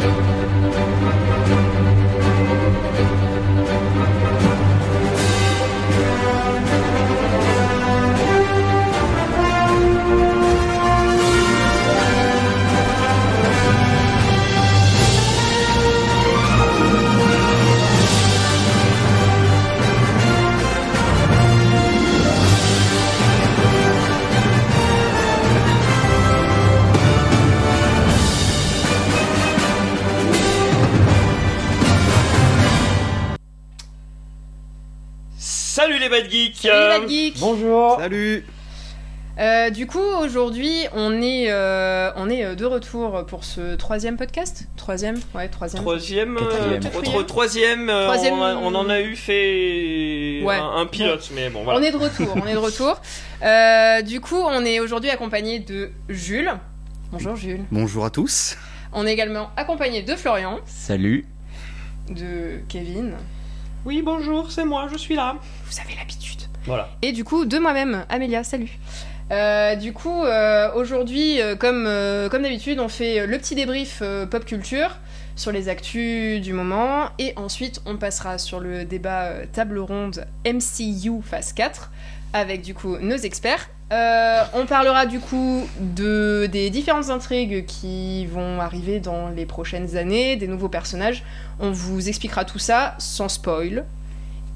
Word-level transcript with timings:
Salut 0.00 0.49
Bonjour. 37.40 37.96
Salut 37.98 38.44
Euh, 39.38 39.70
Du 39.70 39.86
coup, 39.86 39.98
aujourd'hui, 40.22 40.72
on 40.94 41.22
est, 41.22 41.50
euh, 41.50 42.10
on 42.16 42.28
est 42.28 42.44
euh, 42.44 42.54
de 42.54 42.64
retour 42.66 43.24
pour 43.26 43.44
ce 43.44 43.74
troisième 43.76 44.16
podcast 44.16 44.66
Troisième 44.76 45.18
Ouais, 45.34 45.48
troisième. 45.48 45.82
Troisième, 45.82 46.36
euh, 46.36 46.40
Quatrième. 46.40 46.80
Quatrième. 46.80 47.26
troisième, 47.26 47.88
euh, 47.90 48.04
Troisième. 48.04 48.34
On, 48.34 48.42
a- 48.42 48.54
on 48.56 48.74
en 48.74 48.88
a 48.90 49.00
eu 49.00 49.16
fait 49.16 50.42
Ouais. 50.44 50.56
un, 50.56 50.76
un 50.82 50.86
pilote, 50.86 51.30
mais 51.34 51.48
bon 51.48 51.64
voilà. 51.64 51.78
On 51.78 51.82
est 51.82 51.92
de 51.92 51.96
retour, 51.96 52.28
on 52.36 52.46
est 52.46 52.52
de 52.54 52.58
retour. 52.58 53.00
Euh, 53.42 54.02
du 54.02 54.20
coup, 54.20 54.36
on 54.36 54.66
est 54.66 54.80
aujourd'hui 54.80 55.08
accompagné 55.08 55.60
de 55.60 55.90
Jules. 56.10 56.52
Bonjour 57.10 57.36
Jules. 57.36 57.62
Bonjour 57.72 58.04
à 58.04 58.10
tous. 58.10 58.58
On 58.92 59.06
est 59.06 59.12
également 59.14 59.48
accompagné 59.56 60.02
de 60.02 60.14
Florian, 60.14 60.58
Salut. 60.66 61.24
de 62.10 62.60
Kevin. 62.68 63.14
Oui, 63.86 64.02
bonjour, 64.04 64.50
c'est 64.52 64.66
moi, 64.66 64.88
je 64.92 64.98
suis 64.98 65.14
là. 65.14 65.36
Vous 65.64 65.80
avez 65.80 65.94
l'habitude. 65.96 66.39
Et 67.02 67.12
du 67.12 67.24
coup, 67.24 67.44
de 67.44 67.58
moi-même, 67.58 68.04
Amélia, 68.08 68.44
salut. 68.44 68.78
Euh, 69.30 69.76
du 69.76 69.92
coup, 69.92 70.24
euh, 70.24 70.72
aujourd'hui, 70.74 71.40
euh, 71.40 71.54
comme, 71.56 71.84
d'habitude, 72.42 72.80
on 72.80 72.88
fait 72.88 73.26
le 73.26 73.38
petit 73.38 73.54
débrief 73.54 74.02
pop 74.30 74.44
culture 74.44 74.96
sur 75.36 75.52
les 75.52 75.68
actus 75.68 76.40
du 76.40 76.52
moment. 76.52 77.08
Et 77.18 77.32
ensuite, 77.36 77.80
on 77.86 77.96
passera 77.96 78.38
sur 78.38 78.60
le 78.60 78.84
débat 78.84 79.46
table 79.52 79.78
ronde 79.78 80.26
MCU 80.44 81.22
phase 81.22 81.52
4 81.52 81.90
avec 82.32 82.62
du 82.62 82.74
coup 82.74 82.96
nos 82.98 83.16
experts. 83.16 83.70
On 83.92 84.66
parlera 84.66 85.06
du 85.06 85.18
coup 85.18 85.66
de, 85.80 86.48
des 86.50 86.70
différentes 86.70 87.10
intrigues 87.10 87.64
qui 87.66 88.26
vont 88.26 88.60
arriver 88.60 89.00
dans 89.00 89.28
les 89.30 89.46
prochaines 89.46 89.96
années, 89.96 90.36
des 90.36 90.46
nouveaux 90.46 90.68
personnages. 90.68 91.24
On 91.58 91.70
vous 91.70 92.08
expliquera 92.08 92.44
tout 92.44 92.58
ça 92.58 92.94
sans 92.98 93.28
spoil. 93.28 93.84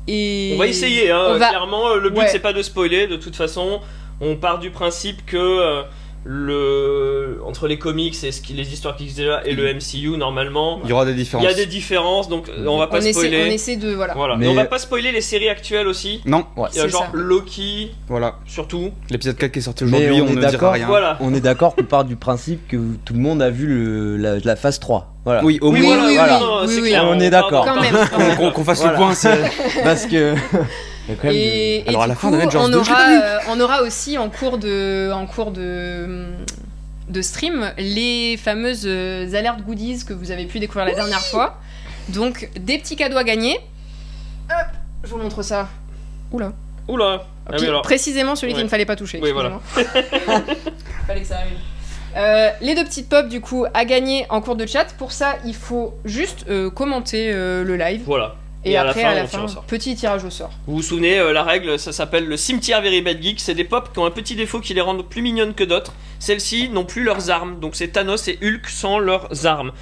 Et 0.06 0.52
On 0.54 0.58
va 0.58 0.66
essayer, 0.66 1.10
hein, 1.10 1.36
va- 1.38 1.48
clairement. 1.48 1.94
Le 1.94 2.10
but 2.10 2.18
Ouais. 2.20 2.28
c'est 2.28 2.38
pas 2.40 2.52
de 2.52 2.62
spoiler, 2.62 3.06
de 3.06 3.16
toute 3.16 3.36
façon. 3.36 3.80
On 4.20 4.36
part 4.36 4.58
du 4.58 4.70
principe 4.70 5.24
que 5.26 5.36
euh, 5.36 5.82
le 6.24 7.40
entre 7.44 7.68
les 7.68 7.78
comics 7.78 8.14
et 8.24 8.32
ce 8.32 8.40
qui, 8.40 8.54
les 8.54 8.72
histoires 8.72 8.96
qui 8.96 9.04
existent 9.04 9.22
déjà 9.22 9.42
et 9.44 9.52
le 9.54 9.72
MCU, 9.74 10.16
normalement, 10.16 10.80
Il 10.84 10.90
y 10.90 10.92
aura 10.92 11.04
des 11.04 11.12
il 11.12 11.16
différences. 11.16 11.44
y 11.44 11.48
a 11.48 11.54
des 11.54 11.66
différences, 11.66 12.28
donc 12.28 12.48
euh, 12.48 12.66
on 12.66 12.78
va 12.78 12.86
pas 12.86 12.96
on 12.96 13.00
essaie, 13.00 13.12
spoiler. 13.12 13.44
on 13.48 13.52
essaie 13.52 13.76
de 13.76 13.90
voilà. 13.92 14.14
Voilà. 14.14 14.36
Mais- 14.36 14.46
Et 14.46 14.48
on 14.48 14.54
va 14.54 14.64
pas 14.64 14.78
spoiler 14.78 15.12
les 15.12 15.20
séries 15.20 15.48
actuelles 15.48 15.86
aussi. 15.86 16.20
Non, 16.26 16.46
Ouais. 16.56 16.68
Il 16.72 16.76
y 16.76 16.80
a 16.80 16.84
C'est 16.84 16.88
genre 16.90 17.02
ça. 17.02 17.10
Loki, 17.12 17.92
voilà. 18.08 18.36
surtout. 18.46 18.90
L'épisode 19.10 19.36
4 19.36 19.52
qui 19.52 19.58
est 19.58 19.62
sorti 19.62 19.84
aujourd'hui, 19.84 20.20
on 20.20 20.24
on, 20.24 20.28
est 20.28 20.30
ne 20.34 20.40
dira 20.40 20.52
d'accord. 20.52 20.72
rien. 20.72 20.86
Voilà. 20.86 21.16
On 21.20 21.34
est 21.34 21.40
d'accord 21.40 21.74
qu'on 21.74 21.84
part 21.84 22.04
du 22.04 22.16
principe 22.16 22.66
que 22.68 22.76
tout 23.04 23.12
le 23.14 23.20
monde 23.20 23.42
a 23.42 23.50
vu 23.50 23.66
le, 23.66 24.16
la, 24.16 24.38
la 24.38 24.56
phase 24.56 24.80
3. 24.80 25.12
Voilà. 25.24 25.44
Oui, 25.44 25.58
au 25.62 25.72
Oui, 25.72 25.80
moins. 25.80 25.96
voilà, 25.96 26.08
oui, 26.08 26.14
voilà, 26.16 26.34
oui, 26.66 26.74
non, 26.76 26.82
clair. 26.82 27.04
On 27.08 27.20
est 27.20 27.30
d'accord. 27.30 27.66
Qu'on 28.54 28.64
fasse 28.64 28.80
Voilà. 28.80 28.92
le 28.92 28.98
point, 28.98 29.14
c'est. 29.14 29.40
Parce 29.84 30.06
que. 30.06 30.34
Quand 31.08 31.24
même 31.24 31.34
Et, 31.34 31.84
Alors, 31.86 32.02
à 32.02 32.06
fin 32.14 32.30
coup, 32.30 32.36
on 32.36 32.68
2, 32.68 32.82
je 32.82 32.88
l'ai 32.88 32.92
aura, 32.92 33.08
euh, 33.10 33.38
on 33.48 33.60
aura 33.60 33.82
aussi 33.82 34.18
en 34.18 34.30
cours 34.30 34.58
de, 34.58 35.10
en 35.12 35.26
cours 35.26 35.50
de, 35.50 36.26
de 37.08 37.22
stream 37.22 37.72
les 37.78 38.36
fameuses 38.36 38.84
euh, 38.86 39.34
alertes 39.34 39.62
goodies 39.62 40.04
que 40.04 40.12
vous 40.12 40.30
avez 40.30 40.46
pu 40.46 40.58
découvrir 40.58 40.86
la 40.86 40.94
dernière 40.94 41.20
fois. 41.20 41.58
Donc 42.08 42.50
des 42.58 42.78
petits 42.78 42.96
cadeaux 42.96 43.16
à 43.18 43.24
gagner. 43.24 43.58
Hop, 44.50 44.66
je 45.04 45.10
vous 45.10 45.18
montre 45.18 45.42
ça. 45.42 45.68
Oula. 46.32 46.52
Oula. 46.88 47.26
Ah 47.46 47.56
oui, 47.58 47.66
alors. 47.66 47.82
précisément 47.82 48.36
celui 48.36 48.52
Ouais. 48.52 48.56
qu'il 48.56 48.64
ne 48.64 48.70
fallait 48.70 48.86
pas 48.86 48.96
toucher. 48.96 49.20
Oui, 49.22 49.32
voilà. 49.32 49.60
fallait 51.06 51.20
que 51.20 51.26
ça 51.26 51.36
arrive. 51.36 51.58
Euh, 52.16 52.50
les 52.60 52.74
deux 52.74 52.84
petites 52.84 53.08
pop 53.08 53.28
du 53.28 53.40
coup 53.40 53.66
à 53.74 53.84
gagner 53.84 54.26
en 54.28 54.40
cours 54.40 54.56
de 54.56 54.66
chat. 54.66 54.86
Pour 54.98 55.12
ça, 55.12 55.34
il 55.44 55.54
faut 55.54 55.94
juste 56.04 56.46
euh, 56.48 56.70
commenter 56.70 57.32
euh, 57.32 57.64
le 57.64 57.76
live 57.76 58.02
Voilà. 58.06 58.36
Et, 58.64 58.72
Et 58.72 58.76
à 58.76 58.84
la 58.84 58.90
après 58.90 59.02
fin, 59.02 59.08
à 59.10 59.14
la 59.14 59.26
fin, 59.26 59.46
petit 59.66 59.94
tirage 59.94 60.24
au 60.24 60.30
sort. 60.30 60.50
Vous 60.66 60.76
vous 60.76 60.82
souvenez, 60.82 61.18
euh, 61.18 61.32
la 61.32 61.42
règle, 61.42 61.78
ça 61.78 61.92
s'appelle 61.92 62.26
le 62.26 62.36
cimetière 62.36 62.80
Very 62.82 63.02
Bad 63.02 63.22
Geek. 63.22 63.40
C'est 63.40 63.54
des 63.54 63.64
pop 63.64 63.92
qui 63.92 63.98
ont 63.98 64.06
un 64.06 64.10
petit 64.10 64.34
défaut 64.34 64.60
qui 64.60 64.74
les 64.74 64.80
rendent 64.80 65.06
plus 65.08 65.22
mignonnes 65.22 65.54
que 65.54 65.64
d'autres. 65.64 65.92
Celles-ci 66.18 66.68
n'ont 66.70 66.84
plus 66.84 67.02
leurs 67.02 67.30
armes. 67.30 67.60
Donc 67.60 67.76
c'est 67.76 67.88
Thanos 67.88 68.28
et 68.28 68.38
Hulk 68.42 68.68
sans 68.68 68.98
leurs 68.98 69.46
armes. 69.46 69.72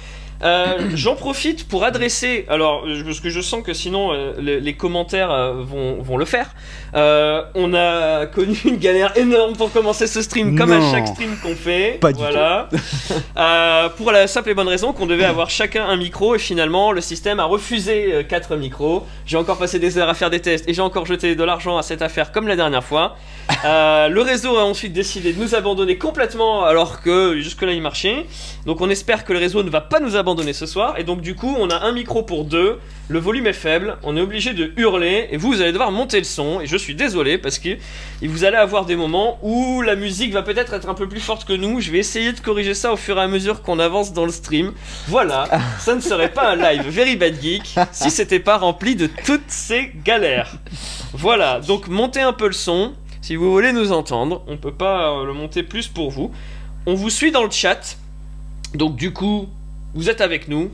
Euh, 0.43 0.89
J'en 0.95 1.15
profite 1.15 1.67
pour 1.67 1.83
adresser, 1.83 2.45
alors 2.49 2.83
je- 2.87 3.03
parce 3.03 3.19
que 3.19 3.29
je 3.29 3.39
sens 3.41 3.63
que 3.63 3.73
sinon 3.73 4.11
euh, 4.13 4.33
les, 4.39 4.59
les 4.59 4.73
commentaires 4.73 5.31
euh, 5.31 5.53
vont, 5.63 6.01
vont 6.01 6.17
le 6.17 6.25
faire. 6.25 6.47
Euh, 6.95 7.41
on 7.55 7.73
a 7.73 8.25
connu 8.27 8.57
une 8.65 8.77
galère 8.77 9.17
énorme 9.17 9.55
pour 9.55 9.71
commencer 9.71 10.05
ce 10.07 10.21
stream, 10.21 10.57
comme 10.57 10.71
à 10.71 10.91
chaque 10.91 11.07
stream 11.07 11.35
qu'on 11.41 11.55
fait. 11.55 11.97
Pas 11.99 12.11
du 12.11 12.19
voilà. 12.19 12.69
Euh, 13.37 13.89
pour 13.89 14.11
la 14.11 14.27
simple 14.27 14.49
et 14.51 14.53
bonne 14.53 14.67
raison 14.67 14.93
qu'on 14.93 15.05
devait 15.07 15.23
avoir 15.25 15.49
chacun 15.49 15.85
un 15.85 15.95
micro 15.97 16.35
et 16.35 16.39
finalement 16.39 16.91
le 16.91 17.01
système 17.01 17.39
a 17.39 17.45
refusé 17.45 18.13
euh, 18.13 18.23
quatre 18.23 18.55
micros. 18.55 19.05
J'ai 19.25 19.37
encore 19.37 19.57
passé 19.57 19.79
des 19.79 19.97
heures 19.97 20.09
à 20.09 20.13
faire 20.13 20.29
des 20.29 20.39
tests 20.39 20.67
et 20.69 20.73
j'ai 20.73 20.81
encore 20.81 21.05
jeté 21.05 21.35
de 21.35 21.43
l'argent 21.43 21.77
à 21.77 21.81
cette 21.83 22.01
affaire 22.01 22.31
comme 22.31 22.47
la 22.47 22.55
dernière 22.55 22.83
fois. 22.83 23.15
Euh, 23.65 24.07
le 24.09 24.21
réseau 24.21 24.57
a 24.57 24.63
ensuite 24.63 24.91
décidé 24.93 25.31
de 25.31 25.41
nous 25.41 25.53
abandonner 25.55 25.97
complètement 25.97 26.63
alors 26.65 27.01
que 27.01 27.37
jusque-là 27.39 27.71
il 27.71 27.81
marchait. 27.81 28.25
Donc 28.65 28.81
on 28.81 28.89
espère 28.89 29.23
que 29.25 29.31
le 29.33 29.39
réseau 29.39 29.63
ne 29.63 29.69
va 29.69 29.79
pas 29.81 29.99
nous 30.01 30.15
abandonner 30.17 30.32
ce 30.53 30.65
soir. 30.65 30.95
Et 30.97 31.03
donc 31.03 31.21
du 31.21 31.35
coup 31.35 31.55
on 31.57 31.69
a 31.69 31.85
un 31.85 31.91
micro 31.91 32.23
pour 32.23 32.45
deux. 32.45 32.79
Le 33.09 33.19
volume 33.19 33.47
est 33.47 33.53
faible. 33.53 33.97
On 34.03 34.17
est 34.17 34.21
obligé 34.21 34.53
de 34.53 34.71
hurler 34.77 35.27
et 35.29 35.37
vous 35.37 35.49
vous 35.49 35.61
allez 35.61 35.71
devoir 35.71 35.91
monter 35.91 36.17
le 36.17 36.23
son. 36.23 36.61
Et 36.61 36.65
je 36.65 36.77
suis 36.77 36.95
désolé 36.95 37.37
parce 37.37 37.59
que 37.59 37.77
vous 38.21 38.43
allez 38.43 38.57
avoir 38.57 38.85
des 38.85 38.95
moments 38.95 39.37
où 39.43 39.81
la 39.81 39.95
musique 39.95 40.33
va 40.33 40.41
peut-être 40.41 40.73
être 40.73 40.89
un 40.89 40.93
peu 40.93 41.07
plus 41.07 41.19
forte 41.19 41.45
que 41.45 41.53
nous. 41.53 41.81
Je 41.81 41.91
vais 41.91 41.99
essayer 41.99 42.33
de 42.33 42.39
corriger 42.39 42.73
ça 42.73 42.91
au 42.91 42.97
fur 42.97 43.17
et 43.17 43.21
à 43.21 43.27
mesure 43.27 43.61
qu'on 43.61 43.79
avance 43.79 44.13
dans 44.13 44.25
le 44.25 44.31
stream. 44.31 44.73
Voilà, 45.07 45.47
ça 45.79 45.93
ne 45.95 46.01
serait 46.01 46.31
pas 46.31 46.51
un 46.51 46.55
live 46.55 46.87
Very 46.87 47.15
Bad 47.15 47.41
Geek 47.41 47.75
si 47.91 48.09
c'était 48.09 48.39
pas 48.39 48.57
rempli 48.57 48.95
de 48.95 49.07
toutes 49.25 49.49
ces 49.49 49.91
galères. 50.03 50.55
Voilà, 51.13 51.59
donc 51.59 51.87
montez 51.87 52.21
un 52.21 52.33
peu 52.33 52.47
le 52.47 52.53
son. 52.53 52.93
Si 53.21 53.35
vous 53.35 53.51
voulez 53.51 53.71
nous 53.71 53.91
entendre, 53.91 54.43
on 54.47 54.57
peut 54.57 54.73
pas 54.73 55.11
euh, 55.11 55.25
le 55.25 55.33
monter 55.33 55.63
plus 55.63 55.87
pour 55.87 56.11
vous. 56.11 56.31
On 56.85 56.93
vous 56.93 57.09
suit 57.09 57.31
dans 57.31 57.43
le 57.43 57.51
chat. 57.51 57.97
Donc 58.73 58.95
du 58.95 59.13
coup, 59.13 59.47
vous 59.93 60.09
êtes 60.09 60.21
avec 60.21 60.47
nous. 60.47 60.71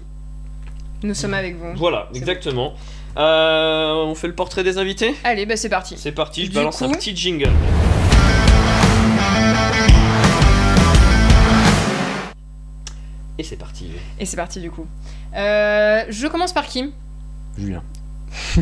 Nous 1.03 1.13
sommes 1.13 1.33
avec 1.33 1.57
vous. 1.57 1.73
Voilà, 1.75 2.07
exactement. 2.13 2.73
Euh, 3.17 3.93
on 3.95 4.15
fait 4.15 4.27
le 4.27 4.35
portrait 4.35 4.63
des 4.63 4.77
invités 4.77 5.15
Allez, 5.23 5.45
bah 5.45 5.57
c'est 5.57 5.69
parti. 5.69 5.95
C'est 5.97 6.11
parti, 6.11 6.45
je 6.45 6.49
Du 6.49 6.55
balance 6.55 6.81
un 6.81 6.89
petit 6.89 7.15
jingle. 7.15 7.51
Et 13.37 13.43
c'est 13.43 13.57
parti. 13.57 13.91
Et 14.19 14.25
c'est 14.25 14.37
parti 14.37 14.59
du 14.59 14.71
coup. 14.71 14.85
Euh, 15.35 16.03
je 16.09 16.27
commence 16.27 16.53
par 16.53 16.65
qui? 16.67 16.93
Julien. 17.57 17.83
tu 18.53 18.61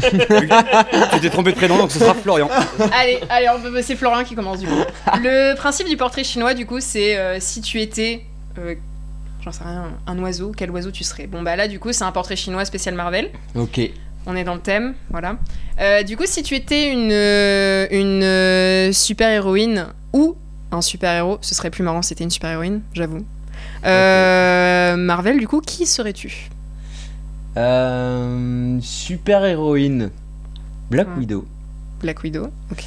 t'es 1.20 1.30
trompé 1.30 1.52
de 1.52 1.58
prénom, 1.58 1.78
donc 1.78 1.92
ce 1.92 2.00
sera 2.00 2.14
Florian. 2.14 2.50
Allez, 2.94 3.20
allez, 3.30 3.48
c'est 3.84 3.96
Florian 3.96 4.24
qui 4.24 4.34
commence 4.34 4.60
du 4.60 4.68
coup. 4.68 4.74
Le 5.22 5.56
principe 5.56 5.88
du 5.88 5.98
portrait 5.98 6.24
chinois 6.24 6.54
du 6.54 6.66
coup, 6.66 6.80
c'est 6.80 7.18
euh, 7.18 7.38
si 7.40 7.62
tu 7.62 7.82
étais, 7.82 8.24
euh, 8.58 8.76
j'en 9.48 9.58
sais 9.58 9.64
rien, 9.64 9.86
un 10.06 10.20
oiseau, 10.20 10.52
quel 10.56 10.70
oiseau 10.72 10.92
tu 10.92 11.04
serais 11.06 11.26
Bon 11.28 11.42
bah 11.42 11.56
là 11.56 11.68
du 11.70 11.80
coup, 11.80 11.94
c'est 11.94 12.04
un 12.04 12.12
portrait 12.12 12.36
chinois 12.36 12.66
spécial 12.66 12.96
Marvel. 12.96 13.30
Ok. 13.56 13.80
On 14.26 14.36
est 14.36 14.44
dans 14.44 14.56
le 14.56 14.60
thème, 14.60 14.94
voilà. 15.10 15.38
Euh, 15.80 16.04
du 16.04 16.18
coup, 16.18 16.26
si 16.26 16.44
tu 16.44 16.54
étais 16.56 16.92
une, 16.92 17.12
euh, 17.14 17.88
une 17.92 18.24
euh, 18.24 18.92
super-héroïne 18.92 19.88
ou 20.12 20.36
un 20.72 20.82
super-héros, 20.82 21.38
ce 21.40 21.56
serait 21.56 21.70
plus 21.70 21.84
marrant 21.84 22.02
si 22.02 22.10
c'était 22.10 22.26
une 22.26 22.30
super-héroïne, 22.30 22.82
j'avoue. 22.94 23.26
Euh, 23.86 24.98
Marvel, 24.98 25.40
du 25.40 25.48
coup, 25.48 25.62
qui 25.62 25.86
serais-tu? 25.86 26.50
Euh, 27.56 28.78
super 28.82 29.46
héroïne. 29.46 30.12
Black 30.92 31.08
Hmm. 31.08 31.20
Widow. 31.20 31.48
Black 32.02 32.22
Widow, 32.24 32.48
ok. 32.72 32.84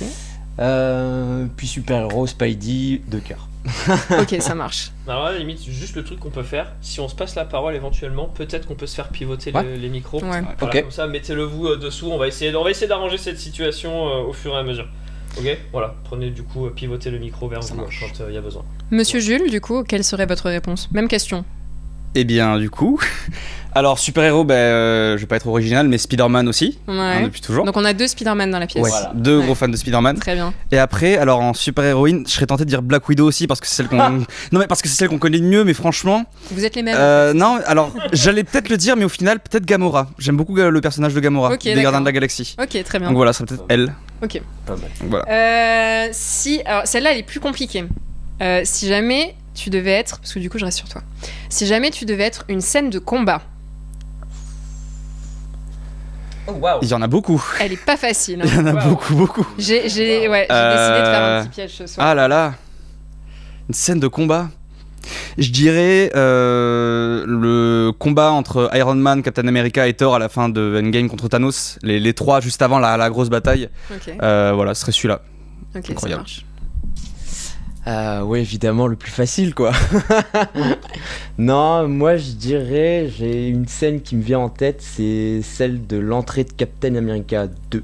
Puis 1.57 1.67
super 1.67 2.03
héros 2.03 2.27
Spidey 2.27 3.01
de 3.09 3.19
cœur. 3.19 3.49
Ok, 4.21 4.37
ça 4.41 4.55
marche. 4.55 4.91
Alors 5.07 5.25
là, 5.27 5.39
limite, 5.39 5.63
juste 5.69 5.95
le 5.97 6.05
truc 6.05 6.19
qu'on 6.21 6.31
peut 6.31 6.43
faire, 6.43 6.73
si 6.81 7.01
on 7.01 7.09
se 7.09 7.15
passe 7.15 7.35
la 7.35 7.45
parole 7.45 7.75
éventuellement, 7.75 8.27
peut-être 8.27 8.67
qu'on 8.67 8.75
peut 8.75 8.87
se 8.87 8.95
faire 8.95 9.09
pivoter 9.09 9.53
Ouais. 9.53 9.77
les 9.77 9.89
micros. 9.89 10.23
Ouais. 10.23 10.43
Voilà. 10.59 10.83
Comme 10.83 10.91
ça, 10.91 11.07
mettez-le 11.07 11.43
vous 11.45 11.67
euh, 11.67 11.77
dessous. 11.77 12.11
On 12.11 12.19
va 12.19 12.27
essayer, 12.29 12.55
on 12.55 12.65
va 12.65 12.71
essayer 12.71 12.87
d'arranger 12.89 13.19
cette 13.19 13.39
situation 13.39 14.09
euh, 14.09 14.23
au 14.23 14.33
fur 14.33 14.55
et 14.55 14.59
à 14.59 14.63
mesure. 14.63 14.87
Ok, 15.39 15.59
voilà. 15.73 15.95
Prenez 16.05 16.31
du 16.31 16.43
coup, 16.43 16.67
euh, 16.67 16.71
pivotez 16.71 17.11
le 17.11 17.19
micro 17.19 17.49
vers 17.49 17.63
Ça 17.63 17.75
vous 17.75 17.83
marche. 17.83 18.01
quand 18.19 18.25
il 18.29 18.35
y 18.35 18.39
a 18.39 18.41
besoin. 18.41 18.65
Monsieur 18.91 19.21
Jules, 19.21 19.51
du 19.51 19.61
coup, 19.61 19.85
quelle 19.85 20.05
serait 20.05 20.27
votre 20.27 20.49
réponse? 20.49 20.91
Même 20.93 21.07
question. 21.09 21.45
Eh 22.15 22.25
bien, 22.25 22.59
du 22.59 22.71
coup. 22.71 23.01
Alors, 23.73 24.01
super-héros, 24.01 24.43
ben, 24.43 24.55
euh, 24.57 25.17
je 25.17 25.21
vais 25.21 25.27
pas 25.29 25.37
être 25.37 25.47
original, 25.47 25.87
mais 25.87 25.97
Spider-Man 25.97 26.49
aussi, 26.49 26.77
hein, 26.89 27.19
Ouais. 27.19 27.23
depuis 27.23 27.41
toujours. 27.41 27.65
Donc 27.65 27.77
on 27.77 27.85
a 27.85 27.93
deux 27.93 28.09
Spider-Man 28.09 28.51
dans 28.51 28.59
la 28.59 28.67
pièce. 28.67 28.83
Ouais, 28.83 28.91
Voilà. 28.91 29.13
deux 29.15 29.39
Ouais. 29.39 29.45
gros 29.45 29.55
fans 29.55 29.69
de 29.69 29.77
Spider-Man. 29.77 30.19
Très 30.19 30.35
bien. 30.35 30.53
Et 30.73 30.79
après, 30.79 31.17
alors 31.19 31.39
en 31.39 31.55
super-héroïne, 31.55 32.25
je 32.27 32.33
serais 32.33 32.47
tenté 32.47 32.65
de 32.65 32.69
dire 32.69 32.83
Black 32.83 33.09
Widow 33.09 33.25
aussi 33.29 33.47
parce 33.47 33.61
que 33.61 33.69
c'est 33.69 33.77
celle 33.77 33.87
qu'on. 33.87 33.97
non, 34.51 34.59
mais 34.59 34.67
parce 34.67 34.83
que 34.83 34.89
c'est 34.89 34.97
celle 34.97 35.09
qu'on 35.09 35.21
connaît 35.21 35.39
le 35.39 35.47
mieux, 35.47 35.63
mais 35.63 35.73
franchement. 35.75 36.25
Vous 36.51 36.65
êtes 36.65 36.75
les 36.75 36.83
mêmes. 36.83 36.97
euh, 36.99 37.33
non, 37.33 37.61
alors 37.65 37.93
j'allais 38.13 38.43
peut-être 38.43 38.71
le 38.71 38.77
dire, 38.77 38.97
mais 38.97 39.05
au 39.05 39.09
final, 39.09 39.39
peut-être 39.39 39.65
Gamora. 39.65 40.09
J'aime 40.19 40.37
beaucoup 40.37 40.59
euh, 40.59 40.69
le 40.71 40.81
personnage 40.81 41.15
de 41.15 41.21
Gamora, 41.21 41.53
Ok, 41.53 41.63
des. 41.63 41.81
Gardiens 41.81 42.01
de 42.01 42.07
la 42.07 42.13
Galaxie. 42.13 42.57
Ok, 42.61 42.83
très 42.83 42.99
bien. 42.99 43.07
Donc 43.07 43.17
voilà, 43.19 43.33
ça 43.33 43.39
serait 43.47 43.57
peut-être 43.57 43.67
elle. 43.69 43.95
Ok. 44.21 44.43
Pas 44.67 44.75
mal. 44.75 44.91
Voilà. 45.09 45.25
Euh, 45.31 46.09
si, 46.11 46.61
alors 46.67 46.89
celle-là, 46.89 47.13
elle 47.13 47.19
est 47.19 47.23
plus 47.23 47.39
compliquée. 47.39 47.85
Euh, 48.43 48.63
si 48.65 48.89
jamais 48.89 49.37
tu 49.61 49.71
devais 49.71 49.93
être, 49.93 50.19
parce 50.21 50.33
que 50.35 50.39
du 50.39 50.49
coup, 50.51 50.59
je 50.59 50.65
reste 50.65 50.79
sur 50.79 50.89
toi. 50.89 51.03
Si 51.49 51.67
jamais 51.67 51.91
tu 51.91 52.05
devais 52.05 52.25
être 52.25 52.45
une 52.49 52.61
scène 52.61 52.91
de 52.91 52.99
combat, 52.99 53.43
Oh. 56.49 56.79
Il 56.83 56.89
y 56.89 56.95
en 56.95 57.03
a 57.03 57.07
beaucoup. 57.07 57.41
elle 57.61 57.73
est 57.73 57.85
pas 57.85 57.97
facile. 57.97 58.41
hein. 58.43 58.45
Il 58.49 58.55
y 58.55 58.59
en 58.59 58.67
a 58.67 58.73
Wow. 58.73 58.89
beaucoup, 58.91 59.15
beaucoup. 59.15 59.47
J'ai, 59.59 59.83
ouais, 60.29 60.47
Euh, 60.51 60.73
décidé 60.73 61.01
de 61.01 61.05
faire 61.13 61.23
un 61.23 61.43
petit 61.45 61.49
piège 61.51 61.71
ce 61.73 61.87
soir. 61.87 62.07
Ah 62.07 62.15
là 62.15 62.27
là 62.27 62.55
Une 63.69 63.75
scène 63.75 64.01
de 64.01 64.09
combat 64.09 64.49
Je 65.39 65.51
dirais 65.51 66.11
euh, 66.17 67.25
le 67.27 67.93
combat 67.97 68.33
entre 68.33 68.69
Iron 68.75 68.97
Man, 68.97 69.23
Captain 69.23 69.47
America 69.47 69.87
et 69.87 69.95
Thor 69.95 70.17
à 70.17 70.19
la 70.19 70.29
fin 70.29 70.49
de 70.49 70.81
Endgame 70.83 71.09
contre 71.09 71.29
Thanos, 71.29 71.79
les, 71.83 72.01
les 72.01 72.15
trois 72.15 72.41
juste 72.41 72.63
avant 72.63 72.81
la, 72.81 72.97
la 72.97 73.11
grosse 73.11 73.29
bataille. 73.29 73.69
Euh, 74.23 74.51
voilà, 74.55 74.75
ce 74.75 74.81
serait 74.83 74.93
celui-là. 74.93 75.21
ok, 75.77 75.87
ça 75.87 75.93
incroyable. 75.93 76.23
marche. 76.23 76.45
Ah 77.87 78.25
ouais, 78.27 78.41
évidemment, 78.41 78.87
le 78.87 78.97
plus 78.97 79.11
facile, 79.11 79.55
quoi. 79.55 79.73
non, 81.39 81.89
moi, 81.89 82.17
je 82.17 82.33
dirais, 82.33 83.11
j'ai 83.17 83.49
une 83.49 83.67
scène 83.67 84.03
qui 84.03 84.17
me 84.17 84.23
vient 84.23 84.39
en 84.39 84.49
tête, 84.51 84.83
c'est 84.83 85.41
celle 85.43 85.87
de 85.87 85.97
l'entrée 85.97 86.45
de 86.45 86.53
Captain 86.53 86.95
America 86.95 87.47
2. 87.71 87.83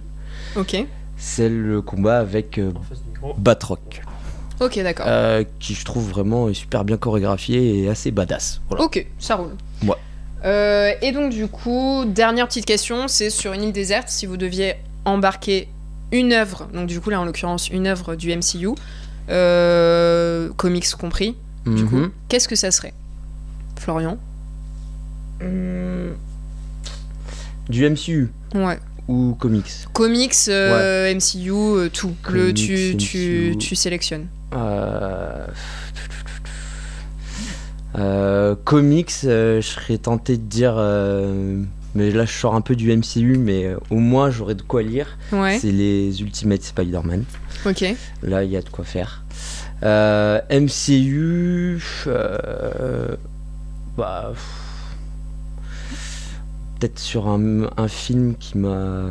Ok, 0.57 0.77
C'est 1.17 1.49
le 1.49 1.81
combat 1.83 2.19
avec 2.19 2.59
euh. 2.59 2.73
Batroc, 3.39 4.03
ok, 4.61 4.79
d'accord. 4.83 5.07
euh, 5.09 5.45
qui 5.59 5.75
je 5.75 5.85
trouve 5.85 6.09
vraiment 6.09 6.49
est 6.49 6.55
super 6.55 6.85
bien 6.85 6.97
chorégraphié 6.97 7.83
et 7.83 7.89
assez 7.89 8.11
badass. 8.11 8.61
Voilà. 8.69 8.85
Ok, 8.85 9.05
ça 9.19 9.37
roule. 9.37 9.57
Ouais. 9.83 9.97
Euh, 10.45 10.93
et 11.03 11.13
donc 11.13 11.33
du 11.33 11.47
coup, 11.49 12.05
dernière 12.07 12.47
petite 12.47 12.67
question, 12.67 13.09
c'est 13.09 13.31
sur 13.31 13.53
une 13.53 13.65
île 13.65 13.73
déserte, 13.73 14.09
si 14.09 14.27
vous 14.27 14.37
deviez 14.37 14.75
embarquer 15.05 15.69
une 16.13 16.33
œuvre, 16.33 16.69
donc 16.73 16.87
du 16.87 17.01
coup 17.01 17.11
là 17.11 17.21
en 17.21 17.25
l'occurrence 17.25 17.69
une 17.69 17.87
œuvre 17.87 18.15
du 18.15 18.35
MCU, 18.35 18.69
euh, 19.29 20.49
comics 20.57 20.91
compris, 20.95 21.37
du 21.67 21.85
coup, 21.85 21.97
Mhm. 21.97 22.11
qu'est-ce 22.29 22.49
que 22.49 22.57
ça 22.57 22.71
serait? 22.71 22.95
Florian? 23.79 24.19
Hmm. 25.41 26.13
Du 27.69 27.85
MCU 27.85 28.31
Ouais. 28.55 28.79
ou 29.09 29.37
comics 29.39 29.87
Comics, 29.93 30.35
euh, 30.49 31.13
MCU, 31.15 31.51
euh, 31.53 31.89
tout. 31.89 32.15
Le, 32.29 32.53
Comics, 32.53 32.55
tu, 32.55 32.97
tu, 32.97 33.51
MCU. 33.53 33.59
tu 33.59 33.77
sélectionnes. 33.77 34.27
Euh, 34.55 35.47
euh, 37.99 38.55
comics, 38.65 39.13
euh, 39.25 39.61
je 39.61 39.67
serais 39.67 39.99
tenté 39.99 40.37
de 40.37 40.43
dire, 40.43 40.75
euh, 40.77 41.63
mais 41.97 42.11
là 42.11 42.25
je 42.27 42.33
sors 42.33 42.55
un 42.55 42.61
peu 42.61 42.77
du 42.77 42.95
MCU, 42.95 43.39
mais 43.39 43.65
euh, 43.65 43.77
au 43.91 43.97
moins 43.97 44.31
j'aurais 44.31 44.55
de 44.55 44.63
quoi 44.63 44.83
lire. 44.83 45.17
Ouais, 45.33 45.59
C'est 45.59 45.73
les 45.73 46.21
Ultimate 46.23 46.63
Spider-Man. 46.63 47.25
ok. 47.65 47.85
Là 48.23 48.45
il 48.45 48.51
y 48.51 48.57
a 48.57 48.63
de 48.63 48.69
quoi 48.69 48.85
faire. 48.85 49.25
Euh, 49.83 50.41
MCU, 50.51 51.79
euh, 52.07 53.17
bah, 53.97 54.33
peut-être 56.79 56.99
sur 56.99 57.29
un, 57.29 57.65
un 57.77 57.89
film 57.89 58.35
qui 58.39 58.59
m'a, 58.59 59.03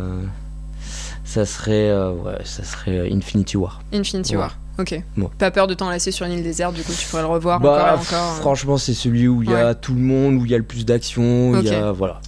ça 1.23 1.45
serait, 1.45 1.89
euh, 1.89 2.11
ouais, 2.13 2.37
ça 2.43 2.63
serait 2.63 3.11
Infinity 3.11 3.57
War. 3.57 3.81
Infinity 3.93 4.33
Ouais. 4.35 4.41
War. 4.41 4.57
Ok. 4.77 4.91
Ouais. 4.91 5.27
Pas 5.37 5.51
peur 5.51 5.67
de 5.67 5.73
t'enlacer 5.73 6.11
sur 6.11 6.25
une 6.25 6.33
île 6.33 6.43
déserte, 6.43 6.73
du 6.73 6.83
coup 6.83 6.91
tu 6.97 7.07
pourrais 7.07 7.21
le 7.21 7.27
revoir 7.29 7.59
Bah, 7.59 7.69
encore 7.71 7.87
et 7.87 7.91
encore. 7.91 8.31
hein. 8.33 8.37
Franchement, 8.41 8.77
c'est 8.77 8.93
celui 8.93 9.27
où 9.27 9.41
il 9.43 9.49
y 9.49 9.53
a 9.55 9.73
tout 9.73 9.93
le 9.93 10.01
monde, 10.01 10.35
où 10.35 10.45
il 10.45 10.51
y 10.51 10.55
a 10.55 10.57
le 10.57 10.63
plus 10.63 10.85
d'action, 10.85 11.51
où 11.51 11.55
il 11.57 11.65
y 11.65 11.69
a 11.69 11.91
voilà. 11.91 12.19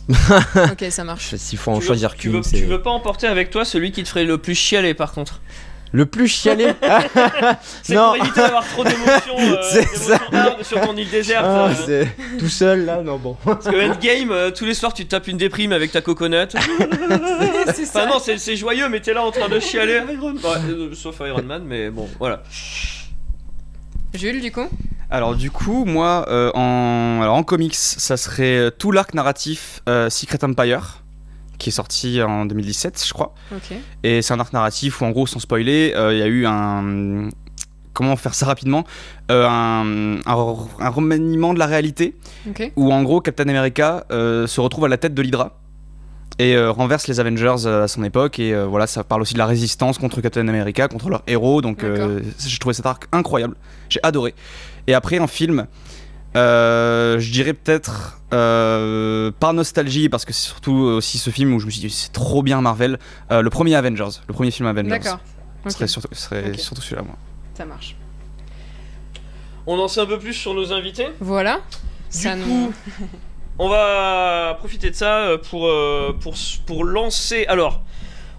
Ok, 0.72 0.86
ça 0.90 1.04
marche. 1.04 1.36
S'il 1.38 1.58
faut 1.58 1.72
en 1.72 1.80
Tu 1.80 1.86
choisir 1.86 2.16
tu 2.16 2.30
veux, 2.30 2.42
qu'une, 2.42 2.50
tu 2.52 2.58
c'est 2.60 2.66
veux 2.66 2.82
pas 2.82 2.90
emporter 2.92 3.28
avec 3.28 3.50
toi 3.50 3.66
celui 3.66 3.92
qui 3.92 4.04
te 4.04 4.08
ferait 4.10 4.24
le 4.24 4.38
plus 4.38 4.56
chialer 4.56 4.94
par 4.94 5.12
contre 5.12 5.42
le 5.92 6.06
plus 6.06 6.28
chialé. 6.28 6.74
C'est 7.84 7.94
Non. 7.96 8.14
pour 8.14 8.18
éviter 8.18 8.42
d'avoir 8.42 8.68
trop 8.68 8.84
d'émotions 8.84 9.36
euh, 9.40 9.62
ça. 9.62 10.20
sur 10.62 10.82
ton 10.82 10.96
île 10.96 11.10
déserte. 11.10 11.46
Ah, 11.48 11.70
euh. 11.70 11.74
c'est 11.86 12.38
tout 12.38 12.50
seul 12.50 12.86
là, 12.86 13.02
non 13.02 13.18
bon. 13.18 13.38
Parce 13.46 13.66
que 13.68 13.90
Endgame, 13.92 14.32
euh, 14.32 14.52
tous 14.52 14.66
les 14.66 14.74
soirs 14.74 14.94
tu 14.94 15.06
te 15.06 15.12
tapes 15.12 15.28
une 15.28 15.38
déprime 15.38 15.72
avec 15.72 15.92
ta 15.92 16.02
coconut. 16.02 16.48
c'est 17.74 17.84
Enfin 17.84 18.06
non, 18.08 18.20
c'est 18.20 18.38
c'est 18.38 18.56
joyeux, 18.56 18.90
mais 18.90 19.00
t'es 19.00 19.14
là 19.14 19.24
en 19.24 19.32
train 19.32 19.48
de 19.50 19.60
chialer. 19.60 20.02
Iron 20.12 20.34
Man. 20.34 20.62
Euh, 20.70 20.94
sauf 20.94 21.20
Iron 21.26 21.44
Man, 21.44 21.64
mais 21.66 21.90
bon, 21.90 22.08
voilà. 22.20 22.44
Jules, 24.14 24.42
du 24.42 24.52
coup? 24.52 24.68
Alors 25.10 25.36
du 25.36 25.52
coup, 25.52 25.86
moi, 25.86 26.26
euh, 26.28 26.52
en, 26.54 27.20
alors, 27.22 27.36
en 27.36 27.44
comics, 27.44 27.76
ça 27.76 28.18
serait 28.18 28.72
tout 28.78 28.92
l'arc 28.92 29.14
narratif 29.14 29.82
euh, 29.88 30.10
Secret 30.10 30.44
Empire, 30.44 31.04
qui 31.58 31.70
est 31.70 31.72
sorti 31.72 32.22
en 32.22 32.46
2017, 32.46 33.04
je 33.08 33.14
crois. 33.14 33.34
Et 34.04 34.22
c'est 34.22 34.34
un 34.34 34.40
arc 34.40 34.54
narratif 34.54 35.02
où, 35.02 35.06
en 35.06 35.12
gros, 35.12 35.26
sans 35.28 35.40
spoiler, 35.40 35.94
euh, 35.96 36.14
il 36.14 36.20
y 36.20 36.22
a 36.22 36.28
eu 36.28 36.46
un... 36.46 37.30
Comment 37.94 38.16
faire 38.16 38.36
ça 38.36 38.46
rapidement 38.46 38.84
Euh, 39.32 39.48
un, 39.48 40.18
un, 40.26 40.56
un 40.80 40.90
remaniement 40.90 41.54
de 41.56 41.60
la 41.60 41.66
réalité, 41.66 42.16
où, 42.76 42.94
en 42.94 43.02
gros, 43.04 43.22
Captain 43.22 43.48
America 43.50 44.06
euh, 44.12 44.46
se 44.46 44.62
retrouve 44.62 44.86
à 44.86 44.88
la 44.88 44.98
tête 44.98 45.16
de 45.16 45.22
l'Hydra. 45.22 45.58
Et 46.40 46.56
renverse 46.56 47.08
les 47.08 47.20
Avengers 47.20 47.66
à 47.66 47.88
son 47.88 48.04
époque. 48.04 48.38
Et 48.38 48.54
voilà, 48.66 48.86
ça 48.86 49.04
parle 49.04 49.24
aussi 49.24 49.34
de 49.34 49.40
la 49.40 49.48
résistance 49.48 49.98
contre 49.98 50.22
Captain 50.22 50.48
America, 50.48 50.88
contre 50.88 51.10
leurs 51.10 51.24
héros. 51.26 51.64
Donc 51.64 51.84
j'ai 51.84 52.58
trouvé 52.60 52.76
cet 52.76 52.86
arc 52.86 53.06
incroyable. 53.12 53.56
J'ai 53.90 54.00
adoré. 54.04 54.36
Et 54.86 54.94
après, 54.94 55.18
en 55.18 55.26
film, 55.26 55.66
euh, 56.38 57.20
je 57.20 57.32
dirais 57.32 57.54
peut-être 57.54 58.20
euh, 58.34 59.32
par 59.40 59.54
nostalgie, 59.54 60.10
parce 60.10 60.26
que 60.26 60.34
c'est 60.34 60.46
surtout 60.48 60.74
aussi 60.74 61.18
ce 61.18 61.30
film 61.30 61.54
où 61.54 61.60
je 61.60 61.66
me 61.66 61.72
suis 61.72 61.82
dit 61.82 61.90
c'est 61.90 62.12
trop 62.12 62.44
bien 62.44 62.62
Marvel, 62.62 63.00
euh, 63.32 63.42
le 63.42 63.50
premier 63.50 63.76
Avengers, 63.76 64.20
le 64.28 64.34
premier 64.34 64.52
film 64.52 64.68
Avengers. 64.68 64.90
D'accord. 64.90 65.20
Ce 65.64 65.70
Ok, 65.70 65.72
serait 65.74 65.88
surtout, 65.88 66.08
serait 66.16 66.58
surtout 66.58 66.82
celui-là, 66.82 67.02
moi. 67.02 67.16
ça 67.56 67.66
marche. 67.66 67.96
On 69.66 69.78
en 69.80 69.88
sait 69.88 70.00
un 70.02 70.06
peu 70.06 70.20
plus 70.20 70.34
sur 70.34 70.54
nos 70.54 70.72
invités. 70.72 71.08
Voilà. 71.20 71.56
Du 71.56 71.62
Ça 72.10 72.36
nous- 72.36 72.46
coup, 72.46 72.74
on 73.60 73.68
va 73.70 74.56
profiter 74.60 74.90
de 74.92 74.96
ça 74.96 75.32
pour, 75.50 75.70
pour, 76.22 76.36
pour 76.66 76.84
lancer. 76.86 77.46
Alors, 77.48 77.82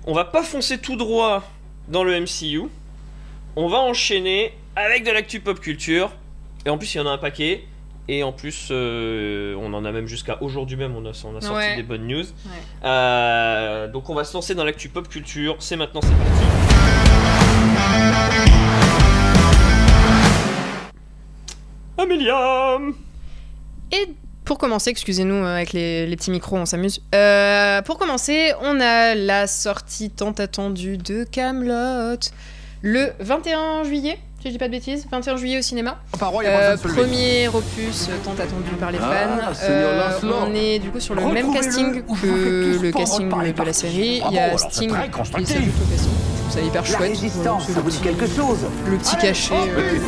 on 0.06 0.14
va 0.14 0.24
pas 0.24 0.42
foncer 0.42 0.78
tout 0.78 0.96
droit 0.96 1.42
dans 1.88 2.02
le 2.04 2.18
MCU. 2.20 2.62
On 3.56 3.68
va 3.68 3.78
enchaîner 3.78 4.54
avec 4.76 5.04
de 5.04 5.10
l'actu 5.10 5.40
pop 5.40 5.58
culture. 5.60 6.10
Et 6.64 6.70
en 6.70 6.78
plus, 6.78 6.94
il 6.94 6.98
y 6.98 7.00
en 7.00 7.06
a 7.06 7.10
un 7.10 7.18
paquet. 7.18 7.64
Et 8.10 8.22
en 8.22 8.32
plus, 8.32 8.68
euh, 8.70 9.54
on 9.60 9.74
en 9.74 9.84
a 9.84 9.92
même 9.92 10.06
jusqu'à 10.06 10.42
aujourd'hui 10.42 10.76
même, 10.78 10.96
on 10.96 11.04
a, 11.04 11.10
on 11.24 11.36
a 11.36 11.40
sorti 11.42 11.48
Ouais. 11.52 11.76
des 11.76 11.82
bonnes 11.82 12.06
news. 12.06 12.24
Euh, 12.84 13.86
donc 13.88 14.08
on 14.08 14.14
va 14.14 14.24
se 14.24 14.32
lancer 14.34 14.54
dans 14.54 14.64
l'actu 14.64 14.88
pop 14.88 15.06
culture. 15.08 15.56
C'est 15.58 15.76
maintenant, 15.76 16.00
c'est 16.02 16.16
parti. 16.16 17.48
Amélia 21.96 22.78
Et 23.92 24.08
pour 24.44 24.58
commencer, 24.58 24.90
excusez-nous 24.90 25.34
euh, 25.34 25.56
avec 25.56 25.72
les, 25.72 26.06
les 26.06 26.16
petits 26.16 26.30
micros, 26.30 26.56
on 26.56 26.64
s'amuse. 26.66 27.02
Euh, 27.14 27.82
pour 27.82 27.98
commencer, 27.98 28.52
on 28.62 28.80
a 28.80 29.14
la 29.14 29.46
sortie 29.46 30.10
tant 30.10 30.30
attendue 30.32 30.96
de 30.96 31.24
Camelot 31.24 32.18
le 32.82 33.08
21 33.20 33.84
juillet. 33.84 34.18
Si 34.40 34.46
je 34.46 34.50
dis 34.52 34.58
pas 34.58 34.68
de 34.68 34.72
bêtises, 34.72 35.04
21 35.10 35.36
juillet 35.36 35.58
au 35.58 35.62
cinéma. 35.62 35.98
Parole, 36.16 36.44
y 36.44 36.46
a 36.46 36.60
Euh, 36.70 36.76
premier 36.76 37.48
opus 37.48 38.08
euh, 38.08 38.16
tant 38.24 38.32
attendu 38.34 38.70
par 38.78 38.92
les 38.92 38.98
fans. 38.98 39.06
Ah, 39.06 39.52
Seigneur 39.52 39.90
Euh, 39.92 40.46
on 40.46 40.54
est 40.54 40.78
du 40.78 40.90
coup 40.90 41.00
sur 41.00 41.16
le 41.16 41.22
même 41.26 41.52
casting 41.52 42.02
vous 42.06 42.14
que 42.14 42.78
le 42.80 42.92
casting 42.92 43.28
par 43.28 43.42
les 43.42 43.52
de 43.52 43.62
la 43.62 43.72
série. 43.72 44.16
Il 44.16 44.20
Bravo, 44.20 44.36
y 44.36 44.38
a 44.38 44.58
Sting 44.58 44.90
qui 44.90 45.46
s'ajoute 45.46 45.74
au 45.82 45.90
casting. 45.90 46.10
Trouve 46.48 46.60
ça 46.60 46.66
hyper 46.66 46.82
La 46.82 46.88
chouette. 46.88 47.00
résistance, 47.10 47.42
Voilà, 47.44 47.60
c'est 47.66 47.72
ça 47.72 47.78
le 47.78 47.84
vous 47.84 47.90
dit 47.90 47.98
petit- 47.98 48.04
quelque 48.16 48.26
chose 48.26 48.58
le 48.86 48.96
petit 48.96 49.16
cachet, 49.16 49.54
euh, 49.54 49.58
voilà, 49.74 49.92
le 49.92 49.98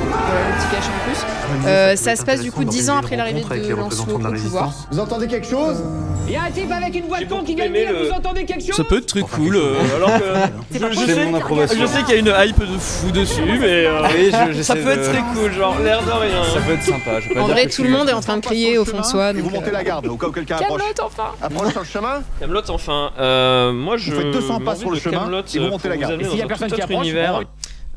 petit 0.57 0.75
cachet 0.75 0.89
en 0.89 1.05
plus. 1.05 1.67
Euh, 1.67 1.97
ça 1.97 2.17
se 2.17 2.25
passe 2.25 2.41
du 2.41 2.53
coup 2.53 2.65
10 2.65 2.89
ans 2.91 2.97
après 2.99 3.17
l'arrivée 3.17 3.41
de 3.43 3.75
Lancelot 3.75 4.15
au 4.15 4.19
pouvoir. 4.19 4.73
Vous 4.91 4.99
entendez 5.01 5.27
quelque 5.27 5.47
chose 5.47 5.83
Il 6.27 6.35
y 6.35 6.37
a 6.37 6.45
un 6.45 6.51
type 6.51 6.71
avec 6.71 6.95
une 6.95 7.09
de 7.09 7.29
con 7.29 7.43
qui 7.43 7.55
vient 7.57 7.69
dire 7.69 7.93
le- 7.93 8.07
Vous 8.07 8.13
entendez 8.13 8.45
quelque 8.45 8.65
chose 8.65 8.77
Ça 8.77 8.85
peut 8.85 8.99
être 8.99 9.07
très 9.07 9.21
cool, 9.21 9.57
euh, 9.57 9.75
alors 9.97 10.11
que 10.17 10.25
je, 10.73 10.79
je 10.79 11.07
sais, 11.07 11.77
je 11.81 11.87
sais 11.87 12.03
qu'il 12.05 12.15
y 12.15 12.17
a 12.17 12.21
une 12.21 12.33
hype 12.49 12.61
de 12.61 12.79
fou 12.79 13.11
dessus, 13.11 13.41
mais 13.61 13.87
euh, 13.87 14.03
Oui, 14.15 14.63
ça 14.63 14.77
peut 14.77 14.91
être 14.91 15.01
de- 15.03 15.13
très 15.13 15.23
cool, 15.35 15.53
genre 15.53 15.77
l'air 15.83 16.01
de 16.05 16.11
rien. 16.11 16.45
Ça 16.55 16.61
peut 16.61 16.73
être 16.75 16.83
sympa. 16.85 17.19
Je 17.21 17.37
En 17.39 17.47
vrai, 17.49 17.67
tout 17.67 17.83
le 17.83 17.91
monde 17.91 18.09
est 18.09 18.13
en 18.13 18.21
train 18.21 18.37
de 18.37 18.43
crier 18.43 18.79
au 18.79 18.85
fond 18.85 19.01
de 19.01 19.05
soi. 19.05 19.33
Vous 19.33 19.51
montez 19.51 19.69
euh, 19.69 19.73
la 19.73 19.83
garde 19.85 20.07
au 20.07 20.17
cas 20.17 20.29
où 20.29 20.33
quelqu'un 20.33 20.57
approche. 20.57 20.81
Camelot 20.81 20.95
enfin 21.05 21.33
Approche 21.43 21.71
sur 21.73 21.81
le 21.81 21.87
chemin 21.87 22.23
Camelot, 22.39 22.71
enfin, 22.71 23.11
euh, 23.19 23.73
moi 23.73 23.97
je. 23.97 24.13
Vous 24.13 24.21
faites 24.21 24.31
200 24.31 24.61
pas 24.61 24.77
sur 24.77 24.91
le 24.91 24.99
chemin 24.99 25.29
et 25.55 25.59
vous 25.59 25.65
euh, 25.65 25.71
montez 25.71 25.89
la 25.89 25.97
garde. 25.97 26.13
Y 26.39 26.43
a 26.43 26.45
dans 26.45 26.45
un 26.45 26.49
personne 26.49 26.69
tout 26.69 26.75
qui 26.77 26.83
approche, 26.83 27.07
univers. 27.07 27.43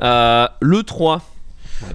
Euh, 0.01 0.47
le 0.59 0.83
3. 0.83 1.21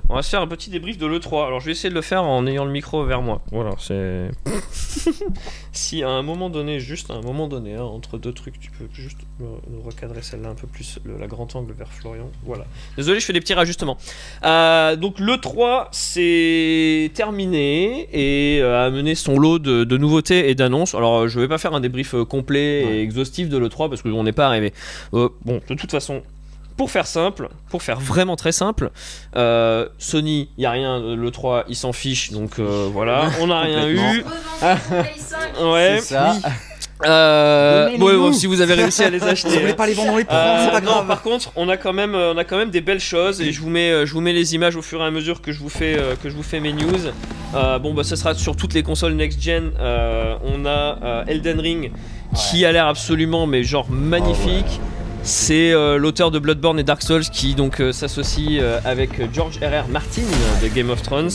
On 0.08 0.14
va 0.14 0.22
se 0.22 0.30
faire 0.30 0.40
un 0.42 0.46
petit 0.46 0.70
débrief 0.70 0.98
de 0.98 1.06
l'E3. 1.06 1.46
Alors 1.46 1.60
je 1.60 1.66
vais 1.66 1.72
essayer 1.72 1.90
de 1.90 1.94
le 1.94 2.02
faire 2.02 2.24
en 2.24 2.46
ayant 2.46 2.64
le 2.64 2.70
micro 2.70 3.04
vers 3.04 3.22
moi. 3.22 3.42
Voilà, 3.52 3.70
c'est. 3.78 4.30
si 5.72 6.02
à 6.02 6.08
un 6.10 6.22
moment 6.22 6.50
donné, 6.50 6.80
juste 6.80 7.10
à 7.10 7.14
un 7.14 7.20
moment 7.20 7.48
donné, 7.48 7.74
hein, 7.74 7.82
entre 7.82 8.18
deux 8.18 8.32
trucs, 8.32 8.58
tu 8.58 8.70
peux 8.70 8.86
juste 8.92 9.18
nous 9.40 9.80
recadrer 9.84 10.22
celle-là 10.22 10.48
un 10.50 10.54
peu 10.54 10.66
plus, 10.66 10.98
le- 11.04 11.18
la 11.18 11.26
grand 11.26 11.54
angle 11.56 11.72
vers 11.72 11.88
Florian. 11.92 12.30
Voilà. 12.44 12.64
Désolé, 12.96 13.20
je 13.20 13.24
fais 13.26 13.32
des 13.32 13.40
petits 13.40 13.54
rajustements. 13.54 13.98
Euh, 14.44 14.96
donc 14.96 15.18
l'E3, 15.20 15.88
c'est 15.92 17.10
terminé 17.14 18.08
et 18.12 18.60
euh, 18.62 18.86
a 18.86 18.90
mené 18.90 19.14
son 19.14 19.38
lot 19.38 19.58
de, 19.58 19.84
de 19.84 19.96
nouveautés 19.96 20.50
et 20.50 20.54
d'annonces. 20.54 20.94
Alors 20.94 21.28
je 21.28 21.38
vais 21.40 21.48
pas 21.48 21.58
faire 21.58 21.74
un 21.74 21.80
débrief 21.80 22.14
euh, 22.14 22.24
complet 22.24 22.82
et 22.82 23.02
exhaustif 23.02 23.48
de 23.48 23.58
l'E3 23.58 23.88
parce 23.88 24.02
qu'on 24.02 24.22
n'est 24.24 24.32
pas 24.32 24.46
arrivé. 24.46 24.72
Euh, 25.14 25.28
bon, 25.44 25.60
de 25.68 25.74
toute 25.74 25.90
façon. 25.90 26.22
Pour 26.78 26.90
faire 26.90 27.06
simple, 27.06 27.48
pour 27.70 27.82
faire 27.82 27.98
vraiment 28.00 28.36
très 28.36 28.52
simple, 28.52 28.90
euh, 29.36 29.86
Sony, 29.98 30.48
il 30.56 30.62
y 30.62 30.66
a 30.66 30.70
rien, 30.70 30.98
euh, 31.02 31.16
le 31.16 31.30
3, 31.30 31.64
il 31.68 31.76
s'en 31.76 31.92
fiche, 31.92 32.30
donc 32.32 32.58
euh, 32.58 32.88
voilà, 32.90 33.28
on 33.40 33.48
n'a 33.48 33.60
rien 33.60 33.88
eu. 33.88 33.98
Ouais. 35.60 35.96
C'est 36.00 36.14
ça. 36.14 36.36
Euh, 37.04 37.84
Donnez-les 37.86 38.02
ouais, 38.04 38.12
nous. 38.14 38.20
bon, 38.22 38.32
si 38.32 38.46
vous 38.46 38.60
avez 38.60 38.74
réussi 38.74 39.04
à 39.04 39.10
les 39.10 39.22
acheter. 39.28 39.48
Vous 39.50 39.60
voulez 39.60 39.74
pas 39.74 39.86
les 39.86 39.94
vendre, 39.94 40.12
on 40.14 40.16
les 40.16 40.24
Euh, 40.30 40.64
c'est 40.64 40.70
pas 40.72 40.80
non, 40.80 40.92
grave. 40.92 41.06
par 41.06 41.22
contre, 41.22 41.52
on 41.56 41.68
a 41.68 41.76
quand 41.76 41.92
même, 41.92 42.14
on 42.16 42.36
a 42.36 42.44
quand 42.44 42.56
même 42.56 42.70
des 42.70 42.80
belles 42.80 42.98
choses 43.00 43.40
et 43.40 43.52
je 43.52 43.60
vous 43.60 43.70
mets, 43.70 44.04
je 44.06 44.12
vous 44.12 44.20
mets 44.20 44.32
les 44.32 44.54
images 44.56 44.74
au 44.76 44.82
fur 44.82 45.00
et 45.00 45.04
à 45.04 45.10
mesure 45.10 45.40
que 45.40 45.52
je 45.52 45.60
vous 45.60 45.68
fais, 45.68 45.96
que 46.22 46.28
je 46.28 46.34
vous 46.34 46.42
fais 46.42 46.58
mes 46.60 46.72
news. 46.72 47.12
Euh, 47.54 47.78
bon, 47.78 47.94
bah, 47.94 48.02
ça 48.04 48.16
sera 48.16 48.34
sur 48.34 48.56
toutes 48.56 48.74
les 48.74 48.82
consoles 48.82 49.14
next 49.14 49.40
gen. 49.40 49.72
Euh, 49.80 50.34
on 50.44 50.66
a 50.66 50.98
euh, 51.02 51.24
Elden 51.28 51.60
Ring 51.60 51.92
qui 52.34 52.64
a 52.64 52.72
l'air 52.72 52.86
absolument, 52.88 53.46
mais 53.46 53.62
genre 53.62 53.86
magnifique. 53.90 54.80
C'est 55.22 55.72
euh, 55.72 55.98
l'auteur 55.98 56.30
de 56.30 56.38
Bloodborne 56.38 56.78
et 56.78 56.84
Dark 56.84 57.02
Souls 57.02 57.24
qui 57.24 57.54
donc 57.54 57.80
euh, 57.80 57.92
s'associe 57.92 58.60
euh, 58.60 58.80
avec 58.84 59.32
George 59.32 59.58
R.R. 59.58 59.88
Martin 59.88 60.22
de 60.62 60.68
Game 60.68 60.90
of 60.90 61.02
Thrones. 61.02 61.30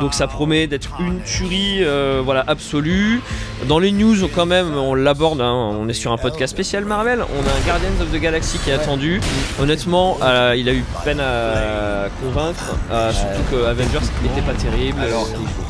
Donc 0.00 0.14
ça 0.14 0.26
promet 0.26 0.66
d'être 0.66 1.00
une 1.00 1.20
tuerie 1.22 1.84
voilà, 2.24 2.44
absolue. 2.46 3.20
Dans 3.68 3.78
les 3.78 3.92
news 3.92 4.16
quand 4.34 4.46
même, 4.46 4.74
on 4.76 4.94
l'aborde, 4.94 5.40
hein, 5.40 5.52
on 5.52 5.88
est 5.88 5.92
sur 5.92 6.12
un 6.12 6.18
podcast 6.18 6.52
spécial 6.52 6.84
Marvel. 6.84 7.20
On 7.20 7.40
a 7.40 7.50
un 7.50 7.66
Guardians 7.66 8.02
of 8.02 8.10
the 8.12 8.20
Galaxy 8.20 8.58
qui 8.58 8.70
est 8.70 8.74
attendu. 8.74 9.20
Honnêtement, 9.60 10.18
il 10.56 10.68
a 10.68 10.72
eu 10.72 10.84
peine 11.04 11.20
à 11.20 12.08
convaincre, 12.22 12.76
surtout 13.12 13.42
que 13.50 13.64
Avengers 13.64 14.06
n'était 14.22 14.42
pas 14.42 14.54
terrible. 14.54 15.00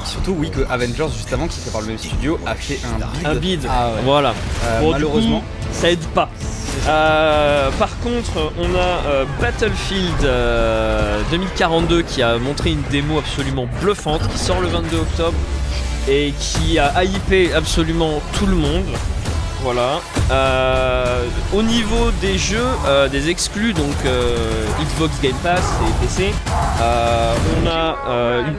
Surtout, 0.04 0.34
oui, 0.38 0.50
que 0.50 0.60
Avengers, 0.70 1.08
juste 1.16 1.32
avant, 1.32 1.48
qui 1.48 1.60
fait 1.60 1.70
par 1.70 1.80
le 1.80 1.88
même 1.88 1.98
studio, 1.98 2.38
a 2.46 2.54
fait 2.54 2.78
un 2.84 2.98
bid. 2.98 3.26
un 3.26 3.34
bid. 3.34 3.60
Ah 3.68 3.88
ouais. 3.88 4.00
Voilà. 4.04 4.34
Euh, 4.64 4.80
Bon, 4.80 4.90
malheureusement. 4.92 5.40
coup, 5.40 5.46
ça 5.72 5.90
aide 5.90 6.04
pas. 6.14 6.28
Euh, 6.88 7.70
par 7.78 7.98
contre, 8.00 8.52
on 8.58 8.74
a 8.74 9.06
euh, 9.08 9.24
Battlefield 9.40 10.24
euh, 10.24 11.20
2042 11.30 12.02
qui 12.02 12.22
a 12.22 12.38
montré 12.38 12.70
une 12.70 12.82
démo 12.90 13.18
absolument 13.18 13.66
bluffante 13.80 14.26
qui 14.32 14.38
sort 14.38 14.60
le 14.60 14.68
22 14.68 14.96
octobre 14.96 15.36
et 16.08 16.32
qui 16.38 16.78
a 16.78 17.04
hypé 17.04 17.52
absolument 17.54 18.20
tout 18.36 18.46
le 18.46 18.56
monde. 18.56 18.84
Voilà. 19.62 20.00
Euh, 20.32 21.24
au 21.54 21.62
niveau 21.62 22.10
des 22.20 22.36
jeux, 22.36 22.58
euh, 22.86 23.08
des 23.08 23.30
exclus, 23.30 23.72
donc 23.72 23.94
euh, 24.04 24.36
Xbox 24.82 25.20
Game 25.22 25.36
Pass 25.42 25.62
et 25.86 26.04
PC, 26.04 26.32
on 27.62 27.66
a 27.68 27.96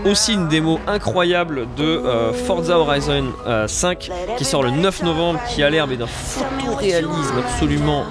aussi 0.06 0.34
une 0.34 0.48
démo 0.48 0.80
incroyable 0.88 1.68
de 1.76 2.02
Forza 2.48 2.80
Horizon 2.80 3.26
euh, 3.48 3.68
5 3.68 4.10
qui 4.38 4.46
sort 4.46 4.64
le 4.64 4.72
9 4.72 5.04
novembre, 5.04 5.40
qui 5.50 5.62
a 5.62 5.70
l'air 5.70 5.88
d'un 5.88 6.08
photoréalisme 6.08 7.38
absolument 7.38 8.06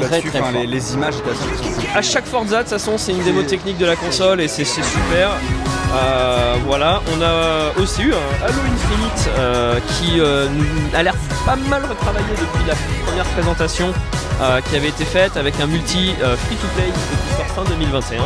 vrai 0.00 0.22
que 0.22 0.28
très 0.28 0.40
enfin, 0.40 0.52
fort. 0.52 0.60
les, 0.60 0.66
les 0.66 0.94
images 0.94 1.14
étaient 1.16 1.30
assez 1.30 1.44
impressionnantes. 1.44 1.96
à 1.96 2.02
chaque 2.02 2.26
Forza, 2.26 2.56
de 2.58 2.62
toute 2.62 2.70
façon, 2.70 2.98
c'est 2.98 3.12
une 3.12 3.22
démo 3.22 3.42
technique 3.42 3.78
de 3.78 3.86
la 3.86 3.96
console 3.96 4.40
et 4.40 4.48
c'est 4.48 4.64
super. 4.64 5.30
Euh, 5.94 6.56
voilà, 6.66 7.00
on 7.16 7.22
a 7.22 7.80
aussi 7.80 8.02
eu 8.02 8.12
un 8.12 8.44
Halo 8.44 8.54
Infinite 8.74 9.30
euh, 9.38 9.78
qui 9.92 10.18
euh, 10.18 10.48
a 10.92 11.02
l'air 11.02 11.14
pas 11.46 11.56
mal 11.56 11.82
retravaillé 11.84 12.26
depuis 12.30 12.66
la 12.66 12.74
première 13.06 13.26
présentation 13.26 13.92
qui 14.68 14.76
avait 14.76 14.88
été 14.88 15.04
faite 15.04 15.36
avec 15.36 15.58
un 15.60 15.66
multi 15.66 16.12
euh, 16.22 16.36
free-to-play 16.36 16.86
qui 16.86 17.36
sort 17.36 17.46
fin 17.46 17.64
2021. 17.70 18.22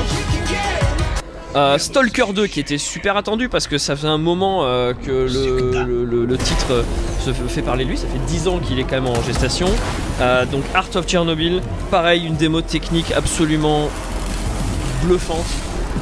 Euh, 1.56 1.78
Stalker 1.78 2.26
2 2.34 2.46
qui 2.46 2.60
était 2.60 2.76
super 2.78 3.16
attendu 3.16 3.48
parce 3.48 3.66
que 3.66 3.78
ça 3.78 3.96
faisait 3.96 4.08
un 4.08 4.18
moment 4.18 4.64
euh, 4.64 4.92
que 4.92 5.10
le, 5.10 5.84
le- 5.86 6.04
le- 6.04 6.24
le 6.26 6.36
titre 6.38 6.66
euh, 6.72 6.82
se 7.24 7.32
fait 7.32 7.62
parler 7.62 7.84
de 7.84 7.90
lui, 7.90 7.96
ça 7.96 8.06
fait 8.06 8.18
10 8.26 8.48
ans 8.48 8.58
qu'il 8.58 8.78
est 8.78 8.82
quand 8.84 9.00
même 9.00 9.06
en 9.06 9.22
gestation. 9.22 9.68
Euh, 10.20 10.44
donc 10.44 10.62
Art 10.74 10.88
of 10.94 11.08
Chernobyl, 11.08 11.62
pareil, 11.90 12.26
une 12.26 12.36
démo 12.36 12.60
technique 12.60 13.12
absolument 13.12 13.88
bluffante. 15.04 15.46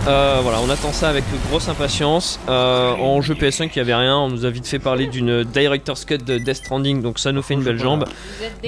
Euh, 0.08 0.38
voilà, 0.42 0.58
on 0.60 0.70
attend 0.70 0.92
ça 0.92 1.08
avec 1.08 1.24
grosse 1.50 1.68
impatience. 1.68 2.38
Euh, 2.48 2.92
en 2.92 3.20
jeu 3.22 3.34
PS5, 3.34 3.70
il 3.74 3.78
n'y 3.78 3.80
avait 3.80 3.94
rien. 3.94 4.16
On 4.18 4.28
nous 4.28 4.44
a 4.44 4.50
vite 4.50 4.66
fait 4.66 4.78
parler 4.78 5.06
d'une 5.08 5.42
Director's 5.42 6.04
Cut 6.04 6.18
de 6.18 6.38
Death 6.38 6.56
Stranding, 6.56 7.02
donc 7.02 7.18
ça 7.18 7.32
nous 7.32 7.42
fait 7.42 7.54
une 7.54 7.62
belle 7.62 7.78
jambe. 7.78 8.04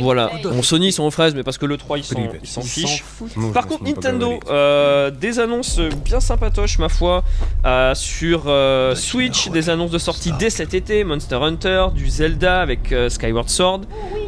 Voilà, 0.02 0.30
bon, 0.42 0.62
Sony 0.62 0.88
ils 0.88 0.92
sont 0.92 1.04
aux 1.04 1.10
fraises, 1.12 1.34
mais 1.36 1.42
parce 1.44 1.58
que 1.58 1.66
le 1.66 1.76
3 1.76 1.98
ils 1.98 2.04
s'en 2.04 2.16
ils 2.42 2.48
s'en 2.48 2.60
fichent. 2.62 3.04
Par 3.52 3.66
contre, 3.68 3.84
Nintendo, 3.84 4.40
euh, 4.50 5.10
des 5.10 5.38
annonces 5.38 5.78
bien 6.04 6.18
sympatoches, 6.20 6.78
ma 6.78 6.88
foi, 6.88 7.22
euh, 7.64 7.94
sur 7.94 8.44
euh, 8.46 8.94
Switch, 8.96 9.48
des 9.50 9.70
annonces 9.70 9.90
de 9.92 9.98
sortie 9.98 10.32
dès 10.38 10.50
cet 10.50 10.74
été 10.74 11.04
Monster 11.04 11.36
Hunter, 11.36 11.86
du 11.94 12.08
Zelda 12.08 12.60
avec 12.60 12.90
euh, 12.92 13.08
Skyward 13.08 13.48
Sword, 13.48 13.82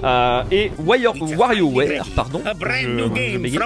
euh, 0.04 0.42
et 0.52 0.70
Wire- 0.78 1.12
WarioWare, 1.36 2.04
pardon, 2.14 2.40
je- 2.82 2.88
je 3.32 3.38
bégaye, 3.38 3.58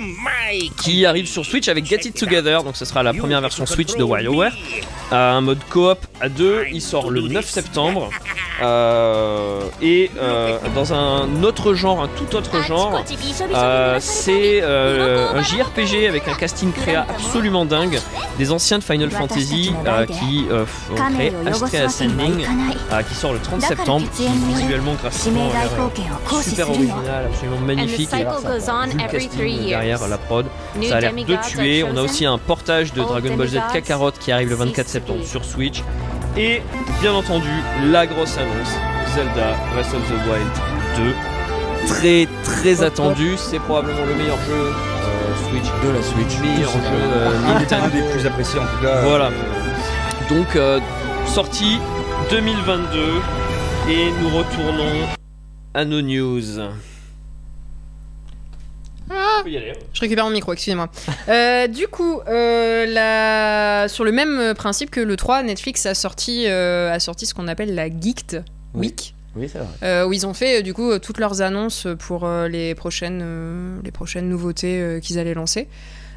qui 0.82 1.04
arrive 1.04 1.26
sur 1.26 1.44
Switch 1.44 1.68
avec 1.68 1.84
Get 1.84 2.00
It 2.06 2.18
Together, 2.18 2.62
donc 2.64 2.76
ce 2.76 2.84
sera 2.84 3.02
la 3.02 3.12
première 3.18 3.40
version 3.40 3.66
Switch 3.66 3.94
de 3.96 4.04
WarioWare. 4.04 4.52
Euh, 5.12 5.32
un 5.36 5.40
mode 5.42 5.62
coop 5.70 5.98
à 6.20 6.28
deux, 6.28 6.64
il 6.72 6.80
sort 6.80 7.10
le 7.10 7.22
9 7.22 7.44
septembre. 7.44 8.10
Euh, 8.62 9.60
et 9.82 10.10
euh, 10.16 10.58
dans 10.74 10.94
un 10.94 11.42
autre 11.42 11.74
genre, 11.74 12.02
un 12.02 12.08
tout 12.08 12.36
autre 12.36 12.62
genre, 12.62 13.04
c'est 14.00 14.62
un 14.62 15.42
JRPG 15.42 16.06
avec 16.08 16.28
un 16.28 16.34
casting 16.34 16.72
créa 16.72 17.06
absolument 17.08 17.64
dingue 17.64 18.00
des 18.38 18.50
anciens 18.50 18.78
de 18.78 18.84
Final 18.84 19.10
Fantasy 19.10 19.72
qui 20.18 20.46
ont 20.50 21.66
créé 21.68 21.84
Ascending 21.84 22.46
qui 23.08 23.14
sort 23.14 23.32
le 23.32 23.38
30 23.40 23.62
septembre 23.62 24.06
visuellement 24.54 24.94
graphiquement 24.94 25.50
super 26.42 26.70
original 26.70 27.26
absolument 27.26 27.60
magnifique 27.60 28.10
et 28.12 29.68
derrière 29.68 30.08
la 30.08 30.18
prod 30.18 30.46
ça 30.82 30.96
a 30.96 31.00
l'air 31.00 31.12
de 31.12 31.48
tuer 31.48 31.84
on 31.84 31.96
a 31.96 32.02
aussi 32.02 32.24
un 32.26 32.38
portage 32.38 32.92
de 32.92 33.02
Dragon 33.06 33.36
Ball 33.36 33.48
Z 33.48 33.58
Kakarot 33.72 34.12
qui 34.12 34.32
arrive 34.32 34.48
le 34.50 34.54
24 34.56 34.88
septembre 34.88 35.24
sur 35.24 35.44
Switch 35.44 35.82
et 36.36 36.62
bien 37.00 37.12
entendu 37.12 37.48
la 37.90 38.06
grosse 38.06 38.36
annonce 38.38 38.74
Zelda 39.14 39.54
Breath 39.72 39.94
of 39.94 40.02
the 40.08 40.28
Wild 40.28 41.06
2 41.86 41.88
très 41.94 42.28
très 42.42 42.82
attendu 42.82 43.32
c'est 43.36 43.58
probablement 43.60 44.04
le 44.06 44.14
meilleur 44.14 44.38
jeu 44.48 44.54
euh, 44.54 45.50
Switch 45.50 45.70
De 45.84 45.90
la 45.90 46.02
Switch. 46.02 46.38
meilleur 46.40 46.70
jeu 46.70 46.78
euh, 46.82 47.84
Un 47.84 47.88
des 47.88 48.02
plus 48.12 48.26
appréciés 48.26 48.58
en 48.58 48.64
tout 48.64 48.82
cas. 48.84 49.02
voilà. 49.02 49.30
Donc, 50.30 50.56
euh, 50.56 50.80
sortie 51.26 51.78
2022. 52.30 52.98
Et 53.90 54.10
nous 54.22 54.28
retournons 54.30 55.06
à 55.74 55.84
nos 55.84 56.00
news. 56.00 56.58
Ah. 59.10 59.42
Y 59.46 59.56
aller. 59.56 59.72
Je 59.92 60.00
récupère 60.00 60.24
mon 60.24 60.30
micro, 60.30 60.52
excusez-moi. 60.52 60.88
Euh, 61.28 61.66
du 61.68 61.88
coup, 61.88 62.20
euh, 62.28 62.84
la- 62.86 63.88
sur 63.88 64.04
le 64.04 64.12
même 64.12 64.54
principe 64.54 64.90
que 64.90 65.00
le 65.00 65.16
3, 65.16 65.42
Netflix 65.42 65.86
a 65.86 65.94
sorti, 65.94 66.44
euh, 66.46 66.92
a 66.92 67.00
sorti 67.00 67.24
ce 67.26 67.32
qu'on 67.34 67.48
appelle 67.48 67.74
la 67.74 67.88
Geeked 67.88 68.44
Oui. 68.74 68.88
Week. 68.88 69.14
Oui, 69.36 69.48
c'est 69.50 69.58
vrai. 69.58 69.66
euh, 69.82 70.06
où 70.06 70.12
ils 70.12 70.26
ont 70.26 70.34
fait 70.34 70.62
du 70.62 70.74
coup 70.74 70.96
toutes 71.00 71.18
leurs 71.18 71.42
annonces 71.42 71.88
pour 71.98 72.24
euh, 72.24 72.46
les 72.46 72.74
prochaines 72.76 73.20
euh, 73.24 73.78
les 73.82 73.90
prochaines 73.90 74.28
nouveautés 74.28 74.80
euh, 74.80 75.00
qu'ils 75.00 75.18
allaient 75.18 75.34
lancer. 75.34 75.66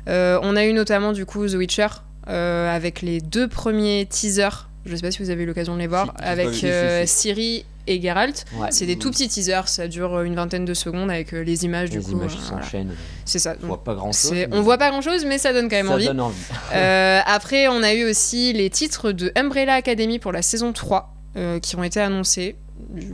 Euh, 0.08 0.38
on 0.44 0.56
a 0.56 0.66
eu 0.66 0.74
notamment 0.74 1.14
du 1.14 1.26
coup 1.26 1.48
The 1.48 1.54
Witcher 1.56 1.88
euh, 2.30 2.74
avec 2.76 3.02
les 3.02 3.20
deux 3.20 3.48
premiers 3.48 4.06
teasers. 4.10 4.68
Je 4.88 4.96
sais 4.96 5.02
pas 5.02 5.12
si 5.12 5.22
vous 5.22 5.30
avez 5.30 5.44
eu 5.44 5.46
l'occasion 5.46 5.74
de 5.76 5.80
les 5.80 5.88
voir 5.88 6.14
Si, 6.18 6.24
avec 6.26 6.48
vu. 6.48 6.54
Si, 6.54 6.60
si, 6.62 6.66
euh, 6.68 7.06
si. 7.06 7.14
Ciri 7.18 7.66
et 7.90 8.02
Geralt. 8.02 8.46
Ouais. 8.58 8.68
C'est 8.72 8.86
des 8.86 8.98
tout 8.98 9.12
petits 9.12 9.28
teasers, 9.30 9.68
ça 9.70 9.88
dure 9.88 10.22
une 10.22 10.36
vingtaine 10.36 10.66
de 10.66 10.74
secondes 10.74 11.10
avec 11.10 11.34
euh, 11.34 11.44
les 11.44 11.64
images 11.66 11.90
du 11.90 12.00
Les 12.00 12.04
coup. 12.04 12.12
images 12.12 12.34
euh, 12.34 12.38
voilà. 12.50 12.64
s'enchaînent. 12.64 12.94
C'est 13.26 13.40
ça. 13.40 13.56
On 13.64 13.68
voit 13.68 13.84
pas 13.84 13.96
grand 13.96 14.12
chose. 14.12 14.32
c'est- 14.32 14.50
On 14.52 14.62
voit 14.62 14.78
pas 14.78 14.90
grand 14.90 15.02
chose, 15.02 15.24
mais 15.26 15.38
ça 15.38 15.54
donne 15.54 15.70
quand 15.70 15.78
même 15.78 15.88
ça 15.88 15.94
envie. 15.94 16.08
donne 16.08 16.20
envie. 16.22 16.36
Euh, 16.74 17.20
après, 17.26 17.68
on 17.70 17.82
a 17.84 17.94
eu 17.94 18.04
aussi 18.10 18.52
les 18.54 18.70
titres 18.70 19.12
de 19.14 19.32
Umbrella 19.38 19.74
Academy 19.76 20.20
pour 20.20 20.32
la 20.34 20.42
saison 20.42 20.74
3 20.74 21.14
euh, 21.38 21.60
qui 21.60 21.76
ont 21.78 21.84
été 21.84 22.00
annoncés. 22.02 22.56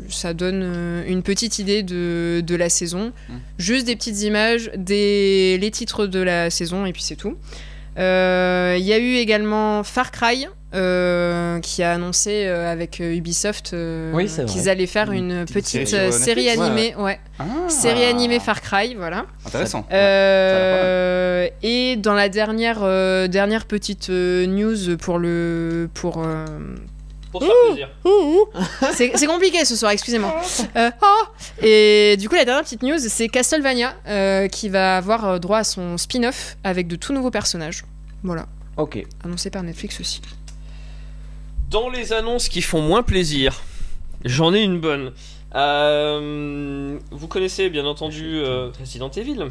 Ça 0.09 0.33
donne 0.33 0.61
euh, 0.63 1.03
une 1.07 1.21
petite 1.23 1.59
idée 1.59 1.83
de, 1.83 2.41
de 2.45 2.55
la 2.55 2.67
saison. 2.69 3.13
Mm. 3.29 3.33
Juste 3.59 3.85
des 3.85 3.95
petites 3.95 4.21
images, 4.23 4.71
des, 4.75 5.57
les 5.61 5.71
titres 5.71 6.05
de 6.07 6.19
la 6.19 6.49
saison, 6.49 6.85
et 6.87 6.91
puis 6.93 7.03
c'est 7.03 7.15
tout. 7.15 7.37
Euh, 7.99 8.75
Il 8.79 8.83
y 8.85 8.91
a 8.93 8.97
eu 8.97 9.15
également 9.15 9.83
Far 9.83 10.11
Cry, 10.11 10.47
euh, 10.73 11.59
qui 11.59 11.83
a 11.83 11.93
annoncé 11.93 12.45
euh, 12.45 12.71
avec 12.71 12.99
euh, 13.01 13.13
Ubisoft 13.15 13.71
euh, 13.73 14.11
Oui, 14.13 14.29
qu'ils 14.47 14.69
allaient 14.69 14.87
faire 14.87 15.11
une 15.11 15.45
petite 15.45 15.81
petite 15.83 16.11
série 16.13 16.49
animée, 16.49 16.95
ouais, 16.97 17.19
Ah. 17.39 17.43
série 17.67 18.03
animée 18.05 18.39
Far 18.39 18.61
Cry, 18.61 18.95
voilà. 18.95 19.25
Intéressant. 19.45 19.85
Euh, 19.91 21.47
et 21.61 21.95
dans 21.97 22.13
la 22.13 22.29
dernière 22.29 22.79
euh, 22.81 23.27
dernière 23.27 23.65
petite 23.65 24.09
euh, 24.09 24.45
news 24.45 24.97
pour 24.97 25.19
le 25.19 25.89
pour 25.93 26.23
euh, 26.23 26.45
Pour 27.31 27.41
se 27.41 27.47
faire 27.47 27.55
plaisir. 27.67 27.89
c'est 29.17 29.27
compliqué 29.27 29.65
ce 29.65 29.75
soir, 29.75 29.91
excusez-moi. 29.91 30.35
Euh, 30.75 30.89
oh 31.03 31.23
et 31.63 32.15
du 32.17 32.29
coup, 32.29 32.35
la 32.35 32.45
dernière 32.45 32.63
petite 32.63 32.81
news, 32.83 32.97
c'est 32.97 33.27
Castlevania 33.27 33.93
euh, 34.07 34.47
qui 34.47 34.69
va 34.69 34.97
avoir 34.97 35.39
droit 35.39 35.59
à 35.59 35.63
son 35.63 35.97
spin-off 35.97 36.57
avec 36.63 36.87
de 36.87 36.95
tout 36.95 37.13
nouveaux 37.13 37.29
personnages. 37.31 37.83
Voilà, 38.23 38.45
Ok. 38.77 39.03
annoncé 39.23 39.49
par 39.51 39.61
Netflix 39.61 39.99
aussi. 39.99 40.21
Dans 41.73 41.89
les 41.89 42.13
annonces 42.13 42.49
qui 42.49 42.61
font 42.61 42.83
moins 42.83 43.01
plaisir, 43.01 43.63
j'en 44.25 44.53
ai 44.53 44.61
une 44.61 44.79
bonne. 44.79 45.11
Euh, 45.55 46.99
vous 47.09 47.27
connaissez 47.27 47.71
bien 47.71 47.83
entendu 47.87 48.23
euh, 48.35 48.69
Resident 48.79 49.09
Evil. 49.09 49.47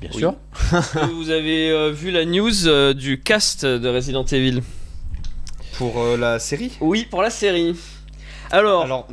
Bien 0.00 0.10
Oui. 0.14 0.18
sûr. 0.20 0.34
Est-ce 0.72 0.92
que 0.92 1.12
vous 1.12 1.30
avez 1.30 1.68
euh, 1.68 1.90
vu 1.90 2.12
la 2.12 2.24
news 2.24 2.68
euh, 2.68 2.94
du 2.94 3.20
cast 3.20 3.66
de 3.66 3.88
Resident 3.88 4.24
Evil? 4.24 4.62
Pour 5.78 6.00
euh, 6.00 6.16
la 6.16 6.38
série? 6.38 6.70
Oui, 6.80 7.08
pour 7.10 7.22
la 7.22 7.30
série. 7.30 7.74
Alors, 8.52 8.84
Alors, 8.84 9.08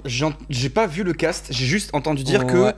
j'ai 0.49 0.69
pas 0.69 0.85
vu 0.85 1.01
le 1.01 1.13
cast, 1.13 1.47
j'ai 1.49 1.65
juste 1.65 1.89
entendu 1.93 2.23
dire 2.23 2.45
que. 2.45 2.73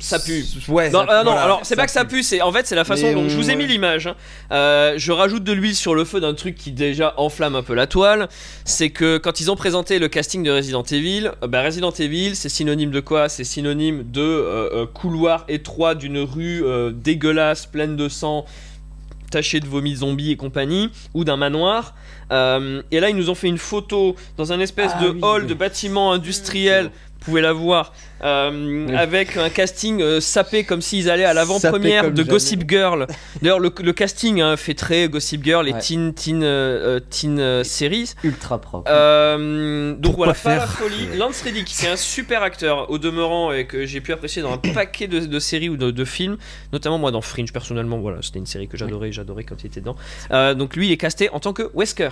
Ça 0.00 0.18
pue. 0.20 0.44
Ouais, 0.68 0.90
Non, 0.90 1.00
ça- 1.00 1.06
ah 1.08 1.16
non, 1.24 1.30
voilà, 1.32 1.42
alors 1.42 1.60
c'est 1.64 1.74
pas 1.76 1.86
que 1.86 1.90
ça 1.92 2.04
pue, 2.04 2.22
c'est 2.22 2.40
en 2.40 2.52
fait 2.52 2.66
c'est 2.66 2.76
la 2.76 2.84
façon 2.84 3.02
Mais 3.06 3.14
dont 3.14 3.22
on- 3.22 3.28
je 3.28 3.36
vous 3.36 3.50
ai 3.50 3.56
mis 3.56 3.66
l'image. 3.66 4.06
hein. 4.06 4.14
Euh, 4.52 4.94
je 4.96 5.10
rajoute 5.12 5.42
de 5.44 5.52
l'huile 5.52 5.74
sur 5.74 5.94
le 5.94 6.04
feu 6.04 6.20
d'un 6.20 6.34
truc 6.34 6.54
qui 6.54 6.70
déjà 6.70 7.14
enflamme 7.16 7.56
un 7.56 7.62
peu 7.62 7.74
la 7.74 7.86
toile. 7.88 8.28
C'est 8.64 8.90
que 8.90 9.18
quand 9.18 9.40
ils 9.40 9.50
ont 9.50 9.56
présenté 9.56 9.98
le 9.98 10.06
casting 10.08 10.42
de 10.44 10.50
Resident 10.52 10.84
Evil, 10.84 11.32
euh, 11.42 11.46
bah, 11.48 11.62
Resident 11.62 11.90
Evil 11.90 12.36
c'est 12.36 12.48
synonyme 12.48 12.90
de 12.92 13.00
quoi? 13.00 13.28
C'est 13.28 13.44
synonyme 13.44 14.04
de 14.10 14.20
euh, 14.20 14.70
euh, 14.82 14.86
couloir 14.86 15.44
étroit 15.48 15.94
d'une 15.96 16.18
rue 16.20 16.62
euh, 16.64 16.92
dégueulasse, 16.94 17.66
pleine 17.66 17.96
de 17.96 18.08
sang, 18.08 18.44
tachée 19.30 19.60
de 19.60 19.66
vomi 19.66 19.92
de 19.92 19.98
zombies 19.98 20.30
et 20.30 20.36
compagnie, 20.36 20.90
ou 21.12 21.24
d'un 21.24 21.36
manoir. 21.36 21.94
Euh, 22.30 22.82
et 22.90 23.00
là 23.00 23.08
ils 23.10 23.16
nous 23.16 23.30
ont 23.30 23.34
fait 23.34 23.48
une 23.48 23.58
photo 23.58 24.14
dans 24.36 24.52
un 24.52 24.60
espèce 24.60 24.92
Ah 24.94 25.02
de 25.02 25.08
oui, 25.10 25.18
hall 25.22 25.42
oui. 25.42 25.48
de 25.48 25.54
bâtiment 25.54 26.12
industriel. 26.12 26.90
Vous 27.20 27.24
pouvez 27.32 27.40
la 27.42 27.52
voir 27.52 27.92
euh, 28.24 28.86
Oui. 28.88 28.94
avec 28.94 29.36
un 29.36 29.50
casting 29.50 30.00
euh, 30.00 30.20
sapé 30.20 30.64
comme 30.64 30.80
s'ils 30.80 31.10
allaient 31.10 31.24
à 31.24 31.34
l'avant-première 31.34 32.10
de 32.10 32.16
jamais. 32.16 32.28
Gossip 32.30 32.68
Girl. 32.68 33.06
D'ailleurs, 33.42 33.58
le, 33.60 33.72
le 33.82 33.92
casting 33.92 34.40
hein, 34.40 34.56
fait 34.56 34.74
très 34.74 35.08
Gossip 35.08 35.44
Girl 35.44 35.68
et 35.68 35.72
Ouais. 35.72 35.78
teen, 35.80 36.14
teen, 36.14 36.42
euh, 36.42 36.96
euh, 36.96 37.00
teen 37.00 37.38
euh, 37.38 37.64
series. 37.64 38.14
Ultra 38.22 38.60
propre. 38.60 38.90
Euh, 38.90 39.94
donc 39.94 40.16
voilà, 40.16 40.32
pas 40.34 40.56
la 40.56 40.66
folie. 40.66 41.16
Lance 41.18 41.42
Reddick, 41.42 41.66
qui 41.66 41.84
est 41.86 41.90
un 41.90 41.96
super 41.96 42.42
acteur 42.42 42.88
au 42.90 42.98
demeurant 42.98 43.52
et 43.52 43.66
que 43.66 43.84
j'ai 43.84 44.00
pu 44.00 44.12
apprécier 44.12 44.40
dans 44.40 44.52
un 44.52 44.58
paquet 44.74 45.06
de, 45.08 45.18
de 45.20 45.38
séries 45.38 45.68
ou 45.68 45.76
de, 45.76 45.90
de 45.90 46.04
films, 46.04 46.38
notamment 46.72 46.98
moi 46.98 47.10
dans 47.10 47.20
Fringe 47.20 47.52
personnellement. 47.52 47.98
Voilà, 47.98 48.18
c'était 48.22 48.38
une 48.38 48.46
série 48.46 48.68
que 48.68 48.76
j'adorais, 48.76 49.12
j'adorais 49.12 49.44
quand 49.44 49.56
il 49.62 49.66
était 49.66 49.80
dedans. 49.80 49.96
Euh, 50.30 50.54
donc 50.54 50.76
lui, 50.76 50.86
il 50.86 50.92
est 50.92 50.96
casté 50.96 51.28
en 51.30 51.40
tant 51.40 51.52
que 51.52 51.70
Wesker. 51.74 52.10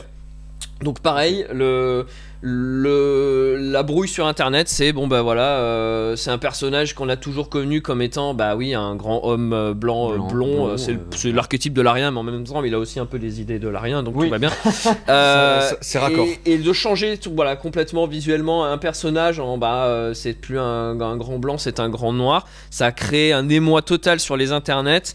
Donc 0.82 1.00
pareil, 1.00 1.46
le, 1.52 2.06
le 2.42 3.56
la 3.58 3.82
brouille 3.82 4.08
sur 4.08 4.26
internet, 4.26 4.68
c'est 4.68 4.92
bon 4.92 5.06
bah 5.06 5.22
voilà, 5.22 5.58
euh, 5.58 6.16
c'est 6.16 6.30
un 6.30 6.38
personnage 6.38 6.94
qu'on 6.94 7.08
a 7.08 7.16
toujours 7.16 7.48
connu 7.48 7.82
comme 7.82 8.02
étant 8.02 8.34
bah 8.34 8.56
oui 8.56 8.74
un 8.74 8.94
grand 8.94 9.24
homme 9.24 9.52
euh, 9.52 9.74
blanc, 9.74 10.10
euh, 10.10 10.16
Blanc, 10.16 10.26
blond, 10.28 10.66
blond, 10.66 10.76
c'est 10.76 11.32
l'archétype 11.32 11.72
de 11.72 11.82
l'arien, 11.82 12.10
mais 12.10 12.18
en 12.18 12.22
même 12.22 12.44
temps 12.44 12.62
il 12.62 12.74
a 12.74 12.78
aussi 12.78 13.00
un 13.00 13.06
peu 13.06 13.16
les 13.16 13.40
idées 13.40 13.58
de 13.58 13.68
l'arien, 13.68 14.02
donc 14.02 14.14
Oui. 14.16 14.26
tout 14.26 14.30
va 14.30 14.38
bien. 14.38 14.50
C'est 15.80 15.98
raccord. 15.98 16.26
Et, 16.44 16.54
et 16.54 16.58
de 16.58 16.72
changer 16.72 17.18
tout, 17.18 17.32
voilà 17.34 17.56
complètement 17.56 18.06
visuellement 18.06 18.64
un 18.64 18.78
personnage 18.78 19.40
en 19.40 19.58
bah 19.58 20.10
c'est 20.14 20.34
plus 20.34 20.58
un, 20.58 21.00
un 21.00 21.16
grand 21.16 21.38
blanc, 21.38 21.58
c'est 21.58 21.80
un 21.80 21.88
grand 21.88 22.12
noir. 22.12 22.46
Ça 22.70 22.86
a 22.86 22.92
créé 22.92 23.32
un 23.32 23.48
émoi 23.48 23.82
total 23.82 24.20
sur 24.20 24.36
les 24.36 24.52
internets. 24.52 25.14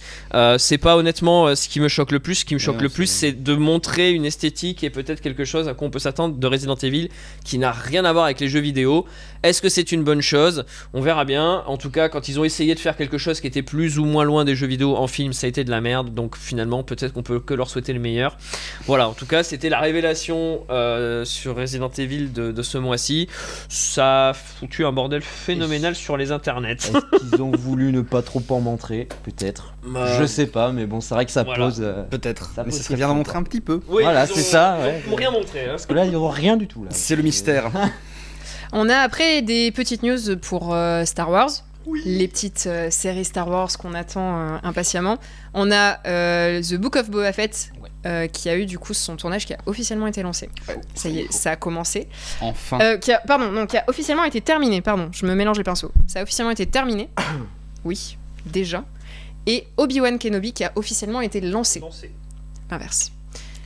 C'est 0.58 0.78
pas 0.78 0.98
honnêtement 0.98 1.56
ce 1.56 1.68
qui 1.70 1.80
me 1.80 1.88
choque 1.88 2.12
le 2.12 2.20
plus. 2.20 2.36
Ce 2.36 2.46
qui 2.46 2.54
me 2.54 2.60
choque 2.60 2.82
le 2.82 2.90
plus, 2.90 3.08
c'est 3.08 3.32
de 3.32 3.54
montrer 3.56 4.12
une 4.12 4.26
esthétique 4.26 4.84
et 4.84 4.90
peut-être 4.90 5.22
quelque 5.22 5.46
chose 5.46 5.68
à 5.68 5.74
quoi 5.74 5.88
on 5.88 5.92
peut 5.92 6.00
s'attendre 6.00 6.36
de 6.36 6.48
Resident 6.48 6.76
Evil 6.76 7.10
qui 7.44 7.58
n'a 7.58 7.72
rien 7.72 8.06
à 8.06 8.14
voir 8.14 8.26
avec 8.26 8.40
les 8.40 8.48
jeux 8.48 8.60
vidéo. 8.60 9.06
Est-ce 9.44 9.62
que 9.62 9.70
c'est 9.70 9.92
une 9.92 10.04
bonne 10.04 10.22
chose? 10.22 10.66
On 10.94 11.02
verra 11.02 11.26
bien. 11.26 11.64
En 11.66 11.78
tout 11.78 11.90
cas, 11.90 12.10
quand 12.10 12.28
ils 12.28 12.40
ont 12.40 12.44
essayé 12.44 12.76
de 12.76 12.80
faire 12.80 12.96
quelque 12.96 13.18
chose 13.18 13.42
qui 13.42 13.48
était 13.48 13.64
plus 13.64 13.98
ou 13.98 14.06
moins 14.06 14.24
loin 14.24 14.46
des 14.46 14.56
jeux 14.56 14.68
vidéo 14.68 14.96
en 14.96 15.08
film, 15.08 15.34
ça 15.34 15.48
a 15.48 15.50
été 15.50 15.64
de 15.64 15.72
la 15.72 15.82
merde. 15.82 16.14
Donc 16.14 16.38
finalement, 16.38 16.84
peut-être 16.84 17.14
qu'on 17.14 17.24
peut 17.24 17.40
que 17.40 17.54
leur 17.56 17.70
souhaiter 17.70 17.92
le 17.94 18.00
meilleur. 18.00 18.38
Voilà, 18.86 19.08
en 19.10 19.14
tout 19.14 19.26
cas, 19.26 19.42
c'était 19.44 19.70
la 19.70 19.80
révélation 19.80 20.62
euh, 20.70 21.26
sur 21.26 21.56
Resident 21.56 21.90
Evil 21.98 22.28
de, 22.32 22.52
de 22.52 22.62
ce 22.62 22.78
mois-ci. 22.78 23.28
Ça 23.68 24.30
a 24.30 24.34
foutu 24.34 24.86
un 24.86 24.92
bordel 24.92 25.22
phénoménal 25.22 25.96
sur 25.96 26.18
les 26.18 26.32
internets. 26.32 26.74
Est-ce 26.74 26.92
qu'ils 27.32 27.42
ont 27.42 27.52
voulu 27.52 27.92
ne 27.92 28.02
pas 28.02 28.22
trop 28.22 28.44
en 28.50 28.60
montrer? 28.60 29.08
Peut-être. 29.24 29.74
Euh, 29.96 30.20
Je 30.20 30.26
sais 30.26 30.46
pas, 30.48 30.72
mais 30.72 30.86
bon, 30.86 31.02
c'est 31.02 31.16
vrai 31.16 31.26
que 31.26 31.32
ça 31.32 31.44
voilà. 31.44 31.66
pose. 31.66 31.80
euh, 31.82 32.04
Peut-être. 32.04 32.52
Ça 32.56 32.64
Mais 32.64 32.72
ça 32.72 32.84
serait 32.84 32.96
bien 32.96 33.08
d'en 33.08 33.16
montrer 33.16 33.38
un 33.38 33.44
petit 33.44 33.62
peu. 33.62 33.82
Oui, 33.88 34.04
Voilà, 34.04 34.26
ils 34.26 34.34
c'est 34.36 34.42
ça, 34.42 34.78
ils 34.80 34.86
ouais. 34.86 35.02
ils 35.08 35.12
ont 35.12 35.16
rien 35.16 35.32
montré. 35.32 35.62
hein. 35.66 35.70
Parce 35.72 35.88
que 35.88 35.94
là, 35.94 36.06
il 36.06 36.12
y 36.12 36.16
aura 36.16 36.32
rien 36.32 36.58
du 36.58 36.68
tout. 36.68 36.84
Là. 36.84 36.90
C'est 36.92 37.16
le 37.16 37.24
mystère. 37.24 37.72
On 38.74 38.90
a 38.90 38.98
après 38.98 39.42
des 39.42 39.72
petites 39.72 40.04
news 40.04 40.38
pour 40.42 40.74
euh, 40.74 41.06
Star 41.06 41.30
Wars. 41.30 41.50
Les 42.06 42.28
petites 42.28 42.68
euh, 42.68 42.92
séries 42.92 43.26
Star 43.26 43.50
Wars 43.50 43.76
qu'on 43.78 43.94
attend 43.96 44.38
euh, 44.38 44.58
impatiemment. 44.64 45.18
On 45.54 45.72
a 45.72 45.96
The 46.62 46.76
Book 46.76 46.96
of 46.96 47.10
Boba 47.10 47.34
Fett 47.34 47.72
euh, 48.08 48.26
qui 48.26 48.50
a 48.50 48.58
eu 48.58 48.66
du 48.66 48.80
coup 48.80 48.96
son 48.96 49.16
tournage 49.16 49.46
qui 49.46 49.54
a 49.54 49.60
officiellement 49.68 50.08
été 50.08 50.24
lancé. 50.24 50.50
Ça 50.96 51.08
y 51.08 51.20
est, 51.20 51.32
ça 51.32 51.52
a 51.52 51.56
commencé. 51.56 52.08
Enfin. 52.40 52.80
Euh, 52.82 52.98
qui 52.98 53.12
a, 53.12 53.20
pardon, 53.20 53.52
non, 53.52 53.68
qui 53.68 53.78
a 53.78 53.84
officiellement 53.88 54.24
été 54.24 54.42
terminé. 54.42 54.82
Pardon, 54.82 55.10
je 55.12 55.24
me 55.28 55.36
mélange 55.36 55.60
les 55.60 55.64
pinceaux. 55.64 55.92
Ça 56.08 56.20
a 56.20 56.24
officiellement 56.24 56.52
été 56.52 56.66
terminé. 56.66 57.10
oui, 57.86 58.18
déjà. 58.48 58.86
Et 59.46 59.68
Obi-Wan 59.78 60.18
Kenobi 60.18 60.52
qui 60.52 60.64
a 60.64 60.72
officiellement 60.76 61.22
été 61.22 61.42
lancé. 61.42 61.80
L'inverse. 62.72 63.12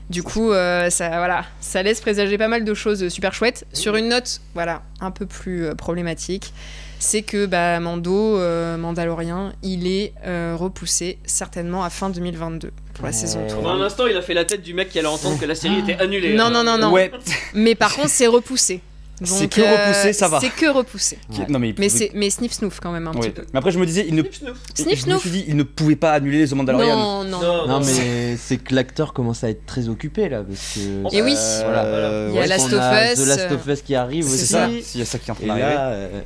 Du 0.10 0.22
coup, 0.22 0.52
euh, 0.52 0.90
ça, 0.90 1.10
voilà, 1.10 1.46
ça 1.62 1.82
laisse 1.82 2.00
présager 2.00 2.38
pas 2.38 2.48
mal 2.48 2.64
de 2.64 2.74
choses 2.74 3.08
super 3.10 3.34
chouettes. 3.34 3.66
Sur 3.74 3.96
une 3.96 4.10
note, 4.10 4.40
voilà, 4.54 4.84
un 5.02 5.12
peu 5.12 5.26
plus 5.26 5.66
euh, 5.66 5.74
problématique, 5.74 6.54
c'est 7.00 7.22
que 7.22 7.46
bah, 7.46 7.80
Mando, 7.80 8.38
euh, 8.38 8.78
Mandalorien, 8.78 9.54
il 9.64 9.88
est 9.88 10.14
euh, 10.26 10.56
repoussé 10.58 11.18
certainement 11.26 11.84
à 11.84 11.90
fin 11.90 12.10
2022 12.10 12.72
pour 12.94 13.06
la 13.06 13.12
saison 13.12 13.46
3. 13.48 13.62
Pendant 13.62 13.82
un 13.82 13.86
instant, 13.86 14.08
il 14.08 14.16
a 14.16 14.22
fait 14.22 14.34
la 14.34 14.46
tête 14.46 14.62
du 14.62 14.74
mec 14.74 14.90
qui 14.90 15.00
allait 15.00 15.08
entendre 15.08 15.40
que 15.40 15.46
la 15.46 15.56
série 15.56 15.80
était 15.80 15.98
annulée. 15.98 16.36
Non, 16.36 16.46
hein. 16.46 16.50
non, 16.52 16.64
non, 16.64 16.78
non. 16.78 16.92
Ouais. 16.92 17.12
Mais 17.54 17.76
par 17.76 17.94
contre, 17.96 18.10
c'est 18.10 18.28
repoussé. 18.28 18.82
C'est 19.24 19.48
que 19.48 19.62
repoussé, 19.62 20.14
ça 20.14 20.28
va. 20.28 20.40
C'est 20.42 20.50
que 20.50 20.66
repoussé. 20.72 21.18
Ouais. 21.32 21.46
Non 21.48 21.60
mais. 21.60 21.74
Mais, 21.78 21.90
c'est, 21.90 22.12
mais 22.14 22.30
sniff 22.30 22.52
snoof 22.54 22.80
quand 22.82 22.92
même 22.92 23.08
un 23.08 23.12
Ouais. 23.14 23.20
petit 23.22 23.30
peu. 23.30 23.44
Mais 23.54 23.60
après 23.60 23.72
je 23.72 23.80
me 23.80 23.86
disais, 23.86 24.06
il 24.08 24.16
ne. 24.16 24.22
Sniff, 24.24 24.36
snouf. 24.40 24.58
Sniff 24.76 25.06
je 25.06 25.10
me 25.14 25.18
suis 25.20 25.30
dit, 25.30 25.46
il 25.48 25.56
ne 25.56 25.64
pouvait 25.64 25.96
pas 25.96 26.12
annuler 26.12 26.40
les 26.40 26.48
The 26.50 26.54
Mandalorian. 26.54 26.96
Non, 26.98 27.24
non, 27.24 27.42
Non, 27.42 27.68
Non, 27.68 27.80
mais 27.80 28.36
c'est 28.38 28.58
que 28.58 28.76
l'acteur 28.76 29.14
commence 29.14 29.44
à 29.44 29.50
être 29.50 29.66
très 29.66 29.88
occupé 29.90 30.28
là. 30.30 30.44
Parce 30.44 30.74
que. 30.76 31.16
Et 31.16 31.22
oui. 31.22 31.36
Voilà. 31.64 31.84
Euh, 31.86 32.28
Il 32.32 32.36
y 32.36 32.38
a 32.38 32.42
ouais, 32.42 32.48
Last 32.48 32.74
of 32.74 32.80
a 32.80 33.12
Us, 33.14 33.20
The 33.24 33.28
Last 33.28 33.40
euh, 33.52 33.56
of 33.56 33.68
Us 33.68 33.82
qui 33.82 33.96
arrive 33.96 34.24
c'est 34.26 34.30
aussi. 34.34 34.38
C'est 34.40 34.46
ça. 34.54 34.68
Oui. 34.70 34.84
Il 34.96 35.00
y 35.00 35.04
a 35.04 35.06
ça 35.06 35.18
qui 35.20 35.30
est 35.30 35.32
en 35.32 35.36
train 35.36 35.48
d'arriver. 35.48 35.66
euh, 35.78 36.22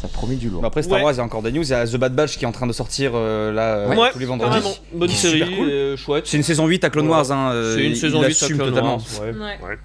ça 0.00 0.08
promet 0.08 0.34
du 0.36 0.48
lourd. 0.50 0.64
Après 0.64 0.82
Star 0.82 0.98
Ouais. 0.98 1.04
Wars, 1.04 1.12
il 1.12 1.16
y 1.16 1.20
a 1.20 1.24
encore 1.24 1.42
des 1.42 1.52
news. 1.52 1.62
Il 1.64 1.70
y 1.70 1.74
a 1.74 1.86
The 1.86 1.96
Bad 1.96 2.14
Batch 2.14 2.36
qui 2.38 2.44
est 2.44 2.48
en 2.48 2.52
train 2.52 2.66
de 2.66 2.72
sortir 2.72 3.12
euh, 3.14 3.50
là 3.52 3.76
euh, 3.76 3.94
Ouais, 3.94 4.10
tous 4.12 4.18
les 4.18 4.26
vendredis. 4.26 4.50
carrément. 4.52 4.74
Bonne 4.92 5.08
série, 5.10 5.40
cool. 5.56 5.68
euh, 5.68 5.96
chouette. 5.96 6.26
C'est 6.26 6.36
une 6.36 6.42
saison 6.42 6.66
8 6.66 6.84
à 6.84 6.90
Clone. 6.90 7.08
Wars. 7.08 7.30
Hein, 7.32 7.50
euh, 7.52 7.76
C'est 7.76 7.84
une 7.84 7.90
il- 7.92 7.96
saison 7.96 8.18
il 8.22 8.26
8 8.28 8.30
assume 8.32 8.54
à 8.56 8.58
Clone 8.58 8.68
totalement. 8.70 8.96
Wars, 9.18 9.20
ouais. 9.22 9.78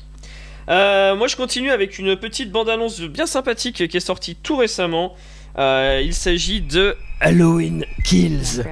Euh, 0.72 1.16
moi, 1.16 1.28
je 1.28 1.36
continue 1.36 1.70
avec 1.72 2.00
une 2.00 2.16
petite 2.16 2.52
bande-annonce 2.52 3.02
bien 3.02 3.26
sympathique 3.26 3.88
qui 3.88 3.98
est 3.98 4.00
sortie 4.00 4.36
tout 4.36 4.56
récemment. 4.58 5.14
Euh, 5.58 6.02
il 6.02 6.14
s'agit 6.14 6.62
de 6.62 6.96
Halloween 7.20 7.86
Kills. 8.06 8.64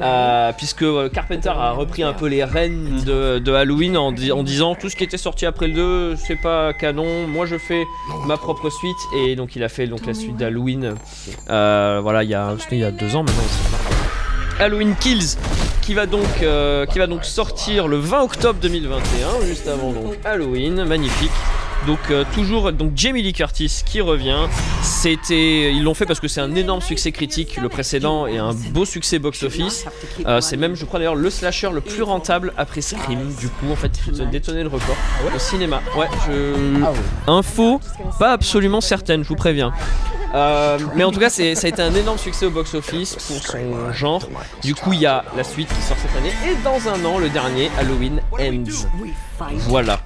Euh, 0.00 0.52
puisque 0.56 0.84
Carpenter 1.12 1.50
a 1.50 1.72
repris 1.72 2.02
un 2.02 2.14
peu 2.14 2.28
les 2.28 2.42
rênes 2.44 3.02
de, 3.04 3.38
de 3.38 3.52
Halloween 3.52 3.98
en, 3.98 4.10
di- 4.10 4.32
en 4.32 4.42
disant 4.42 4.74
tout 4.74 4.88
ce 4.88 4.96
qui 4.96 5.04
était 5.04 5.18
sorti 5.18 5.44
après 5.44 5.68
le 5.68 5.74
2 5.74 6.16
c'est 6.16 6.40
pas 6.40 6.72
canon 6.72 7.26
moi 7.28 7.44
je 7.46 7.56
fais 7.58 7.84
ma 8.26 8.36
propre 8.38 8.70
suite 8.70 8.96
et 9.16 9.36
donc 9.36 9.54
il 9.54 9.62
a 9.62 9.68
fait 9.68 9.86
donc 9.86 10.06
la 10.06 10.14
suite 10.14 10.36
d'Halloween 10.36 10.94
Euh, 11.50 12.00
voilà 12.02 12.24
il 12.24 12.30
y 12.30 12.34
a 12.34 12.56
il 12.72 12.78
y 12.78 12.84
a 12.84 12.90
deux 12.90 13.14
ans 13.14 13.22
maintenant. 13.22 13.93
Halloween 14.60 14.94
Kills 15.00 15.36
qui 15.82 15.94
va 15.94 16.06
donc 16.06 16.26
euh, 16.42 16.86
sortir 17.22 17.88
le 17.88 17.98
20 17.98 18.22
octobre 18.22 18.58
2021 18.60 19.46
juste 19.46 19.68
avant 19.68 19.92
donc 19.92 20.14
Halloween 20.24 20.84
magnifique 20.84 21.30
donc 21.86 21.98
euh, 22.10 22.24
toujours 22.34 22.72
donc 22.72 22.92
Jamie 22.96 23.22
Lee 23.22 23.32
Curtis 23.32 23.82
qui 23.84 24.00
revient. 24.00 24.38
C'était 24.82 25.72
ils 25.72 25.82
l'ont 25.82 25.94
fait 25.94 26.06
parce 26.06 26.20
que 26.20 26.28
c'est 26.28 26.40
un 26.40 26.54
énorme 26.54 26.80
succès 26.80 27.12
critique 27.12 27.56
le 27.56 27.68
précédent 27.68 28.26
et 28.26 28.38
un 28.38 28.52
beau 28.70 28.84
succet 28.84 29.18
box 29.18 29.42
office. 29.42 29.86
Euh, 30.26 30.40
c'est 30.40 30.56
même 30.56 30.74
je 30.74 30.84
crois 30.84 30.98
d'ailleurs 30.98 31.14
le 31.14 31.30
slasher 31.30 31.70
le 31.72 31.80
plus 31.80 32.02
rentable 32.02 32.52
après 32.56 32.80
Scream. 32.80 33.34
Du 33.40 33.48
coup 33.48 33.70
en 33.70 33.76
fait 33.76 33.92
ils 34.08 34.22
ont 34.22 34.30
détonné 34.30 34.62
le 34.62 34.68
record 34.68 34.96
au 35.34 35.38
cinéma. 35.38 35.82
Ouais 35.96 36.08
je 36.26 36.82
Ah 36.84 36.92
info 37.30 37.80
pas 38.18 38.32
absolument 38.32 38.80
certaine 38.80 39.22
je 39.22 39.28
vous 39.28 39.36
préviens. 39.36 39.72
Euh, 40.34 40.78
mais 40.96 41.04
en 41.04 41.12
tout 41.12 41.20
cas, 41.20 41.30
ça 41.30 41.42
a 41.42 41.46
été 41.46 41.80
un 41.80 41.94
énorme 41.94 42.18
succès 42.18 42.46
au 42.46 42.50
box-office 42.50 43.14
pour 43.14 43.22
son 43.22 43.92
genre. 43.92 44.28
Du 44.62 44.74
coup, 44.74 44.92
il 44.92 45.00
y 45.00 45.06
a 45.06 45.24
la 45.36 45.44
suite 45.44 45.68
qui 45.68 45.80
sort 45.80 45.96
cette 45.96 46.16
année 46.16 46.32
et 46.50 46.56
dans 46.64 46.88
un 46.88 47.04
an, 47.04 47.18
le 47.18 47.28
dernier 47.28 47.70
Halloween 47.78 48.20
Ends. 48.40 48.88
Voilà. 49.68 50.00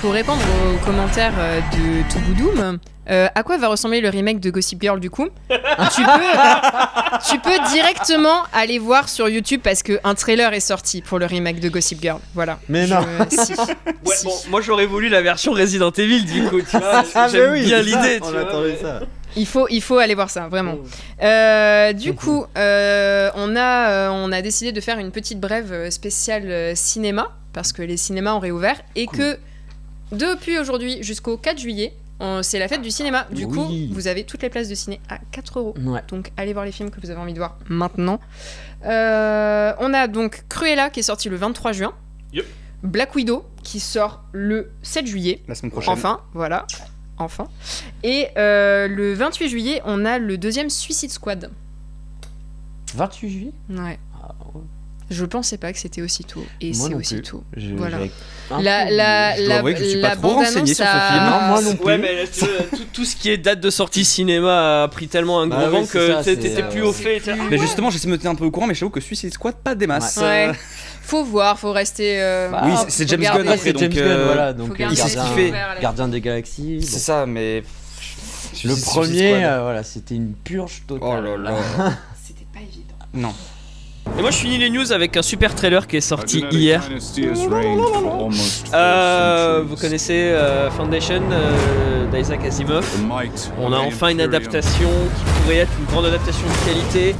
Pour 0.00 0.12
répondre 0.12 0.40
aux 0.74 0.84
commentaires 0.84 1.32
euh, 1.38 1.60
de 1.72 2.12
Touboudoum, 2.12 2.78
euh, 3.08 3.28
à 3.34 3.42
quoi 3.42 3.56
va 3.56 3.68
ressembler 3.68 4.00
le 4.00 4.08
remake 4.08 4.40
de 4.40 4.50
Gossip 4.50 4.80
Girl 4.80 5.00
du 5.00 5.10
coup? 5.10 5.28
Tu, 5.48 6.02
peux, 6.02 6.10
tu 7.30 7.38
peux 7.38 7.68
directement 7.72 8.42
aller 8.52 8.78
voir 8.78 9.08
sur 9.08 9.28
YouTube 9.28 9.60
parce 9.62 9.82
qu'un 9.82 10.14
trailer 10.14 10.52
est 10.54 10.60
sorti 10.60 11.02
pour 11.02 11.18
le 11.18 11.26
remake 11.26 11.60
de 11.60 11.68
Gossip 11.68 12.00
Girl. 12.02 12.18
Voilà. 12.34 12.58
Mais 12.68 12.86
Je- 12.86 12.94
non. 12.94 13.00
si. 13.30 13.52
Ouais, 13.52 14.14
Si. 14.16 14.24
bon, 14.26 14.34
moi 14.50 14.60
j'aurais 14.60 14.86
voulu 14.86 15.08
la 15.08 15.22
version 15.22 15.52
Resident 15.52 15.90
Evil 15.92 16.24
du 16.24 16.44
coup, 16.44 16.60
tu 16.60 16.76
vois. 16.78 17.02
Ah, 17.14 17.28
J'aime 17.28 17.52
oui, 17.52 17.64
bien 17.64 17.80
l'idée, 17.82 18.20
tu 18.20 18.30
vois. 18.30 18.40
attendait 18.40 18.76
mais- 18.80 18.82
ça. 18.82 19.00
Il 19.36 19.46
faut, 19.46 19.66
il 19.68 19.82
faut 19.82 19.98
aller 19.98 20.14
voir 20.14 20.30
ça, 20.30 20.48
vraiment. 20.48 20.76
Euh, 21.22 21.92
du 21.92 22.14
coup, 22.14 22.46
euh, 22.56 23.30
on, 23.34 23.54
a, 23.54 23.90
euh, 23.90 24.08
on 24.10 24.32
a 24.32 24.42
décidé 24.42 24.72
de 24.72 24.80
faire 24.80 24.98
une 24.98 25.10
petite 25.10 25.38
brève 25.40 25.90
spéciale 25.90 26.76
cinéma, 26.76 27.36
parce 27.52 27.72
que 27.72 27.82
les 27.82 27.96
cinémas 27.96 28.34
ont 28.34 28.40
réouvert, 28.40 28.80
et 28.94 29.06
que 29.06 29.38
depuis 30.12 30.58
aujourd'hui 30.58 31.02
jusqu'au 31.02 31.36
4 31.36 31.58
juillet, 31.58 31.94
c'est 32.42 32.58
la 32.58 32.68
fête 32.68 32.82
du 32.82 32.90
cinéma. 32.90 33.26
Du 33.30 33.46
coup, 33.46 33.66
vous 33.90 34.08
avez 34.08 34.24
toutes 34.24 34.42
les 34.42 34.48
places 34.48 34.68
de 34.68 34.74
ciné 34.74 35.00
à 35.08 35.18
4 35.32 35.58
euros. 35.58 35.74
Ouais. 35.84 36.00
Donc 36.08 36.32
allez 36.36 36.52
voir 36.52 36.64
les 36.64 36.72
films 36.72 36.90
que 36.90 37.00
vous 37.00 37.10
avez 37.10 37.20
envie 37.20 37.34
de 37.34 37.38
voir 37.38 37.58
maintenant. 37.68 38.20
Euh, 38.84 39.72
on 39.78 39.92
a 39.94 40.06
donc 40.06 40.44
Cruella 40.48 40.90
qui 40.90 41.00
est 41.00 41.04
sorti 41.04 41.28
le 41.28 41.36
23 41.36 41.72
juin. 41.72 41.92
Yep. 42.32 42.46
Black 42.82 43.14
Widow 43.14 43.44
qui 43.62 43.80
sort 43.80 44.24
le 44.32 44.70
7 44.82 45.06
juillet. 45.06 45.42
La 45.48 45.54
semaine 45.54 45.72
prochaine. 45.72 45.92
Enfin, 45.92 46.20
voilà. 46.34 46.66
Enfin. 47.18 47.48
Et 48.02 48.28
euh, 48.36 48.88
le 48.88 49.14
28 49.14 49.48
juillet, 49.48 49.82
on 49.86 50.04
a 50.04 50.18
le 50.18 50.36
deuxième 50.38 50.68
Suicide 50.70 51.10
Squad. 51.10 51.50
28 52.94 53.28
juillet? 53.30 53.52
Ouais. 53.70 53.98
Ah, 54.22 54.28
ouais. 54.54 54.60
Je 55.08 55.24
pensais 55.24 55.56
pas 55.56 55.72
que 55.72 55.78
c'était 55.78 56.02
aussitôt. 56.02 56.44
Et 56.60 56.72
Moi 56.72 56.74
c'est 56.88 56.92
non 56.92 56.98
aussi 56.98 57.14
plus. 57.14 57.22
tôt. 57.22 57.44
Je- 57.56 57.74
Voilà. 57.74 57.98
La, 58.60 58.90
la, 58.90 59.36
dois 59.36 59.62
la, 59.62 59.72
que 59.72 59.78
je 59.78 59.84
suis 59.84 60.00
la 60.00 60.10
pas 60.10 60.16
trop 60.16 60.34
renseigné 60.34 60.74
sur 60.74 60.84
ce 60.84 60.90
film. 61.12 61.24
Non, 61.24 61.40
moi 61.48 61.62
non 61.62 61.76
plus. 61.76 61.84
Ouais, 61.84 61.98
mais 61.98 62.26
tout, 62.26 62.46
tout 62.92 63.04
ce 63.04 63.14
qui 63.14 63.30
est 63.30 63.38
date 63.38 63.60
de 63.60 63.70
sortie 63.70 64.04
cinéma 64.04 64.82
a 64.84 64.88
pris 64.88 65.06
tellement 65.06 65.40
un 65.40 65.46
gros 65.46 65.58
Bah 65.60 65.66
oui, 65.72 65.78
vent 65.80 65.86
que 65.86 66.22
t'étais 66.24 66.60
euh, 66.62 66.68
plus 66.70 66.82
au 66.82 66.92
c'est 66.92 67.20
fait. 67.20 67.32
Mais 67.50 67.56
justement, 67.58 67.90
j'essaie 67.90 68.06
de 68.08 68.12
me 68.12 68.18
tenir 68.18 68.32
un 68.32 68.34
peu 68.34 68.44
au 68.44 68.50
courant, 68.50 68.66
mais 68.66 68.74
je 68.74 68.80
t'avoue 68.80 68.90
que 68.90 69.00
Suicide 69.00 69.32
Squad, 69.32 69.54
pas 69.56 69.74
des 69.76 69.86
masses. 69.86 70.16
Ouais. 70.16 70.48
Euh, 70.48 70.52
Faut 71.06 71.24
voir, 71.24 71.58
faut 71.58 71.70
rester. 71.72 72.20
euh, 72.20 72.50
Bah, 72.50 72.62
Oui, 72.64 72.72
c'est- 72.88 73.08
James 73.08 73.20
Gunn 73.20 73.48
Après, 73.48 73.72
James 73.78 73.90
Gunn, 73.92 74.02
euh, 74.02 74.24
voilà. 74.26 74.52
Donc, 74.52 74.72
euh, 74.72 74.74
garder 74.74 74.94
il 74.96 74.98
sait 75.02 75.08
ce 75.10 75.14
gardien, 75.16 75.34
qu'il 75.34 75.52
fait. 75.52 75.80
gardien 75.80 76.08
des 76.08 76.20
galaxies. 76.20 76.82
C'est 76.82 76.92
bon. 76.94 76.98
ça, 76.98 77.26
mais. 77.26 77.62
Le 78.64 78.74
premier, 78.84 79.44
euh, 79.44 79.62
voilà, 79.62 79.82
c'était 79.84 80.14
une 80.16 80.32
purge 80.32 80.82
Oh 80.90 80.94
totale. 80.98 81.24
là 81.24 81.36
là. 81.36 81.56
C'était 82.26 82.46
pas 82.52 82.60
évident. 82.60 82.94
Non. 83.14 83.34
Et 84.18 84.22
moi 84.22 84.30
je 84.30 84.36
finis 84.38 84.56
les 84.56 84.70
news 84.70 84.92
avec 84.92 85.16
un 85.16 85.22
super 85.22 85.54
trailer 85.54 85.86
qui 85.86 85.96
est 85.98 86.00
sorti 86.00 86.44
hier. 86.50 86.82
Euh, 88.72 89.62
vous 89.66 89.76
connaissez 89.76 90.30
euh, 90.30 90.70
Foundation 90.70 91.22
euh, 91.30 92.06
d'Isaac 92.10 92.44
Asimov. 92.46 92.86
On 93.60 93.72
a 93.72 93.78
enfin 93.78 94.08
une 94.08 94.22
adaptation 94.22 94.88
qui 94.88 95.42
pourrait 95.42 95.56
être 95.58 95.72
une 95.78 95.84
grande 95.86 96.06
adaptation 96.06 96.46
de 96.46 96.70
qualité 96.70 97.14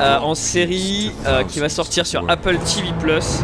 euh, 0.00 0.18
en 0.20 0.34
série 0.34 1.12
qui 1.48 1.60
va 1.60 1.68
sortir 1.68 2.06
sur 2.06 2.24
Apple 2.28 2.56
TV 2.58 2.88
Plus. 2.98 3.42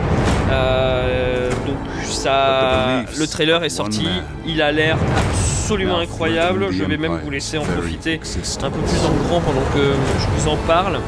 Donc 1.67 1.77
ça, 2.05 3.05
le 3.19 3.27
trailer 3.27 3.65
est 3.65 3.69
sorti, 3.69 4.07
il 4.47 4.63
a 4.63 4.73
l'air 4.73 4.97
absolument 4.97 5.54
incroyable. 5.73 6.67
Je 6.71 6.85
vais 6.85 6.97
même 6.97 7.19
vous 7.23 7.31
laisser 7.31 7.59
en 7.59 7.63
profiter 7.65 8.21
un 8.63 8.71
peu 8.71 8.79
plus 8.81 8.99
en 9.07 9.29
grand 9.29 9.41
pendant 9.41 9.65
que 9.75 9.93
je 10.19 10.43
vous 10.43 10.49
en 10.49 10.57
parle. 10.67 10.99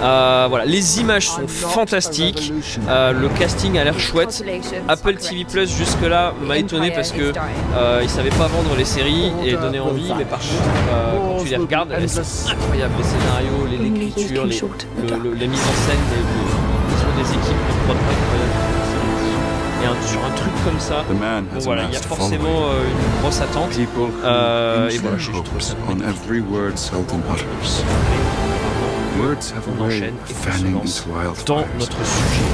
Euh, 0.00 0.46
voilà, 0.48 0.64
les 0.64 1.00
images 1.00 1.28
sont 1.28 1.48
fantastiques, 1.48 2.52
euh, 2.88 3.12
le 3.12 3.28
casting 3.30 3.76
a 3.78 3.84
l'air 3.84 3.98
chouette. 3.98 4.44
Apple 4.86 5.16
TV 5.16 5.44
Plus 5.44 5.68
jusque 5.76 6.02
là 6.08 6.32
m'a 6.46 6.56
étonné 6.58 6.92
parce 6.92 7.10
que 7.10 7.32
euh, 7.74 8.00
ils 8.02 8.08
savaient 8.08 8.28
pas 8.30 8.46
vendre 8.46 8.76
les 8.78 8.84
séries 8.84 9.32
et 9.44 9.52
donner 9.56 9.80
envie, 9.80 10.12
mais 10.16 10.24
par 10.24 10.38
contre 10.38 10.52
euh, 10.92 11.16
quand 11.38 11.42
tu 11.44 11.50
les 11.50 11.56
regardes, 11.56 11.92
elles 11.96 12.08
sont 12.08 12.20
incroyables. 12.48 12.94
Les 12.98 13.04
scénarios, 13.04 13.66
les- 13.70 13.90
l'écriture, 14.06 14.44
les, 14.46 14.60
le- 15.08 15.16
le- 15.30 15.34
les 15.34 15.48
mises 15.48 15.58
en 15.58 15.88
scène, 15.90 15.98
les, 16.12 16.18
les- 16.18 17.24
des 17.24 17.30
équipes 17.30 17.42
de 17.42 17.90
incroyables. 17.90 18.87
Et 19.80 19.86
un- 19.86 20.02
sur 20.02 20.24
un 20.24 20.30
truc 20.30 20.52
comme 20.64 20.80
ça, 20.80 21.04
bon 21.08 21.58
voilà, 21.60 21.84
il 21.84 21.92
y 21.92 21.96
a 21.96 22.00
forcément 22.02 22.70
euh, 22.70 22.82
une 22.84 23.20
grosse 23.20 23.40
attente. 23.40 23.70
Euh, 24.24 24.88
et 24.90 24.98
voilà, 24.98 25.18
j'ai 25.18 25.32
trouvé 25.32 25.60
ça. 25.60 25.74
Words 29.18 29.52
have 29.56 29.64
On 29.68 29.82
a 29.84 29.86
way 29.88 29.96
enchaîne 29.96 30.14
of 30.14 30.30
et 30.30 30.34
on 30.34 30.50
fanning 30.52 30.86
se 30.86 31.08
lance 31.08 31.40
into 31.40 31.44
dans 31.46 31.66
notre 31.78 32.04
sujet. 32.04 32.44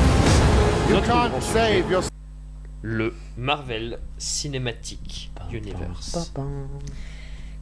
Notre 0.90 1.06
grand 1.06 1.40
le 2.82 3.14
Marvel 3.38 3.98
Cinematic 4.18 5.30
Universe. 5.52 6.30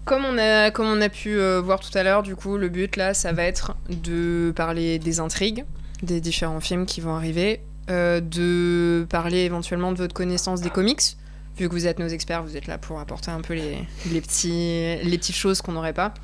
Comme 0.05 0.25
on 0.25 0.37
a, 0.38 0.70
comme 0.72 0.87
on 0.87 1.01
a 1.01 1.09
pu 1.09 1.38
euh, 1.38 1.61
voir 1.61 1.79
tout 1.79 1.96
à 1.96 2.03
l'heure, 2.03 2.25
du 2.25 2.35
coup, 2.35 2.57
le 2.57 2.68
but 2.68 2.96
là, 2.96 3.14
ça 3.14 3.33
va 3.33 3.44
être 3.44 3.77
de 3.88 4.53
parler 4.57 4.98
des 4.98 5.20
intrigues, 5.20 5.64
des 6.03 6.20
différents 6.20 6.59
films 6.61 6.87
qui 6.87 7.01
vont 7.01 7.14
arriver, 7.14 7.61
euh, 7.90 8.21
de 8.21 9.07
parler 9.09 9.38
éventuellement 9.38 9.92
de 9.92 9.99
votre 9.99 10.14
connaissance 10.14 10.61
des 10.61 10.71
comics. 10.71 11.16
Vu 11.59 11.68
que 11.68 11.75
vous 11.75 11.87
êtes 11.87 11.99
nos 11.99 12.09
experts, 12.09 12.42
vous 12.42 12.57
êtes 12.57 12.66
là 12.66 12.79
pour 12.79 12.99
apporter 12.99 13.31
un 13.31 13.40
peu 13.40 13.55
les, 13.55 13.87
les, 14.11 14.21
petits, 14.21 14.97
les 15.03 15.18
petites 15.18 15.37
choses 15.37 15.61
qu'on 15.61 15.73
n'aurait 15.73 15.92
pas. 15.92 16.14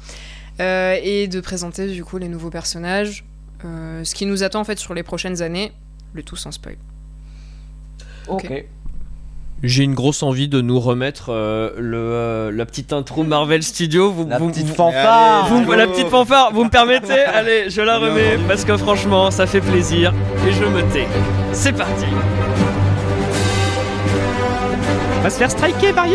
Euh, 0.61 0.97
et 1.03 1.29
de 1.29 1.40
présenter 1.40 1.87
du 1.88 2.05
coup 2.05 2.18
les 2.18 2.29
nouveaux 2.29 2.51
personnages, 2.51 3.25
euh, 3.64 4.03
ce 4.03 4.14
qui 4.14 4.27
nous 4.27 4.42
attend 4.42 4.61
en 4.61 4.64
fait 4.64 4.79
sur 4.79 4.92
les 4.92 5.05
prochaines 5.05 5.40
années, 5.40 5.73
le 6.14 6.23
tout 6.23 6.37
sans 6.37 6.51
spoil. 6.51 6.77
Ok. 8.27 8.64
J'ai 9.64 9.83
une 9.83 9.94
grosse 9.94 10.23
envie 10.23 10.47
de 10.47 10.61
nous 10.61 10.79
remettre 10.79 11.31
euh, 11.31 11.71
le, 11.79 11.97
euh, 11.99 12.53
la 12.53 12.64
petite 12.64 12.92
intro 12.92 13.25
Marvel 13.25 13.64
Studio. 13.64 14.11
Vous, 14.12 14.27
La 14.29 14.38
vous- 14.38 14.51
petite 14.51 14.68
vous- 14.68 14.75
fanfare 14.75 15.49
vous- 15.49 15.73
la 15.73 15.88
petite 15.88 16.07
fanfare, 16.09 16.51
vous 16.53 16.62
me 16.64 16.71
permettez? 16.71 17.12
Allez, 17.25 17.68
je 17.68 17.81
la 17.81 17.99
remets 17.99 18.38
parce 18.47 18.64
que 18.64 18.77
franchement, 18.77 19.33
ça 19.33 19.47
fait 19.47 19.61
plaisir 19.61 20.14
et 20.49 20.53
je 20.53 20.64
me 20.64 20.83
tais. 20.92 21.09
C'est 21.53 21.73
parti. 21.73 22.05
On 25.18 25.23
va 25.23 25.31
se 25.31 25.38
faire 25.38 25.51
striker 25.51 25.92
par 25.92 26.07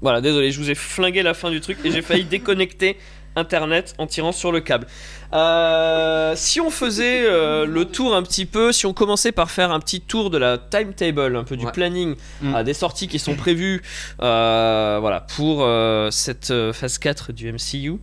Voilà, 0.00 0.20
désolé, 0.20 0.50
je 0.52 0.58
vous 0.60 0.70
ai 0.70 0.74
flingué 0.74 1.22
la 1.22 1.34
fin 1.34 1.50
du 1.50 1.60
truc 1.60 1.78
et 1.84 1.90
j'ai 1.90 2.02
failli 2.02 2.24
déconnecter 2.30 2.96
Internet 3.36 3.94
en 3.98 4.06
tirant 4.06 4.32
sur 4.32 4.50
le 4.50 4.60
câble. 4.60 4.86
Euh, 5.32 6.32
si 6.34 6.60
on 6.60 6.70
faisait 6.70 7.22
euh, 7.24 7.66
le 7.66 7.84
tour 7.84 8.14
un 8.16 8.22
petit 8.22 8.46
peu, 8.46 8.72
si 8.72 8.86
on 8.86 8.92
commençait 8.92 9.30
par 9.32 9.50
faire 9.50 9.70
un 9.70 9.78
petit 9.80 10.00
tour 10.00 10.30
de 10.30 10.38
la 10.38 10.58
timetable, 10.58 11.36
un 11.36 11.44
peu 11.44 11.56
du 11.56 11.64
Ouais. 11.66 11.72
planning, 11.72 12.16
Mm. 12.40 12.54
euh, 12.54 12.62
des 12.64 12.74
sorties 12.74 13.06
qui 13.06 13.18
sont 13.20 13.34
prévues 13.36 13.82
euh, 14.22 14.98
voilà, 15.00 15.20
pour 15.36 15.64
cette 16.12 16.52
phase 16.72 16.98
4 16.98 17.32
du 17.32 17.52
MCU. 17.52 17.98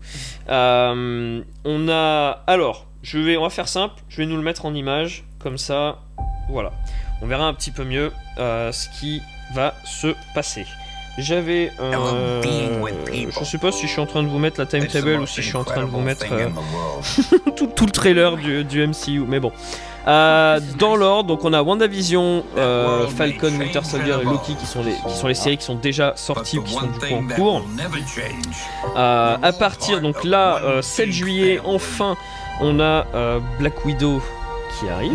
On 0.48 1.90
a. 1.90 2.44
Alors, 2.48 2.88
je 3.02 3.18
vais, 3.20 3.38
on 3.38 3.44
va 3.44 3.50
faire 3.50 3.68
simple, 3.68 3.96
je 4.10 4.18
vais 4.18 4.26
nous 4.26 4.38
le 4.38 4.44
mettre 4.44 4.66
en 4.66 4.74
image, 4.74 5.24
comme 5.40 5.58
ça, 5.58 6.00
voilà. 6.50 6.72
On 7.22 7.28
verra 7.28 7.46
un 7.46 7.54
petit 7.54 7.72
peu 7.72 7.84
mieux 7.84 8.12
ce 8.38 9.00
qui 9.00 9.22
va 9.54 9.74
se 9.86 10.14
passer. 10.34 10.66
J'avais. 11.18 11.72
euh, 11.80 12.42
je 13.40 13.44
sais 13.46 13.58
pas 13.58 13.72
si 13.72 13.88
je 13.88 13.92
suis 13.92 14.02
en 14.02 14.06
train 14.06 14.22
de 14.24 14.28
vous 14.28 14.40
mettre 14.40 14.60
la 14.60 14.66
timetable 14.66 15.22
ou 15.22 15.26
si 15.26 15.42
je 15.42 15.48
suis 15.48 15.58
en 15.58 15.64
train 15.64 15.82
de 15.82 15.90
vous 15.90 16.02
mettre 16.02 16.26
euh, 16.32 16.50
tout, 17.56 17.68
tout 17.68 17.86
le 17.86 17.92
trailer 17.92 18.36
du, 18.38 18.64
du 18.66 18.86
MCU, 18.86 19.22
mais 19.28 19.40
bon. 19.40 19.52
Euh, 20.08 20.60
dans 20.78 20.96
l'ordre, 20.96 21.30
donc 21.30 21.44
on 21.46 21.54
a 21.54 21.64
WandaVision, 21.64 22.44
euh, 22.58 23.08
Falcon, 23.08 23.48
Winter 23.58 23.84
Soldier 23.84 24.18
et 24.22 24.24
Loki 24.24 24.54
qui 24.54 24.66
sont 24.68 24.84
les 24.84 24.94
qui 24.94 25.16
sont 25.16 25.28
les 25.28 25.34
séries 25.34 25.58
qui 25.58 25.66
sont 25.66 25.74
déjà 25.76 26.14
sorties 26.16 26.60
ou 26.60 26.64
qui 26.64 26.74
sont 26.74 26.86
du 26.86 27.00
coup 27.00 27.14
en 27.16 27.28
cours. 27.36 27.66
Euh, 28.98 29.38
à 29.42 29.54
partir 29.54 30.02
donc 30.02 30.24
là, 30.24 30.60
euh, 30.64 30.82
7 30.84 31.12
juillet, 31.12 31.60
enfin, 31.66 32.18
on 32.62 32.80
a 32.80 33.06
Black 33.58 33.84
Widow 33.86 34.22
qui 34.80 34.90
arrive. 34.90 35.14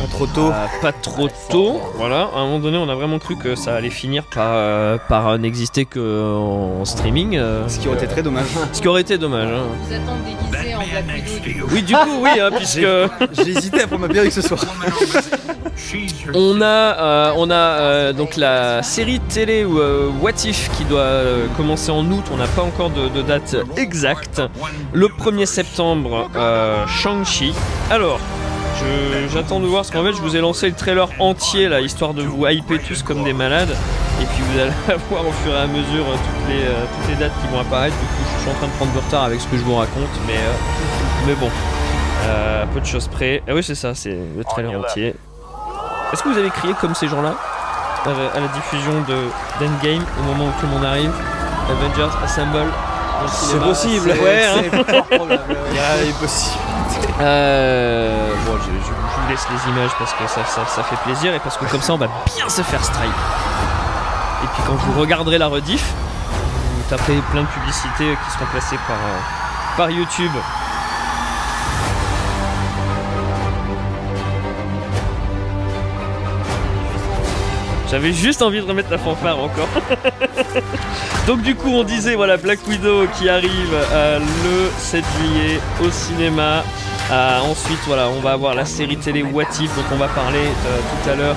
Pas 0.00 0.06
trop 0.10 0.26
tôt. 0.26 0.48
Euh, 0.48 0.66
pas 0.82 0.92
trop 0.92 1.28
tôt. 1.50 1.80
Voilà, 1.96 2.28
à 2.34 2.38
un 2.38 2.44
moment 2.46 2.58
donné, 2.58 2.76
on 2.78 2.88
a 2.88 2.94
vraiment 2.94 3.18
cru 3.18 3.36
que 3.36 3.54
ça 3.54 3.74
allait 3.74 3.90
finir 3.90 4.24
par, 4.24 4.50
euh, 4.52 4.98
par 5.08 5.38
n'exister 5.38 5.84
que 5.84 6.34
en 6.36 6.84
streaming. 6.84 7.36
euh, 7.36 7.66
Ce 7.68 7.78
qui 7.78 7.88
aurait 7.88 7.96
été 7.98 8.06
très 8.06 8.22
dommage. 8.22 8.46
ce 8.72 8.80
qui 8.80 8.88
aurait 8.88 9.00
été 9.02 9.18
dommage. 9.18 9.48
hein. 9.48 9.62
Vous 9.82 9.94
attendez 9.94 10.36
déguisé 10.50 10.74
en 10.74 10.78
Black. 11.04 11.24
Oui, 11.72 11.82
du 11.82 11.94
coup, 11.94 12.20
oui, 12.22 12.30
hein, 12.40 12.50
puisque 12.56 12.80
J'ai 13.32 13.48
hésité 13.50 13.82
à 13.82 13.86
prendre 13.86 14.02
ma 14.06 14.08
perruque 14.12 14.32
ce 14.32 14.42
soir. 14.42 14.60
on 16.34 16.60
a, 16.60 16.64
euh, 16.66 17.32
on 17.36 17.50
a 17.50 17.54
euh, 17.54 18.12
donc 18.12 18.36
la 18.36 18.82
série 18.82 19.20
télé 19.20 19.64
euh, 19.64 20.08
What 20.20 20.44
If 20.44 20.70
qui 20.76 20.84
doit 20.84 21.00
euh, 21.00 21.46
commencer 21.56 21.90
en 21.90 22.04
août. 22.10 22.24
On 22.32 22.36
n'a 22.36 22.46
pas 22.46 22.62
encore 22.62 22.90
de, 22.90 23.08
de 23.08 23.22
date 23.22 23.56
exacte. 23.76 24.42
Le 24.92 25.06
1er 25.08 25.46
septembre, 25.46 26.28
euh, 26.36 26.86
Shang-Chi. 26.86 27.52
Alors. 27.90 28.18
J'attends 29.32 29.60
de 29.60 29.66
voir 29.66 29.82
parce 29.82 29.90
qu'en 29.90 30.04
fait 30.04 30.12
je 30.12 30.20
vous 30.20 30.36
ai 30.36 30.40
lancé 30.40 30.68
le 30.68 30.74
trailer 30.74 31.08
entier 31.18 31.68
là 31.68 31.80
histoire 31.80 32.14
de 32.14 32.22
vous 32.22 32.46
hyper 32.46 32.78
tous 32.82 33.02
comme 33.02 33.24
des 33.24 33.32
malades. 33.32 33.74
Et 34.20 34.24
puis 34.24 34.42
vous 34.42 34.58
allez 34.58 34.72
voir 35.10 35.26
au 35.26 35.32
fur 35.32 35.52
et 35.52 35.58
à 35.58 35.66
mesure 35.66 36.04
euh, 36.08 36.14
toutes 36.14 36.48
les, 36.48 36.62
euh, 36.62 36.84
toutes 36.96 37.10
les 37.10 37.16
dates 37.16 37.32
qui 37.40 37.52
vont 37.52 37.60
apparaître. 37.60 37.96
Du 37.96 38.06
coup 38.06 38.22
je 38.36 38.40
suis 38.42 38.50
en 38.50 38.54
train 38.54 38.66
de 38.66 38.72
prendre 38.72 38.92
du 38.92 38.98
retard 38.98 39.24
avec 39.24 39.40
ce 39.40 39.46
que 39.46 39.56
je 39.56 39.62
vous 39.62 39.76
raconte 39.76 40.08
mais, 40.26 40.36
euh, 40.36 41.26
mais 41.26 41.34
bon. 41.34 41.50
Euh, 42.26 42.64
peu 42.72 42.80
de 42.80 42.86
choses 42.86 43.08
près. 43.08 43.42
Ah 43.48 43.52
oui 43.54 43.62
c'est 43.62 43.74
ça 43.74 43.94
c'est 43.94 44.16
le 44.36 44.44
trailer 44.44 44.78
entier. 44.78 45.14
Est-ce 46.12 46.22
que 46.22 46.28
vous 46.28 46.38
avez 46.38 46.50
crié 46.50 46.74
comme 46.80 46.94
ces 46.94 47.08
gens-là 47.08 47.34
à 48.06 48.40
la 48.40 48.48
diffusion 48.48 48.92
de 49.08 49.16
d'Endgame 49.60 50.04
au 50.20 50.22
moment 50.22 50.46
où 50.46 50.60
tout 50.60 50.66
le 50.66 50.72
monde 50.72 50.84
arrive? 50.84 51.12
Avengers 51.68 52.16
Assemble 52.24 52.72
C'est 53.26 53.58
possible. 53.58 54.10
ouais 54.10 54.44
hein. 54.46 54.62
Il 55.70 55.76
y 55.76 55.78
a-. 55.78 57.20
Euh, 57.20 58.32
bon, 58.46 58.52
je, 58.60 58.70
je- 58.72 58.86
je 58.86 59.20
vous 59.22 59.28
laisse 59.30 59.46
les 59.50 59.70
images 59.72 59.90
parce 59.98 60.12
que 60.12 60.26
ça, 60.28 60.40
ça, 60.46 60.66
ça 60.66 60.82
fait 60.84 60.96
plaisir 61.04 61.34
et 61.34 61.38
parce 61.40 61.56
que 61.56 61.64
comme 61.66 61.82
ça 61.82 61.94
on 61.94 61.98
va 61.98 62.06
bien 62.36 62.48
se 62.48 62.62
faire 62.62 62.82
strike. 62.84 63.10
Et 64.44 64.46
puis 64.54 64.62
quand 64.66 64.74
vous 64.74 65.00
regarderez 65.00 65.38
la 65.38 65.48
rediff, 65.48 65.84
vous 66.32 66.82
taperez 66.88 67.20
plein 67.32 67.42
de 67.42 67.46
publicités 67.48 68.16
qui 68.24 68.30
seront 68.32 68.46
placées 68.52 68.78
par, 68.86 68.96
euh, 68.96 69.18
par 69.76 69.90
YouTube. 69.90 70.30
J'avais 77.90 78.12
juste 78.12 78.42
envie 78.42 78.60
de 78.60 78.66
remettre 78.66 78.90
la 78.90 78.98
fanfare 78.98 79.38
encore. 79.38 79.68
Donc 81.26 81.40
du 81.42 81.54
coup 81.54 81.70
on 81.70 81.84
disait 81.84 82.14
voilà 82.14 82.36
Black 82.36 82.58
Widow 82.68 83.06
qui 83.18 83.28
arrive 83.28 83.74
euh, 83.92 84.18
le 84.18 84.70
7 84.78 85.04
juillet 85.18 85.60
au 85.82 85.90
cinéma. 85.90 86.64
Euh, 87.10 87.40
ensuite 87.40 87.78
voilà 87.86 88.08
on 88.08 88.20
va 88.20 88.32
avoir 88.32 88.54
la 88.54 88.66
série 88.66 88.98
télé 88.98 89.22
What 89.22 89.44
If 89.60 89.74
dont 89.74 89.94
on 89.94 89.96
va 89.96 90.08
parler 90.08 90.38
euh, 90.38 90.78
tout 91.02 91.10
à 91.10 91.14
l'heure 91.14 91.36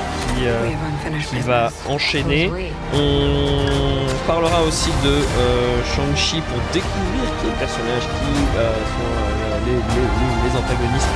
qui, 1.29 1.39
va 1.39 1.71
enchaîner. 1.87 2.51
On 2.93 4.27
parlera 4.27 4.61
aussi 4.63 4.89
de 5.03 5.19
Shang-Chi 5.95 6.41
pour 6.41 6.59
découvrir 6.73 7.29
qui 7.39 7.47
est 7.47 7.59
personnage 7.59 8.01
qui 8.01 8.25
sont 8.25 9.30
les, 9.71 9.77
les- 9.95 10.01
les- 10.01 10.49
les 10.49 10.57
antagonistes 10.57 11.07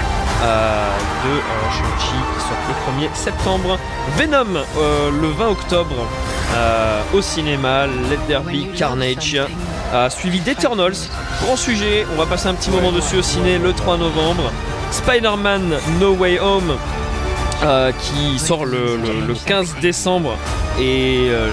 euh, 0.44 0.90
de 1.26 1.30
euh, 1.30 1.42
Shang-Chi 1.72 2.16
qui 2.34 2.42
sort 2.42 2.58
le 2.68 3.04
1er 3.06 3.10
septembre. 3.14 3.78
Venom 4.18 4.56
euh, 4.78 5.12
le 5.22 5.28
20 5.30 5.48
octobre 5.50 5.96
au 7.14 7.22
cinéma, 7.22 7.86
Let 7.86 8.18
There 8.28 8.42
Be 8.42 8.74
Carnage. 8.78 9.42
Suivi 10.10 10.40
d'Eternals, 10.40 10.96
grand 11.44 11.56
sujet, 11.58 12.06
on 12.14 12.18
va 12.18 12.26
passer 12.26 12.48
un 12.48 12.54
petit 12.54 12.70
moment 12.70 12.92
dessus 12.94 13.18
au 13.18 13.22
ciné 13.22 13.58
le 13.58 13.74
3 13.74 13.98
novembre. 13.98 14.52
Spider-Man 14.92 15.74
No 16.00 16.14
Way 16.14 16.40
Home 16.40 16.76
euh, 17.64 17.92
qui 18.02 18.40
sort 18.40 18.66
le, 18.66 18.98
le- 18.98 19.26
le 19.28 19.34
15 19.34 19.76
décembre 19.82 20.38
et 20.80 21.28
euh, 21.30 21.48
le- 21.48 21.52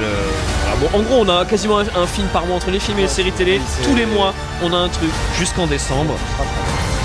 voilà, 0.62 0.76
bon, 0.92 0.98
en 0.98 1.02
gros 1.02 1.24
on 1.24 1.28
a 1.40 1.44
quasiment 1.44 1.78
un, 1.78 1.84
un 2.00 2.06
film 2.06 2.26
par 2.28 2.46
mois 2.46 2.56
entre 2.56 2.70
les 2.70 2.78
films 2.80 2.98
et 2.98 3.02
les 3.02 3.08
séries 3.08 3.32
télé 3.32 3.60
tous 3.84 3.94
les 3.94 4.06
mois 4.06 4.32
on 4.64 4.72
a 4.72 4.76
un 4.76 4.88
truc 4.88 5.10
jusqu'en 5.38 5.66
décembre 5.66 6.14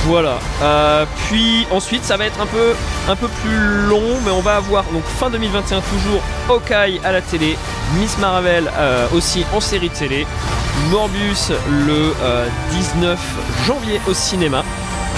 voilà. 0.08 0.39
Euh, 0.62 1.06
puis 1.28 1.67
ensuite 1.70 2.06
ça 2.06 2.15
va 2.15 2.26
être 2.26 2.39
un 2.39 2.46
peu 2.46 2.74
un 3.10 3.15
peu 3.15 3.28
plus 3.28 3.88
long 3.88 4.20
mais 4.24 4.32
on 4.32 4.39
va 4.39 4.56
avoir 4.56 4.86
donc 4.86 5.04
fin 5.04 5.30
2021 5.30 5.82
toujours 5.82 6.22
Hawkeye 6.50 7.02
à 7.04 7.12
la 7.12 7.22
télé 7.22 7.58
Miss 8.00 8.17
Marvel 8.17 8.72
euh, 8.78 9.08
aussi 9.13 9.46
en 9.54 9.60
série 9.60 9.89
télé 9.89 10.26
Morbius 10.89 11.52
le 11.70 12.13
euh, 12.22 12.48
19 12.72 13.20
janvier 13.65 14.00
au 14.08 14.13
cinéma 14.13 14.63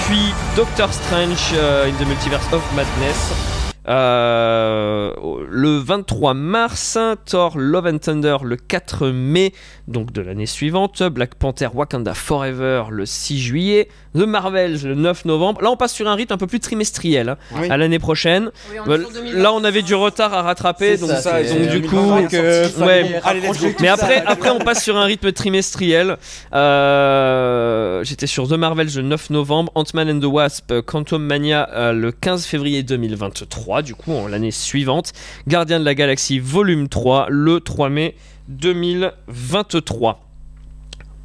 puis 0.06 0.34
Doctor 0.56 0.92
Strange 0.92 1.52
euh, 1.54 1.88
in 1.88 1.92
the 1.92 2.08
Multiverse 2.08 2.52
of 2.52 2.62
Madness 2.74 3.59
euh, 3.88 5.12
le 5.48 5.78
23 5.78 6.34
mars, 6.34 6.98
Thor 7.26 7.56
Love 7.58 7.86
and 7.86 7.98
Thunder 7.98 8.36
le 8.42 8.56
4 8.56 9.08
mai, 9.08 9.52
donc 9.88 10.12
de 10.12 10.20
l'année 10.20 10.46
suivante, 10.46 11.02
Black 11.02 11.34
Panther 11.36 11.68
Wakanda 11.74 12.14
Forever 12.14 12.84
le 12.90 13.06
6 13.06 13.40
juillet, 13.40 13.88
The 14.14 14.22
Marvels 14.26 14.82
le 14.84 14.94
9 14.94 15.24
novembre. 15.24 15.62
Là, 15.62 15.70
on 15.70 15.76
passe 15.76 15.92
sur 15.94 16.08
un 16.08 16.14
rythme 16.14 16.34
un 16.34 16.38
peu 16.38 16.46
plus 16.46 16.60
trimestriel 16.60 17.30
hein, 17.30 17.36
Oui. 17.56 17.70
à 17.70 17.76
l'année 17.76 17.98
prochaine. 17.98 18.50
Oui, 18.70 18.76
on 18.78 18.82
est 18.82 18.86
Voilà, 18.86 19.04
sur 19.04 19.12
2020. 19.14 19.38
Là, 19.42 19.52
on 19.52 19.64
avait 19.64 19.82
du 19.82 19.94
retard 19.94 20.34
à 20.34 20.42
rattraper, 20.42 20.96
donc, 20.96 21.10
ça, 21.10 21.42
c'est- 21.42 21.54
donc 21.58 21.68
du 21.70 21.82
coup, 21.88 21.96
2020, 21.96 22.34
euh, 22.34 22.68
ouais, 22.86 23.20
allez, 23.24 23.40
mais 23.80 23.86
ça. 23.86 23.94
après, 23.94 24.22
après, 24.26 24.50
on 24.50 24.58
passe 24.58 24.82
sur 24.82 24.96
un 24.96 25.04
rythme 25.04 25.32
trimestriel. 25.32 26.16
Euh, 26.52 28.02
J'étais 28.04 28.26
sur 28.26 28.48
The 28.48 28.52
Marvels 28.52 28.88
le 28.96 29.02
9 29.02 29.30
novembre, 29.30 29.70
Ant-Man 29.74 30.10
and 30.10 30.20
the 30.20 30.24
Wasp, 30.24 30.80
Quantum 30.86 31.22
Mania 31.22 31.68
euh, 31.72 31.92
le 31.92 32.12
15 32.12 32.46
février 32.46 32.82
2023, 32.82 33.69
du 33.82 33.94
coup, 33.94 34.12
en 34.12 34.26
l'année 34.28 34.50
suivante. 34.50 35.12
Gardien 35.46 35.78
de 35.80 35.84
la 35.84 35.94
Galaxie 35.94 36.38
volume 36.38 36.88
3 36.88 37.26
le 37.30 37.60
3 37.60 37.88
mai 37.88 38.14
2023. 38.48 40.20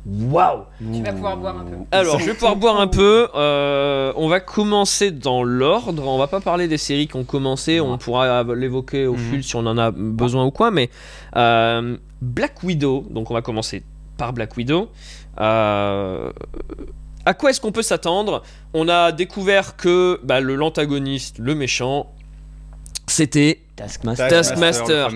Waouh! 0.07 0.59
Tu 0.93 1.01
vas 1.01 1.13
pouvoir 1.13 1.37
boire 1.37 1.57
un 1.57 1.63
peu. 1.63 1.75
Alors, 1.91 2.19
je 2.19 2.25
vais 2.25 2.33
pouvoir 2.35 2.55
boire 2.55 2.79
un 2.79 2.85
peu. 2.87 3.27
Euh, 3.33 4.13
on 4.15 4.27
va 4.27 4.39
commencer 4.39 5.09
dans 5.09 5.41
l'ordre. 5.43 6.07
On 6.07 6.19
va 6.19 6.27
pas 6.27 6.41
parler 6.41 6.67
des 6.67 6.77
séries 6.77 7.07
qui 7.07 7.15
ont 7.15 7.23
commencé. 7.23 7.79
On 7.79 7.97
pourra 7.97 8.43
l'évoquer 8.43 9.07
au 9.07 9.13
Mhm. 9.15 9.19
fil 9.31 9.43
si 9.43 9.55
on 9.55 9.65
en 9.65 9.79
a 9.79 9.89
besoin 9.89 10.45
ou 10.45 10.51
quoi. 10.51 10.69
Mais 10.69 10.91
euh, 11.35 11.97
Black 12.21 12.61
Widow. 12.61 13.07
Donc, 13.09 13.31
on 13.31 13.33
va 13.33 13.41
commencer 13.41 13.81
par 14.17 14.31
Black 14.31 14.55
Widow. 14.55 14.89
Euh, 15.41 16.31
à 17.25 17.33
quoi 17.33 17.49
est-ce 17.49 17.59
qu'on 17.59 17.71
peut 17.71 17.81
s'attendre? 17.81 18.43
On 18.75 18.87
a 18.87 19.11
découvert 19.11 19.75
que 19.75 20.19
bah, 20.23 20.39
le 20.39 20.53
l'antagoniste, 20.53 21.39
le 21.39 21.55
méchant, 21.55 22.11
c'était 23.15 23.59
Taskmaster. 23.75 25.09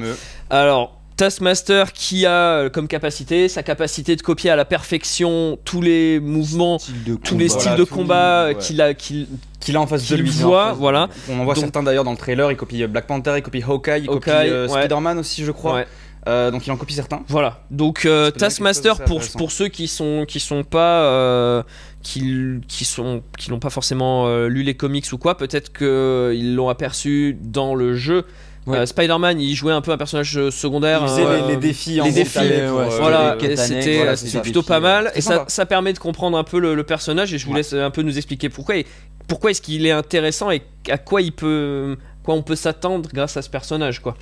Alors, 0.49 0.95
Taskmaster 1.17 1.91
qui 1.91 2.25
a 2.25 2.31
euh, 2.31 2.69
comme 2.69 2.87
capacité 2.87 3.49
sa 3.49 3.61
capacité 3.61 4.15
de 4.15 4.21
copier 4.21 4.51
à 4.51 4.55
la 4.55 4.63
perfection 4.63 5.59
tous 5.65 5.81
les 5.81 6.21
mouvements, 6.21 6.77
tous 7.25 7.37
les 7.37 7.49
styles 7.49 7.75
de 7.75 7.83
combat 7.83 8.43
euh, 8.45 8.53
qu'il 8.53 8.81
a, 8.81 8.93
qu'il 8.93 9.27
Qu'il 9.59 9.75
a 9.75 9.81
en 9.81 9.87
face 9.87 10.07
de 10.07 10.15
lui. 10.15 10.29
voit, 10.29 10.71
voilà. 10.71 11.09
On 11.29 11.37
en 11.41 11.43
voit 11.43 11.55
Donc- 11.55 11.65
certains 11.65 11.83
d'ailleurs 11.83 12.05
dans 12.05 12.11
le 12.11 12.17
trailer. 12.17 12.49
Il 12.51 12.55
copie 12.57 12.87
Black 12.87 13.05
Panther, 13.05 13.33
il 13.35 13.41
copie 13.41 13.61
Hawkeye, 13.61 13.99
il 14.03 14.07
copie 14.07 14.29
euh. 14.29 14.69
Spider-Man 14.69 15.19
aussi, 15.19 15.43
je 15.43 15.51
crois. 15.51 15.83
Euh, 16.27 16.51
donc 16.51 16.67
il 16.67 16.71
en 16.71 16.77
copie 16.77 16.93
certains. 16.93 17.21
Voilà. 17.27 17.61
Donc 17.71 18.05
euh, 18.05 18.29
Taskmaster 18.29 19.03
pour, 19.05 19.21
pour 19.37 19.51
ceux 19.51 19.69
qui 19.69 19.87
sont 19.87 20.25
qui 20.27 20.39
sont 20.39 20.63
pas 20.63 21.03
euh, 21.05 21.63
qui 22.03 22.59
qui 22.67 22.83
sont 22.85 23.23
qui 23.37 23.49
n'ont 23.51 23.59
pas 23.59 23.69
forcément 23.69 24.27
euh, 24.27 24.47
lu 24.47 24.63
les 24.63 24.75
comics 24.75 25.05
ou 25.13 25.17
quoi, 25.17 25.37
peut-être 25.37 25.71
que 25.71 26.33
ils 26.35 26.55
l'ont 26.55 26.69
aperçu 26.69 27.37
dans 27.41 27.73
le 27.75 27.95
jeu. 27.95 28.25
Ouais. 28.67 28.79
Euh, 28.79 28.85
Spider-Man, 28.85 29.39
il 29.39 29.55
jouait 29.55 29.71
un 29.71 29.81
peu 29.81 29.91
un 29.91 29.97
personnage 29.97 30.49
secondaire. 30.49 30.99
Il 31.03 31.07
faisait 31.07 31.25
euh, 31.25 31.47
les, 31.47 31.53
les 31.53 31.57
défis 31.57 32.01
en 32.01 32.05
les 32.05 32.11
défis, 32.11 32.33
t'avais 32.33 32.67
pour, 32.67 32.77
ouais, 32.79 32.89
Voilà, 32.99 33.37
c'était 33.55 33.97
voilà, 33.97 34.41
plutôt 34.41 34.61
pas 34.61 34.81
mal 34.81 35.11
et 35.15 35.21
ça, 35.21 35.45
ça 35.47 35.65
permet 35.65 35.93
de 35.93 35.99
comprendre 35.99 36.37
un 36.37 36.43
peu 36.43 36.59
le, 36.59 36.75
le 36.75 36.83
personnage 36.83 37.33
et 37.33 37.37
je 37.37 37.45
vous 37.45 37.53
Ouais. 37.53 37.59
laisse 37.59 37.73
un 37.73 37.89
peu 37.89 38.01
nous 38.01 38.17
expliquer 38.17 38.49
pourquoi 38.49 38.75
et 38.75 38.85
pourquoi 39.27 39.51
est-ce 39.51 39.61
qu'il 39.61 39.85
est 39.85 39.91
intéressant 39.91 40.51
et 40.51 40.61
à 40.89 40.97
quoi 40.97 41.21
il 41.21 41.31
peut 41.31 41.95
quoi 42.23 42.35
on 42.35 42.43
peut 42.43 42.57
s'attendre 42.57 43.09
grâce 43.13 43.37
à 43.37 43.41
ce 43.41 43.49
personnage 43.49 44.01
quoi. 44.01 44.15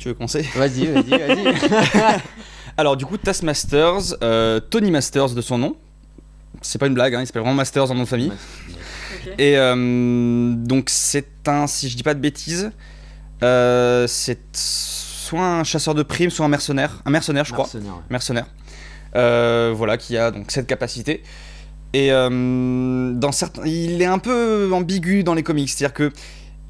Tu 0.00 0.08
veux 0.08 0.14
commencer? 0.14 0.40
Vas-y, 0.56 0.86
vas-y, 0.86 1.10
vas-y. 1.10 1.54
Alors 2.78 2.96
du 2.96 3.04
coup, 3.04 3.18
Taskmasters, 3.18 4.16
euh, 4.22 4.58
Tony 4.58 4.90
Masters 4.90 5.30
de 5.34 5.42
son 5.42 5.58
nom. 5.58 5.76
C'est 6.62 6.78
pas 6.78 6.86
une 6.86 6.94
blague, 6.94 7.14
hein, 7.14 7.20
il 7.20 7.26
s'appelle 7.26 7.42
vraiment 7.42 7.54
Masters 7.54 7.90
en 7.90 7.94
nom 7.94 8.04
de 8.04 8.08
famille. 8.08 8.32
Et 9.38 9.58
euh, 9.58 10.54
donc 10.54 10.88
c'est 10.88 11.46
un, 11.46 11.66
si 11.66 11.90
je 11.90 11.96
dis 11.98 12.02
pas 12.02 12.14
de 12.14 12.20
bêtises, 12.20 12.72
euh, 13.42 14.06
c'est 14.06 14.40
soit 14.54 15.44
un 15.44 15.64
chasseur 15.64 15.94
de 15.94 16.02
primes, 16.02 16.30
soit 16.30 16.46
un 16.46 16.48
mercenaire, 16.48 17.02
un 17.04 17.10
mercenaire 17.10 17.44
je 17.44 17.52
crois, 17.52 17.66
Mercenaire, 17.66 17.94
ouais. 17.94 18.02
mercenaire. 18.08 18.46
Euh, 19.16 19.74
voilà, 19.76 19.98
qui 19.98 20.16
a 20.16 20.30
donc 20.30 20.50
cette 20.50 20.66
capacité. 20.66 21.22
Et 21.92 22.10
euh, 22.10 23.12
dans 23.12 23.32
certains, 23.32 23.66
il 23.66 24.00
est 24.00 24.06
un 24.06 24.18
peu 24.18 24.70
ambigu 24.72 25.24
dans 25.24 25.34
les 25.34 25.42
comics, 25.42 25.68
c'est-à-dire 25.68 25.92
que 25.92 26.10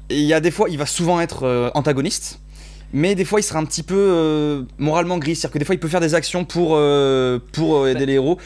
il 0.09 0.23
y 0.23 0.33
a 0.33 0.41
des 0.41 0.51
fois, 0.51 0.67
il 0.69 0.77
va 0.77 0.85
souvent 0.85 1.21
être 1.21 1.43
euh, 1.43 1.69
antagoniste. 1.73 2.39
Mais 2.93 3.15
des 3.15 3.25
fois, 3.25 3.39
il 3.39 3.43
sera 3.43 3.59
un 3.59 3.65
petit 3.65 3.83
peu 3.83 3.95
euh, 3.97 4.63
moralement 4.77 5.17
gris. 5.17 5.35
C'est-à-dire 5.35 5.53
que 5.53 5.59
des 5.59 5.65
fois, 5.65 5.75
il 5.75 5.79
peut 5.79 5.87
faire 5.87 5.99
des 6.01 6.13
actions 6.15 6.43
pour, 6.45 6.71
euh, 6.75 7.39
pour 7.53 7.77
euh, 7.77 7.91
aider 7.91 8.05
les 8.05 8.13
héros. 8.13 8.37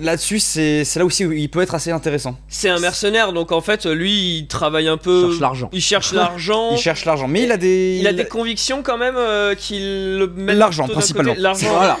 là-dessus, 0.00 0.40
c'est 0.40 0.84
c'est 0.84 0.98
là 0.98 1.04
aussi 1.04 1.24
où 1.24 1.32
il 1.32 1.48
peut 1.48 1.60
être 1.62 1.74
assez 1.74 1.90
intéressant. 1.90 2.36
C'est 2.48 2.68
un 2.68 2.78
mercenaire, 2.80 3.32
donc 3.32 3.52
en 3.52 3.60
fait, 3.60 3.86
lui, 3.86 4.38
il 4.38 4.46
travaille 4.46 4.88
un 4.88 4.96
peu. 4.96 5.24
Il 5.26 5.28
cherche 5.30 5.40
l'argent. 5.40 5.68
Il 5.72 5.80
cherche 5.82 6.12
l'argent. 6.12 6.68
Il 6.72 6.78
cherche 6.78 7.04
l'argent, 7.04 7.28
mais 7.28 7.42
il 7.44 7.52
a 7.52 7.56
des. 7.56 7.98
Il 8.00 8.06
a 8.06 8.12
des 8.12 8.26
convictions 8.26 8.82
quand 8.82 8.98
même 8.98 9.16
euh, 9.16 9.54
qu'il 9.54 10.18
le 10.18 10.26
met 10.28 10.54
L'argent, 10.54 10.88
principalement. 10.88 11.34
L'argent. 11.38 11.68
Voilà. 11.70 11.98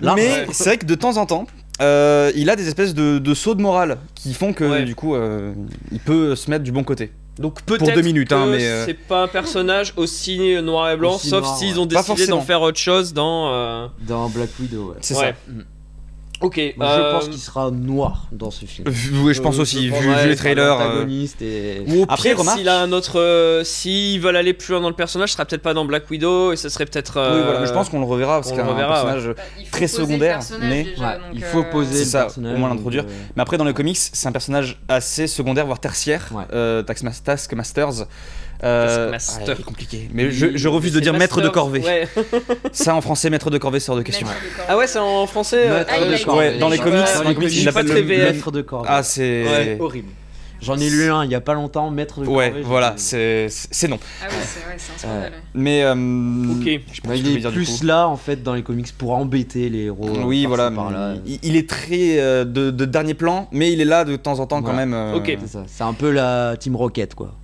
Mais 0.02 0.12
ouais. 0.14 0.46
c'est 0.52 0.64
vrai 0.64 0.78
que 0.78 0.86
de 0.86 0.94
temps 0.94 1.16
en 1.16 1.26
temps, 1.26 1.46
euh, 1.80 2.30
il 2.36 2.50
a 2.50 2.56
des 2.56 2.68
espèces 2.68 2.94
de, 2.94 3.18
de 3.18 3.34
sauts 3.34 3.54
de 3.54 3.62
morale 3.62 3.98
qui 4.14 4.34
font 4.34 4.52
que 4.52 4.64
Ouais. 4.64 4.84
du 4.84 4.94
coup, 4.94 5.14
euh, 5.14 5.52
il 5.90 5.98
peut 6.00 6.36
se 6.36 6.50
mettre 6.50 6.62
du 6.64 6.70
bon 6.72 6.84
côté. 6.84 7.10
Donc 7.38 7.62
peut-être 7.62 7.94
deux 7.94 8.02
minutes, 8.02 8.28
que 8.28 8.34
hein, 8.34 8.46
mais, 8.46 8.66
euh, 8.66 8.84
c'est 8.84 8.94
pas 8.94 9.22
un 9.22 9.28
personnage 9.28 9.94
aussi 9.96 10.60
noir 10.62 10.90
et 10.90 10.96
blanc, 10.96 11.14
Aussi 11.16 11.30
sauf 11.30 11.46
s'ils 11.58 11.74
ouais. 11.74 11.78
ont 11.80 11.86
Pas 11.88 12.02
décidé 12.02 12.26
d'en 12.26 12.42
faire 12.42 12.60
autre 12.60 12.78
chose 12.78 13.12
dans. 13.14 13.48
euh, 13.52 13.86
Dans 14.06 14.28
Black 14.28 14.50
Widow, 14.60 14.90
ouais. 14.90 14.96
C'est 15.00 15.16
Ouais. 15.16 15.34
Mm. 15.48 15.60
Ok. 16.42 16.60
Moi, 16.76 16.86
euh, 16.86 17.10
Je 17.10 17.16
pense 17.16 17.28
qu'il 17.28 17.40
sera 17.40 17.70
noir 17.70 18.26
dans 18.32 18.50
ce 18.50 18.64
film. 18.66 18.86
ça. 18.92 18.92
Oui, 19.22 19.32
je 19.34 19.40
pense 19.40 19.58
Euh, 19.58 19.62
aussi, 19.62 19.88
vu, 19.88 20.08
les 20.26 20.36
trailers. 20.36 20.78
euh, 20.80 21.06
et... 21.40 21.82
Ou 21.88 22.00
au 22.02 22.06
Après, 22.08 22.30
pire, 22.30 22.38
remarque- 22.38 22.58
s'il 22.58 22.68
a 22.68 22.80
un 22.80 22.92
autre. 22.92 23.18
euh, 23.18 23.64
S'ils 23.64 24.20
veulent 24.20 24.36
aller 24.36 24.52
plus 24.52 24.72
loin 24.72 24.80
dans 24.80 24.88
le 24.88 24.94
personnage, 24.94 25.30
ce 25.30 25.34
sera 25.34 25.44
peut-être 25.44 25.62
pas 25.62 25.74
dans 25.74 25.84
Black 25.84 26.10
Widow 26.10 26.52
et 26.52 26.56
ce 26.56 26.68
serait 26.68 26.84
peut-être. 26.86 27.14
Oui, 27.16 27.22
euh, 27.38 27.44
voilà, 27.44 27.60
mais 27.60 27.66
je 27.66 27.72
pense 27.72 27.88
qu'on 27.88 28.00
le 28.00 28.06
reverra 28.06 28.40
parce 28.40 28.54
le 28.54 28.62
reverra, 28.62 29.04
personnage. 29.04 29.34
Très 29.70 29.86
secondaire, 29.86 30.40
mais- 30.60 30.84
déjà, 30.84 31.02
Ouais, 31.06 31.14
donc, 31.14 31.22
il 31.34 31.44
euh, 31.44 31.46
faut 31.46 31.64
poser 31.64 32.04
ça, 32.04 32.26
au 32.36 32.40
moins 32.56 32.68
l'introduire. 32.68 33.04
euh, 33.04 33.12
Mais 33.36 33.42
après, 33.42 33.56
dans 33.58 33.64
les 33.64 33.74
comics, 33.74 33.96
c'est 33.98 34.26
un 34.28 34.32
personnage 34.32 34.78
assez 34.88 35.26
secondaire, 35.26 35.66
voire 35.66 35.80
tertiaire. 35.80 36.28
Ouais. 36.32 36.44
Euh, 36.52 36.82
Taskmas- 36.82 37.22
Taskmasters. 37.22 38.06
Euh, 38.64 39.10
Taskmaster. 39.10 39.48
ouais, 39.48 39.54
c'est 39.56 39.64
compliqué. 39.64 40.08
Mais 40.12 40.30
je, 40.30 40.56
je 40.56 40.68
refuse 40.68 40.92
de 40.92 40.98
C'est 40.98 41.02
dire 41.02 41.12
maître 41.14 41.36
de 41.38 41.46
Master, 41.46 41.52
corvée. 41.52 41.80
ouais. 41.80 42.08
Ça 42.72 42.94
en 42.94 43.00
français, 43.00 43.28
maître 43.30 43.50
de 43.50 43.58
corvée, 43.58 43.80
sort 43.80 43.96
de 43.96 44.02
question. 44.02 44.26
Maître 44.26 44.40
de 44.40 44.56
corps. 44.56 44.66
Ah 44.68 44.76
ouais, 44.76 44.86
c'est 44.86 44.98
en 45.00 45.26
français. 45.26 45.64
euh, 45.66 45.78
Maître 45.78 45.90
Ah, 45.92 46.04
de 46.04 46.24
corvée. 46.24 46.38
Ouais, 46.50 46.58
dans 46.58 46.68
les 46.68 46.78
comics, 46.78 46.94
ouais, 47.00 47.14
dans 47.22 47.28
les 47.28 47.34
comics, 47.34 47.50
il 47.52 47.60
suis 47.60 47.72
pas 47.72 47.82
VF. 47.82 48.32
Maître 48.34 48.50
de 48.52 48.62
corvée. 48.62 48.88
Ah, 48.90 49.02
c'est. 49.02 49.44
Ouais. 49.44 49.76
horrible. 49.80 50.08
J'en 50.62 50.76
ai 50.78 50.88
lu 50.88 51.10
un 51.10 51.24
il 51.24 51.30
y 51.30 51.34
a 51.34 51.40
pas 51.40 51.54
longtemps, 51.54 51.90
Maître 51.90 52.20
de 52.20 52.26
Ouais, 52.26 52.48
corvée. 52.50 52.62
voilà, 52.64 52.94
c'est 52.96 53.46
c'est 53.50 53.88
non. 53.88 53.98
Ah 54.22 54.26
ouais, 54.28 54.32
c'est 54.42 54.58
ouais, 54.60 54.74
c'est 54.78 54.92
un 54.94 54.98
scandale. 54.98 55.32
ouais. 55.32 55.38
Mais. 55.54 55.82
euh, 55.82 55.92
Ok. 55.92 56.64
Je 56.92 57.00
je 57.04 57.14
il 57.16 57.36
est 57.36 57.40
dire 57.40 57.50
plus 57.52 57.80
coup. 57.80 57.86
là 57.86 58.06
en 58.08 58.16
fait 58.16 58.42
dans 58.42 58.54
les 58.54 58.62
comics 58.62 58.92
pour 58.96 59.12
embêter 59.12 59.68
les 59.68 59.84
héros. 59.86 60.06
euh, 60.08 60.22
Oui, 60.24 60.46
voilà. 60.46 60.70
Il, 61.26 61.38
il 61.42 61.56
est 61.56 61.68
très 61.68 62.18
euh, 62.18 62.44
de, 62.44 62.70
de 62.70 62.84
dernier 62.84 63.14
plan, 63.14 63.48
mais 63.52 63.72
il 63.72 63.80
est 63.80 63.84
là 63.84 64.04
de 64.04 64.16
temps 64.16 64.38
en 64.40 64.46
temps 64.46 64.62
quand 64.62 64.72
même. 64.72 64.94
euh, 64.94 65.14
Ok. 65.16 65.36
C'est 65.40 65.48
ça. 65.52 65.64
C'est 65.66 65.84
un 65.84 65.92
peu 65.94 66.10
la 66.10 66.56
Team 66.58 66.76
Rocket 66.76 67.14
quoi. 67.14 67.34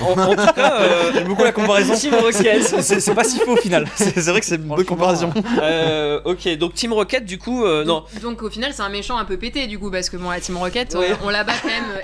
En, 0.00 0.18
en 0.18 0.30
tout 0.34 0.52
cas, 0.54 0.80
euh, 0.80 1.10
J'aime 1.14 1.28
beaucoup 1.28 1.44
la 1.44 1.52
comparaison. 1.52 1.94
Team 1.94 2.14
Rocket. 2.14 2.62
C'est 2.82 3.14
pas 3.14 3.24
si 3.24 3.38
faux 3.38 3.52
au 3.52 3.56
final. 3.56 3.86
C'est 3.94 4.20
vrai 4.30 4.40
que 4.40 4.46
c'est 4.46 4.56
une 4.56 4.62
bonne 4.62 4.84
comparaison. 4.84 5.30
Euh, 5.62 6.20
ok, 6.24 6.56
donc 6.56 6.74
Team 6.74 6.92
Rocket, 6.92 7.24
du 7.24 7.38
coup, 7.38 7.64
euh, 7.64 7.84
non. 7.84 8.04
Donc, 8.22 8.32
donc, 8.32 8.42
au 8.42 8.50
final, 8.50 8.72
c'est 8.74 8.82
un 8.82 8.88
méchant 8.88 9.18
un 9.18 9.24
peu 9.24 9.36
pété 9.36 9.66
du 9.66 9.78
coup, 9.78 9.90
parce 9.90 10.08
que 10.08 10.16
bon, 10.16 10.30
la 10.30 10.40
Team 10.40 10.56
Rocket, 10.56 10.94
Ouais. 10.94 11.10
euh, 11.12 11.14
on 11.24 11.28
la 11.28 11.44
bat 11.44 11.52
quand 11.60 11.68
même 11.68 11.84
euh, 11.96 12.00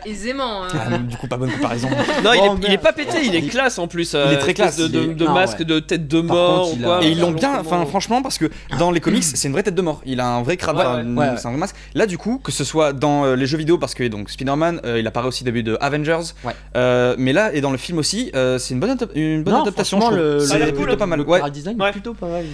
euh. 0.64 0.68
Ah, 0.94 0.98
du 0.98 1.16
coup, 1.16 1.26
pas 1.28 1.36
bonne 1.36 1.50
comparaison. 1.50 1.88
Non, 2.24 2.32
il, 2.32 2.38
est, 2.38 2.40
il 2.60 2.64
est 2.66 2.68
merde. 2.70 2.82
pas 2.82 2.92
pété, 2.92 3.18
il 3.24 3.34
est 3.34 3.42
classe 3.42 3.78
en 3.78 3.86
plus. 3.88 4.14
euh, 4.14 4.26
Il 4.28 4.34
est 4.34 4.38
très 4.38 4.54
classe, 4.54 4.76
De, 4.76 4.86
de, 4.88 5.00
il 5.02 5.10
est- 5.10 5.14
de 5.14 5.24
non, 5.24 5.32
masque, 5.32 5.58
ouais. 5.60 5.64
de 5.64 5.78
tête 5.78 6.08
de 6.08 6.20
mort 6.20 6.62
contre, 6.62 6.72
ou 6.72 6.76
il 6.78 6.82
quoi. 6.84 6.98
a- 6.98 7.02
Et 7.02 7.08
ils 7.10 7.20
l'ont 7.20 7.30
bien, 7.32 7.48
Comment- 7.58 7.60
enfin 7.80 7.86
franchement, 7.86 8.22
parce 8.22 8.38
que 8.38 8.50
dans 8.78 8.90
les 8.90 9.00
comics, 9.00 9.22
c'est 9.24 9.46
une 9.48 9.52
vraie 9.52 9.62
tête 9.62 9.74
de 9.74 9.82
mort. 9.82 10.00
Il 10.06 10.20
a 10.20 10.26
un 10.26 10.42
vrai 10.42 10.56
crâne, 10.56 10.76
Ouais, 10.76 10.82
enfin, 10.84 10.94
ouais. 10.96 11.02
une- 11.02 11.18
Ouais, 11.18 11.28
ouais. 11.30 11.34
c'est 11.36 11.46
un 11.46 11.50
vrai 11.50 11.58
masque. 11.60 11.76
Là, 11.94 12.06
du 12.06 12.18
coup, 12.18 12.40
que 12.42 12.52
ce 12.52 12.64
soit 12.64 12.92
dans 12.92 13.24
euh, 13.24 13.36
les 13.36 13.46
jeux 13.46 13.58
vidéo, 13.58 13.78
parce 13.78 13.94
que 13.94 14.04
donc 14.08 14.30
Spider-Man, 14.30 14.80
euh, 14.84 14.98
il 14.98 15.06
apparaît 15.06 15.28
aussi 15.28 15.42
au 15.42 15.46
début 15.46 15.62
de 15.62 15.76
Avengers. 15.80 16.32
Ouais. 16.44 16.52
Euh, 16.76 17.14
mais 17.18 17.32
là, 17.32 17.52
et 17.54 17.60
dans 17.60 17.70
le 17.70 17.78
film 17.78 17.98
aussi, 17.98 18.30
euh, 18.34 18.58
c'est 18.58 18.74
une 18.74 18.80
bonne, 18.80 18.96
une 19.14 19.42
bonne 19.44 19.54
Non, 19.54 19.62
adaptation. 19.62 19.98
Je 19.98 20.02
franchement, 20.02 20.18
trouve. 20.18 20.34
le, 20.38 20.40
C'est 20.40 20.72
plutôt 20.72 20.96
pas 20.96 21.06
mal. 21.06 21.18
Le 21.20 21.24
Ouais. 21.28 21.50
design 21.50 21.76
plutôt 21.92 22.14
pas 22.14 22.26
mal. 22.28 22.44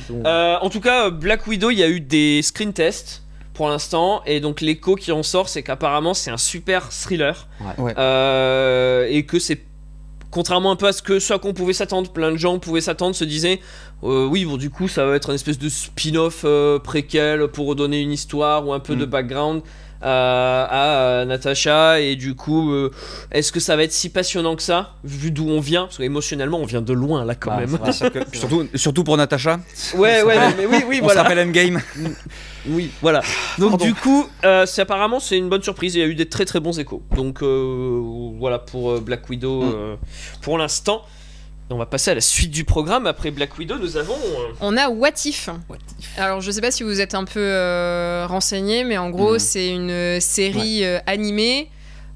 en 0.63 0.71
tout 0.71 0.81
cas, 0.81 1.11
Black 1.11 1.47
Widow, 1.47 1.71
il 1.71 1.79
y 1.79 1.83
a 1.83 1.89
eu 1.89 2.01
des 2.01 2.41
screen 2.43 2.73
tests 2.73 3.23
pour 3.55 3.69
l'instant, 3.69 4.21
et 4.27 4.41
donc 4.41 4.61
l'écho 4.61 4.97
qui 4.97 5.13
en 5.13 5.23
sort, 5.23 5.49
c'est 5.49 5.63
qu'apparemment 5.63 6.13
c'est 6.13 6.31
un 6.31 6.37
super 6.37 6.89
thriller, 6.91 7.49
Ouais. 7.79 7.95
Euh, 7.97 9.07
et 9.09 9.25
que 9.25 9.39
c'est 9.39 9.63
contrairement 10.31 10.73
un 10.73 10.77
peu 10.77 10.87
à 10.89 10.93
ce 10.93 11.01
que 11.03 11.21
ce 11.21 11.33
à 11.33 11.39
quoi 11.39 11.51
on 11.51 11.55
pouvait 11.55 11.73
s'attendre, 11.73 12.11
plein 12.11 12.33
de 12.33 12.37
gens 12.37 12.59
pouvaient 12.59 12.81
s'attendre, 12.81 13.15
se 13.15 13.25
disaient, 13.25 13.61
euh, 14.03 14.27
oui, 14.27 14.45
bon, 14.45 14.57
du 14.57 14.69
coup, 14.69 14.89
ça 14.89 15.07
va 15.07 15.15
être 15.15 15.29
une 15.31 15.37
espèce 15.37 15.59
de 15.61 15.69
spin-off 15.69 16.43
euh, 16.45 16.79
préquel 16.81 17.47
pour 17.49 17.67
redonner 17.69 18.01
une 18.01 18.11
histoire 18.13 18.67
ou 18.67 18.73
un 18.73 18.81
peu 18.81 18.97
Mm. 18.97 18.99
de 18.99 19.05
background. 19.05 19.63
Euh, 20.05 20.67
à 20.69 20.99
euh, 21.01 21.25
Natasha 21.25 22.01
et 22.01 22.17
du 22.17 22.35
coup 22.35 22.73
euh, 22.73 22.91
est-ce 23.33 23.51
que 23.53 23.61
ça 23.61 23.75
va 23.77 23.83
être 23.85 23.93
si 23.93 24.11
passionnant 24.11 24.55
que 24.57 24.63
ça 24.63 24.93
vu 25.05 25.31
d'où 25.31 25.49
on 25.49 25.61
vient? 25.61 25.85
Parce 25.85 25.99
qu'émotionnellement 25.99 26.59
on 26.59 26.65
vient 26.67 26.83
de 26.83 26.93
loin 26.93 27.25
là 27.25 27.35
quand 27.35 27.51
Bah, 27.51 27.61
même 27.61 27.79
que- 27.79 27.93
surtout, 28.37 28.69
surtout 28.75 29.05
pour 29.05 29.17
Natasha. 29.17 29.61
ouais 29.97 30.23
ouais 30.23 30.37
mais, 30.57 30.67
mais 30.67 30.77
oui 30.77 30.85
oui 30.89 30.99
On 31.01 31.05
voilà 31.05 31.23
rappelle 31.23 31.39
Endgame. 31.49 31.81
oui, 32.67 32.91
voilà. 33.03 33.21
Donc 33.59 33.71
Pardon. 33.71 33.85
du 33.85 33.95
coup, 33.95 34.27
euh, 34.45 34.67
c'est 34.67 34.83
apparemment 34.83 35.21
c'est 35.21 35.37
une 35.39 35.49
bonne 35.49 35.63
surprise. 35.63 35.95
Il 35.95 36.01
y 36.01 36.03
a 36.03 36.07
eu 36.07 36.15
des 36.15 36.27
très 36.29 36.45
très 36.45 36.61
bons 36.61 36.79
échos. 36.79 37.03
Donc 37.17 37.43
euh, 37.43 38.01
voilà 38.39 38.59
pour 38.59 38.91
euh, 38.93 39.01
Black 39.01 39.29
Widow 39.31 39.63
Mm. 39.63 39.73
euh, 39.75 39.97
pour 40.43 40.59
l'instant. 40.59 41.03
On 41.71 41.77
va 41.79 41.87
passer 41.87 42.11
à 42.11 42.15
la 42.15 42.21
suite 42.21 42.51
du 42.51 42.65
programme. 42.65 43.07
Après 43.07 43.31
Black 43.31 43.57
Widow, 43.59 43.79
nous 43.79 43.97
avons. 43.97 44.15
euh, 44.15 44.53
On 44.61 44.77
a 44.77 44.89
What 44.91 45.13
If. 45.25 45.49
Alors, 46.19 46.41
je 46.43 46.51
sais 46.51 46.61
pas 46.61 46.71
si 46.71 46.83
vous 46.83 47.01
êtes 47.01 47.15
un 47.15 47.25
peu 47.25 47.41
euh, 47.41 48.27
renseigné, 48.29 48.85
mais 48.85 48.99
en 48.99 49.09
gros, 49.11 49.35
Mhm. 49.35 49.39
c'est 49.39 49.69
une 49.71 49.91
euh, 49.91 50.21
série 50.21 50.85
euh, 50.85 50.99
animée 51.07 51.71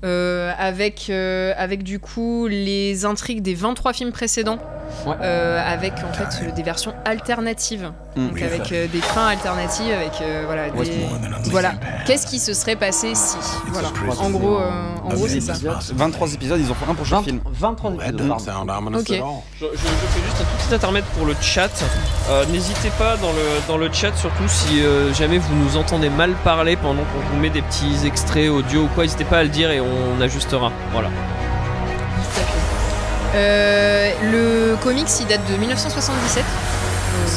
euh, 0.05 0.53
avec, 0.59 1.07
euh, 1.11 1.53
avec 1.57 1.83
du 1.83 1.99
coup 1.99 2.47
les 2.47 3.05
intrigues 3.05 3.43
des 3.43 3.55
23 3.55 3.93
films 3.93 4.13
précédents, 4.13 4.59
Ouais. 5.07 5.15
euh, 5.21 5.61
avec 5.71 5.93
en 5.99 6.13
fait 6.15 6.45
euh, 6.47 6.51
des 6.53 6.63
versions 6.63 6.95
alternatives, 7.05 7.93
Mhm. 8.17 8.29
donc 8.29 8.43
avec 8.43 8.73
euh, 8.73 8.87
des 8.87 9.01
fins 9.01 9.27
alternatives, 9.27 9.93
avec 9.93 10.21
euh, 10.23 10.45
voilà 10.47 10.71
des... 10.71 11.51
Voilà. 11.51 11.73
Qu'est-ce 12.07 12.27
qui 12.27 12.39
se 12.39 12.55
serait 12.55 12.75
passé 12.77 13.15
si 13.15 13.37
Voilà. 13.67 13.89
En 14.19 14.31
gros, 14.31 14.59
euh, 14.59 14.71
en 15.05 15.09
gros, 15.11 15.29
c'est 15.29 15.41
ça. 15.43 15.53
23 15.95 16.33
épisodes, 16.35 16.59
ils 16.61 16.71
ont 16.71 16.75
fait 16.75 16.91
un 16.91 16.95
prochain 16.95 17.17
20 17.17 17.23
film. 17.23 17.41
23 17.51 17.91
épisodes. 17.93 18.17
pardon. 18.45 18.99
Ok. 18.99 19.09
Je, 19.09 19.15
je- 19.15 19.67
je 19.67 19.67
fais 19.77 20.25
juste 20.25 20.41
un 20.41 20.45
tout 20.45 20.67
petit 20.67 20.75
intermède 20.75 21.05
pour 21.17 21.27
le 21.27 21.35
chat. 21.41 21.69
Euh, 22.31 22.45
N'hésitez 22.47 22.91
pas 22.99 23.17
dans 23.19 23.33
le, 23.33 23.67
dans 23.69 23.77
le 23.77 23.93
chat, 23.93 24.15
surtout 24.17 24.49
si 24.49 24.81
euh, 24.83 25.13
jamais 25.13 25.39
vous 25.39 25.55
nous 25.55 25.77
entendez 25.77 26.09
mal 26.09 26.33
parler 26.45 26.77
pendant 26.77 27.03
qu'on 27.03 27.21
vous 27.35 27.41
met 27.41 27.51
des 27.51 27.63
petits 27.63 28.07
extraits 28.07 28.49
audio 28.49 28.83
ou 28.85 28.89
quoi, 28.95 29.05
n'hésitez 29.05 29.25
pas 29.25 29.39
à 29.39 29.43
le 29.43 29.49
dire 29.51 29.71
et 29.71 29.81
on 29.81 29.88
ajustera. 30.20 30.70
Voilà. 30.92 31.09
Euh, 33.35 34.11
le 34.22 34.77
comics, 34.83 35.09
il 35.20 35.27
date 35.27 35.40
de 35.51 35.57
1977. 35.57 36.42
Euh, 36.42 36.46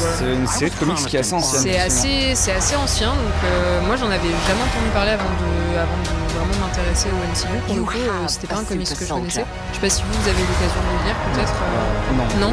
voilà. 0.00 0.16
C'est 0.16 0.24
une 0.32 0.46
série 0.46 0.70
de 0.70 0.76
comics 0.76 0.96
qui 1.06 1.16
est 1.16 1.20
assez 1.20 1.34
ancienne. 1.34 1.62
C'est 1.62 1.78
assez, 1.78 2.32
c'est 2.34 2.52
assez 2.52 2.76
ancien, 2.76 3.08
donc 3.08 3.38
euh, 3.44 3.80
moi 3.86 3.96
j'en 3.96 4.06
avais 4.06 4.16
jamais 4.46 4.62
entendu 4.62 4.88
parler 4.94 5.10
avant 5.12 5.24
de, 5.24 5.76
avant 5.78 5.96
de 6.02 6.32
vraiment 6.32 6.66
m'intéresser 6.66 7.08
au 7.08 7.18
MCU. 7.30 7.58
Pour 7.66 7.76
le 7.76 7.82
coup, 7.82 7.98
euh, 7.98 8.10
c'était 8.26 8.46
pas 8.46 8.56
un 8.60 8.64
comics 8.64 8.88
que 8.88 9.04
je 9.04 9.12
connaissais. 9.12 9.44
Je 9.70 9.74
sais 9.76 9.80
pas 9.80 9.90
si 9.90 10.02
vous, 10.02 10.22
vous 10.22 10.28
avez 10.28 10.38
eu 10.40 10.46
l'occasion 10.46 10.80
de 10.80 10.98
le 10.98 11.04
lire, 11.04 11.16
peut-être. 11.34 11.52
euh. 11.52 12.40
Non, 12.40 12.48
Non? 12.48 12.52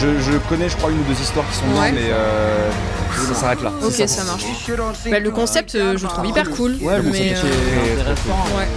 je 0.00 0.38
connais, 0.48 0.68
je 0.68 0.76
crois, 0.76 0.90
une 0.90 0.98
ou 1.00 1.04
deux 1.04 1.20
histoires 1.20 1.46
qui 1.50 1.56
sont 1.56 1.80
Ouais. 1.80 1.92
mais 1.92 2.10
euh, 2.10 2.68
ça 3.28 3.34
s'arrête 3.34 3.62
là. 3.62 3.72
Ok, 3.82 3.92
ça 4.06 4.24
marche. 4.24 4.44
Bah, 5.10 5.18
le 5.20 5.30
concept, 5.30 5.74
euh, 5.76 5.96
je 5.96 6.02
le 6.02 6.08
trouve 6.08 6.26
hyper 6.26 6.50
cool. 6.50 6.76
Ouais, 6.80 6.96
le 6.96 7.02
mais, 7.04 7.10
concept 7.34 7.44
euh, 7.44 7.86
est 7.86 8.00
intéressant. 8.00 8.56
ouais. 8.58 8.68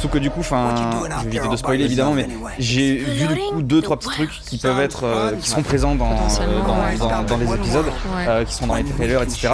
Sauf 0.00 0.10
que 0.10 0.18
du 0.18 0.30
coup, 0.30 0.40
enfin, 0.40 0.74
je 1.18 1.28
vais 1.28 1.36
éviter 1.36 1.48
de 1.48 1.56
spoiler 1.56 1.84
évidemment, 1.84 2.12
mais 2.14 2.26
j'ai 2.58 2.96
vu 2.96 3.26
du 3.26 3.34
coup 3.52 3.62
deux 3.62 3.82
trois 3.82 3.98
petits 3.98 4.08
trucs 4.08 4.40
qui 4.46 4.56
peuvent 4.58 4.80
être, 4.80 5.04
euh, 5.04 5.32
qui 5.36 5.48
sont 5.48 5.62
présents 5.62 5.94
dans, 5.94 6.10
euh, 6.12 6.60
dans, 6.66 6.74
ouais. 6.84 6.96
dans- 6.98 7.22
dans 7.22 7.36
les 7.36 7.52
épisodes, 7.52 7.86
Ouais. 8.16 8.24
euh, 8.26 8.44
qui 8.44 8.54
sont 8.54 8.66
dans 8.66 8.74
les 8.76 8.84
trailers, 8.84 9.22
etc. 9.22 9.50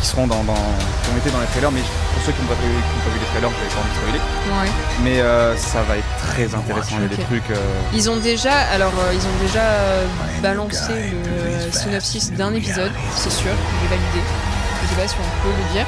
Qui 0.00 0.06
seront 0.08 0.26
dans, 0.26 0.42
dans, 0.44 0.54
qui 0.54 1.10
ont 1.14 1.18
été 1.18 1.30
dans 1.30 1.40
les 1.40 1.46
trailers, 1.46 1.70
mais 1.70 1.80
pour 1.80 2.22
ceux 2.24 2.32
qui 2.32 2.40
n'ont 2.42 2.48
pas, 2.48 2.54
vu- 2.54 2.60
qui 2.62 2.66
n'ont 2.66 3.04
pas 3.04 3.10
vu 3.14 3.20
les 3.20 3.26
trailers, 3.26 3.50
je 3.50 3.62
vais 3.62 3.74
pas 3.74 3.80
envie 3.80 3.90
de 3.90 3.96
spoiler. 4.00 4.18
Ouais. 4.18 4.70
Mais 5.04 5.20
euh, 5.20 5.56
ça 5.56 5.82
va 5.82 5.96
être 5.98 6.16
très 6.32 6.54
intéressant. 6.54 6.96
Il 6.98 7.02
y 7.02 7.04
a 7.04 7.16
des 7.16 7.22
trucs. 7.22 7.50
euh, 7.50 7.56
Ils 7.94 8.10
ont 8.10 8.16
déjà, 8.16 8.52
alors 8.72 8.92
euh, 8.98 9.12
ils 9.14 9.20
ont 9.20 9.46
déjà 9.46 9.62
euh, 9.62 10.06
balancé 10.42 10.92
le 10.92 11.70
synopsis 11.72 12.32
d'un 12.32 12.52
épisode, 12.54 12.90
c'est 13.14 13.30
sûr, 13.30 13.50
il 13.52 13.86
est 13.86 13.90
validé. 13.90 14.22
Je 14.92 14.96
sais 14.96 15.02
pas 15.02 15.08
si 15.08 15.16
on 15.18 15.42
peut 15.42 15.54
le 15.56 15.72
dire. 15.72 15.86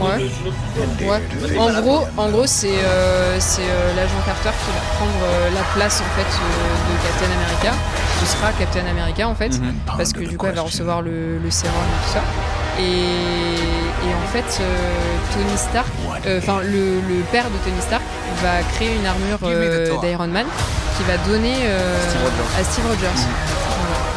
Ouais. 0.00 1.06
Ouais. 1.06 1.58
En 1.58 1.80
gros, 1.80 2.06
en 2.16 2.28
gros, 2.30 2.46
c'est 2.46 2.68
euh, 2.72 3.36
c'est 3.38 3.62
euh, 3.62 3.94
l'agent 3.94 4.14
Carter 4.24 4.50
qui 4.64 4.70
va 4.72 4.80
prendre 4.96 5.12
euh, 5.24 5.50
la 5.54 5.60
place 5.74 6.00
en 6.00 6.18
fait 6.18 6.22
euh, 6.26 6.90
de 6.90 7.06
Captain 7.06 7.32
America. 7.36 7.76
Ce 8.20 8.26
sera 8.26 8.50
Captain 8.58 8.86
America 8.90 9.28
en 9.28 9.34
fait, 9.34 9.50
Mhm. 9.60 9.74
parce 9.98 10.12
que 10.12 10.20
du 10.20 10.36
coup 10.38 10.46
elle 10.46 10.54
va 10.54 10.62
recevoir 10.62 11.02
le, 11.02 11.38
le 11.38 11.50
sérum 11.50 11.74
et 11.76 12.06
tout 12.06 12.12
ça. 12.14 12.22
Et, 12.78 12.82
et 14.08 14.12
en 14.14 14.26
fait, 14.32 14.60
euh, 14.60 14.74
Tony 15.34 15.56
Stark, 15.56 15.86
euh, 16.26 16.38
enfin 16.38 16.58
le, 16.62 17.00
le 17.00 17.22
père 17.30 17.44
de 17.44 17.56
Tony 17.64 17.80
Stark 17.80 18.02
va 18.42 18.62
créer 18.74 18.94
une 18.96 19.06
armure 19.06 19.38
euh, 19.44 19.96
d'Iron 20.02 20.26
Man 20.28 20.46
qui 20.96 21.04
va 21.04 21.16
donner 21.28 21.54
euh, 21.62 21.96
Steve 22.08 22.22
Rogers. 22.22 22.60
à 22.60 22.64
Steve 22.64 22.86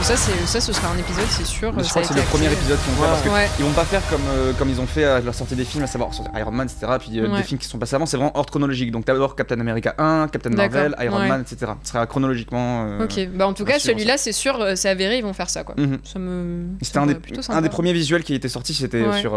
Voilà. 0.02 0.18
ça, 0.18 0.46
ça, 0.48 0.62
ce 0.62 0.74
sera 0.74 0.90
un 0.94 0.98
épisode, 0.98 1.26
c'est 1.30 1.46
sûr. 1.46 1.74
Mais 1.74 1.84
je 1.84 1.90
crois 1.90 2.02
que 2.02 2.08
c'est 2.08 2.14
le 2.16 2.22
premier 2.24 2.46
épisode 2.52 2.78
qu'ils 2.84 2.94
vont 2.94 3.02
faire 3.02 3.10
parce 3.12 3.22
que 3.24 3.30
Ouais. 3.30 3.50
ils 3.60 3.66
vont 3.66 3.72
pas 3.74 3.86
faire 3.86 4.02
comme, 4.10 4.22
euh, 4.30 4.54
comme 4.54 4.70
ils 4.70 4.80
ont 4.80 4.88
fait 4.88 5.04
à 5.04 5.20
la 5.20 5.34
sortie 5.34 5.56
des 5.56 5.66
films, 5.66 5.84
à 5.84 5.88
savoir 5.88 6.10
Iron 6.36 6.52
Man, 6.52 6.68
etc. 6.68 6.94
Puis 7.00 7.20
euh, 7.20 7.30
Ouais. 7.30 7.38
des 7.38 7.44
films 7.44 7.60
qui 7.60 7.68
sont 7.68 7.78
passés 7.78 7.96
avant, 7.96 8.06
c'est 8.06 8.18
vraiment 8.18 8.36
ordre 8.38 8.50
chronologique. 8.50 8.92
Donc 8.92 9.06
d'abord 9.06 9.36
Captain 9.36 9.60
America 9.60 9.94
1, 9.98 10.28
Captain 10.30 10.50
Marvel, 10.52 10.96
Iron 11.02 11.18
ouais. 11.20 11.28
Man, 11.28 11.42
etc. 11.42 11.74
Ce 11.84 11.92
sera 11.92 12.06
chronologiquement. 12.08 12.86
euh, 12.88 13.04
Ok, 13.06 13.28
bah 13.36 13.48
en 13.48 13.54
tout 13.54 13.66
cas, 13.66 13.80
celui-là, 13.80 14.18
c'est 14.18 14.32
sûr, 14.32 14.60
euh, 14.62 14.74
c'est 14.76 14.90
avéré, 14.90 15.18
ils 15.18 15.24
vont 15.24 15.34
faire 15.34 15.50
ça 15.50 15.64
quoi. 15.64 15.76
mhm. 15.78 16.00
Ça 16.04 16.20
me. 16.20 16.66
C'était 16.82 17.00
un 17.00 17.06
des, 17.08 17.18
un 17.50 17.62
des 17.62 17.70
premiers 17.70 17.94
visuels 17.94 18.24
qui 18.24 18.34
était 18.34 18.50
sorti, 18.50 18.74
c'était 18.74 19.04
sur 19.20 19.32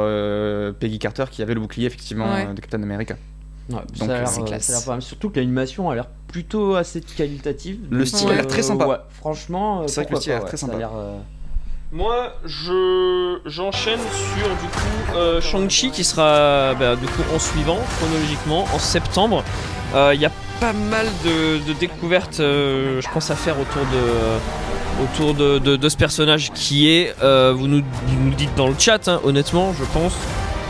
Peggy 0.78 0.98
Carter 0.98 1.24
qui 1.30 1.42
avait 1.42 1.54
le 1.54 1.60
bouclier 1.60 1.86
effectivement 1.86 2.26
de 2.54 2.60
Captain 2.60 2.82
America. 2.82 3.16
Ouais, 3.70 3.76
Donc, 3.76 3.84
ça 3.96 4.04
a 4.04 4.18
l'air, 4.18 4.28
c'est 4.28 4.40
euh, 4.40 4.44
classe. 4.44 4.84
pas. 4.84 5.00
Surtout 5.00 5.30
que 5.30 5.38
l'animation 5.38 5.88
a 5.90 5.94
l'air 5.94 6.06
plutôt 6.28 6.74
assez 6.74 7.00
qualitative. 7.00 7.78
Le 7.90 8.04
style 8.04 8.28
a 8.30 8.34
l'air 8.34 8.46
très 8.46 8.62
sympa. 8.62 8.86
ouais, 8.86 8.96
franchement, 9.10 9.82
euh, 9.82 9.84
C'est 9.88 9.96
vrai 10.00 10.06
que 10.06 10.10
le 10.14 10.16
style 10.20 10.32
a 10.32 10.36
l'air 10.38 10.44
très 10.46 10.56
sympa. 10.56 10.74
euh, 10.76 11.18
Moi, 11.92 12.32
je 12.44 13.38
j'enchaîne 13.46 14.00
sur 14.00 14.48
du 14.48 14.68
coup 14.68 15.16
euh, 15.16 15.40
Shang-Chi 15.40 15.90
qui 15.90 16.04
sera 16.04 16.74
bah, 16.74 16.96
du 16.96 17.06
coup 17.06 17.22
en 17.34 17.38
suivant 17.38 17.78
chronologiquement 17.98 18.64
en 18.74 18.78
septembre. 18.78 19.44
Euh, 19.94 20.12
Il 20.14 20.20
y 20.20 20.26
a 20.26 20.30
pas 20.60 20.72
mal 20.72 21.06
de, 21.24 21.58
de 21.66 21.72
découvertes, 21.78 22.40
euh, 22.40 23.00
je 23.00 23.08
pense, 23.10 23.30
à 23.30 23.36
faire 23.36 23.56
autour 23.60 23.82
de 23.82 25.02
autour 25.04 25.34
de, 25.34 25.58
de- 25.58 25.76
de 25.76 25.88
ce 25.88 25.96
personnage 25.96 26.52
qui 26.52 26.88
est, 26.88 27.14
euh, 27.22 27.52
vous, 27.56 27.66
nous, 27.66 27.82
vous 28.06 28.20
nous 28.24 28.34
dites 28.34 28.54
dans 28.56 28.68
le 28.68 28.74
chat, 28.78 29.08
hein, 29.08 29.20
honnêtement, 29.24 29.72
je 29.72 29.84
pense, 29.92 30.12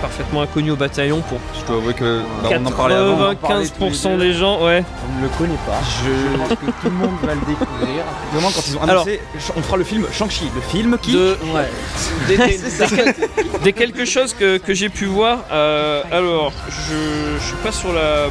parfaitement 0.03 0.43
inconnu 0.43 0.73
au 0.73 0.77
bataillon 0.77 1.21
pour 1.29 1.39
Je 1.59 1.65
dois 1.67 1.77
avouer 1.77 1.95
que 1.95 2.21
bah, 2.43 2.51
on 2.61 2.67
en 2.67 2.71
parlait 2.73 2.95
avant. 2.97 3.13
on 3.19 3.31
en 3.31 3.35
parlait 3.37 3.67
tous 3.69 3.85
les 3.85 3.91
95% 3.91 4.11
deux. 4.13 4.19
des 4.19 4.33
gens, 4.35 4.63
ouais. 4.67 4.85
On 5.09 5.19
ne 5.19 5.23
le 5.23 5.29
connaît 5.39 5.55
pas. 5.67 5.81
Je 6.05 6.37
pense 6.39 6.49
que 6.51 6.55
tout 6.67 6.73
le 6.85 6.91
monde 6.91 7.11
va 7.23 7.35
le 7.35 7.41
découvrir. 7.41 8.03
Vraiment 8.33 8.51
quand 8.55 8.63
ils 8.69 8.77
ont 8.77 8.83
Alors- 8.83 9.03
annoncé, 9.07 9.21
on 9.57 9.63
fera 9.63 9.77
le 9.79 9.85
film 9.85 10.07
Shang-Chi, 10.13 10.51
le 10.55 10.61
film 10.61 10.99
qui. 11.01 11.13
De, 11.13 11.37
Ouais. 11.55 11.71
des, 12.29 12.37
des- 12.37 12.59
des 12.59 12.87
quel- 12.97 13.15
des 13.63 13.73
quelque 13.73 14.05
chose 14.05 14.35
que, 14.35 14.59
que 14.59 14.75
j'ai 14.75 14.89
pu 14.91 15.07
voir. 15.07 15.39
euh, 15.53 16.03
alors, 16.11 16.53
je, 16.69 17.39
je 17.41 17.45
suis 17.47 17.57
pas 17.63 17.73
sur 17.73 17.93
la 17.93 18.27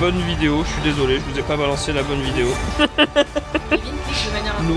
bonne 0.00 0.20
vidéo, 0.28 0.62
je 0.66 0.72
suis 0.72 0.92
désolé, 0.92 1.16
je 1.26 1.32
vous 1.32 1.38
ai 1.38 1.42
pas 1.42 1.56
balancé 1.56 1.92
la 1.92 2.02
bonne 2.02 2.20
vidéo. 2.20 2.48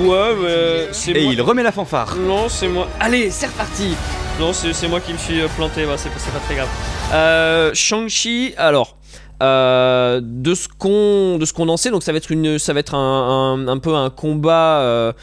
Ouais, 0.04 0.36
mais 0.42 0.88
c'est 0.92 1.12
Et 1.12 1.24
moi. 1.24 1.34
il 1.34 1.42
remet 1.42 1.64
la 1.64 1.72
fanfare. 1.72 2.16
Non, 2.18 2.50
c'est 2.50 2.68
moi. 2.68 2.88
Allez, 3.00 3.30
c'est 3.32 3.48
reparti. 3.48 3.96
Non, 4.40 4.54
c'est 4.54 4.88
moi 4.88 5.00
qui 5.00 5.14
me 5.14 5.18
suis 5.18 5.42
euh, 5.42 5.48
planté, 5.56 5.86
bah, 5.86 5.96
c'est 5.98 6.10
pas 6.10 6.40
très 6.46 6.56
grave. 6.56 6.68
Euh, 7.14 7.72
Shang-Chi, 7.74 8.54
alors. 8.58 8.96
euh, 9.44 10.20
de 10.24 10.56
ce 10.56 10.68
qu'on 10.68 11.70
en 11.70 11.78
sait 11.78 11.92
donc 11.92 12.02
ça 12.02 12.12
va 12.12 12.18
être 12.18 12.32
une 12.32 12.58
ça 12.58 12.74
va 12.74 12.80
être 12.80 12.96
un, 12.96 13.68
un- 13.68 13.78
peu 13.78 13.94
un 13.94 14.10
combat 14.10 15.14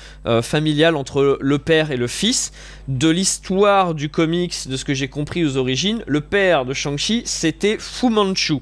familial 0.41 0.95
entre 0.95 1.37
le 1.41 1.59
père 1.59 1.91
et 1.91 1.97
le 1.97 2.07
fils 2.07 2.53
de 2.87 3.09
l'histoire 3.09 3.93
du 3.93 4.11
comics 4.11 4.55
de 4.69 4.77
ce 4.77 4.85
que 4.85 4.95
j'ai 4.95 5.09
compris 5.09 5.45
aux 5.45 5.57
origines 5.57 6.05
le 6.07 6.21
père 6.21 6.65
de 6.65 6.73
Shang-Chi 6.75 7.23
c'était 7.25 7.77
Fu 7.81 8.09
Manchu 8.09 8.59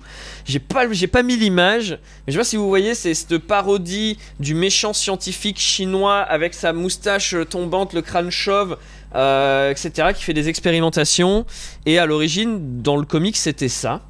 j'ai 0.46 0.58
pas 0.58 0.90
j'ai 0.90 1.06
pas 1.06 1.22
mis 1.22 1.36
l'image 1.36 1.98
mais 2.26 2.28
je 2.28 2.32
sais 2.32 2.38
pas 2.38 2.44
si 2.44 2.56
vous 2.56 2.68
voyez 2.70 2.94
c'est 2.94 3.12
cette 3.12 3.36
parodie 3.36 4.16
du 4.40 4.54
méchant 4.54 4.94
scientifique 4.94 5.58
chinois 5.58 6.20
avec 6.20 6.54
sa 6.54 6.72
moustache 6.72 7.34
tombante 7.50 7.92
le 7.92 8.00
crâne 8.00 8.30
chauve 8.30 8.78
euh, 9.14 9.70
etc 9.70 10.08
qui 10.14 10.22
fait 10.22 10.34
des 10.34 10.48
expérimentations 10.48 11.44
et 11.86 11.98
à 11.98 12.06
l'origine 12.06 12.82
dans 12.82 12.96
le 12.96 13.04
comics 13.04 13.36
c'était 13.36 13.68
ça 13.68 14.00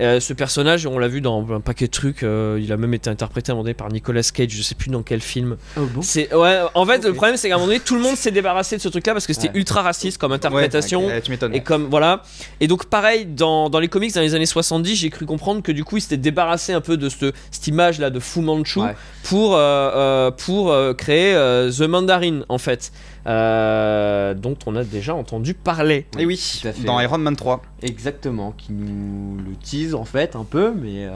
euh, 0.00 0.20
ce 0.20 0.32
personnage, 0.32 0.86
on 0.86 0.96
l'a 1.00 1.08
vu 1.08 1.20
dans 1.20 1.44
un 1.52 1.58
paquet 1.58 1.86
de 1.86 1.90
trucs. 1.90 2.22
euh, 2.22 2.60
il 2.62 2.72
a 2.72 2.76
même 2.76 2.94
été 2.94 3.10
interprété 3.10 3.50
à 3.50 3.52
un 3.52 3.56
moment 3.56 3.64
donné 3.64 3.74
par 3.74 3.88
Nicolas 3.90 4.22
Cage. 4.32 4.50
Je 4.52 4.62
sais 4.62 4.76
plus 4.76 4.90
dans 4.90 5.02
quel 5.02 5.20
film. 5.20 5.56
Oh 5.76 5.80
bon? 5.92 6.02
C'est 6.02 6.32
ouais. 6.32 6.60
En 6.74 6.86
fait, 6.86 7.04
le 7.04 7.12
problème, 7.14 7.36
c'est 7.36 7.48
qu'à 7.48 7.56
un 7.56 7.58
moment 7.58 7.66
donné, 7.66 7.80
tout 7.80 7.96
le 7.96 8.00
monde 8.02 8.14
s'est 8.14 8.30
débarrassé 8.30 8.76
de 8.76 8.80
ce 8.80 8.88
truc-là 8.88 9.12
parce 9.12 9.26
que 9.26 9.32
c'était 9.32 9.48
Ouais. 9.48 9.56
ultra 9.58 9.82
raciste 9.82 10.18
comme 10.18 10.30
interprétation. 10.30 11.04
Ouais. 11.08 11.20
Et 11.52 11.64
comme 11.64 11.86
voilà. 11.90 12.22
Et 12.60 12.68
donc 12.68 12.84
pareil 12.84 13.26
dans, 13.26 13.70
dans 13.70 13.80
les 13.80 13.88
comics 13.88 14.14
dans 14.14 14.20
les 14.20 14.36
années 14.36 14.46
70, 14.46 14.94
j'ai 14.94 15.10
cru 15.10 15.26
comprendre 15.26 15.64
que 15.64 15.72
du 15.72 15.82
coup 15.82 15.96
ils 15.96 16.00
s'étaient 16.00 16.16
débarrassés 16.16 16.74
un 16.74 16.80
peu 16.80 16.96
de 16.96 17.08
ce- 17.08 17.32
cette 17.50 17.66
image 17.66 17.98
là 17.98 18.10
de 18.10 18.20
Fu 18.20 18.38
Manchu 18.40 18.78
pour 19.24 19.56
euh, 19.56 20.30
pour 20.30 20.72
créer 20.96 21.34
The 21.76 21.82
Mandarin 21.88 22.42
en 22.48 22.58
fait, 22.58 22.92
euh, 23.28 24.34
dont 24.34 24.56
on 24.66 24.74
a 24.76 24.84
déjà 24.84 25.14
entendu 25.14 25.54
parler. 25.54 26.06
Et 26.18 26.24
oui, 26.26 26.40
Tout 26.62 26.68
à 26.68 26.72
fait. 26.72 26.84
dans 26.84 26.98
Iron 27.00 27.18
Man 27.18 27.36
3, 27.36 27.62
Exactement, 27.82 28.52
qui 28.52 28.72
nous 28.72 29.36
le 29.36 29.54
tease 29.56 29.94
en 29.94 30.04
fait 30.04 30.34
un 30.34 30.44
peu, 30.44 30.72
mais 30.74 31.04
euh, 31.06 31.12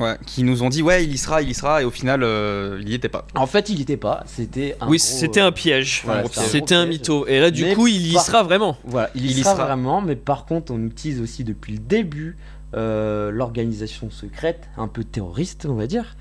ouais, 0.00 0.16
qui 0.26 0.42
nous 0.44 0.62
ont 0.62 0.68
dit 0.68 0.82
ouais 0.82 1.04
il 1.04 1.12
y 1.12 1.18
sera, 1.18 1.42
il 1.42 1.50
y 1.50 1.54
sera, 1.54 1.82
et 1.82 1.84
au 1.84 1.90
final 1.90 2.22
euh, 2.22 2.78
il 2.80 2.88
y 2.88 2.94
était 2.94 3.08
pas. 3.08 3.26
en 3.34 3.46
fait 3.46 3.68
il 3.68 3.76
n'y 3.76 3.82
était 3.82 3.96
pas. 3.96 4.22
C'était 4.26 4.76
un 4.80 4.88
oui, 4.88 4.98
c'était 4.98 5.40
euh, 5.40 5.46
un 5.48 5.52
piège. 5.52 6.02
voilà, 6.04 6.24
c'était 6.30 6.74
un 6.74 6.82
un 6.82 6.86
mytho. 6.86 7.26
Et 7.26 7.40
là 7.40 7.50
du 7.50 7.64
Mais 7.64 7.74
coup 7.74 7.86
il 7.88 8.06
y 8.10 8.14
par- 8.14 8.24
sera 8.24 8.42
vraiment. 8.42 8.76
Voilà, 8.84 9.10
il, 9.14 9.24
Il 9.26 9.32
y 9.32 9.40
y 9.40 9.42
sera, 9.42 9.54
sera. 9.54 9.66
vraiment, 9.66 10.00
mais 10.00 10.14
par 10.16 10.44
contre, 10.46 10.72
on 10.72 10.78
nous 10.78 10.88
tease 10.90 11.20
aussi 11.20 11.42
depuis 11.44 11.72
le 11.72 11.80
début 11.80 12.36
euh, 12.74 13.30
l'organisation 13.30 14.10
secrète, 14.10 14.68
un 14.76 14.88
peu 14.88 15.02
terroriste, 15.02 15.66
on 15.68 15.74
va 15.74 15.86
dire, 15.86 16.16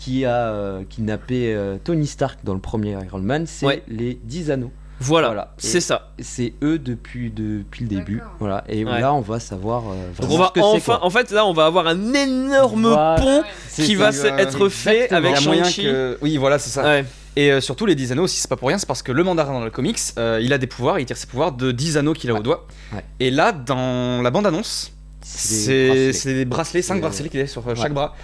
qui 0.00 0.24
a 0.24 0.48
euh, 0.48 0.82
kidnappé 0.88 1.54
euh, 1.54 1.76
Tony 1.84 2.06
Stark 2.06 2.38
dans 2.42 2.54
le 2.54 2.60
premier 2.60 2.96
Iron 3.06 3.20
Man, 3.20 3.44
c'est 3.46 3.66
Ouais. 3.66 3.82
les 3.86 4.18
10 4.24 4.50
anneaux. 4.50 4.72
Voilà, 5.02 5.54
c'est 5.56 5.80
ça. 5.80 6.10
C'est 6.18 6.52
eux 6.62 6.78
depuis, 6.78 7.30
depuis 7.30 7.84
le 7.84 7.88
début. 7.88 8.20
Voilà, 8.38 8.64
et 8.68 8.84
Ouais. 8.84 9.00
là, 9.00 9.14
on 9.14 9.20
va 9.22 9.40
savoir 9.40 9.84
euh, 9.90 10.10
Donc 10.20 10.30
on 10.30 10.36
va 10.38 10.48
ce 10.48 10.52
que 10.52 10.60
c'est, 10.60 10.66
enfin, 10.66 10.96
quoi. 10.98 11.06
en 11.06 11.10
fait 11.10 11.30
là 11.30 11.46
on 11.46 11.54
va 11.54 11.64
avoir 11.64 11.86
un 11.86 12.12
énorme 12.12 12.82
Voilà. 12.88 13.16
pont 13.18 13.42
qui 13.76 13.94
va 13.94 14.08
euh, 14.12 14.36
être 14.36 14.68
fait 14.68 15.04
exactement. 15.04 15.28
avec 15.30 15.36
Shang-Chi. 15.64 15.82
que. 15.84 16.18
Oui, 16.20 16.36
voilà, 16.36 16.58
c'est 16.58 16.68
ça. 16.70 16.82
Ouais. 16.82 17.04
Et 17.36 17.50
euh, 17.52 17.60
surtout, 17.62 17.86
les 17.86 17.94
10 17.94 18.12
anneaux 18.12 18.24
aussi, 18.24 18.40
c'est 18.40 18.48
pas 18.48 18.56
pour 18.56 18.68
rien, 18.68 18.76
c'est 18.76 18.86
parce 18.88 19.02
que 19.02 19.12
le 19.12 19.22
mandarin 19.22 19.52
dans 19.52 19.64
le 19.64 19.70
comics, 19.70 19.98
euh, 20.18 20.40
il 20.42 20.52
a 20.52 20.58
des 20.58 20.66
pouvoirs, 20.66 20.98
il 20.98 21.06
tire 21.06 21.16
ses 21.16 21.26
pouvoirs 21.28 21.52
de 21.52 21.70
10 21.72 21.96
anneaux 21.96 22.12
qu'il 22.12 22.28
a 22.30 22.34
au 22.34 22.42
doigt. 22.42 22.66
Ouais. 22.92 23.04
Et 23.20 23.30
là, 23.30 23.52
dans 23.52 24.20
la 24.20 24.30
bande-annonce, 24.30 24.92
c'est 25.22 26.12
des 26.34 26.44
bracelets, 26.44 26.82
5 26.82 26.94
C'est- 26.96 27.00
bracelets 27.00 27.28
qu'il 27.28 27.40
a 27.40 27.46
sur 27.46 27.66
euh, 27.66 27.70
Ouais. 27.70 27.76
chaque 27.80 27.92
bras. 27.94 28.14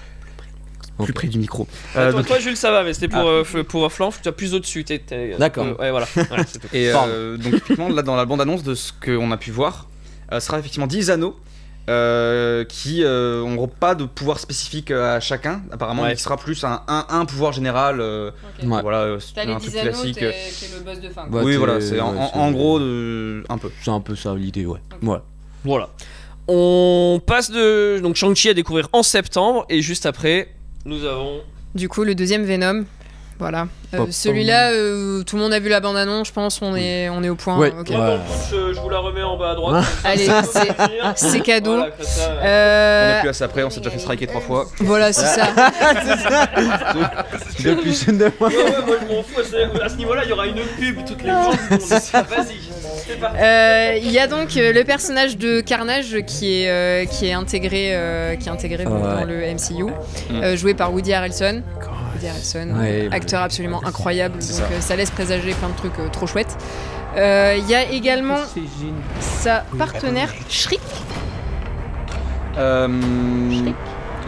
Plus 1.04 1.12
près 1.12 1.28
du 1.28 1.38
micro. 1.38 1.66
Euh, 1.96 2.10
toi, 2.10 2.20
donc- 2.20 2.26
toi, 2.28 2.38
Jules 2.38 2.56
ça 2.56 2.70
va 2.70 2.82
mais 2.84 2.94
c'était 2.94 3.08
pour 3.08 3.20
Ah. 3.20 3.42
euh, 3.54 3.62
pour 3.64 3.92
Flanc 3.92 4.10
tu 4.22 4.28
as 4.28 4.32
plus 4.32 4.54
au-dessus 4.54 4.84
t'es- 4.84 5.02
D'accord. 5.38 5.66
euh, 5.66 5.74
ouais 5.78 5.90
voilà. 5.90 6.06
Et 6.72 6.90
euh, 6.90 7.36
donc, 7.36 7.54
typiquement, 7.54 7.88
là, 7.88 8.02
dans 8.02 8.16
la 8.16 8.24
bande-annonce 8.24 8.62
de 8.62 8.74
ce 8.74 8.92
qu'on 9.04 9.30
a 9.30 9.36
pu 9.36 9.50
voir, 9.50 9.88
euh, 10.32 10.40
sera 10.40 10.58
effectivement 10.58 10.86
10 10.86 11.10
anneaux. 11.10 11.36
euh, 11.88 12.64
qui 12.64 13.02
n'auront 13.04 13.68
pas 13.68 13.94
de 13.94 14.02
pouvoir 14.06 14.40
spécifique 14.40 14.90
euh, 14.90 15.18
à 15.18 15.20
chacun. 15.20 15.62
Apparemment, 15.70 16.02
Ouais. 16.02 16.14
il 16.14 16.18
sera 16.18 16.36
plus 16.36 16.64
un, 16.64 16.82
un, 16.88 17.06
un 17.08 17.24
pouvoir 17.26 17.52
général. 17.52 18.00
euh, 18.00 18.32
Ouais. 18.64 18.82
Voilà, 18.82 19.02
euh, 19.02 19.20
c'est 19.20 19.40
un 19.42 19.56
truc 19.60 19.70
10 19.70 19.78
anneaux, 19.78 19.90
classique. 19.92 20.16
t'es 20.18 20.32
t'es 20.32 20.66
le 20.76 20.82
boss 20.84 21.00
de 21.00 21.08
fin. 21.10 21.28
Bah, 21.30 21.42
oui, 21.44 21.54
voilà, 21.54 21.80
c'est 21.80 22.00
en, 22.00 22.12
ouais, 22.12 22.18
en- 22.18 22.28
c'est- 22.32 22.38
en 22.40 22.50
gros 22.50 22.80
euh, 22.80 23.44
un 23.48 23.58
peu. 23.58 23.70
C'est 23.84 23.90
un 23.92 24.00
peu 24.00 24.16
ça 24.16 24.34
l'idée, 24.34 24.66
ouais. 24.66 24.80
Ouais. 25.00 25.18
Voilà. 25.64 25.90
On 26.48 27.20
passe 27.24 27.52
de 27.52 28.00
donc 28.02 28.16
Shang-Chi 28.16 28.48
à 28.48 28.54
découvrir 28.54 28.88
en 28.92 29.04
septembre 29.04 29.64
et 29.68 29.80
juste 29.80 30.06
après 30.06 30.48
nous 30.86 31.04
avons 31.04 31.40
Du 31.74 31.88
coup, 31.88 32.04
le 32.04 32.14
deuxième 32.14 32.44
Venom. 32.44 32.84
Voilà. 33.38 33.66
Euh, 33.94 34.06
Celui-là, 34.10 34.70
euh, 34.72 35.22
tout 35.22 35.36
le 35.36 35.42
monde 35.42 35.52
a 35.52 35.58
vu 35.60 35.68
la 35.68 35.80
bande-annonce, 35.80 36.28
je 36.28 36.32
pense, 36.32 36.60
on 36.62 36.74
est, 36.74 37.08
on 37.10 37.22
est 37.22 37.28
au 37.28 37.34
point. 37.36 37.56
Ouais. 37.58 37.72
ok. 37.78 37.90
Moi, 37.90 37.98
dans 37.98 38.06
Ouais. 38.14 38.18
euh, 38.54 38.72
je 38.74 38.80
vous 38.80 38.88
la 38.88 38.98
remets 38.98 39.22
en 39.22 39.36
bas 39.36 39.50
à 39.50 39.54
droite. 39.54 39.84
Allez, 40.04 40.28
c'est- 41.16 41.40
cadeau. 41.40 41.76
Voilà, 41.76 41.92
ça, 42.00 42.20
euh, 42.42 43.12
On 43.14 43.18
est 43.18 43.20
plus 43.20 43.28
assez 43.28 43.44
après, 43.44 43.62
on 43.62 43.70
s'est 43.70 43.80
déjà 43.80 43.90
fait 43.90 43.98
striker 43.98 44.26
trois 44.26 44.40
fois. 44.40 44.66
voilà, 44.80 45.12
c'est 45.12 45.26
ça. 45.26 45.48
Depuis 47.62 47.94
ce 47.94 48.10
neuf 48.10 48.38
mois. 48.40 48.48
Ouais, 48.48 48.56
ouais, 48.56 48.70
moi 48.86 48.96
je 49.00 49.14
m'en 49.14 49.22
fous, 49.22 49.40
à 49.40 49.44
ce, 49.44 49.92
à 49.94 49.96
niveau-là 49.96 50.22
il 50.24 50.30
y 50.30 50.32
aura 50.32 50.46
une 50.46 50.62
pub 50.78 51.04
toutes 51.04 51.22
les 51.22 51.30
30 51.30 51.80
secondes. 51.80 52.24
Vas-y. 52.28 52.56
Euh, 53.38 53.98
Il 54.02 54.10
y 54.10 54.18
a 54.18 54.26
donc 54.26 54.56
euh, 54.56 54.72
le 54.72 54.84
personnage 54.84 55.36
de 55.36 55.60
Carnage 55.60 56.16
qui 56.26 56.62
est, 56.62 56.70
euh, 56.70 57.04
qui 57.06 57.26
est 57.28 57.32
intégré, 57.32 57.94
euh, 57.94 58.34
qui 58.36 58.48
est 58.48 58.52
intégré 58.52 58.84
dans, 58.84 58.92
Ouais. 58.96 59.20
dans 59.20 59.24
le 59.24 59.42
MCU, 59.42 59.92
Mm. 60.30 60.54
joué 60.56 60.74
par 60.74 60.92
Woody 60.92 61.12
Harrelson. 61.12 61.62
Woody 62.16 62.28
Harrelson, 62.28 62.74
Ouais, 62.78 63.08
acteur 63.12 63.42
absolument 63.42 63.80
incroyable, 63.84 64.34
donc 64.34 64.42
ça. 64.42 64.62
euh, 64.64 64.80
ça 64.80 64.96
laisse 64.96 65.10
présager 65.10 65.52
plein 65.54 65.68
de 65.68 65.76
trucs 65.76 65.98
euh, 65.98 66.08
trop 66.10 66.26
chouettes. 66.26 66.56
Euh, 67.16 67.56
Il 67.58 67.70
y 67.70 67.74
a 67.74 67.90
également 67.90 68.38
sa 69.20 69.64
partenaire 69.78 70.32
Shriek. 70.48 70.80
Euh, 72.58 72.88
Shriek 73.50 73.74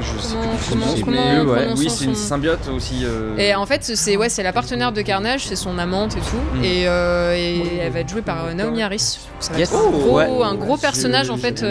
je 0.01 0.20
sais 0.22 0.34
Comment- 0.70 0.86
plus 0.95 1.03
comment- 1.05 1.16
comment- 1.41 1.53
ouais, 1.55 1.66
oui, 1.76 1.91
c'est 1.91 2.05
une 2.05 2.14
son- 2.14 2.28
symbiote 2.28 2.68
aussi. 2.68 3.01
euh, 3.03 3.36
Et 3.36 3.53
en 3.57 3.66
fait, 3.66 3.82
c'est 3.82 4.16
ouais, 4.16 4.28
c'est 4.28 4.45
la 4.45 4.53
partenaire 4.53 4.93
de 4.93 5.03
Carnage, 5.03 5.47
c'est 5.47 5.57
son 5.57 5.76
amante 5.76 6.16
et 6.16 6.20
tout, 6.20 6.57
Mm. 6.59 6.64
et, 6.64 6.86
euh, 6.86 7.34
et 7.36 7.78
elle 7.78 7.91
va 7.93 7.99
être 8.01 8.09
jouée 8.09 8.22
par 8.22 8.45
euh, 8.45 8.55
Naomi 8.55 8.80
Harris. 8.80 9.18
Ça 9.41 9.53
va 9.53 9.59
Yes. 9.59 9.72
être 9.72 9.78
un 9.84 9.91
gros, 9.91 10.16
Ouais. 10.18 10.28
un 10.45 10.55
gros 10.55 10.76
personnage 10.76 11.30
en 11.30 11.36
fait. 11.36 11.64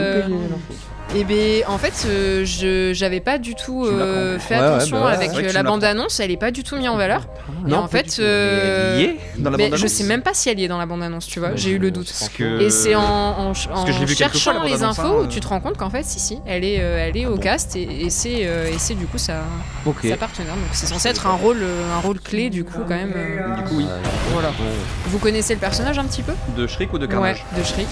Et 1.15 1.23
ben 1.23 1.63
en 1.67 1.77
fait, 1.77 2.05
euh, 2.05 2.43
je 2.45 2.91
j'avais 2.93 3.21
pas 3.21 3.37
du 3.37 3.55
tout 3.55 3.85
euh, 3.85 4.37
fait. 4.39 4.55
Ouais, 4.55 4.59
ouais, 4.61 4.67
attention 4.67 4.99
bah 4.99 5.05
ouais, 5.07 5.13
avec 5.13 5.29
euh, 5.31 5.41
la 5.41 5.53
l'apprends. 5.53 5.71
bande 5.75 5.83
annonce, 5.85 6.19
elle 6.19 6.31
est 6.31 6.37
pas 6.37 6.51
du 6.51 6.63
tout 6.63 6.75
mise 6.75 6.89
en 6.89 6.97
valeur. 6.97 7.21
et 7.65 7.69
Non, 7.69 7.77
en 7.77 7.87
fait, 7.87 8.17
euh, 8.19 8.97
Elle 8.97 9.01
est 9.01 9.07
liée 9.13 9.19
dans 9.37 9.49
la 9.51 9.57
mais 9.57 9.69
je 9.73 9.87
sais 9.87 10.03
même 10.03 10.21
pas 10.21 10.33
si 10.33 10.49
elle 10.49 10.59
y 10.59 10.65
est 10.65 10.67
dans 10.67 10.77
la 10.77 10.85
bande 10.85 11.01
annonce, 11.01 11.25
tu 11.25 11.39
vois. 11.39 11.51
J'ai 11.55 11.71
eu 11.71 11.77
le 11.79 11.91
doute. 11.91 12.07
Parce 12.19 12.29
que. 12.29 12.59
Et 12.61 12.69
c'est 12.69 12.93
en, 12.93 13.01
en, 13.01 13.51
en 13.73 13.85
que 13.85 13.91
je 13.93 13.99
l'ai 13.99 14.05
vu 14.05 14.15
quelques 14.15 14.31
fois, 14.33 14.39
cherchant 14.53 14.63
les 14.63 14.71
bande-annonce, 14.71 14.99
infos 14.99 15.07
hein, 15.07 15.15
où 15.21 15.23
euh. 15.23 15.27
tu 15.27 15.39
te 15.39 15.47
rends 15.47 15.61
compte 15.61 15.77
qu'en 15.77 15.89
fait, 15.89 16.03
si, 16.03 16.19
si, 16.19 16.39
elle 16.45 16.65
est, 16.65 16.81
euh, 16.81 17.07
elle 17.07 17.15
est 17.15 17.25
au 17.25 17.37
cast 17.37 17.75
et, 17.77 17.83
et 18.05 18.09
c'est 18.09 18.41
euh, 18.45 18.67
et 18.67 18.77
c'est 18.77 18.95
du 18.95 19.05
coup 19.05 19.17
sa, 19.17 19.43
Ok. 19.85 19.99
sa 20.09 20.17
partenaire. 20.17 20.55
Donc 20.55 20.65
c'est 20.73 20.87
censé 20.87 21.07
être 21.07 21.25
un 21.25 21.35
rôle, 21.35 21.59
euh, 21.61 21.95
un 21.95 21.99
rôle 22.01 22.19
clé 22.19 22.49
du 22.49 22.65
coup 22.65 22.79
quand 22.87 22.95
même. 22.95 23.13
euh. 23.15 23.55
Du 23.55 23.63
coup, 23.63 23.77
oui. 23.77 23.87
Voilà. 24.33 24.49
Vous 25.07 25.19
connaissez 25.19 25.53
le 25.53 25.59
personnage 25.61 25.97
un 25.97 26.03
petit 26.05 26.21
peu? 26.21 26.33
De 26.57 26.67
Shriek 26.67 26.91
ou 26.91 26.97
de 26.99 27.05
Ouais, 27.07 27.11
Carnage 27.13 27.45
de 27.57 27.63
Shriek. 27.63 27.87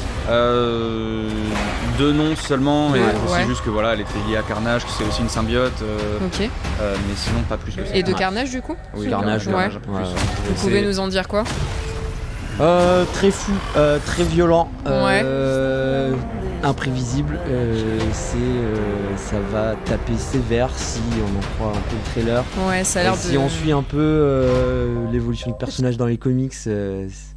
Deux 1.97 2.11
noms 2.11 2.36
seulement, 2.36 2.93
et 2.93 2.99
Ouais. 3.32 3.45
juste 3.47 3.64
que 3.64 3.70
voilà, 3.70 3.93
elle 3.93 4.01
était 4.01 4.20
liée 4.28 4.38
à 4.38 4.41
Carnage, 4.43 4.84
que 4.86 4.91
c'est 4.91 5.03
aussi 5.08 5.22
une 5.22 5.30
symbiote, 5.30 5.74
euh, 5.82 6.18
Ok. 6.26 6.49
euh, 6.82 6.95
mais 7.08 7.14
sinon 7.16 7.41
pas 7.49 7.58
plus 7.58 7.74
que 7.76 7.86
ça. 7.86 7.95
Et 7.95 8.03
de. 8.03 8.14
Carnage 8.14 8.49
du 8.51 8.62
coup 8.62 8.76
Oui, 8.95 9.10
Carnage, 9.10 9.47
Ouais. 9.47 9.53
un 9.66 9.70
peu 9.70 9.80
plus. 9.80 9.91
Ouais. 9.93 10.03
Vous 10.56 10.62
pouvez 10.68 10.82
nous 10.86 10.99
en 10.99 11.08
dire 11.08 11.28
quoi 11.28 11.43
Euh, 12.62 13.03
très 13.14 13.32
fou, 13.32 13.51
euh, 13.76 13.99
très 14.06 14.24
violent, 14.24 14.70
euh, 14.88 16.14
imprévisible. 16.64 17.38
euh, 17.49 17.99
c'est, 18.14 18.38
euh, 18.38 18.76
ça 19.18 19.38
va 19.51 19.76
taper 19.84 20.18
sévère 20.18 20.70
si 20.76 21.01
on 21.20 21.38
en 21.38 21.41
croit 21.68 21.78
un 21.78 21.82
peu 21.82 21.95
le 21.95 22.12
trailer. 22.24 22.43
Ouais, 22.70 22.84
ça 22.86 23.01
a 23.01 23.03
l'air 23.03 23.14
de. 23.14 23.18
si 23.18 23.38
on 23.38 23.49
suit 23.49 23.74
un 23.74 23.84
peu 23.84 23.97
euh, 23.99 25.12
l'évolution 25.12 25.51
de 25.51 25.56
personnages 25.58 25.97
dans 25.97 26.06
les 26.06 26.18
comics, 26.18 26.53
euh, 26.68 27.08
c'est- 27.10 27.35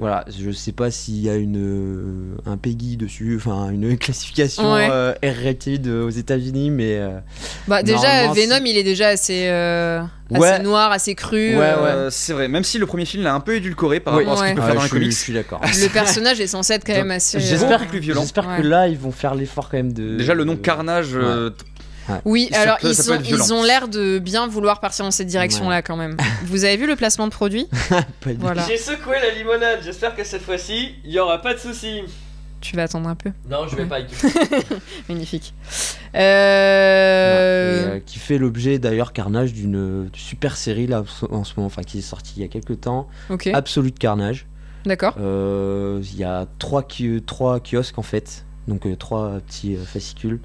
voilà, 0.00 0.24
je 0.36 0.50
sais 0.50 0.72
pas 0.72 0.90
s'il 0.90 1.20
y 1.20 1.28
a 1.30 1.36
une 1.36 1.56
euh, 1.56 2.36
un 2.50 2.56
Peggy 2.56 2.96
dessus, 2.96 3.36
enfin 3.36 3.70
une 3.70 3.96
classification 3.98 4.72
Ouais. 4.72 4.88
euh, 4.90 5.12
R-rated 5.22 5.86
aux 5.86 6.10
États-Unis, 6.10 6.70
mais 6.70 6.96
euh, 6.98 7.18
Bah 7.68 7.82
déjà 7.82 8.32
Venom 8.32 8.64
il 8.64 8.76
est 8.76 8.82
déjà 8.82 9.08
assez, 9.08 9.46
euh, 9.48 10.00
assez 10.32 10.40
Ouais. 10.40 10.58
noir, 10.60 10.90
assez 10.92 11.14
cru. 11.14 11.56
Ouais, 11.56 11.60
euh, 11.60 12.06
Euh, 12.06 12.08
c'est 12.10 12.32
vrai, 12.32 12.48
même 12.48 12.64
si 12.64 12.78
le 12.78 12.86
premier 12.86 13.04
film 13.04 13.22
l'a 13.24 13.34
un 13.34 13.40
peu 13.40 13.54
édulcoré 13.56 14.00
par 14.00 14.14
Oui. 14.16 14.24
rapport 14.24 14.42
à 14.42 14.46
ce 14.46 14.48
qu'il 14.52 14.54
peut 14.56 14.60
Ouais. 14.62 14.66
faire 14.66 14.76
ouais, 14.76 14.80
dans 14.82 14.86
je, 14.86 14.86
les 14.86 14.88
suis- 14.88 14.98
comics. 15.00 15.12
je 15.12 15.16
suis 15.18 15.32
d'accord. 15.32 15.60
Le 15.62 15.88
personnage 15.92 16.40
est 16.40 16.46
censé 16.46 16.72
être 16.74 16.84
quand 16.86 16.94
même 16.94 17.10
assez. 17.10 17.36
euh, 17.36 17.40
J'espère 17.40 17.86
plus 17.86 17.98
violent. 18.00 18.22
J'espère 18.22 18.44
que 18.44 18.62
Ouais. 18.62 18.68
là 18.68 18.88
ils 18.88 18.98
vont 18.98 19.12
faire 19.12 19.34
l'effort 19.34 19.68
quand 19.70 19.76
même 19.76 19.92
de. 19.92 20.16
Déjà 20.16 20.34
le 20.34 20.44
nom 20.44 20.54
de- 20.54 20.58
Carnage, 20.60 21.10
Oui, 22.24 22.48
Ça 22.52 22.60
alors 22.62 22.78
peut- 22.78 22.88
ils, 22.88 23.22
violent. 23.22 23.44
ils 23.46 23.52
ont 23.52 23.62
l'air 23.62 23.88
de 23.88 24.18
bien 24.18 24.46
vouloir 24.48 24.80
partir 24.80 25.04
dans 25.04 25.10
cette 25.10 25.28
direction-là 25.28 25.82
quand 25.82 25.96
même. 25.96 26.16
Vous 26.44 26.64
avez 26.64 26.76
vu 26.76 26.86
le 26.86 26.96
placement 26.96 27.26
de 27.26 27.32
produit 27.32 27.68
Voilà. 28.38 28.66
J'ai 28.66 28.76
secoué 28.76 29.16
la 29.20 29.30
limonade, 29.34 29.80
j'espère 29.84 30.14
que 30.16 30.24
cette 30.24 30.42
fois-ci, 30.42 30.94
il 31.04 31.10
y 31.12 31.18
aura 31.18 31.40
pas 31.40 31.54
de 31.54 31.58
soucis. 31.58 32.02
Tu 32.60 32.76
vas 32.76 32.82
attendre 32.82 33.08
un 33.08 33.14
peu. 33.14 33.30
Non, 33.48 33.66
je 33.68 33.76
vais 33.76 33.82
Ouais. 33.84 33.88
pas 33.88 34.00
y 34.00 34.06
Magnifique. 35.08 35.54
Et, 36.12 36.18
Euh... 36.18 37.94
euh, 37.96 38.00
qui 38.04 38.18
fait 38.18 38.38
l'objet 38.38 38.78
d'ailleurs 38.78 39.12
Carnage 39.12 39.52
d'une 39.52 40.10
super 40.14 40.56
série 40.56 40.86
là 40.86 41.02
en 41.30 41.44
ce 41.44 41.52
moment, 41.56 41.66
enfin 41.66 41.82
qui 41.82 41.98
est 41.98 42.02
sortie 42.02 42.34
il 42.36 42.42
y 42.42 42.44
a 42.44 42.48
quelques 42.48 42.80
temps, 42.80 43.08
Ok, 43.30 43.46
Absolute 43.48 43.98
Carnage. 43.98 44.46
d'accord. 44.84 45.14
Euh, 45.20 46.00
Il 46.02 46.18
y 46.18 46.24
a 46.24 46.46
trois, 46.58 46.86
trois 47.26 47.60
kiosques 47.60 47.98
en 47.98 48.02
fait, 48.02 48.44
donc 48.68 48.86
trois 48.98 49.38
petits 49.46 49.76
euh, 49.76 49.84
fascicules. 49.84 50.40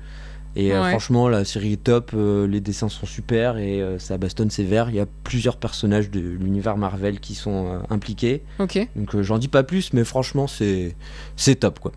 Et 0.57 0.71
euh, 0.71 0.81
Ouais. 0.81 0.89
franchement, 0.91 1.27
la 1.27 1.43
série 1.43 1.73
est 1.73 1.83
top, 1.83 2.11
euh, 2.13 2.47
les 2.47 2.61
dessins 2.61 2.87
sont 2.87 3.05
super 3.05 3.57
et 3.57 3.81
euh, 3.81 3.99
ça 3.99 4.17
bastonne 4.17 4.49
sévère. 4.49 4.89
Il 4.89 4.95
y 4.95 4.99
a 5.01 5.05
plusieurs 5.23 5.57
personnages 5.57 6.09
de 6.09 6.19
l'univers 6.19 6.77
Marvel 6.77 7.19
qui 7.19 7.35
sont 7.35 7.73
euh, 7.73 7.79
impliqués. 7.89 8.41
Ok, 8.59 8.79
Donc 8.95 9.15
euh, 9.15 9.23
j'en 9.23 9.37
dis 9.37 9.49
pas 9.49 9.63
plus, 9.63 9.91
mais 9.93 10.03
franchement, 10.05 10.47
c'est 10.47 10.95
c'est 11.35 11.55
top 11.55 11.79
quoi. 11.79 11.91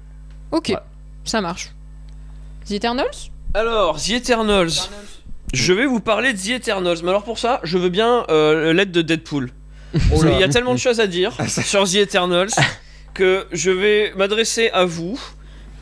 ok, 0.51 0.69
Ouais. 0.71 0.77
ça 1.25 1.41
marche. 1.41 1.73
The 2.67 2.73
Eternals? 2.73 3.31
Alors, 3.55 3.97
The 4.01 4.11
Eternals. 4.11 4.89
Je 5.55 5.73
vais 5.73 5.87
vous 5.87 6.01
parler 6.01 6.33
de 6.35 6.39
The 6.39 6.49
Eternals, 6.61 6.99
mais 7.03 7.09
alors 7.11 7.25
pour 7.25 7.39
ça, 7.39 7.61
je 7.63 7.79
veux 7.79 7.89
bien 7.89 8.25
euh, 8.29 8.73
l'aide 8.75 8.91
de 8.91 9.01
Deadpool. 9.03 9.51
Parce 10.11 10.23
qu'il 10.23 10.39
y 10.39 10.43
a 10.43 10.49
tellement 10.49 10.75
de 10.75 10.79
choses 10.79 11.01
à 11.01 11.07
dire 11.07 11.33
sur 11.49 11.85
The 11.89 11.95
Eternals 11.95 12.51
que 13.15 13.47
je 13.53 13.71
vais 13.71 14.13
m'adresser 14.17 14.69
à 14.71 14.85
vous 14.85 15.19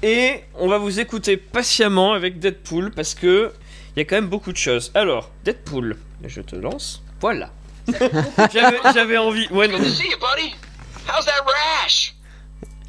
et 0.03 0.41
on 0.55 0.69
va 0.69 0.79
vous 0.79 1.01
écouter 1.01 1.37
patiemment 1.37 2.13
avec 2.13 2.39
Deadpool 2.39 2.91
parce 2.93 3.15
que 3.15 3.53
il 3.95 4.01
y 4.01 4.03
a 4.03 4.05
quand 4.05 4.17
même 4.17 4.29
beaucoup 4.29 4.53
de 4.53 4.57
choses. 4.59 4.91
Alors, 4.95 5.31
Deadpool, 5.45 5.97
je 6.25 6.41
te 6.43 6.55
lance. 6.57 7.03
Voilà. 7.21 7.51
J'avais 8.95 9.17
envie. 9.17 9.49
Ouais, 9.49 9.69
non. 9.69 9.79
See 9.83 10.05
you, 10.11 10.17
buddy. 10.19 10.55
How's 11.09 11.25
that 11.25 11.45
rash? 11.47 12.15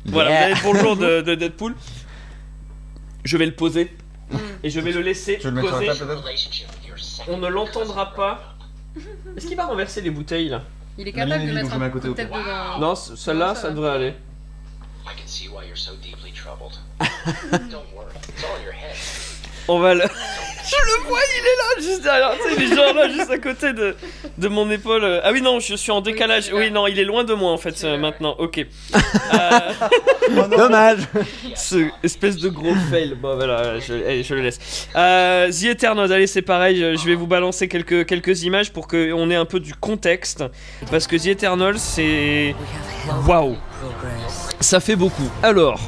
Voilà, 0.06 0.30
Yeah. 0.30 0.40
vous 0.40 0.46
avez 0.46 0.56
le 0.56 0.74
bonjour 0.74 0.96
de, 0.98 1.22
de 1.26 1.36
Deadpool. 1.36 1.76
Je 3.24 3.38
vais 3.38 3.46
le 3.46 3.56
poser 3.56 3.92
et 4.64 4.70
je 4.70 4.80
vais 4.80 4.92
le 4.92 5.02
laisser 5.02 5.38
Tu 5.40 5.50
le 5.52 5.62
poser. 5.62 5.86
table, 5.88 6.00
peut-être 6.00 6.22
Relationship 6.24 6.68
with 6.80 6.88
your 6.88 6.98
second 7.00 7.34
On 7.34 7.38
ne 7.38 7.48
l'entendra 7.48 8.14
pas. 8.14 8.56
Est-ce 9.36 9.48
qu'il 9.48 9.56
va 9.58 9.66
renverser 9.66 10.02
les 10.02 10.10
bouteilles 10.10 10.50
là? 10.50 10.64
Il 10.98 11.08
est 11.08 11.12
capable 11.12 11.46
de 11.46 11.52
mettre 11.54 11.74
un 11.74 11.90
côté, 11.90 12.08
coup 12.08 12.14
de 12.14 12.18
tête 12.18 12.30
dedans. 12.30 12.80
Non, 12.80 12.96
celle-là, 12.96 13.54
ça 13.56 13.70
devrait 13.70 13.92
aller. 13.92 14.14
I 15.06 15.10
can 15.16 15.28
see 15.28 15.48
why 15.48 15.66
you're 15.68 15.78
so 15.78 15.92
deeply 16.02 16.32
troubled. 16.48 16.78
Don't 17.70 17.94
worry, 17.94 18.14
it's 18.30 18.44
all 18.44 18.56
in 18.56 18.64
your 18.64 18.74
head. 18.74 18.96
On 19.68 19.80
va 19.80 19.94
le. 19.94 20.04
Je 20.68 20.76
le 20.76 21.08
vois, 21.08 21.20
il 21.34 21.40
est 21.40 21.58
là, 21.58 21.90
juste 21.90 22.04
derrière. 22.04 22.34
Tu 22.36 22.50
sais, 22.50 22.56
il 22.58 22.74
est 22.74 22.76
genre 22.76 22.94
là, 22.94 23.08
juste 23.08 23.32
à 23.32 23.38
côté 23.38 23.72
de, 23.72 23.96
de 24.38 24.48
mon 24.50 24.70
épaule. 24.70 25.22
Ah 25.24 25.32
oui, 25.32 25.42
non, 25.42 25.62
je 25.62 25.76
suis 25.76 25.92
en 25.92 26.02
décalage. 26.02 26.52
Oui, 26.54 26.72
non, 26.72 26.88
il 26.88 27.00
est 27.00 27.06
loin 27.06 27.24
de 27.24 27.34
moi 27.34 27.52
en 27.54 27.58
fait 27.58 27.86
euh, 27.86 27.98
maintenant. 27.98 28.36
Ok. 28.38 28.66
Euh, 30.30 30.48
Dommage. 30.58 31.00
ce 31.56 31.88
espèce 32.04 32.36
de 32.36 32.50
gros 32.50 32.74
fail. 32.92 33.16
Bon, 33.16 33.36
voilà, 33.36 33.80
je, 33.80 33.94
allez, 33.94 34.24
je 34.24 34.36
le 34.36 34.42
laisse. 34.42 34.90
Euh, 34.96 35.50
The 35.50 35.64
Eternals, 35.66 36.12
allez, 36.12 36.28
c'est 36.28 36.42
pareil. 36.42 36.78
Je, 36.78 36.98
je 36.98 37.06
vais 37.06 37.16
vous 37.16 37.28
balancer 37.28 37.70
quelques, 37.70 38.06
quelques 38.06 38.44
images 38.44 38.74
pour 38.74 38.88
qu'on 38.90 39.30
ait 39.30 39.36
un 39.36 39.46
peu 39.46 39.62
du 39.62 39.74
contexte. 39.74 40.44
Parce 40.92 41.08
que 41.08 41.16
The 41.16 41.28
Eternals, 41.28 41.78
c'est. 41.80 42.56
Waouh! 43.26 43.56
Ça 44.60 44.82
fait 44.82 44.96
beaucoup. 44.98 45.30
Alors, 45.44 45.80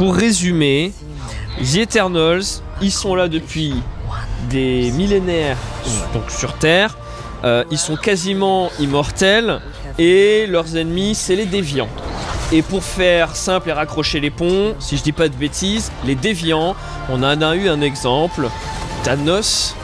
pour 0.00 0.14
résumer, 0.14 0.94
The 1.62 1.76
Eternals, 1.76 2.62
ils 2.80 2.90
sont 2.90 3.14
là 3.14 3.28
depuis 3.28 3.74
des 4.48 4.90
millénaires 4.92 5.58
donc 6.14 6.30
sur 6.30 6.54
Terre. 6.54 6.96
Euh, 7.44 7.64
ils 7.70 7.76
sont 7.76 7.96
quasiment 7.96 8.70
immortels 8.80 9.60
et 9.98 10.46
leurs 10.46 10.74
ennemis, 10.74 11.14
c'est 11.14 11.36
les 11.36 11.44
déviants. 11.44 11.90
Et 12.50 12.62
pour 12.62 12.82
faire 12.82 13.36
simple 13.36 13.68
et 13.68 13.72
raccrocher 13.74 14.20
les 14.20 14.30
ponts, 14.30 14.74
si 14.78 14.96
je 14.96 15.02
dis 15.02 15.12
pas 15.12 15.28
de 15.28 15.36
bêtises, 15.36 15.92
les 16.06 16.14
déviants, 16.14 16.76
on 17.10 17.22
en 17.22 17.42
a 17.42 17.54
eu 17.54 17.68
un 17.68 17.82
exemple. 17.82 18.48
Thanos 19.04 19.76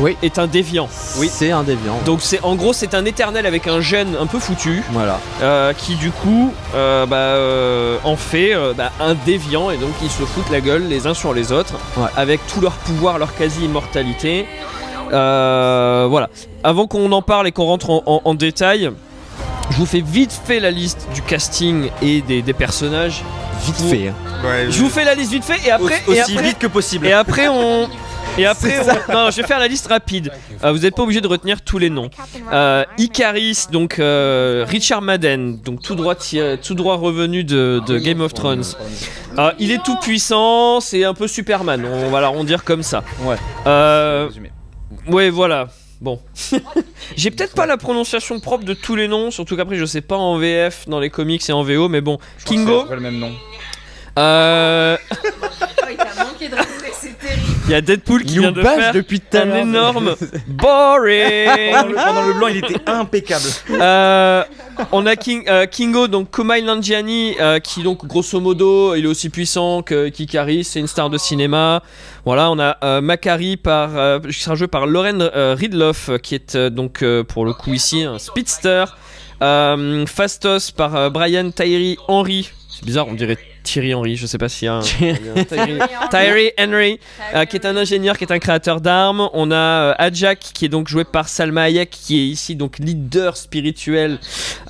Oui. 0.00 0.16
est 0.22 0.38
un 0.38 0.46
déviant. 0.46 0.88
Oui. 1.18 1.30
C'est 1.32 1.50
un 1.52 1.62
déviant. 1.62 1.98
Donc 2.04 2.20
c'est 2.22 2.40
en 2.42 2.54
gros 2.56 2.72
c'est 2.72 2.94
un 2.94 3.04
éternel 3.04 3.46
avec 3.46 3.66
un 3.68 3.80
gène 3.80 4.16
un 4.20 4.26
peu 4.26 4.38
foutu 4.40 4.82
Voilà. 4.92 5.20
euh, 5.42 5.72
qui 5.72 5.94
du 5.94 6.10
coup 6.10 6.52
euh, 6.74 7.06
bah, 7.06 7.16
euh, 7.16 7.96
en 8.04 8.16
fait 8.16 8.54
euh, 8.54 8.72
bah, 8.74 8.90
un 9.00 9.14
déviant 9.14 9.70
et 9.70 9.76
donc 9.76 9.90
ils 10.02 10.10
se 10.10 10.22
foutent 10.24 10.50
la 10.50 10.60
gueule 10.60 10.88
les 10.88 11.06
uns 11.06 11.14
sur 11.14 11.32
les 11.32 11.52
autres 11.52 11.74
Ouais. 11.96 12.08
avec 12.16 12.40
tout 12.48 12.60
leur 12.60 12.72
pouvoir, 12.72 13.18
leur 13.18 13.34
quasi-immortalité. 13.36 14.46
Euh, 15.12 16.06
voilà. 16.08 16.28
Avant 16.62 16.86
qu'on 16.86 17.10
en 17.12 17.22
parle 17.22 17.46
et 17.46 17.52
qu'on 17.52 17.64
rentre 17.66 17.90
en, 17.90 18.02
en- 18.06 18.22
en 18.24 18.34
détail, 18.34 18.90
je 19.70 19.76
vous 19.76 19.86
fais 19.86 20.00
vite 20.00 20.32
fait 20.44 20.60
la 20.60 20.70
liste 20.70 21.06
du 21.14 21.22
casting 21.22 21.90
et 22.02 22.20
des, 22.22 22.42
des 22.42 22.52
personnages. 22.52 23.22
Vite 23.64 23.76
fait. 23.76 24.08
hein. 24.08 24.14
Je 24.68 24.78
vous 24.80 24.90
fais 24.90 25.04
la 25.04 25.14
liste 25.14 25.30
vite 25.32 25.44
fait 25.44 25.66
et 25.66 25.70
après, 25.70 26.02
et 26.06 26.10
aussi 26.10 26.20
après- 26.32 26.42
vite 26.42 26.58
que 26.58 26.66
possible. 26.66 27.06
et 27.06 27.12
après 27.12 27.48
on. 27.48 27.88
Et 28.36 28.46
après, 28.46 28.80
on- 28.80 29.12
non, 29.12 29.30
je 29.30 29.40
vais 29.40 29.46
faire 29.46 29.60
la 29.60 29.68
liste 29.68 29.86
rapide. 29.86 30.32
Euh, 30.64 30.72
vous 30.72 30.78
n'êtes 30.80 30.96
pas 30.96 31.02
obligé 31.04 31.20
de 31.20 31.28
retenir 31.28 31.62
tous 31.62 31.78
les 31.78 31.88
noms. 31.90 32.10
Euh, 32.52 32.84
Icaris, 32.98 33.66
donc 33.70 33.98
euh, 34.00 34.64
Richard 34.68 35.02
Madden, 35.02 35.60
donc 35.60 35.82
tout 35.82 35.94
droit, 35.94 36.14
tiré- 36.16 36.58
tout 36.58 36.74
droit 36.74 36.96
revenu 36.96 37.44
de, 37.44 37.80
de 37.86 37.98
Game 37.98 38.20
of 38.20 38.34
Thrones. 38.34 38.64
Euh, 39.38 39.52
il 39.60 39.70
est 39.70 39.82
tout 39.84 39.96
puissant, 39.98 40.80
c'est 40.80 41.04
un 41.04 41.14
peu 41.14 41.28
Superman. 41.28 41.84
On 41.86 42.10
va 42.10 42.20
l'arrondir 42.20 42.64
comme 42.64 42.82
ça. 42.82 43.04
Ouais. 43.22 43.36
Euh, 43.68 44.28
ouais, 45.06 45.30
voilà. 45.30 45.68
Bon, 46.00 46.20
j'ai 47.16 47.30
peut-être 47.30 47.54
pas 47.54 47.66
la 47.66 47.76
prononciation 47.76 48.40
propre 48.40 48.64
de 48.64 48.74
tous 48.74 48.96
les 48.96 49.06
noms, 49.06 49.30
surtout 49.30 49.56
qu'après 49.56 49.76
je 49.76 49.84
sais 49.86 50.00
pas 50.02 50.16
en 50.16 50.36
VF, 50.38 50.86
dans 50.88 50.98
les 50.98 51.08
comics 51.08 51.48
et 51.48 51.52
en 51.52 51.62
VO, 51.62 51.88
mais 51.88 52.00
bon. 52.00 52.18
Kingo, 52.44 52.86
le 52.90 53.00
même 53.00 53.18
nom. 53.18 53.32
euh, 54.18 54.96
il 55.90 55.96
t'a 55.96 56.24
manqué 56.24 56.48
de 56.48 56.56
respect, 56.56 56.92
c'est 57.00 57.18
terrible. 57.18 57.53
Il 57.64 57.70
y 57.70 57.74
a 57.74 57.80
Deadpool 57.80 58.24
qui 58.24 58.38
vient 58.38 58.52
de 58.52 58.62
faire 58.62 58.92
depuis 58.92 59.22
un 59.32 59.54
énorme 59.54 60.14
boring. 60.46 61.48
Pendant 61.72 61.88
le, 61.88 61.94
pendant 61.94 62.26
le 62.26 62.32
blanc, 62.34 62.46
il 62.48 62.58
était 62.58 62.80
impeccable. 62.86 63.44
Euh, 63.70 64.42
on 64.92 65.06
a 65.06 65.16
King, 65.16 65.44
euh, 65.48 65.66
Kingo, 65.66 66.08
donc 66.08 66.30
Kumail 66.30 66.64
Nanjiani, 66.64 67.36
euh, 67.40 67.58
qui 67.60 67.82
donc 67.82 68.06
grosso 68.06 68.40
modo, 68.40 68.94
il 68.94 69.04
est 69.04 69.08
aussi 69.08 69.30
puissant 69.30 69.82
que 69.82 70.08
Kikari, 70.08 70.64
c'est 70.64 70.80
une 70.80 70.86
star 70.86 71.10
de 71.10 71.18
cinéma. 71.18 71.82
Voilà, 72.24 72.50
on 72.50 72.58
a 72.58 72.76
euh, 72.84 73.00
Macari 73.00 73.56
par, 73.56 73.96
euh, 73.96 74.18
qui 74.20 74.40
sera 74.40 74.54
joué 74.54 74.66
par 74.66 74.86
Lauren 74.86 75.20
euh, 75.20 75.54
Ridloff, 75.58 76.10
qui 76.22 76.34
est 76.34 76.54
euh, 76.56 76.70
donc 76.70 77.02
euh, 77.02 77.24
pour 77.24 77.44
le 77.44 77.52
coup 77.52 77.72
ici 77.72 78.02
un 78.02 78.18
speedster. 78.18 78.84
Euh, 79.42 80.06
Fastos 80.06 80.70
par 80.70 81.10
Brian 81.10 81.50
Tyree 81.50 81.98
Henry. 82.08 82.50
C'est 82.68 82.84
bizarre, 82.84 83.08
on 83.08 83.14
dirait 83.14 83.36
Thierry 83.64 83.92
Henry, 83.94 84.16
je 84.16 84.26
sais 84.26 84.38
pas 84.38 84.48
s'il 84.48 84.66
y 84.66 84.68
a 84.68 84.74
un. 84.74 84.80
Thierry- 84.80 85.18
Thierry- 85.48 85.78
Thierry 86.10 86.50
Henry, 86.58 87.00
euh, 87.34 87.44
qui 87.46 87.56
est 87.56 87.66
un 87.66 87.76
ingénieur, 87.76 88.16
qui 88.16 88.24
est 88.24 88.32
un 88.32 88.38
créateur 88.38 88.80
d'armes. 88.80 89.28
On 89.32 89.50
a 89.50 89.54
euh, 89.56 89.94
Ajak, 89.98 90.38
qui 90.38 90.66
est 90.66 90.68
donc 90.68 90.86
joué 90.88 91.02
par 91.04 91.28
Salma 91.28 91.62
Hayek, 91.62 91.90
qui 91.90 92.20
est 92.20 92.26
ici 92.26 92.54
donc 92.54 92.78
leader 92.78 93.36
spirituel. 93.36 94.18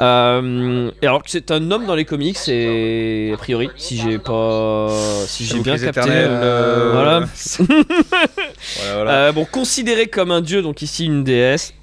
Euh, 0.01 0.91
et 1.03 1.07
alors 1.07 1.23
que 1.23 1.31
c'est 1.31 1.51
un 1.51 1.71
homme 1.71 1.85
dans 1.87 1.95
les 1.95 2.05
comics, 2.07 2.39
et 2.49 3.33
a 3.35 3.37
priori, 3.37 3.69
si 3.77 3.99
j'ai 3.99 4.19
pas, 4.19 4.89
si 5.27 5.45
j'ai 5.45 5.59
bien 5.61 5.77
capté, 5.79 6.11
voilà. 6.93 7.25
Voilà, 8.77 8.95
voilà. 8.95 9.11
Euh, 9.11 9.33
bon, 9.33 9.45
considéré 9.45 10.07
comme 10.07 10.31
un 10.31 10.41
dieu, 10.41 10.63
donc 10.63 10.83
ici 10.83 11.05
une 11.07 11.25
déesse. 11.25 11.75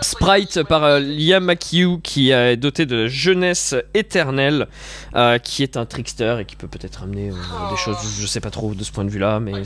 Sprite 0.00 0.62
par 0.62 0.84
euh, 0.84 1.00
Liam 1.00 1.44
McHugh 1.44 2.00
qui 2.02 2.30
est 2.30 2.56
doté 2.56 2.86
de 2.86 3.06
jeunesse 3.06 3.74
éternelle, 3.92 4.68
euh, 5.14 5.38
qui 5.38 5.62
est 5.62 5.76
un 5.76 5.84
trickster 5.84 6.36
et 6.40 6.44
qui 6.44 6.56
peut 6.56 6.68
peut-être 6.68 7.02
amener 7.02 7.30
euh, 7.30 7.70
des 7.70 7.76
choses, 7.76 7.96
je 8.20 8.26
sais 8.26 8.40
pas 8.40 8.50
trop 8.50 8.74
de 8.74 8.84
ce 8.84 8.92
point 8.92 9.04
de 9.04 9.10
vue-là, 9.10 9.40
mais 9.40 9.62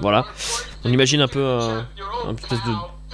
voilà. 0.00 0.26
On 0.84 0.92
imagine 0.92 1.20
un 1.20 1.28
peu 1.28 1.44
un, 1.44 1.86
un 2.26 2.34
espèce 2.34 2.58
de 2.58 2.72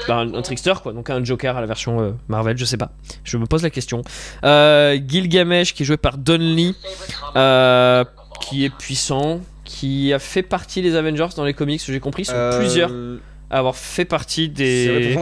bah, 0.09 0.17
un, 0.17 0.35
un 0.35 0.43
trickster 0.43 0.73
quoi, 0.83 0.93
donc 0.95 1.11
un 1.11 1.23
Joker 1.23 1.57
à 1.57 1.61
la 1.61 1.67
version 1.67 2.01
euh, 2.01 2.13
Marvel, 2.29 2.57
je 2.57 2.65
sais 2.65 2.79
pas. 2.79 2.91
Je 3.25 3.37
me 3.37 3.47
pose 3.47 3.63
la 3.63 3.71
question. 3.71 4.03
Euh, 4.43 4.99
Gilgamesh 5.07 5.75
qui 5.75 5.83
est 5.83 5.87
joué 5.87 5.99
par 5.99 6.17
Don 6.17 6.39
Lee, 6.39 6.75
euh, 7.37 8.05
qui 8.41 8.65
est 8.65 8.71
puissant, 8.75 9.41
qui 9.65 10.13
a 10.13 10.19
fait 10.19 10.43
partie 10.43 10.81
des 10.83 10.97
Avengers 10.97 11.29
dans 11.37 11.45
les 11.45 11.55
comics, 11.55 11.83
j'ai 11.87 12.01
compris, 12.01 12.27
Euh, 12.31 12.59
plusieurs 12.59 12.91
à 13.53 13.59
avoir 13.59 13.77
fait 13.77 14.05
partie 14.05 14.47
vrai, 14.47 14.55
des. 14.55 15.17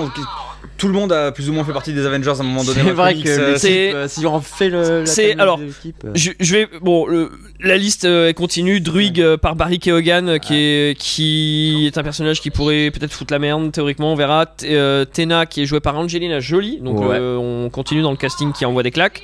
Tout 0.76 0.86
le 0.88 0.92
monde 0.94 1.12
a 1.12 1.32
plus 1.32 1.48
ou 1.50 1.52
moins 1.54 1.64
fait 1.64 1.72
partie 1.72 1.92
des 1.92 2.04
Avengers 2.06 2.30
à 2.30 2.40
un 2.40 2.42
moment 2.42 2.64
donné. 2.64 2.80
C'est 2.82 2.90
vrai 2.92 3.12
comics, 3.12 3.24
que 3.26 3.30
euh, 3.30 3.56
c'est- 3.58 3.94
euh, 3.94 4.08
si 4.08 4.24
on 4.26 4.40
fait 4.40 4.68
le. 4.70 5.00
la 5.00 5.06
c'est- 5.06 5.38
alors, 5.38 5.58
euh, 5.58 6.10
Je, 6.14 6.30
je 6.38 6.52
vais 6.54 6.68
bon 6.80 7.06
le- 7.06 7.30
la 7.60 7.76
liste 7.76 8.04
euh, 8.04 8.32
continue 8.32 8.80
Druig 8.80 9.22
par 9.36 9.56
Barry 9.56 9.78
Keoghan 9.78 10.38
qui 10.40 10.54
est 10.54 10.98
qui 10.98 11.86
est 11.86 11.98
un 11.98 12.02
personnage 12.02 12.40
qui 12.40 12.50
pourrait 12.50 12.90
peut-être 12.90 13.12
foutre 13.12 13.32
la 13.32 13.38
merde 13.38 13.72
théoriquement 13.72 14.12
on 14.12 14.16
verra 14.16 14.46
T- 14.46 14.68
euh, 14.70 15.04
Tena 15.04 15.44
qui 15.46 15.62
est 15.62 15.66
jouée 15.66 15.80
par 15.80 15.96
Angelina 15.98 16.40
Jolie 16.40 16.78
donc 16.80 17.00
Ouais. 17.00 17.16
euh, 17.18 17.36
on 17.36 17.68
continue 17.70 18.00
dans 18.02 18.10
le 18.10 18.16
casting 18.16 18.52
qui 18.52 18.64
envoie 18.64 18.82
des 18.82 18.90
claques 18.90 19.22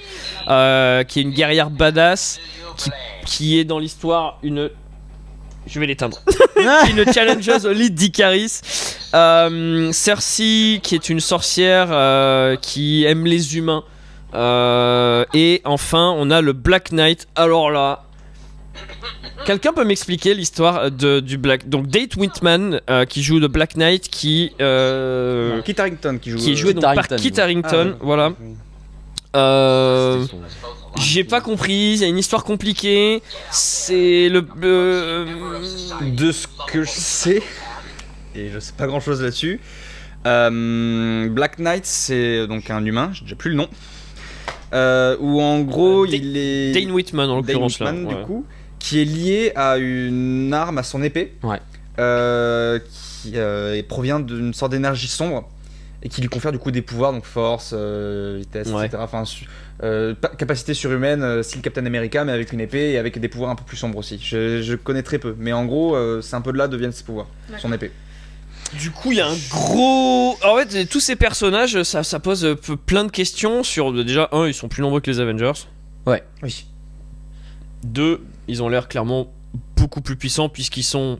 euh, 0.49 1.05
qui 1.05 1.21
est 1.21 1.23
une 1.23 1.31
guerrière 1.33 1.71
badass 1.71 2.39
qui, 2.77 2.91
qui 3.25 3.59
est 3.59 3.65
dans 3.65 3.79
l'histoire 3.79 4.39
une 4.43 4.69
je 5.67 5.81
vais 5.81 5.87
l'éteindre 5.87 6.23
une 6.91 7.13
challengeuse 7.13 7.67
au 7.67 7.73
lead 7.73 7.95
d'Icaris 7.95 8.61
euh, 9.15 9.93
Cersei 9.93 10.81
qui 10.83 10.95
est 10.95 11.09
une 11.09 11.21
sorcière 11.21 11.89
euh, 11.91 12.57
qui 12.57 13.05
aime 13.05 13.27
les 13.27 13.57
humains 13.57 13.85
euh, 14.35 15.25
et 15.33 15.63
enfin, 15.65 16.15
on 16.17 16.31
a 16.31 16.41
le 16.41 16.53
Black 16.53 16.93
Knight. 16.93 17.27
Alors 17.35 17.71
là, 17.71 18.05
quelqu'un 19.47 19.73
peut 19.73 19.85
m'expliquer 19.85 20.35
l'histoire 20.35 20.91
de, 20.91 21.21
du 21.21 21.39
Black. 21.39 21.69
Donc 21.69 21.87
Date 21.87 22.17
Whitman 22.17 22.81
euh, 22.91 23.05
qui 23.07 23.23
joue 23.23 23.39
le 23.39 23.49
Black 23.49 23.77
Knight, 23.77 24.09
qui 24.09 24.53
euh, 24.61 25.63
Kit 25.63 25.75
Harington 25.79 26.19
qui 26.21 26.31
joue. 26.31 26.39
qui 26.39 26.53
est 26.53 26.57
joué 26.57 26.75
donc 26.75 26.83
par 26.83 27.09
Kit 27.09 27.33
ouais. 27.33 27.41
Harington. 27.41 27.95
Ah, 27.95 27.99
voilà. 28.01 28.33
oui. 28.41 28.55
Euh, 29.37 30.27
j'ai 30.99 31.25
pas 31.25 31.41
compris. 31.41 31.93
Il 31.95 31.97
y 31.99 32.05
a 32.05 32.09
une 32.09 32.19
histoire 32.19 32.45
compliquée. 32.45 33.23
C'est 33.51 34.29
le. 34.29 34.47
euh, 34.63 35.27
De 36.03 36.33
ce 36.33 36.47
que 36.69 36.83
je 36.85 36.91
sais, 36.91 37.43
et 38.35 38.49
je 38.51 38.59
sais 38.59 38.73
pas 38.77 38.87
grand 38.87 39.01
chose 39.01 39.23
là-dessus, 39.23 39.61
euh, 40.27 41.29
Black 41.29 41.59
Knight 41.59 41.85
c'est 41.87 42.47
donc 42.47 42.71
un 42.71 42.85
humain, 42.85 43.11
j'ai 43.13 43.23
déjà 43.25 43.37
plus 43.37 43.51
le 43.51 43.57
nom, 43.57 43.69
euh, 44.75 45.17
où 45.21 45.41
en 45.41 45.61
gros 45.61 46.05
Euh, 46.05 46.09
il 46.11 46.37
est. 46.37 46.73
Dane 46.73 46.91
Whitman 46.91 47.29
en 47.31 47.41
Dane 47.43 47.47
l'occurrence 47.61 47.81
là. 47.81 47.93
Ouais. 47.93 48.07
du 48.15 48.15
coup, 48.25 48.45
qui 48.79 49.01
est 49.01 49.05
lié 49.05 49.53
à 49.55 49.77
une 49.79 50.53
arme 50.55 50.79
à 50.79 50.83
son 50.83 51.03
épée, 51.03 51.35
Ouais. 51.43 51.61
euh, 51.99 52.79
qui 52.79 53.33
euh, 53.37 53.81
provient 53.89 54.21
d'une 54.21 54.55
sorte 54.55 54.73
d'énergie 54.73 55.09
sombre 55.09 55.49
et 56.07 56.09
qui 56.09 56.21
lui 56.21 56.29
confère 56.29 56.53
du 56.53 56.59
coup 56.59 56.71
des 56.71 56.83
pouvoirs, 56.83 57.13
donc 57.13 57.25
force, 57.25 57.73
euh, 57.77 58.37
vitesse, 58.39 58.69
Ouais. 58.69 58.87
etc. 58.87 59.03
Enfin, 59.03 59.25
su- 59.25 59.47
euh, 59.83 60.15
pa- 60.15 60.29
capacité 60.29 60.73
surhumaine, 60.73 61.21
euh, 61.23 61.43
style 61.43 61.61
Captain 61.63 61.85
America, 61.85 62.25
mais 62.25 62.31
avec 62.31 62.53
une 62.53 62.61
épée 62.61 62.93
et 62.93 62.99
avec 62.99 63.19
des 63.19 63.29
pouvoirs 63.29 63.51
un 63.51 63.57
peu 63.57 63.65
plus 63.65 63.77
sombres 63.77 63.99
aussi. 63.99 64.21
Je, 64.23 64.63
je 64.63 64.75
connais 64.77 65.03
très 65.03 65.19
peu, 65.19 65.35
mais 65.37 65.53
en 65.53 65.65
gros, 65.67 65.97
euh, 65.97 66.21
c'est 66.23 66.37
un 66.37 66.41
peu 66.41 66.53
de 66.53 66.59
là 66.59 66.69
deviennent 66.69 66.93
ses 66.93 67.03
pouvoirs, 67.03 67.27
son 67.59 67.73
épée. 67.73 67.91
Du 68.79 68.91
coup, 68.93 69.11
il 69.13 69.19
y 69.19 69.21
a 69.21 69.27
un 69.29 69.37
gros. 69.51 70.37
En 70.45 70.57
fait, 70.57 70.87
tous 70.87 71.01
ces 71.01 71.17
personnages, 71.17 71.83
ça, 71.83 72.03
ça 72.05 72.21
pose 72.21 72.57
plein 72.87 73.05
de 73.05 73.11
questions 73.11 73.63
sur. 73.65 73.93
Déjà, 73.93 74.29
un, 74.33 74.47
ils 74.47 74.55
sont 74.55 74.69
plus 74.69 74.83
nombreux 74.83 75.01
que 75.01 75.11
les 75.11 75.19
Avengers. 75.21 75.53
Ouais. 76.07 76.23
Oui. 76.43 76.67
Deux, 77.85 78.23
ils 78.49 78.63
ont 78.63 78.69
l'air 78.69 78.89
clairement 78.89 79.33
beaucoup 79.77 80.01
plus 80.01 80.17
puissants 80.17 80.49
puisqu'ils 80.49 80.83
sont 80.83 81.19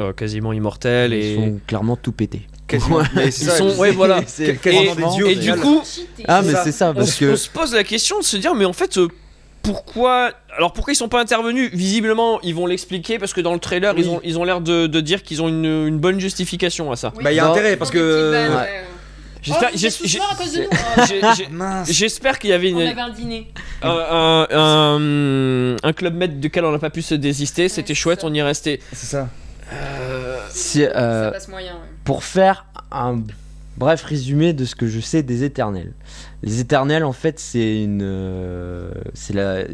euh, 0.00 0.12
quasiment 0.12 0.52
immortels 0.52 1.12
Ils 1.12 1.22
et. 1.24 1.34
sont 1.36 1.60
clairement 1.66 1.96
tout 1.96 2.12
pétés. 2.12 2.46
Quasiment. 2.68 3.00
Mais 3.16 3.30
c'est 3.30 3.44
Ils 3.46 3.50
sont- 3.50 3.76
ouais, 3.78 3.90
voilà. 3.92 4.20
Et 4.38 5.34
du 5.36 5.54
coup, 5.54 5.82
Ah, 6.28 6.42
mais 6.42 6.52
c'est 6.62 6.72
ça, 6.72 6.90
on, 6.90 6.94
parce 6.94 7.10
se- 7.12 7.20
que. 7.24 7.32
on 7.32 7.36
se 7.36 7.48
pose 7.48 7.74
la 7.74 7.82
question 7.84 8.18
de 8.20 8.24
se 8.24 8.36
dire, 8.36 8.54
mais 8.54 8.64
en 8.66 8.72
fait, 8.74 8.98
euh, 8.98 9.08
pourquoi 9.62 10.30
Alors 10.56 10.72
pourquoi 10.72 10.92
ils 10.92 10.96
sont 10.96 11.08
pas 11.08 11.20
intervenus? 11.20 11.70
Visiblement, 11.72 12.40
ils 12.42 12.54
vont 12.54 12.66
l'expliquer 12.66 13.18
parce 13.18 13.32
que 13.32 13.40
dans 13.40 13.52
le 13.54 13.58
trailer, 13.60 13.94
Oui. 13.96 14.02
ils 14.04 14.08
ont 14.10 14.20
ils 14.24 14.38
ont 14.38 14.44
l'air 14.44 14.60
de, 14.60 14.86
de 14.86 15.00
dire 15.00 15.22
qu'ils 15.22 15.40
ont 15.42 15.48
une, 15.48 15.64
une 15.86 15.98
bonne 15.98 16.20
justification 16.20 16.90
à 16.92 16.96
ça. 16.96 17.12
Bah, 17.22 17.32
il 17.32 17.36
y 17.36 17.40
a 17.40 17.44
Non. 17.44 17.52
intérêt 17.52 17.76
parce 17.76 17.90
que. 17.90 18.48
J'espère, 19.42 19.70
Oh, 22.34 22.38
qu'il 22.40 22.50
y 22.50 22.52
avait 22.52 22.72
On 22.72 22.80
une, 22.80 22.88
avait 22.88 23.00
un 23.00 23.10
dîner. 23.10 23.50
un, 23.82 23.88
un, 23.90 24.46
un- 24.50 25.76
un 25.82 25.92
club 25.92 26.14
med 26.14 26.40
duquel 26.40 26.64
on 26.64 26.72
n'a 26.72 26.78
pas 26.78 26.90
pu 26.90 27.02
se 27.02 27.14
désister. 27.14 27.68
C'était 27.68 27.94
chouette, 27.94 28.20
ça. 28.22 28.26
on 28.26 28.34
y 28.34 28.38
est 28.38 28.42
resté. 28.42 28.80
C'est 28.92 29.06
ça. 29.06 29.28
si, 30.50 30.82
euh, 30.84 31.26
Ça 31.26 31.30
passe 31.32 31.48
moyen, 31.48 31.72
ouais. 31.74 31.78
Pour 32.08 32.24
faire 32.24 32.64
un 32.90 33.20
bref 33.76 34.02
résumé 34.02 34.54
de 34.54 34.64
ce 34.64 34.74
que 34.74 34.86
je 34.86 34.98
sais 34.98 35.22
des 35.22 35.44
éternels. 35.44 35.92
Les 36.42 36.58
éternels, 36.58 37.04
en 37.04 37.12
fait, 37.12 37.38
c'est 37.38 37.82
une, 37.84 38.00
euh, 38.02 38.90
c'est 39.12 39.34
la, 39.34 39.64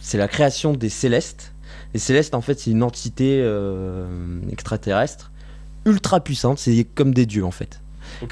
c'est 0.00 0.18
la 0.18 0.26
création 0.26 0.72
des 0.72 0.88
célestes. 0.88 1.52
Les 1.94 2.00
célestes, 2.00 2.34
en 2.34 2.40
fait, 2.40 2.58
c'est 2.58 2.72
une 2.72 2.82
entité 2.82 3.40
euh, 3.40 4.04
extraterrestre 4.50 5.30
ultra 5.84 6.18
puissante. 6.18 6.58
C'est 6.58 6.82
comme 6.82 7.14
des 7.14 7.24
dieux, 7.24 7.44
en 7.44 7.52
fait. 7.52 7.80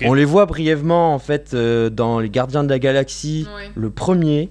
On 0.04 0.14
les 0.14 0.24
voit 0.24 0.46
brièvement, 0.46 1.14
en 1.14 1.20
fait, 1.20 1.54
euh, 1.54 1.90
dans 1.90 2.18
les 2.18 2.30
Gardiens 2.30 2.64
de 2.64 2.70
la 2.70 2.80
Galaxie. 2.80 3.46
Ouais. 3.54 3.70
Le 3.76 3.88
premier, 3.88 4.50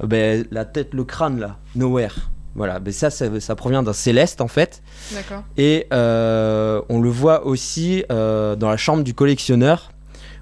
euh, 0.00 0.06
ben, 0.06 0.46
la 0.52 0.64
tête, 0.64 0.94
le 0.94 1.02
crâne 1.02 1.40
là, 1.40 1.58
Nowhere. 1.74 2.30
Voilà, 2.54 2.78
ben 2.78 2.92
ça, 2.92 3.10
ça, 3.10 3.40
ça 3.40 3.56
provient 3.56 3.82
d'un 3.82 3.92
céleste 3.92 4.40
en 4.40 4.48
fait. 4.48 4.82
D'accord. 5.12 5.42
Et 5.56 5.86
euh, 5.92 6.80
on 6.88 7.00
le 7.00 7.08
voit 7.08 7.46
aussi 7.46 8.04
euh, 8.12 8.54
dans 8.54 8.70
la 8.70 8.76
chambre 8.76 9.02
du 9.02 9.12
collectionneur, 9.12 9.90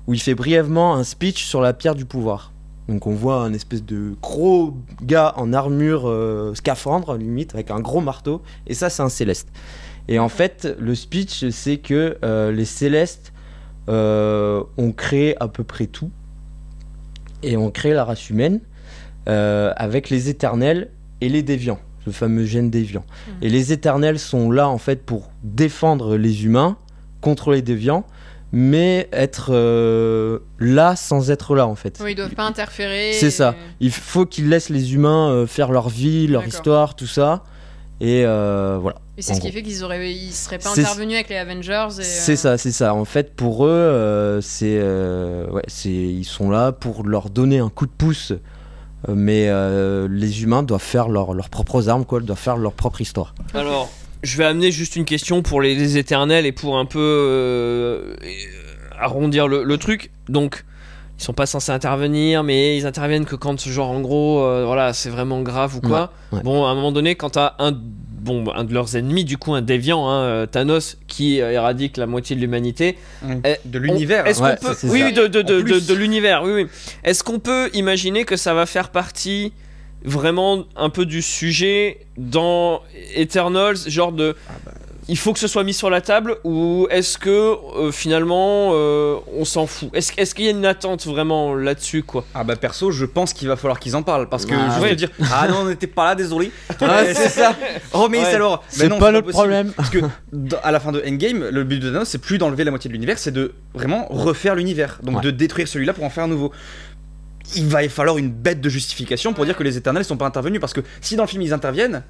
où 0.07 0.15
il 0.15 0.21
fait 0.21 0.35
brièvement 0.35 0.95
un 0.95 1.05
speech 1.05 1.45
sur 1.45 1.63
la 1.63 1.73
pierre 1.73 1.95
du 1.95 2.05
pouvoir. 2.05 2.53
Donc 2.89 3.07
on 3.07 3.15
voit 3.15 3.37
un 3.37 3.55
espèce 3.55 3.83
de 3.83 4.15
gros 4.21 4.75
gars 5.03 5.33
en 5.37 5.55
armure 5.55 6.03
euh, 6.07 6.53
scaphandre 6.55 7.17
limite, 7.17 7.55
avec 7.55 7.71
un 7.71 7.81
gros 7.81 8.01
marteau, 8.01 8.43
et 8.67 8.75
ça 8.75 8.91
c'est 8.91 9.03
un 9.03 9.09
céleste. 9.09 9.49
Et 10.09 10.19
en 10.19 10.29
fait, 10.29 10.69
le 10.79 10.95
speech 10.95 11.49
c'est 11.51 11.79
que 11.79 12.19
les 12.51 12.65
célestes 12.65 13.33
ont 13.89 14.93
créé 14.97 15.41
à 15.41 15.49
peu 15.49 15.65
près 15.65 15.87
tout, 15.87 16.11
et 17.45 17.57
ont 17.57 17.71
créé 17.71 17.95
la 17.95 18.05
race 18.05 18.29
humaine 18.29 18.61
avec 19.27 20.11
les 20.11 20.29
éternels 20.29 20.91
et 21.21 21.29
les 21.29 21.45
déviants, 21.45 21.79
le 22.07 22.13
fameux 22.13 22.45
gène 22.45 22.71
déviant. 22.71 23.05
Et 23.41 23.49
les 23.49 23.73
éternels 23.73 24.19
sont 24.19 24.51
là 24.51 24.69
en 24.69 24.79
fait 24.79 25.05
pour 25.05 25.31
défendre 25.43 26.17
les 26.17 26.45
humains 26.45 26.77
contre 27.21 27.53
les 27.53 27.63
déviants, 27.63 28.05
mais 28.53 29.09
être 29.13 29.51
euh, 29.51 30.41
là 30.59 30.95
sans 30.95 31.31
être 31.31 31.55
là 31.55 31.67
en 31.67 31.75
fait. 31.75 31.99
Oui, 32.03 32.13
ils 32.13 32.15
doivent 32.15 32.35
pas 32.35 32.45
interférer. 32.45 33.13
C'est 33.15 33.31
ça. 33.31 33.55
Il 33.81 33.91
faut 33.91 34.27
qu'ils 34.27 34.49
laissent 34.51 34.69
les 34.69 34.95
humains 34.95 35.31
euh, 35.31 35.47
faire 35.47 35.73
leur 35.73 35.89
vie, 35.89 36.27
leur 36.27 36.47
histoire, 36.47 36.95
tout 36.95 37.07
ça. 37.07 37.45
Et 38.01 38.25
euh, 38.27 38.79
voilà. 38.81 38.97
Et 39.17 39.23
c'est 39.23 39.35
ce 39.35 39.41
qui 39.41 39.53
fait 39.53 39.63
qu'ils 39.63 39.85
auraient, 39.85 40.13
ils 40.13 40.33
seraient 40.33 40.59
pas 40.59 40.71
intervenus 40.71 41.15
avec 41.15 41.29
les 41.29 41.37
Avengers. 41.37 41.89
C'est 42.01 42.37
ça, 42.37 42.59
c'est 42.59 42.73
ça. 42.73 42.95
En 42.95 43.05
fait, 43.05 43.35
pour 43.35 43.67
eux, 43.67 44.41
c'est, 44.43 44.81
ouais, 44.83 45.63
c'est, 45.69 45.91
ils 45.91 46.25
sont 46.25 46.51
là 46.51 46.73
pour 46.73 47.07
leur 47.07 47.31
donner 47.31 47.59
un 47.59 47.69
coup 47.69 47.87
de 47.87 47.93
pouce. 47.93 48.33
Euh, 49.09 49.15
Mais 49.17 49.49
euh, 49.49 50.07
les 50.11 50.43
humains 50.43 50.63
doivent 50.63 50.81
faire 50.83 51.09
leur- 51.09 51.35
leurs 51.35 51.49
propres 51.49 51.89
armes, 51.89 52.05
quoi. 52.05 52.21
Ils 52.21 52.27
doivent 52.27 52.39
faire 52.39 52.57
leur 52.57 52.73
propre 52.73 53.01
histoire. 53.01 53.35
Alors, 53.55 53.91
je 54.23 54.37
vais 54.39 54.45
amener 54.45 54.71
juste 54.71 54.95
une 54.97 55.05
question 55.05 55.43
pour 55.43 55.61
les, 55.61 55.75
les 55.75 55.99
éternels 55.99 56.47
et 56.47 56.53
pour 56.53 56.79
un 56.79 56.85
peu 56.87 57.01
euh, 57.01 58.15
arrondir 58.99 59.49
le, 59.49 59.65
le 59.65 59.79
truc. 59.79 60.11
Donc, 60.29 60.65
ils 61.19 61.25
sont 61.25 61.33
pas 61.33 61.47
censés 61.47 61.73
intervenir, 61.73 62.43
mais 62.43 62.77
ils 62.77 62.87
interviennent 62.87 63.25
que 63.27 63.37
quand, 63.37 63.61
genre, 63.69 63.91
en 63.91 64.01
gros, 64.01 64.41
euh, 64.45 64.65
voilà, 64.67 64.93
c'est 64.93 65.11
vraiment 65.11 65.43
grave 65.43 65.77
ou 65.77 65.81
quoi. 65.81 66.11
Ouais, 66.33 66.39
ouais. 66.39 66.45
Bon, 66.45 66.65
à 66.67 66.71
un 66.71 66.75
moment 66.75 66.93
donné, 66.93 67.15
quand 67.15 67.31
t'as 67.31 67.55
un, 67.59 67.73
bon, 68.23 68.45
un 68.55 68.65
de 68.65 68.73
leurs 68.73 68.97
ennemis, 68.97 69.25
du 69.25 69.37
coup, 69.37 69.53
un 69.53 69.63
déviant, 69.63 70.09
hein, 70.09 70.23
euh, 70.23 70.47
Thanos, 70.47 70.97
qui 71.09 71.41
euh, 71.41 71.51
éradique 71.51 71.97
la 71.97 72.07
moitié 72.07 72.37
de 72.37 72.41
l'humanité. 72.41 72.97
Eh, 73.45 73.57
De 73.65 73.79
l'univers. 73.79 74.27
Est-ce 74.27 74.41
Ouais, 74.43 74.57
qu'on 74.61 74.67
peut, 74.69 74.77
oui, 74.85 75.13
de, 75.13 75.27
de, 75.27 75.43
de, 75.43 75.95
l'univers, 75.95 76.43
oui, 76.45 76.53
oui. 76.53 76.67
Est-ce 77.05 77.23
qu'on 77.25 77.39
peut 77.41 77.69
imaginer 77.75 78.25
que 78.25 78.37
ça 78.37 78.55
va 78.55 78.65
faire 78.67 78.91
partie 78.91 79.53
vraiment 80.05 80.65
un 80.77 80.91
peu 80.91 81.05
du 81.05 81.23
sujet 81.23 81.99
dans 82.17 82.83
Eternals, 83.15 83.77
genre 83.87 84.13
de 84.13 84.35
il 85.09 85.19
faut 85.19 85.33
que 85.33 85.39
ce 85.41 85.49
soit 85.49 85.65
mis 85.65 85.75
sur 85.75 85.91
la 85.91 86.01
table 86.01 86.37
ou 86.45 86.87
est-ce 86.91 87.19
que 87.19 87.29
euh, 87.77 87.91
finalement 87.91 88.71
euh, 88.73 89.17
on 89.37 89.45
s'en 89.45 89.67
fout? 89.67 89.91
Est-ce 89.95 90.35
qu'il 90.35 90.45
y 90.45 90.49
a 90.49 90.53
une 90.53 90.65
attente 90.65 91.05
vraiment 91.07 91.55
là-dessus 91.55 92.03
quoi? 92.05 92.25
Ah 92.35 92.45
bah 92.45 92.55
perso, 92.57 92.91
je 92.93 93.05
pense 93.05 93.33
qu'il 93.33 93.49
va 93.49 93.57
falloir 93.57 93.81
qu'ils 93.81 93.97
en 93.97 94.03
parlent 94.03 94.29
parce 94.29 94.47
que 94.47 94.55
Ah, 94.55 94.69
juste 94.71 94.83
ouais. 94.83 94.91
te 94.91 94.95
dire 94.95 95.11
ah 95.33 95.49
non 95.49 95.57
on 95.63 95.65
n'était 95.67 95.87
pas 95.89 96.05
là 96.07 96.15
désolé. 96.15 96.53
Ah, 96.81 97.03
c'est 97.13 97.29
ça. 97.29 97.57
Oh 97.93 98.09
mais 98.11 98.19
Ouais. 98.21 98.35
alors. 98.35 98.63
C'est 98.69 98.85
Mais 98.85 98.89
non, 98.91 98.99
pas 99.01 99.11
possible. 99.13 99.33
problème. 99.33 99.73
Parce 99.77 99.91
que 99.91 99.99
dans- 100.33 100.59
à 100.63 100.71
la 100.71 100.79
fin 100.81 100.93
de 100.93 101.03
Endgame, 101.07 101.49
le 101.51 101.65
but 101.65 101.81
de 101.81 101.91
Thanos 101.91 102.09
c'est 102.09 102.19
plus 102.19 102.39
d'enlever 102.39 102.63
la 102.65 102.71
moitié 102.71 102.89
de 102.89 102.93
l'univers, 102.93 103.19
c'est 103.19 103.33
de 103.33 103.55
vraiment 103.75 104.07
refaire 104.09 104.55
l'univers, 104.55 104.99
donc 105.03 105.17
Ouais. 105.17 105.23
de 105.23 105.31
détruire 105.33 105.67
celui-là 105.69 105.93
pour 105.95 106.05
en 106.05 106.11
faire 106.11 106.25
un 106.25 106.29
nouveau. 106.29 106.53
Il 107.57 107.67
va 107.67 107.83
y 107.83 107.89
falloir 107.89 108.19
une 108.19 108.31
bête 108.31 108.61
de 108.61 108.69
justification 108.69 109.33
pour 109.33 109.45
dire 109.45 109.57
que 109.57 109.63
les 109.65 109.77
Éternels 109.77 110.05
sont 110.05 110.17
pas 110.17 110.27
intervenus 110.27 110.61
parce 110.61 110.73
que 110.73 110.81
si 111.01 111.17
dans 111.17 111.25
le 111.25 111.29
film 111.29 111.43
ils 111.43 111.53
interviennent, 111.53 112.03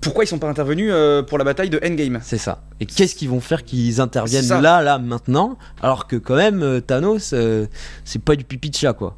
pourquoi 0.00 0.24
ils 0.24 0.26
sont 0.26 0.38
pas 0.38 0.48
intervenus 0.48 0.90
euh, 0.92 1.22
pour 1.22 1.36
la 1.38 1.44
bataille 1.44 1.70
de 1.70 1.78
Endgame 1.84 2.20
C'est 2.22 2.38
ça. 2.38 2.62
Et 2.80 2.86
qu'est-ce 2.86 3.14
qu'ils 3.14 3.28
vont 3.28 3.40
faire 3.40 3.64
qu'ils 3.64 4.00
interviennent 4.00 4.48
là, 4.60 4.80
là, 4.82 4.98
maintenant 4.98 5.58
Alors 5.82 6.06
que 6.06 6.16
quand 6.16 6.36
même, 6.36 6.62
euh, 6.62 6.80
Thanos, 6.80 7.32
euh, 7.34 7.66
c'est 8.04 8.22
pas 8.22 8.34
du 8.36 8.44
pipi 8.44 8.70
de 8.70 8.76
chat, 8.76 8.92
quoi. 8.94 9.16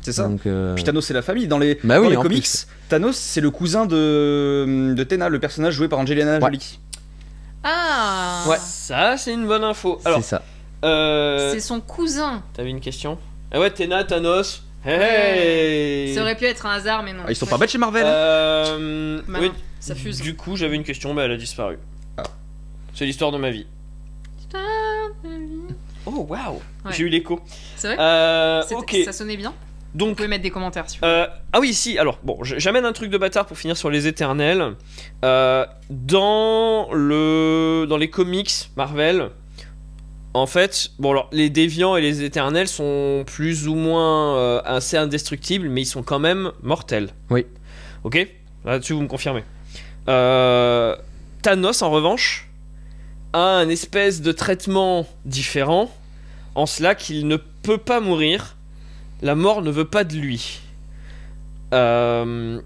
C'est 0.00 0.12
ça. 0.12 0.24
Donc, 0.28 0.46
euh, 0.46 0.74
Puis 0.74 0.84
Thanos 0.84 1.04
c'est 1.04 1.14
la 1.14 1.22
famille 1.22 1.48
dans 1.48 1.58
les, 1.58 1.78
Bah 1.82 1.96
dans 1.96 2.02
oui, 2.02 2.10
les 2.10 2.16
comics. 2.16 2.42
plus. 2.42 2.66
Thanos 2.88 3.16
c'est 3.16 3.40
le 3.40 3.50
cousin 3.50 3.86
de 3.86 4.92
de 4.96 5.02
Tena, 5.04 5.28
le 5.28 5.40
personnage 5.40 5.74
joué 5.74 5.88
par 5.88 5.98
Angelina 5.98 6.34
Ouais. 6.34 6.40
Jolie. 6.40 6.78
Ah 7.64 8.44
Ouais, 8.48 8.58
ça 8.60 9.16
c'est 9.16 9.32
une 9.32 9.46
bonne 9.46 9.64
info. 9.64 10.00
Alors, 10.04 10.20
c'est 10.22 10.28
ça. 10.28 10.42
euh, 10.84 11.52
C'est 11.52 11.60
son 11.60 11.80
cousin. 11.80 12.42
t'avais 12.54 12.70
une 12.70 12.80
question? 12.80 13.18
Ah 13.52 13.58
ouais, 13.60 13.70
Tena, 13.70 14.04
Thanos. 14.04 14.62
Hey 14.84 16.14
Ça 16.14 16.22
aurait 16.22 16.36
pu 16.36 16.44
être 16.44 16.64
un 16.66 16.70
hasard, 16.74 17.02
mais 17.02 17.12
non. 17.12 17.22
Ah, 17.26 17.30
ils 17.30 17.34
sont 17.36 17.46
pas 17.46 17.58
bêtes 17.58 17.70
chez 17.70 17.78
Marvel. 17.78 18.04
Euh, 18.06 19.20
Bah 19.26 19.38
oui, 19.40 19.48
non, 19.48 19.54
ça 19.86 19.94
fuse. 19.94 20.20
Du 20.20 20.34
coup, 20.36 20.56
j'avais 20.56 20.76
une 20.76 20.84
question, 20.84 21.14
mais 21.14 21.22
elle 21.22 21.32
a 21.32 21.36
disparu. 21.36 21.78
Ah. 22.16 22.22
C'est 22.94 23.04
l'histoire 23.06 23.30
de 23.32 23.38
ma 23.38 23.50
vie. 23.50 23.66
Oh 26.06 26.26
waouh 26.28 26.54
Ouais. 26.84 26.92
J'ai 26.92 27.04
eu 27.04 27.08
l'écho. 27.08 27.40
C'est 27.76 27.88
vrai 27.88 27.96
Euh, 27.98 28.62
ok. 28.72 28.96
Ça 29.04 29.12
sonnait 29.12 29.36
bien 29.36 29.52
Vous 29.92 29.98
Donc, 29.98 30.16
pouvez 30.16 30.28
mettre 30.28 30.42
des 30.44 30.50
commentaires 30.50 30.88
si 30.88 30.98
vous 30.98 31.04
euh, 31.04 31.26
ah 31.52 31.60
oui, 31.60 31.74
si. 31.74 31.98
Alors, 31.98 32.18
bon, 32.22 32.38
j'amène 32.42 32.84
un 32.84 32.92
truc 32.92 33.10
de 33.10 33.18
bâtard 33.18 33.46
pour 33.46 33.58
finir 33.58 33.76
sur 33.76 33.90
les 33.90 34.06
Éternels. 34.06 34.74
Euh, 35.24 35.66
dans 35.90 36.88
le, 36.92 37.86
dans 37.88 37.96
les 37.96 38.08
comics 38.08 38.70
Marvel, 38.76 39.30
en 40.34 40.46
fait, 40.46 40.90
bon 40.98 41.10
alors 41.12 41.28
les 41.32 41.48
Déviants 41.50 41.96
et 41.96 42.02
les 42.02 42.22
Éternels 42.22 42.68
sont 42.68 43.24
plus 43.26 43.66
ou 43.68 43.74
moins 43.74 44.36
euh, 44.36 44.60
assez 44.64 44.96
indestructibles, 44.96 45.68
mais 45.68 45.82
ils 45.82 45.86
sont 45.86 46.02
quand 46.02 46.18
même 46.20 46.52
mortels. 46.62 47.08
Oui. 47.30 47.46
Ok? 48.04 48.28
Là-dessus, 48.64 48.92
vous 48.92 49.02
me 49.02 49.08
confirmez? 49.08 49.42
Euh, 50.08 50.96
Thanos, 51.42 51.82
en 51.82 51.90
revanche, 51.90 52.48
a 53.32 53.40
un 53.58 53.68
espèce 53.68 54.20
de 54.22 54.32
traitement 54.32 55.06
différent, 55.24 55.90
en 56.54 56.66
cela 56.66 56.94
qu'il 56.94 57.26
ne 57.28 57.36
peut 57.36 57.78
pas 57.78 58.00
mourir. 58.00 58.56
La 59.22 59.34
mort 59.34 59.62
ne 59.62 59.70
veut 59.70 59.84
pas 59.86 60.04
de 60.04 60.14
lui. 60.16 60.60
Euh, 61.74 62.60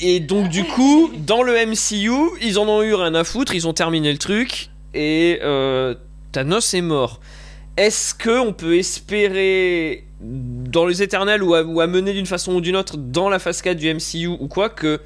Et 0.00 0.20
donc 0.20 0.48
du 0.48 0.64
coup, 0.64 1.10
dans 1.18 1.42
le 1.42 1.52
MCU, 1.66 2.10
ils 2.42 2.58
en 2.58 2.66
ont 2.68 2.82
eu 2.82 2.94
rien 2.94 3.14
à 3.14 3.24
foutre, 3.24 3.54
ils 3.54 3.68
ont 3.68 3.72
terminé 3.74 4.10
le 4.10 4.18
truc, 4.18 4.70
et 4.94 5.38
euh, 5.42 5.94
Thanos 6.32 6.72
est 6.74 6.80
mort. 6.80 7.20
Est-ce 7.76 8.14
que 8.14 8.40
on 8.40 8.52
peut 8.52 8.76
espérer 8.76 10.04
dans 10.20 10.86
les 10.86 11.02
Éternels 11.02 11.42
ou, 11.42 11.54
à- 11.54 11.62
ou 11.62 11.80
amener 11.80 12.12
d'une 12.12 12.26
façon 12.26 12.54
ou 12.54 12.60
d'une 12.60 12.76
autre 12.76 12.96
dans 12.96 13.28
la 13.28 13.38
phase 13.38 13.62
4 13.62 13.76
du 13.78 13.88
MCU 13.94 14.26
ou 14.26 14.48
quoi 14.48 14.68
que 14.68 15.00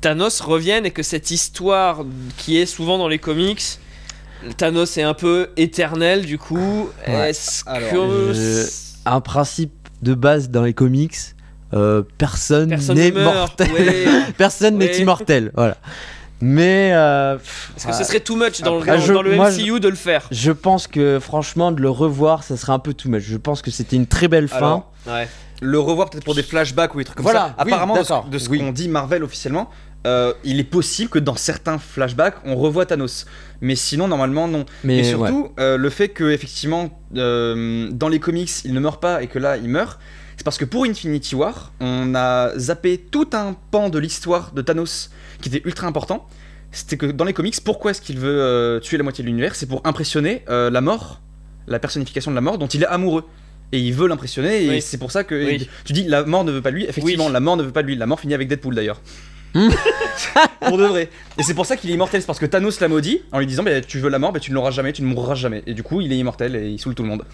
Thanos 0.00 0.40
revienne 0.40 0.86
et 0.86 0.90
que 0.90 1.02
cette 1.02 1.30
histoire 1.30 2.04
qui 2.38 2.56
est 2.58 2.66
souvent 2.66 2.98
dans 2.98 3.08
les 3.08 3.18
comics, 3.18 3.62
Thanos 4.56 4.96
est 4.96 5.02
un 5.02 5.14
peu 5.14 5.50
éternel 5.56 6.24
du 6.24 6.38
coup. 6.38 6.88
Ouais. 7.06 7.30
Est-ce 7.30 7.62
Alors, 7.66 7.90
que 7.90 8.32
je- 8.32 8.66
Un 9.04 9.20
principe 9.20 9.72
de 10.02 10.14
base 10.14 10.48
dans 10.50 10.62
les 10.62 10.72
comics, 10.74 11.16
euh, 11.74 12.02
personne 12.18 12.70
personne 12.70 12.96
n'est 12.96 13.10
mortel. 13.12 13.70
Ouais. 13.72 14.04
personne 14.38 14.78
n'est 14.78 14.96
immortel. 14.98 15.52
Voilà. 15.54 15.76
Mais 16.42 16.92
euh, 16.94 17.36
Parce 17.74 17.84
que 17.98 18.02
ce 18.02 18.08
serait 18.08 18.20
too 18.20 18.34
much 18.36 18.62
dans, 18.62 18.78
Après, 18.78 18.96
dans- 18.96 19.02
je- 19.02 19.12
dans 19.12 19.20
le 19.20 19.36
moi, 19.36 19.50
MCU 19.50 19.78
de 19.78 19.88
le 19.88 19.94
faire. 19.96 20.26
je 20.30 20.52
pense 20.52 20.86
que 20.86 21.18
franchement 21.20 21.70
de 21.70 21.82
le 21.82 21.90
revoir, 21.90 22.42
ça 22.44 22.56
serait 22.56 22.72
un 22.72 22.78
peu 22.78 22.94
too 22.94 23.10
much. 23.10 23.22
Je 23.24 23.36
pense 23.36 23.60
que 23.60 23.70
c'était 23.70 23.96
une 23.96 24.06
très 24.06 24.28
belle 24.28 24.48
fin. 24.48 24.56
Alors, 24.56 24.92
Ouais. 25.06 25.28
le 25.60 25.78
revoir 25.78 26.08
peut-être 26.08 26.24
pour 26.24 26.34
des 26.34 26.42
flashbacks 26.42 26.94
ou 26.94 26.98
des 26.98 27.04
trucs 27.04 27.16
comme 27.18 27.24
Voilà, 27.24 27.54
ça. 27.58 27.64
oui, 27.66 27.72
Apparemment, 27.72 27.92
de 27.94 27.98
ce, 27.98 28.08
d'accord, 28.08 28.24
de 28.24 28.38
ce 28.38 28.48
oui. 28.48 28.58
qu'on 28.58 28.72
dit 28.72 28.88
Marvel 28.88 29.22
officiellement, 29.22 29.68
euh, 30.06 30.32
il 30.44 30.58
est 30.60 30.64
possible 30.64 31.10
que 31.10 31.18
dans 31.18 31.36
certains 31.36 31.78
flashbacks, 31.78 32.36
on 32.44 32.56
revoit 32.56 32.86
Thanos. 32.86 33.26
Mais 33.60 33.76
sinon, 33.76 34.08
normalement, 34.08 34.48
non. 34.48 34.64
mais 34.84 34.96
et 34.98 35.00
ouais. 35.00 35.04
surtout, 35.28 35.52
euh, 35.58 35.76
le 35.76 35.90
fait 35.90 36.08
que 36.08 36.30
effectivement, 36.30 36.98
euh, 37.16 37.88
dans 37.92 38.08
les 38.08 38.18
comics, 38.18 38.50
il 38.64 38.72
ne 38.72 38.80
meurt 38.80 39.00
pas 39.00 39.22
et 39.22 39.26
que 39.26 39.38
là, 39.38 39.56
il 39.58 39.68
meurt, 39.68 39.98
c'est 40.36 40.44
parce 40.44 40.56
que 40.56 40.64
pour 40.64 40.84
Infinity 40.86 41.34
War, 41.34 41.72
on 41.80 42.14
a 42.14 42.58
zappé 42.58 42.96
tout 42.98 43.28
un 43.34 43.54
pan 43.70 43.90
de 43.90 43.98
l'histoire 43.98 44.52
de 44.52 44.62
Thanos 44.62 45.10
qui 45.42 45.50
était 45.50 45.60
ultra 45.66 45.86
important. 45.86 46.26
C'était 46.72 46.96
que 46.96 47.06
dans 47.06 47.24
les 47.24 47.32
comics, 47.34 47.60
pourquoi 47.62 47.90
est-ce 47.90 48.00
qu'il 48.00 48.18
veut 48.18 48.40
euh, 48.40 48.80
tuer 48.80 48.96
la 48.96 49.02
moitié 49.02 49.22
de 49.22 49.28
l'univers? 49.28 49.54
C'est 49.54 49.66
pour 49.66 49.82
impressionner 49.84 50.44
euh, 50.48 50.70
la 50.70 50.80
mort, 50.80 51.20
la 51.66 51.78
personnification 51.78 52.30
de 52.30 52.36
la 52.36 52.40
mort 52.40 52.56
dont 52.58 52.68
il 52.68 52.82
est 52.82 52.86
amoureux. 52.86 53.24
Et 53.72 53.78
il 53.80 53.92
veut 53.92 54.08
l'impressionner, 54.08 54.64
et 54.64 54.68
Oui. 54.68 54.82
c'est 54.82 54.98
pour 54.98 55.12
ça 55.12 55.22
que 55.22 55.34
Oui. 55.34 55.68
tu 55.84 55.92
dis 55.92 56.02
la 56.04 56.24
mort 56.24 56.42
ne 56.44 56.50
veut 56.50 56.62
pas 56.62 56.70
lui. 56.70 56.84
Effectivement, 56.86 57.26
Oui. 57.26 57.32
la 57.32 57.38
mort 57.40 57.56
ne 57.56 57.62
veut 57.62 57.70
pas 57.70 57.82
lui. 57.82 57.94
La 57.96 58.06
mort 58.06 58.18
finit 58.18 58.34
avec 58.34 58.48
Deadpool 58.48 58.74
d'ailleurs. 58.74 59.00
Pour 60.60 60.78
de 60.78 60.84
vrai. 60.84 61.08
Et 61.38 61.42
c'est 61.42 61.54
pour 61.54 61.66
ça 61.66 61.76
qu'il 61.76 61.90
est 61.90 61.94
immortel, 61.94 62.20
c'est 62.20 62.26
parce 62.26 62.38
que 62.38 62.46
Thanos 62.46 62.80
l'a 62.80 62.88
maudit 62.88 63.22
en 63.32 63.38
lui 63.38 63.46
disant 63.46 63.62
bah, 63.62 63.80
Tu 63.80 63.98
veux 63.98 64.08
la 64.08 64.18
mort, 64.18 64.32
bah, 64.32 64.40
tu 64.40 64.50
ne 64.50 64.54
l'auras 64.54 64.70
jamais, 64.70 64.92
tu 64.92 65.02
ne 65.02 65.08
mourras 65.08 65.34
jamais. 65.34 65.62
Et 65.66 65.74
du 65.74 65.82
coup, 65.82 66.00
il 66.00 66.12
est 66.12 66.16
immortel 66.18 66.54
et 66.56 66.68
il 66.68 66.78
saoule 66.78 66.94
tout 66.94 67.02
le 67.02 67.08
monde. 67.08 67.24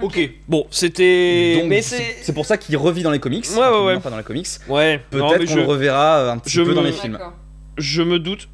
Ok. 0.00 0.18
Bon, 0.48 0.66
c'était. 0.70 1.58
Donc, 1.60 1.68
mais 1.68 1.82
c'est 1.82 2.32
pour 2.34 2.46
ça 2.46 2.56
qu'il 2.58 2.76
revit 2.76 3.02
dans 3.02 3.10
les 3.10 3.20
comics. 3.20 3.46
Ouais, 3.52 3.58
ouais, 3.58 3.64
Enfin, 3.66 3.84
ouais. 3.84 3.94
non, 3.94 4.00
Pas 4.00 4.10
dans 4.10 4.16
les 4.18 4.24
comics. 4.24 4.46
Ouais. 4.68 5.00
non, 5.12 5.30
mais 5.30 5.34
Peut-être 5.36 5.46
qu'on 5.46 5.54
je, 5.54 5.58
le 5.60 5.64
reverra 5.64 6.18
euh, 6.18 6.32
un 6.32 6.38
petit 6.38 6.50
je 6.50 6.62
peu 6.62 6.74
dans 6.74 6.82
les 6.82 6.92
films. 6.92 7.12
D'accord. 7.14 7.34
je 7.78 8.02
me 8.02 8.18
doute. 8.18 8.48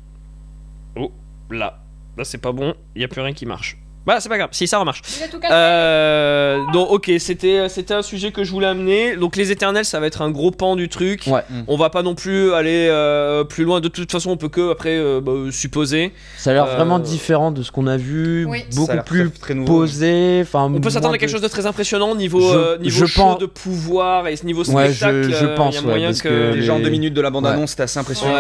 Oh, 0.96 1.12
là. 1.50 1.82
Là, 2.16 2.24
c'est 2.24 2.38
pas 2.38 2.52
bon. 2.52 2.74
Il 2.94 3.00
y 3.02 3.04
a 3.04 3.08
plus 3.08 3.20
rien 3.22 3.32
qui 3.32 3.46
marche. 3.46 3.78
Bah, 4.06 4.16
c'est 4.18 4.28
pas 4.30 4.38
grave. 4.38 4.48
Si, 4.52 4.66
ça 4.66 4.78
remarche. 4.78 5.02
Il. 5.20 5.38
Euh, 5.50 6.58
donc 6.72 6.90
ok, 6.90 7.10
c'était 7.18 7.68
c'était 7.68 7.92
un 7.94 8.02
sujet 8.02 8.32
que 8.32 8.44
je 8.44 8.50
voulais 8.50 8.66
amener. 8.66 9.14
Donc 9.16 9.36
les 9.36 9.52
Éternels, 9.52 9.84
ça 9.84 10.00
va 10.00 10.06
être 10.06 10.22
un 10.22 10.30
gros 10.30 10.50
pan 10.50 10.74
du 10.74 10.88
truc. 10.88 11.24
Ouais. 11.26 11.42
On 11.68 11.76
va 11.76 11.90
pas 11.90 12.02
non 12.02 12.14
plus 12.14 12.52
aller 12.54 12.88
euh, 12.90 13.44
plus 13.44 13.64
loin. 13.64 13.80
De 13.80 13.88
toute 13.88 14.10
façon, 14.10 14.30
on 14.30 14.36
peut 14.36 14.48
que 14.48 14.70
après 14.72 14.96
euh, 14.98 15.20
bah, 15.20 15.32
supposer. 15.50 16.12
Ça 16.38 16.50
a 16.50 16.54
l'air 16.54 16.64
Euh, 16.64 16.76
vraiment 16.76 16.98
différent 16.98 17.50
de 17.52 17.62
ce 17.62 17.70
qu'on 17.70 17.86
a 17.86 17.96
vu, 17.98 18.46
Oui. 18.46 18.64
Ça 18.70 18.80
a 18.80 18.96
beaucoup 18.96 19.04
plus 19.04 19.30
très, 19.30 19.38
très 19.40 19.54
nouveau. 19.54 19.80
posé. 19.80 20.40
Enfin, 20.42 20.70
On 20.74 20.80
peut 20.80 20.90
s'attendre 20.90 21.14
à 21.14 21.18
quelque 21.18 21.30
chose 21.30 21.42
de 21.42 21.48
très 21.48 21.66
impressionnant 21.66 22.14
niveau 22.14 22.40
Je- 22.40 22.56
euh, 22.58 22.78
niveau 22.78 23.00
je 23.00 23.06
show 23.06 23.22
pense- 23.22 23.38
de 23.38 23.46
pouvoir 23.46 24.26
et 24.28 24.34
niveau 24.44 24.64
Ouais, 24.70 24.88
je- 24.88 24.92
spectacle. 24.94 25.30
je 25.38 25.44
euh, 25.44 25.54
pense, 25.56 25.74
y 25.74 25.78
a 25.78 25.80
ouais, 25.82 25.86
moyen 25.86 26.06
parce 26.08 26.22
que. 26.22 26.28
que- 26.28 26.52
Déjà 26.54 26.72
en 26.74 26.78
les- 26.78 26.84
deux 26.84 26.90
minutes 26.90 27.14
de 27.14 27.20
la 27.20 27.30
bande-annonce, 27.30 27.70
c'était 27.70 27.82
assez 27.82 27.98
impressionnant. 27.98 28.34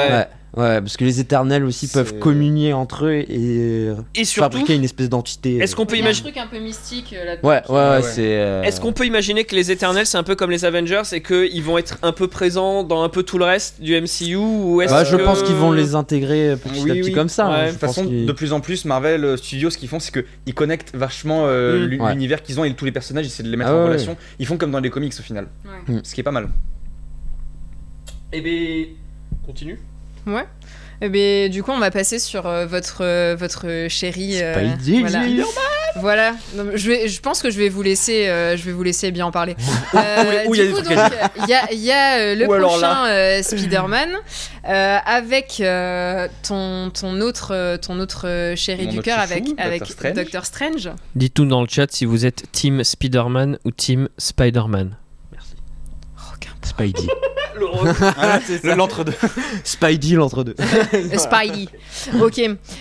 Ouais. 0.56 0.80
Parce 0.80 0.96
que 0.96 1.04
les 1.04 1.20
éternels 1.20 1.64
aussi 1.64 1.86
peuvent 1.86 2.18
communier 2.18 2.72
entre 2.72 3.06
eux 3.06 3.12
et 3.28 3.88
Et 4.16 4.24
surtout, 4.24 4.50
fabriquer 4.50 4.74
une 4.74 4.82
espèce 4.84 5.08
d'entité. 5.08 5.58
est-ce 5.58 5.76
qu'on 5.76 5.86
peut 5.86 5.94
Il 5.94 5.98
y 5.98 6.02
a 6.02 6.06
un 6.06 6.08
imaginer 6.08 6.32
truc 6.32 6.42
un 6.42 6.46
peu 6.48 6.58
mystique 6.58 7.14
euh, 7.16 7.24
là-dedans. 7.24 7.48
Ouais, 7.48 7.62
ouais, 7.68 7.90
ouais, 7.96 8.02
c'est. 8.02 8.36
euh, 8.40 8.62
Est-ce 8.62 8.80
qu'on 8.80 8.92
peut 8.92 9.06
imaginer 9.06 9.44
que 9.44 9.54
les 9.54 9.70
Éternels, 9.70 10.06
c'est 10.06 10.18
un 10.18 10.22
peu 10.24 10.34
comme 10.34 10.50
les 10.50 10.64
Avengers 10.64 11.02
et 11.12 11.22
qu'ils 11.22 11.62
vont 11.62 11.78
être 11.78 11.98
un 12.02 12.12
peu 12.12 12.26
présents 12.26 12.82
dans 12.82 13.02
un 13.04 13.08
peu 13.08 13.22
tout 13.22 13.38
le 13.38 13.44
reste 13.44 13.80
du 13.80 13.94
MCU 14.00 14.34
ou 14.36 14.80
est-ce 14.82 14.92
Bah, 14.92 15.04
je 15.04 15.16
pense 15.16 15.42
qu'ils 15.42 15.54
vont 15.54 15.70
les 15.72 15.94
intégrer 15.94 16.56
petit 16.56 16.80
Oui, 16.82 16.90
à 16.90 16.94
petit 16.94 17.02
oui. 17.10 17.12
comme 17.12 17.28
ça. 17.28 17.48
Ouais. 17.48 17.54
hein. 17.54 17.66
De 17.66 17.70
toute 17.70 17.78
façon, 17.80 18.04
de 18.04 18.32
plus 18.32 18.52
en 18.52 18.60
plus, 18.60 18.84
Marvel 18.84 19.24
euh, 19.24 19.36
Studios, 19.36 19.70
ce 19.70 19.78
qu'ils 19.78 19.88
font, 19.88 20.00
c'est 20.00 20.12
qu'ils 20.44 20.54
connectent 20.54 20.94
vachement 20.96 21.44
euh, 21.46 21.86
Mm. 21.86 22.08
l'univers 22.10 22.42
qu'ils 22.42 22.58
ont 22.58 22.64
et 22.64 22.74
tous 22.74 22.84
les 22.84 22.92
personnages, 22.92 23.24
ils 23.24 23.28
essaient 23.28 23.42
de 23.44 23.50
les 23.50 23.56
mettre 23.56 23.70
Ah 23.70 23.74
en 23.74 23.78
ouais, 23.82 23.84
relation. 23.88 24.16
Ils 24.40 24.46
font 24.46 24.56
comme 24.56 24.70
dans 24.72 24.80
les 24.80 24.90
comics 24.90 25.12
au 25.18 25.22
final, 25.22 25.46
Ouais. 25.64 26.00
ce 26.02 26.14
qui 26.14 26.20
est 26.20 26.24
pas 26.24 26.30
mal. 26.32 26.48
Eh 28.32 28.40
ben, 28.40 28.86
continue. 29.44 29.78
Ouais. 30.26 30.44
Eh 31.02 31.08
ben, 31.08 31.48
du 31.50 31.62
coup, 31.62 31.70
on 31.70 31.78
va 31.78 31.90
passer 31.90 32.18
sur 32.18 32.46
euh, 32.46 32.66
votre, 32.66 32.98
euh, 33.02 33.34
votre 33.38 33.86
chérie. 33.88 34.42
euh, 34.42 34.74
Spidey, 34.74 35.00
voilà. 35.00 35.22
Spider-Man. 35.22 35.46
Voilà. 35.96 36.32
Non, 36.54 36.64
mais 36.64 36.76
je, 36.78 36.88
vais, 36.88 37.08
je 37.08 37.20
pense 37.20 37.40
que 37.42 37.50
je 37.50 37.58
vais 37.58 37.68
vous 37.70 37.82
laisser, 37.82 38.28
euh, 38.28 38.56
je 38.56 38.62
vais 38.64 38.70
vous 38.70 38.82
laisser 38.82 39.10
bien 39.10 39.26
en 39.26 39.30
parler. 39.32 39.56
Euh, 39.94 40.44
Où 40.46 40.54
il 40.54 40.58
y 40.58 40.60
a 40.60 40.66
du 40.66 40.70
des 40.72 40.76
coup, 40.78 40.84
trucs 40.84 40.96
donc, 40.96 41.12
à 41.20 41.30
il 41.42 41.48
y 41.48 41.54
a, 41.54 41.72
il 41.72 41.78
y 41.80 41.90
a, 41.90 42.18
euh, 42.18 42.34
le 42.36 42.46
Ou 42.46 42.52
alors 42.52 42.70
prochain 42.78 43.06
euh, 43.06 43.42
Spider-Man 43.42 44.10
euh, 44.68 44.98
avec 45.04 45.56
euh, 45.60 46.28
ton, 46.46 46.90
ton 46.90 47.20
autre, 47.20 47.48
euh, 47.52 47.76
ton 47.76 47.98
autre 47.98 48.28
euh, 48.28 48.54
chéri 48.54 48.84
Mon 48.84 48.92
du 48.92 48.98
autre 48.98 49.04
cœur, 49.06 49.18
chouchou, 49.22 49.32
avec, 49.32 49.44
Doctor 49.46 49.66
avec 49.66 49.86
Strange. 49.86 50.12
Doctor 50.14 50.44
Strange. 50.46 50.90
Dites-nous 51.16 51.46
dans 51.46 51.62
le 51.62 51.66
chat 51.68 51.90
si 51.90 52.04
vous 52.04 52.24
êtes 52.24 52.44
Team 52.52 52.84
Spider-Man 52.84 53.58
ou 53.64 53.70
Team 53.72 54.08
Spider-Man. 54.18 54.96
Merci. 55.32 55.54
Spidey. 56.62 57.08
Le- 57.60 58.74
L'entre-deux. 58.76 59.12
Spidey, 59.64 60.14
l'entre-deux. 60.14 60.54
Spidey. 61.16 61.68
ok. 62.20 62.40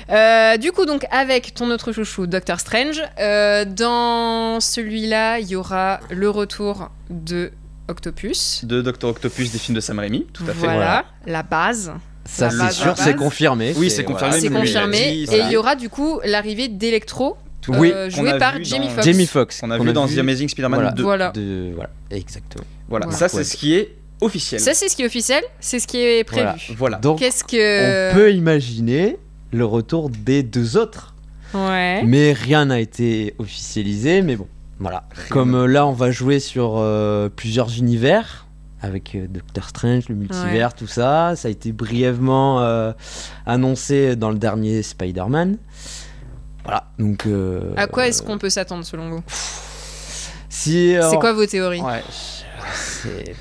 Euh, 0.10 0.58
du 0.58 0.72
coup, 0.72 0.86
donc, 0.86 1.06
avec 1.12 1.54
ton 1.54 1.70
autre 1.72 1.92
chouchou, 1.92 2.26
Doctor 2.28 2.60
Strange, 2.60 3.02
euh, 3.20 3.66
dans 3.66 4.60
celui-là, 4.60 5.40
il 5.40 5.48
y 5.48 5.56
aura 5.56 6.00
le 6.10 6.30
retour 6.30 6.90
de 7.10 7.52
Octopus. 7.88 8.64
De 8.66 8.82
Docteur 8.82 9.10
Octopus 9.12 9.52
des 9.52 9.58
films 9.60 9.76
de 9.76 9.82
Sam 9.82 10.00
Raimi, 10.00 10.26
tout 10.34 10.44
à 10.44 10.54
fait. 10.54 10.60
Voilà, 10.60 10.76
Voilà. 10.76 11.06
la 11.26 11.44
base. 11.44 11.92
Ça, 12.26 12.50
c'est 12.52 12.72
sûr, 12.72 12.94
c'est 12.96 13.16
confirmé. 13.16 13.74
Oui, 13.76 13.90
c'est 13.90 14.04
confirmé. 14.04 14.38
voilà. 14.38 14.42
C'est 14.42 14.50
confirmé. 14.54 14.98
dit, 15.12 15.24
Et 15.24 15.26
voilà. 15.26 15.46
il 15.46 15.52
y 15.52 15.58
aura 15.58 15.76
du 15.76 15.90
coup 15.90 16.20
l'arrivée 16.24 16.68
d'Electro, 16.68 17.38
Oui, 17.70 17.92
euh, 17.92 18.10
joué 18.10 18.38
par 18.38 18.64
Jamie 18.64 18.86
dans- 18.88 18.94
Foxx. 18.94 19.06
Jamie 19.06 19.26
Foxx. 19.26 19.60
On 19.64 19.72
a 19.72 19.80
vu 19.80 19.92
dans 19.94 20.08
The 20.08 20.20
Amazing 20.20 20.48
Spider-Man 20.50 20.80
Voilà. 20.80 20.92
2. 20.92 21.04
Voilà. 21.04 21.32
De... 21.32 21.72
Voilà, 21.74 21.90
exactement. 22.12 22.64
Voilà, 22.88 23.06
Voilà. 23.08 23.18
ça 23.18 23.30
c'est 23.30 23.44
ce 23.44 23.58
qui 23.58 23.74
est 23.74 23.96
officiel. 24.22 24.60
Ça, 24.62 24.74
c'est 24.74 24.90
ce 24.90 24.96
qui 24.96 25.04
est 25.04 25.06
officiel, 25.06 25.44
c'est 25.60 25.80
ce 25.80 25.88
qui 25.88 25.98
est 26.00 26.24
prévu. 26.24 26.44
Voilà. 26.44 26.58
Voilà. 26.78 26.98
Donc, 26.98 27.20
Qu'est-ce 27.20 27.44
que. 27.44 28.12
on 28.12 28.16
peut 28.16 28.34
imaginer 28.34 29.18
le 29.52 29.66
retour 29.66 30.10
des 30.10 30.44
deux 30.44 30.78
autres. 30.78 31.16
Ouais. 31.54 32.04
Mais 32.06 32.34
rien 32.34 32.66
n'a 32.66 32.80
été 32.80 33.34
officialisé, 33.40 34.22
mais 34.22 34.36
bon, 34.36 34.48
voilà. 34.80 35.06
Comme 35.30 35.56
euh, 35.56 35.66
là, 35.66 35.88
on 35.88 35.94
va 35.94 36.12
jouer 36.12 36.40
sur 36.40 36.76
euh, 36.78 37.28
plusieurs 37.30 37.76
univers, 37.80 38.46
avec 38.82 39.16
euh, 39.16 39.26
Doctor 39.28 39.68
Strange, 39.70 40.10
le 40.10 40.16
multivers, 40.16 40.74
tout 40.76 40.86
ça. 40.88 41.34
Ça 41.36 41.48
a 41.48 41.52
été 41.52 41.72
brièvement 41.72 42.62
euh, 42.62 42.92
annoncé 43.48 44.16
dans 44.16 44.30
le 44.30 44.38
dernier 44.38 44.84
Spider-Man. 44.84 45.58
Voilà, 46.64 46.92
donc... 47.00 47.26
euh, 47.26 47.74
À 47.78 47.88
quoi 47.88 48.08
est-ce 48.08 48.22
qu'on 48.22 48.38
peut 48.38 48.50
s'attendre 48.52 48.86
selon 48.86 49.10
vous? 49.10 49.24
Si, 50.50 50.96
C'est 51.10 51.18
quoi 51.18 51.34
vos 51.34 51.46
théories? 51.48 51.82
Ouais. 51.82 52.04
c'est- 52.74 53.36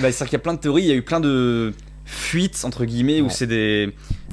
Bah, 0.00 0.10
c'est-à-dire 0.10 0.26
qu'il 0.26 0.32
y 0.32 0.36
a 0.36 0.38
plein 0.40 0.54
de 0.54 0.58
théories, 0.58 0.82
il 0.84 0.88
y 0.88 0.92
a 0.92 0.94
eu 0.94 1.02
plein 1.02 1.20
de 1.20 1.72
fuites, 2.04 2.64
entre 2.64 2.84
guillemets, 2.84 3.20
où 3.20 3.26
Ouais. 3.26 3.32
c'est 3.32 3.46
des 3.46 3.92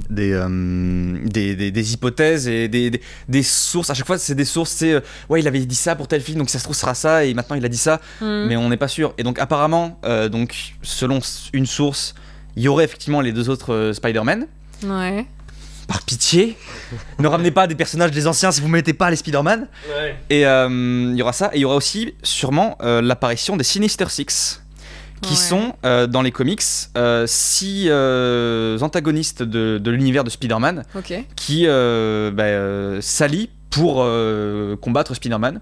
des, 0.10 0.32
euh, 0.34 1.18
des, 1.26 1.55
des, 1.55 1.70
des 1.72 1.93
hypothèses 1.93 2.47
et 2.47 2.68
des, 2.68 2.89
des, 2.89 3.01
des 3.28 3.43
sources. 3.43 3.89
À 3.91 3.93
chaque 3.93 4.07
fois, 4.07 4.18
c'est 4.18 4.34
des 4.34 4.45
sources, 4.45 4.72
c'est 4.72 4.93
euh, 4.93 5.01
ouais, 5.30 5.39
il 5.39 5.47
avait 5.47 5.60
dit 5.60 5.76
ça 5.76 5.95
pour 5.95 6.07
tel 6.07 6.22
film, 6.22 6.39
donc 6.39 6.49
ça 6.49 6.57
se 6.57 6.64
trouve, 6.64 6.76
ce 6.76 6.82
sera 6.82 6.95
ça, 6.95 7.26
et 7.26 7.34
maintenant 7.36 7.55
il 7.55 7.64
a 7.64 7.70
dit 7.70 7.78
ça, 7.78 8.01
Hmm. 8.22 8.45
mais 8.47 8.57
on 8.57 8.70
n'est 8.70 8.78
pas 8.78 8.88
sûr. 8.88 9.14
Et 9.20 9.24
donc, 9.24 9.38
apparemment, 9.39 9.99
euh, 10.05 10.28
donc, 10.30 10.74
selon 10.82 11.20
une 11.53 11.66
source, 11.68 12.16
il 12.55 12.64
y 12.64 12.68
aurait 12.68 12.86
effectivement 12.86 13.22
les 13.22 13.32
deux 13.34 13.49
autres 13.49 13.74
euh, 13.74 13.93
Spider-Man. 13.93 14.47
Ouais. 14.86 15.26
Par 15.88 16.01
pitié, 16.03 16.55
ne 17.20 17.28
ramenez 17.28 17.51
pas 17.51 17.68
des 17.68 17.76
personnages 17.76 18.12
des 18.12 18.26
anciens 18.28 18.51
si 18.51 18.62
vous 18.62 18.68
ne 18.68 18.74
mettez 18.74 18.93
pas 18.93 19.10
les 19.12 19.16
Spider-Man. 19.16 19.68
Et 20.30 20.45
euh, 20.45 21.10
il 21.12 21.18
y 21.18 21.22
aura 21.22 21.34
ça, 21.34 21.49
et 21.53 21.57
il 21.57 21.62
y 21.62 21.66
aura 21.66 21.76
aussi 21.76 22.14
sûrement 22.24 22.78
euh, 22.82 23.01
l'apparition 23.01 23.57
des 23.57 23.64
Sinister 23.64 24.05
Six, 24.10 24.62
qui 25.22 25.32
Ouais. 25.32 25.36
sont 25.36 25.74
euh, 25.86 26.07
dans 26.07 26.22
les 26.22 26.32
comics 26.32 26.61
euh, 26.97 27.26
six 27.28 27.88
euh, 27.89 28.80
antagonistes 28.80 29.43
de, 29.43 29.78
de 29.78 29.91
l'univers 29.91 30.24
de 30.24 30.30
Spider-Man 30.30 30.84
qui 31.36 31.65
euh, 31.67 32.32
bah, 32.32 33.01
s'allient 33.01 33.49
pour 33.70 33.97
euh, 33.99 34.76
combattre 34.78 35.13
Spider-Man. 35.13 35.61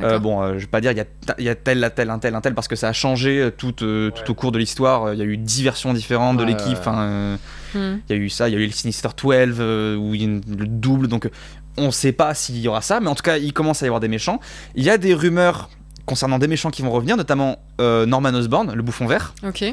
Euh, 0.00 0.20
bon, 0.20 0.40
euh, 0.42 0.52
je 0.54 0.58
vais 0.60 0.66
pas 0.66 0.80
dire 0.80 0.92
il 0.92 0.96
y, 0.98 1.00
a 1.00 1.04
ta- 1.04 1.34
il 1.38 1.44
y 1.44 1.48
a 1.48 1.56
tel, 1.56 1.82
un 1.82 1.90
tel, 1.90 2.08
un 2.10 2.20
tel, 2.20 2.34
un 2.36 2.40
tel, 2.40 2.54
parce 2.54 2.68
que 2.68 2.76
ça 2.76 2.88
a 2.88 2.92
changé 2.92 3.50
tout, 3.56 3.74
euh, 3.82 4.10
tout 4.12 4.30
au 4.30 4.34
cours 4.34 4.52
de 4.52 4.58
l'histoire. 4.58 5.12
Il 5.12 5.18
y 5.18 5.22
a 5.22 5.24
eu 5.24 5.36
dix 5.36 5.64
versions 5.64 5.92
différentes 5.92 6.36
de 6.36 6.44
Ouais, 6.44 6.50
l'équipe. 6.50 6.78
euh, 6.86 7.36
Hmm. 7.74 7.98
il 8.08 8.16
y 8.16 8.18
a 8.18 8.22
eu 8.22 8.30
ça, 8.30 8.48
il 8.48 8.54
y 8.54 8.56
a 8.56 8.60
eu 8.60 8.64
le 8.64 8.72
Sinister 8.72 9.08
12 9.14 9.56
euh, 9.60 9.94
où 9.96 10.14
il 10.14 10.22
y 10.22 10.24
a 10.24 10.28
une- 10.28 10.40
le 10.56 10.66
double, 10.66 11.06
donc 11.06 11.28
on 11.76 11.90
sait 11.90 12.12
pas 12.12 12.32
s'il 12.32 12.56
y 12.58 12.66
aura 12.66 12.80
ça, 12.80 12.98
mais 13.00 13.08
en 13.08 13.14
tout 13.14 13.22
cas 13.22 13.36
il 13.36 13.52
commence 13.52 13.82
à 13.82 13.86
y 13.86 13.88
avoir 13.88 14.00
des 14.00 14.08
méchants. 14.08 14.40
Il 14.74 14.84
y 14.84 14.88
a 14.90 14.96
des 14.96 15.12
rumeurs 15.12 15.68
concernant 16.08 16.38
des 16.38 16.48
méchants 16.48 16.70
qui 16.70 16.82
vont 16.82 16.90
revenir, 16.90 17.16
notamment 17.16 17.58
euh, 17.80 18.06
Norman 18.06 18.30
Osborn, 18.34 18.72
le 18.74 18.82
bouffon 18.82 19.06
vert. 19.06 19.34
Ok. 19.46 19.64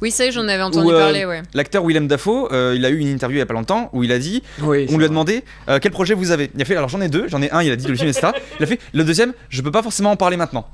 Oui, 0.00 0.10
ça 0.10 0.24
y 0.24 0.28
est, 0.28 0.32
j'en 0.32 0.48
avais 0.48 0.62
entendu 0.62 0.90
euh, 0.92 0.98
parler, 0.98 1.24
ouais. 1.26 1.42
L'acteur 1.52 1.84
Willem 1.84 2.08
Dafoe, 2.08 2.48
euh, 2.52 2.74
il 2.76 2.84
a 2.84 2.90
eu 2.90 2.98
une 2.98 3.08
interview 3.08 3.36
il 3.36 3.40
y 3.40 3.42
a 3.42 3.46
pas 3.46 3.54
longtemps 3.54 3.90
où 3.92 4.02
il 4.02 4.12
a 4.12 4.18
dit, 4.18 4.42
Oui, 4.62 4.86
on 4.90 4.96
lui 4.96 5.04
a 5.04 5.08
demandé 5.08 5.44
euh, 5.68 5.78
quel 5.80 5.92
projet 5.92 6.14
vous 6.14 6.30
avez. 6.30 6.50
Il 6.54 6.62
a 6.62 6.64
fait 6.64 6.76
alors 6.76 6.88
j'en 6.88 7.00
ai 7.00 7.08
deux, 7.08 7.26
j'en 7.28 7.42
ai 7.42 7.50
un, 7.50 7.62
il 7.62 7.70
a 7.70 7.76
dit 7.76 7.86
le 7.86 7.94
film 7.94 8.08
etc. 8.08 8.28
Il 8.58 8.62
a 8.64 8.66
fait 8.66 8.80
le 8.94 9.04
deuxième, 9.04 9.32
je 9.50 9.60
peux 9.62 9.70
pas 9.70 9.82
forcément 9.82 10.10
en 10.12 10.16
parler 10.16 10.36
maintenant. 10.36 10.66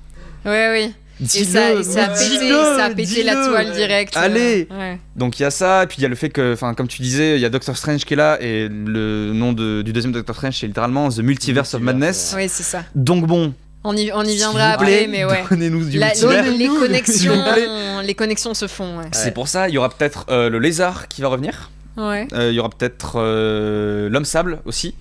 Ouais, 0.44 0.68
oui. 0.72 0.94
Et 1.22 1.24
Dis-le, 1.24 1.44
ça, 1.44 1.72
et 1.74 1.82
ça 1.82 2.05
a 2.05 2.09
pété, 2.09 2.38
dis-le, 2.38 2.55
ça 2.78 2.84
a 2.86 2.90
pété 2.94 3.22
la 3.22 3.34
dis-le. 3.34 3.48
toile 3.51 3.72
directe. 3.72 4.16
Allez. 4.16 4.68
Ouais. 4.70 4.98
Donc 5.16 5.38
il 5.38 5.42
y 5.42 5.44
a 5.44 5.51
ça, 5.51 5.82
et 5.82 5.86
puis 5.86 5.96
il 5.98 6.03
y 6.03 6.07
a 6.07 6.09
le 6.09 6.14
fait 6.14 6.30
que, 6.30 6.55
enfin 6.55 6.72
comme 6.72 6.88
tu 6.88 7.03
disais, 7.03 7.34
il 7.36 7.42
y 7.42 7.44
a 7.44 7.51
Doctor 7.51 7.76
Strange 7.76 8.05
qui 8.07 8.14
est 8.14 8.16
là, 8.16 8.38
et 8.40 8.68
le 8.70 9.32
nom 9.34 9.53
de- 9.53 9.82
du 9.82 9.92
deuxième 9.92 10.12
Doctor 10.12 10.34
Strange 10.34 10.57
c'est 10.59 10.66
littéralement 10.66 11.11
The 11.11 11.18
Multiverse 11.18 11.74
of 11.74 11.82
Madness. 11.82 12.32
Ouais, 12.34 12.48
c'est 12.48 12.62
ça. 12.62 12.84
Donc 12.94 13.26
bon, 13.26 13.53
On 13.83 13.97
y, 13.97 14.11
on 14.12 14.22
y 14.22 14.28
s'il 14.28 14.37
viendra 14.37 14.72
vous 14.76 14.85
plaît, 14.85 14.95
après, 15.05 15.07
mais 15.09 15.24
ouais. 15.24 15.45
Donnez-nous 15.51 15.85
du 15.87 15.99
La- 15.99 16.12
les, 16.12 16.53
les 16.59 16.68
connexions, 16.68 17.35
vous 17.35 17.53
plaît. 17.53 17.66
les 18.05 18.14
connexions 18.14 18.53
se 18.55 18.66
font. 18.66 18.99
Ouais. 18.99 19.09
C'est 19.12 19.33
pour 19.33 19.49
ça, 19.49 19.68
il 19.68 19.74
y 19.74 19.78
aura 19.78 19.89
peut-être 19.89 20.26
euh, 20.28 20.51
le 20.51 20.59
lézard 20.59 21.09
qui 21.09 21.22
va 21.22 21.28
revenir. 21.28 21.70
Ouais. 21.97 22.28
Euh, 22.35 22.51
Il 22.51 22.55
y 22.55 22.61
aura 22.61 22.68
peut-être 22.70 23.14
euh, 23.16 24.09
l'homme 24.11 24.24
sable 24.26 24.61
aussi. 24.66 24.95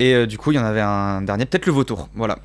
Et 0.00 0.14
euh, 0.14 0.26
du 0.26 0.36
coup, 0.38 0.50
il 0.52 0.56
y 0.56 0.58
en 0.58 0.64
avait 0.64 0.80
un 0.80 1.22
dernier, 1.22 1.44
peut-être 1.46 1.66
le 1.66 1.72
vautour. 1.72 2.08
Voilà. 2.14 2.38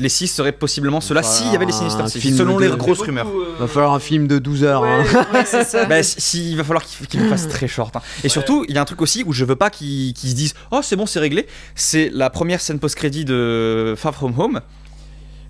Les 0.00 0.08
six 0.08 0.28
seraient 0.28 0.52
possiblement 0.52 1.00
ceux-là, 1.00 1.22
s'il 1.24 1.50
y 1.52 1.56
avait 1.56 1.66
les 1.66 1.72
Sinister 1.72 2.06
Six, 2.08 2.36
selon 2.36 2.56
les 2.58 2.68
grosses 2.68 3.00
rumeurs. 3.00 3.26
Va 3.58 3.66
falloir 3.66 3.92
un 3.94 3.98
film 3.98 4.28
de 4.28 4.38
12 4.38 4.62
heures. 4.64 4.84
hein. 4.84 5.02
Ouais, 5.34 5.44
c'est 5.44 5.64
ça. 5.64 5.84
Bah, 5.88 6.02
si, 6.04 6.52
il 6.52 6.56
va 6.56 6.62
falloir 6.64 6.84
qu'il 6.84 7.20
le 7.20 7.28
fasse 7.28 7.48
très 7.48 7.66
short. 7.68 7.96
hein. 7.96 8.02
Et 8.22 8.28
surtout, 8.28 8.64
il 8.68 8.74
y 8.76 8.78
a 8.78 8.80
un 8.80 8.84
truc 8.84 9.02
aussi 9.02 9.24
où 9.26 9.32
je 9.32 9.44
veux 9.44 9.56
pas 9.56 9.70
qu'ils 9.70 10.14
qu'ils 10.14 10.30
se 10.30 10.34
disent 10.36 10.54
Oh, 10.70 10.80
c'est 10.82 10.94
bon, 10.96 11.04
c'est 11.06 11.18
réglé. 11.18 11.46
C'est 11.74 12.10
la 12.12 12.30
première 12.30 12.60
scène 12.60 12.78
post-crédit 12.78 13.24
de 13.24 13.94
Far 13.96 14.14
From 14.14 14.38
Home. 14.38 14.60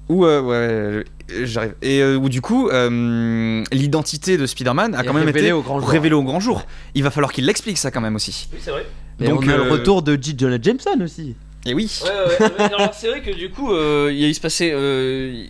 Où, 0.09 0.24
euh, 0.24 1.02
ouais, 1.02 1.04
j'arrive. 1.44 1.74
Et 1.82 2.00
euh, 2.02 2.16
où 2.16 2.28
du 2.28 2.40
coup, 2.40 2.68
euh, 2.70 3.62
l'identité 3.72 4.38
de 4.38 4.46
Spider-Man 4.46 4.94
a 4.94 5.02
Et 5.02 5.06
quand 5.06 5.12
même 5.12 5.24
révélé 5.26 5.46
été 5.48 5.52
au 5.52 5.61
grand 5.62 5.80
jour. 5.80 5.88
révélée 5.88 6.14
au 6.14 6.22
grand 6.22 6.40
jour. 6.40 6.62
Il 6.94 7.02
va 7.02 7.11
falloir 7.11 7.32
qu'il 7.32 7.44
l'explique 7.46 7.76
ça 7.78 7.90
quand 7.90 8.00
même 8.00 8.16
aussi. 8.16 8.48
Oui, 8.52 8.59
c'est 8.62 8.70
vrai. 8.70 8.86
Et 9.20 9.28
Donc, 9.28 9.42
on 9.44 9.48
a 9.48 9.52
euh, 9.52 9.64
le 9.64 9.70
retour 9.70 10.02
de 10.02 10.16
J. 10.20 10.34
Jonah 10.38 10.59
Jameson 10.62 10.98
aussi. 11.02 11.34
Et 11.66 11.74
oui. 11.74 11.90
Ouais, 12.04 12.09
ouais, 12.11 12.44
ouais. 12.46 12.90
C'est 12.94 13.09
vrai 13.09 13.20
que 13.20 13.32
du 13.36 13.50
coup, 13.50 13.72
euh, 13.72 14.09
il 14.12 14.18
y 14.18 14.24
a- 14.24 14.28
il 14.28 14.34
se 14.34 14.40
passait. 14.40 14.70
euh, 14.72 15.44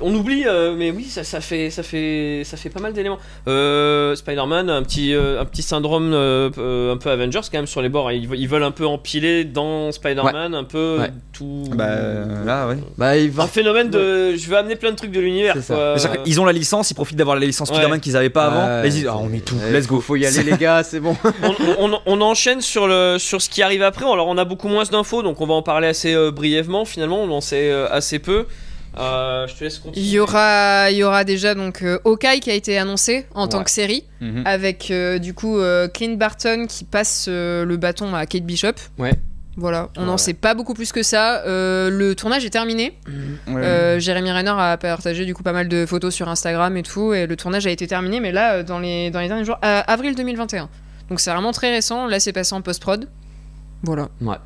on 0.00 0.14
oublie, 0.14 0.44
euh, 0.46 0.74
mais 0.76 0.90
oui, 0.90 1.04
ça, 1.04 1.24
ça 1.24 1.40
fait, 1.40 1.70
ça 1.70 1.82
fait, 1.82 2.42
ça 2.44 2.56
fait 2.56 2.68
pas 2.70 2.80
mal 2.80 2.92
d'éléments. 2.92 3.18
Euh, 3.48 4.14
Spider-Man, 4.14 4.68
un 4.70 4.82
petit, 4.82 5.14
euh, 5.14 5.40
un 5.40 5.44
petit 5.44 5.62
syndrome 5.62 6.12
un 6.12 6.96
peu 6.96 7.10
Avengers 7.10 7.40
quand 7.50 7.58
même 7.58 7.66
sur 7.66 7.82
les 7.82 7.88
bords. 7.88 8.10
Ils, 8.12 8.28
ils 8.34 8.48
veulent 8.48 8.62
un 8.62 8.70
peu 8.70 8.86
empiler 8.86 9.44
dans 9.44 9.92
Spider-Man 9.92 10.54
un 10.54 10.64
peu 10.64 10.98
Ouais. 11.00 11.10
tout. 11.32 11.64
Bah 11.74 11.88
là, 12.44 12.68
ouais. 12.68 12.76
Bah, 12.98 13.16
il 13.16 13.32
Un 13.40 13.46
phénomène 13.46 13.90
de, 13.90 14.34
je 14.36 14.48
veux 14.48 14.56
amener 14.56 14.76
plein 14.76 14.90
de 14.90 14.96
trucs 14.96 15.12
de 15.12 15.20
l'univers. 15.20 15.54
Qu'ils 16.24 16.40
ont 16.40 16.44
la 16.44 16.52
licence, 16.52 16.90
ils 16.90 16.94
profitent 16.94 17.18
d'avoir 17.18 17.36
la 17.38 17.44
licence 17.46 17.68
Ouais. 17.70 17.76
Spider-Man 17.76 18.00
qu'ils 18.00 18.16
avaient 18.16 18.30
pas 18.30 18.46
avant. 18.46 18.84
Ils 18.84 18.90
disent 18.90 19.06
Ah, 19.08 19.16
on 19.18 19.26
met 19.26 19.40
tout, 19.40 19.56
Eh, 19.68 19.72
let's 19.72 19.86
go. 19.86 20.00
Faut 20.00 20.16
y 20.16 20.26
aller, 20.26 20.42
les 20.42 20.56
gars, 20.56 20.82
c'est 20.82 21.00
bon. 21.00 21.16
on, 21.42 21.54
on- 21.92 22.00
on 22.06 22.20
enchaîne 22.20 22.60
sur, 22.60 22.86
le, 22.86 23.16
sur 23.18 23.40
ce 23.42 23.48
qui 23.50 23.62
arrive 23.62 23.82
après. 23.82 24.04
Alors, 24.10 24.28
on 24.28 24.38
a 24.38 24.44
beaucoup 24.44 24.68
moins 24.68 24.84
d'infos, 24.84 25.22
donc 25.22 25.40
on 25.40 25.46
va 25.46 25.54
en 25.54 25.62
parler 25.62 25.88
assez 25.88 26.14
euh, 26.14 26.30
brièvement. 26.30 26.84
Finalement, 26.84 27.20
on 27.22 27.30
en 27.30 27.40
sait 27.40 27.70
euh, 27.70 27.86
assez 27.90 28.18
peu. 28.18 28.46
Euh, 28.98 29.46
je 29.46 29.54
te 29.54 29.64
laisse 29.64 29.78
continuer. 29.78 30.06
Il 30.06 30.10
y 30.10 30.18
aura, 30.18 30.90
il 30.90 30.96
y 30.96 31.04
aura 31.04 31.24
déjà 31.24 31.54
donc 31.54 31.82
euh, 31.82 31.98
Hawkeye 32.04 32.40
qui 32.40 32.50
a 32.50 32.54
été 32.54 32.78
annoncé 32.78 33.26
en 33.34 33.46
tant 33.48 33.62
que 33.64 33.70
série, 33.70 34.04
Mhm. 34.20 34.42
avec 34.46 34.90
euh, 34.90 35.18
du 35.18 35.34
coup 35.34 35.58
euh, 35.58 35.88
Clint 35.88 36.16
Barton 36.16 36.66
qui 36.68 36.84
passe 36.84 37.26
euh, 37.28 37.64
le 37.64 37.76
bâton 37.76 38.14
à 38.14 38.24
Kate 38.26 38.44
Bishop. 38.44 38.72
Ouais. 38.98 39.12
Voilà, 39.58 39.88
on 39.96 40.04
n'en 40.04 40.12
Ouais. 40.12 40.18
sait 40.18 40.34
pas 40.34 40.52
beaucoup 40.54 40.74
plus 40.74 40.92
que 40.92 41.02
ça. 41.02 41.42
Euh, 41.46 41.88
le 41.88 42.14
tournage 42.14 42.44
est 42.44 42.50
terminé. 42.50 42.98
Ouais. 43.46 43.62
Euh, 43.64 43.98
Jérémy 43.98 44.30
Renner 44.30 44.52
a 44.56 44.76
partagé 44.76 45.24
du 45.24 45.34
coup 45.34 45.42
pas 45.42 45.52
mal 45.52 45.66
de 45.68 45.86
photos 45.86 46.14
sur 46.14 46.28
Instagram 46.28 46.76
et 46.76 46.82
tout, 46.82 47.14
et 47.14 47.26
le 47.26 47.36
tournage 47.36 47.66
a 47.66 47.70
été 47.70 47.86
terminé, 47.86 48.20
mais 48.20 48.32
là, 48.32 48.62
dans 48.62 48.78
les, 48.78 49.10
dans 49.10 49.20
les 49.20 49.28
derniers 49.28 49.44
jours, 49.46 49.58
euh, 49.64 49.80
avril 49.86 50.14
2021. 50.14 50.68
Donc 51.08 51.20
c'est 51.20 51.30
vraiment 51.30 51.52
très 51.52 51.70
récent. 51.70 52.06
Là, 52.06 52.20
c'est 52.20 52.32
passé 52.34 52.54
en 52.54 52.60
post-prod. 52.60 53.08
Voilà. 53.82 54.08
Ouais. 54.20 54.36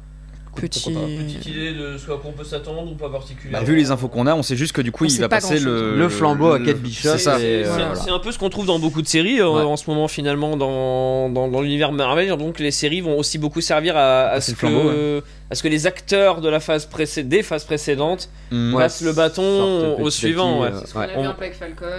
Petit. 0.60 0.92
Petite 0.92 1.46
idée 1.46 1.72
de 1.72 1.96
ce 1.98 2.04
à 2.10 2.16
quoi 2.16 2.22
on 2.26 2.32
peut 2.32 2.44
s'attendre 2.44 2.90
ou 2.90 2.94
pas 2.94 3.08
particulièrement 3.08 3.58
Bah, 3.58 3.64
vu 3.64 3.76
les 3.76 3.90
infos 3.90 4.08
qu'on 4.08 4.26
a, 4.26 4.34
on 4.34 4.42
sait 4.42 4.56
juste 4.56 4.72
que 4.72 4.82
du 4.82 4.92
coup, 4.92 5.04
On 5.04 5.08
il 5.08 5.20
va 5.20 5.28
pas 5.28 5.36
passer 5.36 5.58
le, 5.58 5.96
Le 5.96 6.08
flambeau 6.08 6.52
à 6.52 6.58
Kate 6.60 6.78
Bishop. 6.78 7.16
C'est 7.18 7.28
euh, 7.28 7.64
voilà. 7.66 8.14
un 8.14 8.18
peu 8.18 8.32
ce 8.32 8.38
qu'on 8.38 8.50
trouve 8.50 8.66
dans 8.66 8.78
beaucoup 8.78 9.02
de 9.02 9.06
séries 9.08 9.40
euh, 9.40 9.46
en 9.48 9.76
ce 9.76 9.88
moment 9.88 10.08
finalement 10.08 10.56
dans, 10.56 11.28
dans, 11.28 11.48
dans 11.48 11.60
l'univers 11.60 11.92
Marvel. 11.92 12.36
Donc 12.36 12.58
les 12.58 12.70
séries 12.70 13.00
vont 13.00 13.18
aussi 13.18 13.38
beaucoup 13.38 13.60
servir 13.60 13.96
à, 13.96 14.40
ce, 14.40 14.50
le 14.52 14.56
flambeau, 14.56 14.82
que, 14.90 15.22
à 15.50 15.54
ce 15.54 15.62
que 15.62 15.68
les 15.68 15.86
acteurs 15.86 16.40
de 16.40 16.48
la 16.48 16.60
phase 16.60 16.86
précé- 16.86 17.22
des 17.26 17.42
phases 17.42 17.64
précédentes 17.64 18.28
Mm. 18.52 18.74
Ouais. 18.74 18.82
passent 18.82 19.02
le 19.02 19.12
bâton 19.12 19.96
au 20.00 20.10
suivant. 20.10 20.64
euh. 20.64 20.70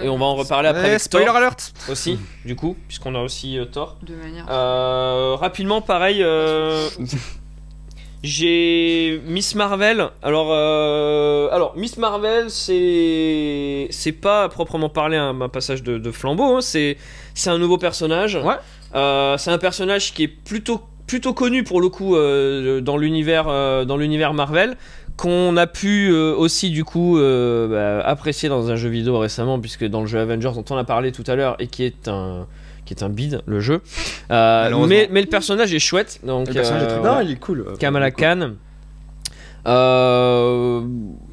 Et 0.02 0.08
on 0.10 0.18
va 0.18 0.24
en 0.26 0.34
reparler 0.34 0.68
après 0.68 0.88
avec 0.90 1.00
spoiler 1.00 1.24
Thor 1.26 1.36
alert 1.36 1.72
aussi, 1.90 2.18
du 2.44 2.56
coup, 2.56 2.76
puisqu'on 2.88 3.14
a 3.14 3.20
aussi 3.20 3.58
euh, 3.58 3.64
Thor. 3.64 3.96
De 4.02 4.14
manière. 4.14 4.44
Rapidement, 5.40 5.80
pareil. 5.80 6.22
J'ai 8.22 9.20
Miss 9.26 9.56
Marvel. 9.56 10.08
Alors, 10.22 10.48
euh, 10.52 11.48
alors 11.50 11.74
Miss 11.76 11.96
Marvel, 11.96 12.50
c'est 12.50 13.88
c'est 13.90 14.12
pas 14.12 14.44
à 14.44 14.48
proprement 14.48 14.88
parler 14.88 15.16
un, 15.16 15.40
un 15.40 15.48
passage 15.48 15.82
de, 15.82 15.98
de 15.98 16.10
flambeau. 16.12 16.56
hein, 16.56 16.60
c'est 16.60 16.96
c'est 17.34 17.50
un 17.50 17.58
nouveau 17.58 17.78
personnage. 17.78 18.36
Ouais. 18.36 18.54
Euh, 18.94 19.36
c'est 19.38 19.50
un 19.50 19.58
personnage 19.58 20.14
qui 20.14 20.24
est 20.24 20.28
plutôt 20.28 20.82
plutôt 21.08 21.34
connu 21.34 21.64
pour 21.64 21.80
le 21.80 21.88
coup 21.88 22.14
euh, 22.14 22.80
dans 22.80 22.96
l'univers 22.96 23.46
dans 23.86 23.96
l'univers 23.96 24.34
Marvel 24.34 24.76
qu'on 25.16 25.56
a 25.56 25.66
pu 25.66 26.12
aussi 26.12 26.70
du 26.70 26.84
coup 26.84 27.18
bah, 27.18 28.00
apprécier 28.00 28.48
dans 28.48 28.70
un 28.70 28.76
jeu 28.76 28.88
vidéo 28.88 29.18
récemment 29.18 29.58
puisque 29.58 29.84
dans 29.84 30.00
le 30.00 30.06
jeu 30.06 30.20
Avengers 30.20 30.52
dont 30.54 30.64
on 30.70 30.76
a 30.76 30.84
parlé 30.84 31.10
tout 31.12 31.24
à 31.26 31.34
l'heure 31.34 31.56
et 31.58 31.66
qui 31.66 31.84
est 31.84 32.08
un 32.08 32.46
qui 32.92 33.02
est 33.02 33.02
un 33.04 33.08
bide 33.08 33.42
le 33.46 33.60
jeu 33.60 33.80
Euh, 34.30 34.86
mais, 34.86 35.08
mais 35.10 35.20
le 35.20 35.26
personnage 35.28 35.72
est 35.74 35.78
chouette 35.78 36.20
donc 36.24 36.48
Le 36.48 36.54
personnage 36.54 36.82
est 36.82 36.86
très 36.86 36.98
euh, 36.98 37.02
Non, 37.14 37.20
il 37.20 37.30
est 37.32 37.36
cool. 37.40 37.74
Kamala 37.78 38.10
Khan. 38.10 38.52
Euh, 39.66 40.82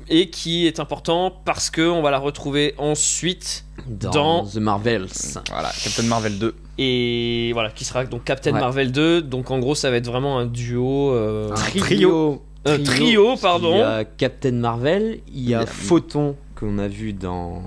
et 0.07 0.29
qui 0.29 0.67
est 0.67 0.79
important 0.79 1.33
parce 1.45 1.69
que 1.71 1.81
on 1.81 2.01
va 2.03 2.11
la 2.11 2.19
retrouver 2.19 2.75
ensuite 2.77 3.65
Dans, 3.87 4.11
Dans- 4.11 4.45
The 4.45 4.57
Marvels. 4.57 5.07
Voilà, 5.49 5.71
Captain 5.83 6.03
Marvel 6.03 6.37
2. 6.37 6.55
et 6.77 7.49
voilà 7.53 7.69
qui 7.71 7.85
sera 7.85 8.05
donc 8.05 8.23
Captain 8.23 8.53
Ouais. 8.53 8.59
Marvel 8.59 8.91
2 8.91 9.21
donc 9.23 9.49
en 9.51 9.57
gros 9.59 9.73
ça 9.75 9.89
va 9.89 9.97
être 9.97 10.05
vraiment 10.07 10.37
un 10.39 10.45
duo 10.45 11.11
euh, 11.13 11.51
Un 11.51 11.79
trio. 11.79 12.43
Un 12.65 12.77
trio, 12.83 13.35
pardon. 13.37 13.73
Il 13.75 13.79
y 13.79 13.81
a 13.81 14.03
Captain 14.03 14.51
Marvel, 14.51 15.19
il 15.33 15.49
y 15.49 15.53
a 15.55 15.61
a- 15.61 15.65
Photon 15.65 16.35
qu'on 16.55 16.77
a 16.77 16.87
vu 16.89 17.13
dans. 17.13 17.63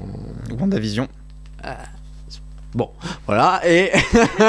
WandaVision. 0.61 1.09
Voilà, 3.26 3.60
et. 3.66 3.90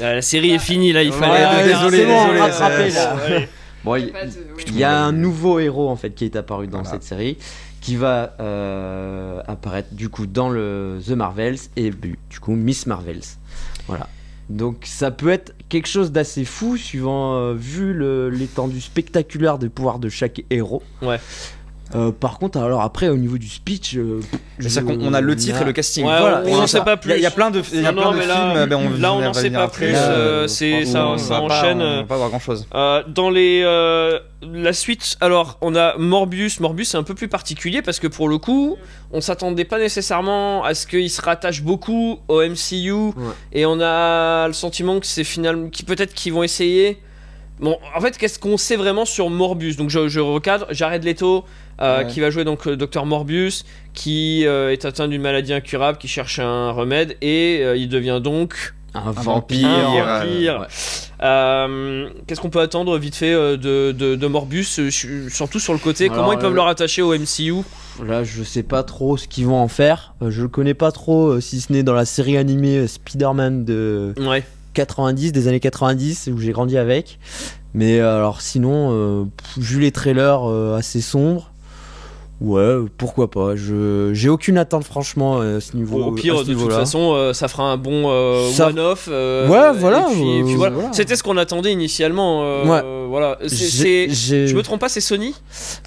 euh, 0.00 0.14
la 0.14 0.22
série 0.22 0.52
est 0.52 0.58
finie 0.58 0.92
là 0.92 1.02
il 1.02 1.12
fallait 1.12 1.44
Ouais, 1.44 1.64
désolé, 1.64 2.06
bon, 2.06 2.22
désolé, 2.24 2.40
rattrapé, 2.40 2.90
là. 2.90 3.16
Bon, 3.84 3.94
il, 3.94 4.76
y 4.76 4.82
a 4.82 5.04
un 5.04 5.12
nouveau 5.12 5.60
héros 5.60 5.88
en 5.88 5.94
fait 5.96 6.10
qui 6.10 6.24
est 6.24 6.34
apparu 6.34 6.66
dans 6.66 6.82
Voilà. 6.82 6.90
cette 6.90 7.04
série 7.04 7.38
qui 7.80 7.94
va 7.94 8.34
euh, 8.40 9.40
apparaître 9.46 9.94
du 9.94 10.08
coup 10.08 10.26
dans 10.26 10.48
le 10.48 10.98
The 11.06 11.10
Marvels 11.10 11.58
et 11.76 11.90
du 11.90 12.18
coup 12.40 12.54
Miss 12.54 12.86
Marvels. 12.86 13.22
Voilà. 13.86 14.08
Donc 14.48 14.84
ça 14.84 15.10
peut 15.10 15.28
être 15.28 15.54
quelque 15.68 15.88
chose 15.88 16.10
d'assez 16.10 16.44
fou 16.44 16.76
suivant 16.76 17.36
euh, 17.36 17.54
vu 17.54 17.96
l'étendue 18.30 18.80
spectaculaire 18.80 19.58
des 19.58 19.68
pouvoirs 19.68 19.98
de 19.98 20.08
chaque 20.08 20.42
héros. 20.50 20.82
Ouais. 21.02 21.20
Euh, 21.94 22.12
par 22.12 22.38
contre, 22.38 22.58
alors 22.58 22.82
après 22.82 23.08
au 23.08 23.16
niveau 23.16 23.38
du 23.38 23.48
speech, 23.48 23.96
euh, 23.96 24.20
on 25.00 25.14
a 25.14 25.20
le 25.20 25.34
titre 25.36 25.62
et 25.62 25.64
le 25.64 25.72
casting. 25.72 26.04
Ouais, 26.04 26.18
Voilà, 26.18 26.42
on 26.46 26.56
n'en 26.58 26.66
sait 26.66 26.80
pas 26.82 26.92
Il 26.92 26.96
y, 26.96 27.00
plus 27.00 27.12
a- 27.12 27.16
il 27.16 27.22
y 27.22 27.26
a 27.26 27.30
plein 27.30 27.50
de, 27.50 27.62
il 27.72 27.80
y 27.82 27.86
a 27.86 27.92
Non, 27.92 28.02
plein 28.02 28.10
non, 28.12 28.18
de 28.18 28.26
là, 28.26 28.34
films. 28.54 28.66
ben, 28.68 28.76
on 28.76 29.00
là, 29.00 29.12
on 29.14 29.18
va 29.20 29.24
n'en 29.26 29.32
sait 29.32 29.50
pas 29.50 29.68
plus, 29.68 29.92
Là, 29.92 30.10
euh, 30.10 30.46
c'est 30.48 30.84
ça, 30.84 31.04
va 31.16 31.16
pas- 31.16 31.40
enchaîne 31.40 31.80
On 31.80 31.96
va 31.96 32.04
pas 32.04 32.16
voir 32.16 32.28
grand 32.28 32.38
chose. 32.40 32.66
Euh, 32.74 33.02
dans 33.08 33.30
les 33.30 33.62
euh, 33.64 34.18
la 34.42 34.72
suite, 34.74 35.16
alors 35.20 35.56
on 35.62 35.74
a 35.76 35.96
Morbius. 35.96 36.60
Morbius 36.60 36.90
c'est 36.90 36.98
un 36.98 37.02
peu 37.02 37.14
plus 37.14 37.28
particulier 37.28 37.80
parce 37.82 38.00
que 38.00 38.06
pour 38.06 38.28
le 38.28 38.36
coup, 38.38 38.76
on 39.12 39.20
s'attendait 39.22 39.64
pas 39.64 39.78
nécessairement 39.78 40.64
à 40.64 40.74
ce 40.74 40.86
qu'il 40.86 41.08
se 41.10 41.22
rattache 41.22 41.62
beaucoup 41.62 42.18
au 42.28 42.42
MCU 42.42 43.12
et 43.52 43.64
on 43.66 43.80
a 43.80 44.46
le 44.46 44.52
sentiment 44.52 45.00
que 45.00 45.06
c'est 45.06 45.24
finalement, 45.24 45.68
qui 45.70 45.84
peut-être 45.84 46.12
qu'ils 46.14 46.32
vont 46.34 46.42
essayer. 46.42 46.98
Bon, 47.60 47.76
en 47.96 48.00
fait, 48.00 48.16
qu'est-ce 48.18 48.38
qu'on 48.38 48.56
sait 48.56 48.76
vraiment 48.76 49.04
sur 49.04 49.30
Morbius? 49.30 49.76
Donc 49.76 49.90
je, 49.90 50.08
je 50.08 50.20
recadre, 50.20 50.66
Jared 50.70 51.04
Leto. 51.04 51.44
euh, 51.80 51.98
Ouais. 52.02 52.06
qui 52.08 52.18
va 52.20 52.30
jouer 52.30 52.42
donc 52.44 52.64
le 52.66 52.76
docteur 52.76 53.06
Morbius, 53.06 53.64
qui 53.94 54.44
euh, 54.46 54.72
est 54.72 54.84
atteint 54.84 55.06
d'une 55.06 55.22
maladie 55.22 55.52
incurable, 55.52 55.96
qui 55.98 56.08
cherche 56.08 56.40
un 56.40 56.72
remède, 56.72 57.16
et 57.22 57.60
euh, 57.62 57.76
il 57.76 57.88
devient 57.88 58.20
donc 58.22 58.74
un 58.94 59.12
vampire, 59.12 59.68
un 59.68 59.96
euh, 59.96 60.18
vampire. 60.24 60.60
ouais. 60.62 60.66
Euh, 61.22 62.08
Qu'est-ce 62.26 62.40
qu'on 62.40 62.50
peut 62.50 62.60
attendre 62.60 62.96
vite 62.98 63.14
fait 63.16 63.32
euh, 63.32 63.56
de, 63.56 63.92
de, 63.92 64.14
de 64.16 64.26
Morbius, 64.26 64.78
euh, 64.78 64.90
su- 64.90 65.30
surtout 65.30 65.58
sur 65.60 65.72
le 65.72 65.78
côté 65.78 66.04
Alors, 66.06 66.16
Comment 66.16 66.32
ils 66.32 66.38
peuvent 66.38 66.52
euh, 66.52 66.54
le 66.54 66.60
rattacher 66.60 67.02
au 67.02 67.12
MCU 67.16 67.54
Là, 68.04 68.24
je 68.24 68.42
sais 68.42 68.62
pas 68.62 68.82
trop 68.82 69.16
ce 69.16 69.26
qu'ils 69.28 69.46
vont 69.46 69.58
en 69.60 69.68
faire. 69.68 70.14
Euh, 70.22 70.30
je 70.30 70.42
le 70.42 70.48
connais 70.48 70.74
pas 70.74 70.92
trop, 70.92 71.28
euh, 71.28 71.40
si 71.40 71.60
ce 71.60 71.72
n'est 71.72 71.82
dans 71.82 71.94
la 71.94 72.04
série 72.04 72.36
animée 72.36 72.76
euh, 72.78 72.86
Spider-Man 72.86 73.64
de 73.64 74.14
Ouais. 74.18 74.44
90, 74.78 75.32
des 75.32 75.48
années 75.48 75.58
90, 75.58 76.30
où 76.32 76.38
j'ai 76.38 76.52
grandi 76.52 76.78
avec. 76.78 77.18
Mais 77.74 77.98
euh, 77.98 78.16
alors, 78.16 78.40
sinon, 78.40 78.90
euh, 78.92 79.24
vu 79.56 79.80
les 79.80 79.90
trailers 79.90 80.48
euh, 80.48 80.76
assez 80.76 81.00
sombres, 81.00 81.52
ouais, 82.40 82.76
pourquoi 82.96 83.30
pas. 83.30 83.56
Je 83.56 84.10
j'ai 84.14 84.28
aucune 84.28 84.58
attente, 84.58 84.84
franchement, 84.84 85.40
euh, 85.40 85.58
à 85.58 85.60
ce 85.60 85.76
niveau. 85.76 86.02
au 86.02 86.12
pire, 86.12 86.44
de 86.44 86.54
toute 86.54 86.72
façon, 86.72 87.12
euh, 87.14 87.32
ça 87.32 87.48
fera 87.48 87.64
un 87.64 87.76
bon 87.76 88.04
euh, 88.10 88.48
Ça- 88.50 88.68
one-off. 88.68 89.08
euh, 89.10 89.48
Ouais, 89.48 89.78
voilà, 89.78 90.08
euh. 90.08 90.88
C'était 90.92 91.16
ce 91.16 91.22
qu'on 91.22 91.36
attendait 91.36 91.72
initialement. 91.72 92.40
euh, 92.44 92.64
Ouais. 92.64 93.08
Voilà. 93.08 93.38
C'est- 93.46 94.08
Je 94.10 94.54
me 94.54 94.62
trompe 94.62 94.80
pas, 94.80 94.88
c'est 94.88 95.00
Sony 95.00 95.34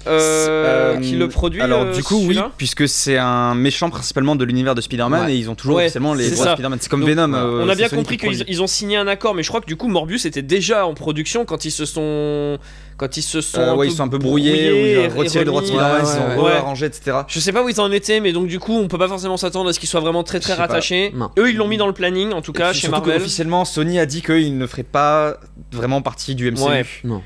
euh, 0.06 0.96
Euh, 0.96 1.00
qui 1.00 1.12
le 1.14 1.28
produit. 1.28 1.60
Alors 1.60 1.82
euh, 1.82 1.92
du 1.92 2.02
coup 2.02 2.20
oui, 2.26 2.38
puisque 2.56 2.88
c'est 2.88 3.16
un 3.16 3.54
méchant 3.54 3.90
principalement 3.90 4.34
de 4.36 4.44
l'univers 4.44 4.74
de 4.74 4.80
Spider-Man 4.80 5.26
Ouais. 5.26 5.34
et 5.34 5.36
ils 5.36 5.48
ont 5.50 5.54
toujours 5.54 5.76
Ouais, 5.76 5.84
officiellement 5.84 6.14
les 6.14 6.24
c'est 6.24 6.30
droits 6.34 6.44
ça. 6.46 6.50
de 6.50 6.56
Spider-Man. 6.56 6.78
C'est 6.82 6.88
comme 6.88 7.00
Donc, 7.00 7.08
Venom. 7.10 7.32
euh, 7.34 7.62
On 7.64 7.68
a 7.68 7.74
bien 7.74 7.88
Sony 7.88 8.02
compris 8.02 8.16
qui 8.16 8.44
qu'ils 8.44 8.62
ont 8.62 8.66
signé 8.66 8.96
un 8.96 9.06
accord, 9.06 9.34
mais 9.34 9.42
je 9.42 9.48
crois 9.48 9.60
que 9.60 9.66
du 9.66 9.76
coup 9.76 9.88
Morbius 9.88 10.24
était 10.26 10.42
déjà 10.42 10.86
en 10.86 10.94
production 10.94 11.44
quand 11.44 11.64
ils 11.64 11.70
se 11.70 11.84
sont 11.84 12.58
quand 13.02 13.16
ils 13.16 13.22
se 13.22 13.40
sont 13.40 13.58
Euh, 13.58 13.72
un 13.72 13.74
ouais, 13.74 13.86
peu 13.86 13.92
ils 13.92 13.96
sont 13.96 14.04
un 14.04 14.08
peu 14.08 14.18
brouillés, 14.18 14.94
ils 14.94 14.98
ont 14.98 15.02
et 15.02 15.06
retiré 15.08 15.40
les 15.44 15.50
droits 15.50 15.60
de 15.62 15.66
ils 15.66 15.72
ont 15.72 16.44
ouais. 16.44 16.52
réarrangé, 16.52 16.86
etc. 16.86 17.18
Je 17.26 17.40
sais 17.40 17.52
pas 17.52 17.64
où 17.64 17.68
ils 17.68 17.80
en 17.80 17.90
étaient, 17.90 18.20
mais 18.20 18.32
donc 18.32 18.46
du 18.46 18.60
coup, 18.60 18.78
on 18.78 18.86
peut 18.86 18.98
pas 18.98 19.08
forcément 19.08 19.36
s'attendre 19.36 19.70
à 19.70 19.72
ce 19.72 19.80
qu'ils 19.80 19.88
soient 19.88 20.00
vraiment 20.00 20.22
très 20.22 20.38
très 20.38 20.54
rattachés. 20.54 21.12
Eux, 21.38 21.50
ils 21.50 21.56
l'ont 21.56 21.66
mis 21.66 21.78
dans 21.78 21.88
le 21.88 21.92
planning, 21.92 22.32
en 22.32 22.42
tout 22.42 22.52
cas, 22.52 22.72
chez 22.72 22.82
surtout 22.82 22.92
Marvel. 22.92 23.18
qu'officiellement, 23.18 23.64
Sony 23.64 23.98
a 23.98 24.06
dit 24.06 24.22
qu'ils 24.22 24.56
ne 24.56 24.66
feraient 24.68 24.82
pas 24.84 25.36
vraiment 25.72 26.00
partie 26.00 26.36
du 26.36 26.50
MCU. 26.50 26.62
Ouais. 26.62 26.86
Non. 27.02 27.22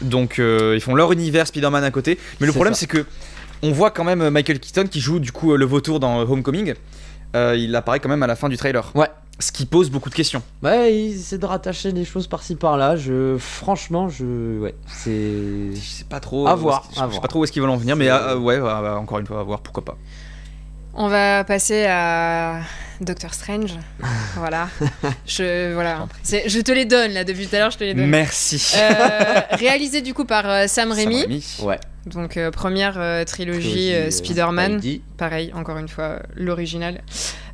Donc 0.00 0.38
euh, 0.38 0.74
ils 0.74 0.80
font 0.80 0.94
leur 0.94 1.10
univers 1.10 1.46
Spider-Man 1.46 1.82
à 1.82 1.90
côté. 1.90 2.18
Mais 2.40 2.46
le 2.46 2.52
problème 2.52 2.74
c'est 2.74 2.86
que 2.86 3.06
on 3.62 3.72
voit 3.72 3.90
quand 3.90 4.04
même 4.04 4.28
Michael 4.28 4.60
Keaton 4.60 4.86
qui 4.86 5.00
joue 5.00 5.18
du 5.18 5.32
coup 5.32 5.52
euh, 5.52 5.56
le 5.56 5.64
vautour 5.64 6.00
dans 6.00 6.20
Homecoming. 6.20 6.74
Euh, 7.34 7.56
il 7.58 7.74
apparaît 7.74 7.98
quand 7.98 8.08
même 8.08 8.22
à 8.22 8.26
la 8.26 8.36
fin 8.36 8.48
du 8.48 8.56
trailer. 8.56 8.92
Ouais. 8.94 9.08
Ce 9.38 9.52
qui 9.52 9.66
pose 9.66 9.90
beaucoup 9.90 10.08
de 10.08 10.14
questions. 10.14 10.42
Ouais, 10.62 10.94
ils 10.98 11.14
essaient 11.16 11.36
de 11.36 11.44
rattacher 11.44 11.92
des 11.92 12.06
choses 12.06 12.26
par-ci 12.26 12.54
par-là. 12.54 12.96
Je, 12.96 13.36
franchement, 13.38 14.08
je, 14.08 14.58
ouais, 14.60 14.74
c'est. 14.86 15.74
Je 15.74 15.80
sais 15.80 16.04
pas 16.04 16.20
trop. 16.20 16.46
À 16.48 16.54
voir, 16.54 16.84
Je 16.94 16.98
à 16.98 17.02
sais 17.02 17.08
voir. 17.10 17.20
pas 17.20 17.28
trop 17.28 17.40
où 17.40 17.44
est-ce 17.44 17.52
qu'ils 17.52 17.60
veulent 17.60 17.70
en 17.70 17.76
venir, 17.76 17.96
mais 17.96 18.06
C'est- 18.06 18.10
euh, 18.12 18.38
ouais, 18.38 18.58
bah, 18.58 18.80
bah, 18.82 18.96
encore 18.98 19.18
une 19.18 19.26
fois, 19.26 19.40
à 19.40 19.42
voir, 19.42 19.60
pourquoi 19.60 19.84
pas. 19.84 19.98
On 20.98 21.08
va 21.08 21.44
passer 21.44 21.84
à 21.86 22.60
Doctor 23.02 23.34
Strange. 23.34 23.72
voilà. 24.36 24.68
Je, 25.26 25.74
voilà. 25.74 26.06
Je 26.24 26.60
te 26.60 26.72
les 26.72 26.86
donne 26.86 27.12
là 27.12 27.22
depuis 27.24 27.46
tout 27.46 27.54
à 27.54 27.58
l'heure, 27.58 27.70
je 27.70 27.76
te 27.76 27.84
les 27.84 27.92
donne. 27.92 28.06
Merci. 28.06 28.72
Euh, 28.76 29.40
réalisé 29.58 30.00
du 30.00 30.14
coup 30.14 30.24
par 30.24 30.48
euh, 30.48 30.66
Sam 30.66 30.88
Sam 30.88 30.92
Raimi, 30.92 31.20
Raimi. 31.20 31.44
Ouais. 31.62 31.78
donc 32.06 32.38
euh, 32.38 32.50
première 32.50 32.94
euh, 32.98 33.24
trilogie, 33.24 33.90
Trilogie, 33.92 34.10
Spider-Man, 34.12 34.80
pareil, 35.18 35.52
encore 35.54 35.76
une 35.76 35.88
fois, 35.88 36.20
l'original. 36.34 37.02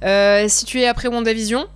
Euh, 0.05 0.47
situé 0.49 0.87
après 0.87 1.09
WandaVision, 1.09 1.67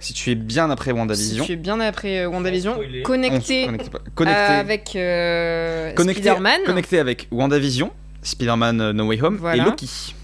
Si 0.00 0.12
tu 0.12 0.32
es 0.32 0.34
bien 0.34 0.70
après 0.70 0.92
WandaVision. 0.92 1.44
situé 1.44 1.56
bien 1.56 1.80
après 1.80 2.18
euh, 2.18 2.28
WandaVision, 2.28 2.78
connecté. 3.04 3.66
Connecté, 4.14 4.34
avec 4.42 4.92
euh, 4.96 5.92
connecté, 5.94 6.20
Spider-Man. 6.24 6.60
connecté 6.66 6.98
avec 6.98 7.26
WandaVision, 7.30 7.90
Spider-Man 8.22 8.92
No 8.92 9.06
Way 9.06 9.22
Home 9.22 9.36
Voilà. 9.40 9.62
et 9.62 9.64
Loki. 9.66 10.14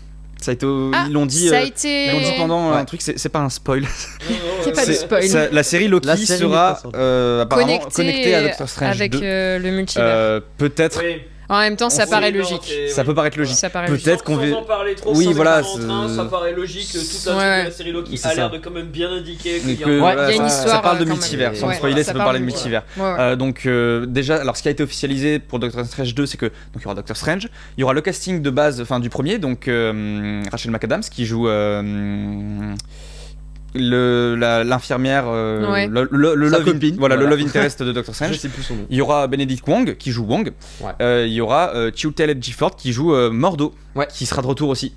Ça 0.40 0.50
a 0.52 0.54
été, 0.54 0.66
Ah, 0.94 1.04
ils 1.06 1.12
l'ont 1.12 1.26
dit, 1.26 1.48
euh, 1.50 1.60
été. 1.64 2.06
ils 2.06 2.12
l'ont 2.12 2.20
dit 2.20 2.32
pendant 2.36 2.70
Ouais. 2.70 2.76
un 2.78 2.84
truc, 2.84 3.00
c'est 3.02 3.28
pas 3.28 3.40
un 3.40 3.50
spoil. 3.50 3.84
C'est 4.64 4.72
pas 4.74 4.86
du 4.86 4.94
spoil. 4.94 5.22
ça- 5.28 5.48
la 5.50 5.62
série 5.62 5.88
Loki 5.88 6.06
La 6.06 6.16
série 6.16 6.40
n'est 6.40 6.46
sera 6.46 6.80
euh, 6.94 7.42
apparemment 7.42 7.66
Connecté 7.78 7.94
connectée 7.96 8.34
à 8.34 8.42
Doctor 8.42 8.68
Strange 8.68 8.96
avec 8.96 9.12
2. 9.12 9.20
euh, 9.22 9.58
le 9.58 9.70
multivers. 9.70 10.04
Euh, 10.06 10.40
Peut-être, 10.58 11.00
Oui. 11.04 11.22
En 11.50 11.58
même 11.58 11.76
temps, 11.76 11.90
ça 11.90 12.04
on 12.06 12.10
paraît 12.10 12.30
logique. 12.30 12.72
ça 12.88 13.02
peut 13.04 13.12
paraître 13.12 13.36
logique. 13.36 13.56
Ça 13.56 13.68
paraît 13.70 13.88
Peut-être 13.88 14.22
qu'on 14.24 14.36
en 14.52 14.62
parler 14.62 14.94
trop, 14.94 15.14
Oui, 15.16 15.32
voilà, 15.34 15.62
ça 15.64 16.24
paraît 16.30 16.52
logique. 16.52 16.92
Toute 16.92 17.26
la 17.26 17.70
série 17.72 17.90
Loki 17.92 18.14
a 18.14 18.16
ça. 18.16 18.34
l'air 18.34 18.50
de 18.50 18.58
quand 18.58 18.70
même 18.70 18.86
bien 18.86 19.10
indiquer 19.10 19.58
qu'il 19.58 19.72
y 19.72 19.76
Que, 19.76 19.84
a 19.84 19.86
un- 19.86 19.90
Ouais, 19.90 19.96
il 19.96 19.98
y 19.98 19.98
a 19.98 20.14
voilà, 20.14 20.30
une 20.32 20.38
ça- 20.38 20.46
histoire, 20.46 20.76
Ça 20.76 20.82
parle 20.82 20.98
de 20.98 21.04
euh, 21.04 21.08
multivers. 21.08 21.56
Sans 21.56 21.72
spoiler, 21.72 22.02
ça 22.02 22.04
ça 22.04 22.12
peut 22.12 22.18
parle 22.18 22.26
parler 22.28 22.38
de 22.40 22.44
multivers. 22.44 22.82
Euh, 23.00 23.34
donc 23.36 23.66
euh, 23.66 24.06
déjà, 24.06 24.36
alors 24.36 24.56
ce 24.56 24.62
qui 24.62 24.68
a 24.68 24.70
été 24.70 24.82
officialisé 24.84 25.40
pour 25.40 25.58
Doctor 25.58 25.84
Strange 25.84 26.14
2, 26.14 26.24
c'est 26.26 26.36
que 26.36 26.46
donc 26.46 26.76
il 26.76 26.82
y 26.82 26.86
aura 26.86 26.94
Doctor 26.94 27.16
Strange, 27.16 27.48
il 27.76 27.80
y 27.80 27.84
aura 27.84 27.94
le 27.94 28.00
casting 28.00 28.40
de 28.42 28.50
base, 28.50 28.80
enfin 28.80 29.00
du 29.00 29.10
premier, 29.10 29.38
donc 29.38 29.66
euh, 29.66 30.42
Rachel 30.52 30.70
McAdams 30.70 31.02
qui 31.10 31.26
joue 31.26 31.48
euh, 31.48 32.74
l'infirmière, 33.74 35.24
euh, 35.26 35.70
Ouais. 35.70 35.86
le, 35.86 36.08
le- 36.10 36.34
le 36.34 36.48
love 36.48 36.62
in- 36.68 36.72
copine, 36.72 36.96
voilà, 36.98 37.16
le 37.16 37.22
voilà. 37.22 37.36
love 37.36 37.46
interest 37.46 37.82
de 37.82 37.92
Doctor 37.92 38.12
Je 38.14 38.16
Strange. 38.16 38.38
sais 38.38 38.48
plus 38.48 38.62
son 38.62 38.74
nom. 38.76 38.86
Il 38.90 38.96
y 38.96 39.00
aura 39.00 39.26
Benedict 39.26 39.66
Wong 39.66 39.96
qui 39.96 40.10
joue 40.10 40.24
Wong. 40.24 40.52
Ouais. 40.80 40.92
Euh, 41.00 41.24
il 41.26 41.32
y 41.32 41.40
aura 41.40 41.74
euh, 41.74 41.90
Chiwetel 41.94 42.30
Ejiofor 42.30 42.76
qui 42.76 42.92
joue 42.92 43.14
euh, 43.14 43.30
Mordo, 43.30 43.74
Ouais. 43.94 44.06
qui 44.12 44.26
sera 44.26 44.42
de 44.42 44.46
retour 44.46 44.68
aussi. 44.68 44.92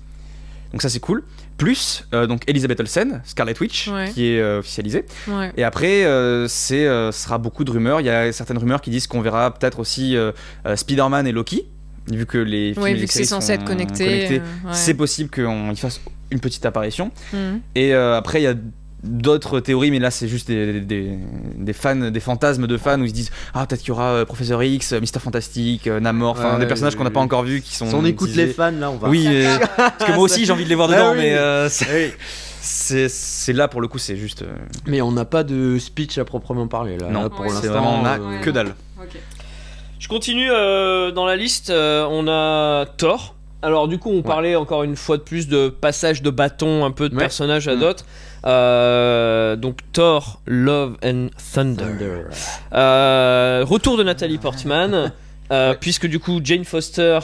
Donc 0.72 0.82
ça 0.82 0.88
c'est 0.88 1.00
cool. 1.00 1.22
Plus 1.56 2.04
euh, 2.12 2.26
donc 2.26 2.42
Elizabeth 2.48 2.80
Olsen, 2.80 3.22
Scarlet 3.24 3.54
Witch, 3.60 3.86
Ouais. 3.88 4.10
qui 4.12 4.26
est 4.26 4.40
euh, 4.40 4.58
officialisée. 4.58 5.06
Ouais. 5.28 5.52
Et 5.56 5.62
après, 5.62 6.04
euh, 6.04 6.48
c'est, 6.48 6.86
euh, 6.86 7.12
ce 7.12 7.22
sera 7.24 7.38
beaucoup 7.38 7.62
de 7.62 7.70
rumeurs. 7.70 8.00
Il 8.00 8.06
y 8.06 8.10
a 8.10 8.32
certaines 8.32 8.58
rumeurs 8.58 8.80
qui 8.80 8.90
disent 8.90 9.06
qu'on 9.06 9.20
verra 9.20 9.52
peut-être 9.54 9.78
aussi 9.78 10.16
euh, 10.16 10.32
euh, 10.66 10.74
Spider-Man 10.74 11.28
et 11.28 11.32
Loki, 11.32 11.66
vu 12.10 12.26
que 12.26 12.38
les 12.38 12.72
films 12.72 12.82
Ouais, 12.84 12.90
et 12.90 12.94
vu 12.94 13.00
les 13.00 13.06
que 13.06 13.12
c'est 13.12 13.18
séries 13.24 13.28
censé 13.28 13.46
sont 13.48 13.52
être 13.60 13.64
connecté. 13.64 14.04
connectés. 14.04 14.34
euh, 14.40 14.68
ouais. 14.68 14.72
C'est 14.74 14.94
possible 14.94 15.30
qu'on 15.30 15.70
y 15.72 15.76
fasse 15.76 16.00
une 16.30 16.40
petite 16.40 16.66
apparition. 16.66 17.10
Mhm. 17.32 17.60
Et 17.74 17.94
euh, 17.94 18.16
après, 18.16 18.40
il 18.40 18.44
y 18.44 18.48
a 18.48 18.54
d'autres 19.02 19.60
théories, 19.60 19.90
mais 19.90 19.98
là, 19.98 20.10
c'est 20.10 20.28
juste 20.28 20.48
des, 20.48 20.80
des, 20.80 21.18
des 21.56 21.72
fans, 21.74 21.94
des 22.10 22.20
fantasmes 22.20 22.66
de 22.66 22.76
fans 22.78 22.98
où 23.00 23.04
ils 23.04 23.10
se 23.10 23.14
disent 23.14 23.30
Ah, 23.52 23.66
peut-être 23.66 23.80
qu'il 23.80 23.88
y 23.90 23.92
aura 23.92 24.12
euh, 24.12 24.24
Professeur 24.24 24.62
X, 24.62 24.92
Mister 24.94 25.18
Fantastique, 25.20 25.86
euh, 25.86 26.00
Namor, 26.00 26.30
enfin 26.32 26.54
Ouais, 26.54 26.60
des 26.60 26.66
personnages 26.66 26.96
qu'on 26.96 27.04
n'a 27.04 27.10
pas 27.10 27.20
oui. 27.20 27.24
encore 27.26 27.42
vus 27.42 27.60
qui 27.60 27.74
sont. 27.74 27.86
Si 27.88 27.94
on 27.94 28.04
écoute 28.04 28.34
les 28.34 28.46
fans, 28.46 28.70
là, 28.72 28.90
on 28.90 28.96
va. 28.96 29.08
Oui, 29.10 29.26
euh, 29.28 29.58
parce 29.76 30.04
que 30.10 30.14
moi 30.14 30.24
aussi 30.24 30.44
j'ai 30.46 30.52
envie 30.52 30.64
de 30.64 30.70
les 30.70 30.74
voir 30.74 30.88
dedans, 30.88 31.08
Ah 31.10 31.12
oui. 31.12 31.18
mais 31.18 31.34
euh, 31.34 31.68
c'est- 31.68 33.52
là 33.52 33.68
pour 33.68 33.80
le 33.82 33.88
coup, 33.88 33.98
c'est 33.98 34.16
juste. 34.16 34.42
Mais 34.86 35.02
on 35.02 35.12
n'a 35.12 35.24
pas 35.26 35.44
de 35.44 35.78
speech 35.78 36.16
à 36.18 36.24
proprement 36.24 36.66
parler 36.66 36.96
là. 36.98 37.08
non, 37.10 37.24
Là, 37.24 37.28
pour 37.30 37.40
Ouais, 37.40 37.48
c'est 37.48 37.54
l'instant, 37.66 37.72
vraiment 37.72 38.00
on 38.00 38.04
a 38.06 38.18
euh, 38.18 38.40
que 38.40 38.50
dalle. 38.50 38.74
Je 40.04 40.08
continue 40.10 40.50
euh, 40.50 41.12
dans 41.12 41.24
la 41.24 41.34
liste. 41.34 41.70
euh, 41.70 42.06
on 42.10 42.28
a 42.28 42.84
Thor. 42.98 43.34
Alors 43.62 43.88
du 43.88 43.96
coup, 43.98 44.10
on 44.12 44.20
parlait 44.20 44.54
encore 44.54 44.82
une 44.82 44.96
fois 44.96 45.16
de 45.16 45.22
plus 45.22 45.48
de 45.48 45.70
passage 45.70 46.20
de 46.20 46.28
bâton, 46.28 46.84
un 46.84 46.90
peu 46.90 47.08
de 47.08 47.14
Ouais. 47.14 47.22
personnages 47.22 47.68
à 47.68 47.74
Mm. 47.74 47.80
d'autres. 47.80 48.04
Euh, 48.44 49.56
donc 49.56 49.78
Thor, 49.94 50.42
Love 50.46 50.98
and 51.02 51.28
Thunder. 51.54 51.84
Thunder. 51.84 53.64
Retour 53.64 53.96
de 53.96 54.02
Nathalie 54.02 54.36
Portman, 54.36 55.10
puisque 55.80 56.06
du 56.06 56.20
coup 56.20 56.38
Jane 56.44 56.66
Foster 56.66 57.20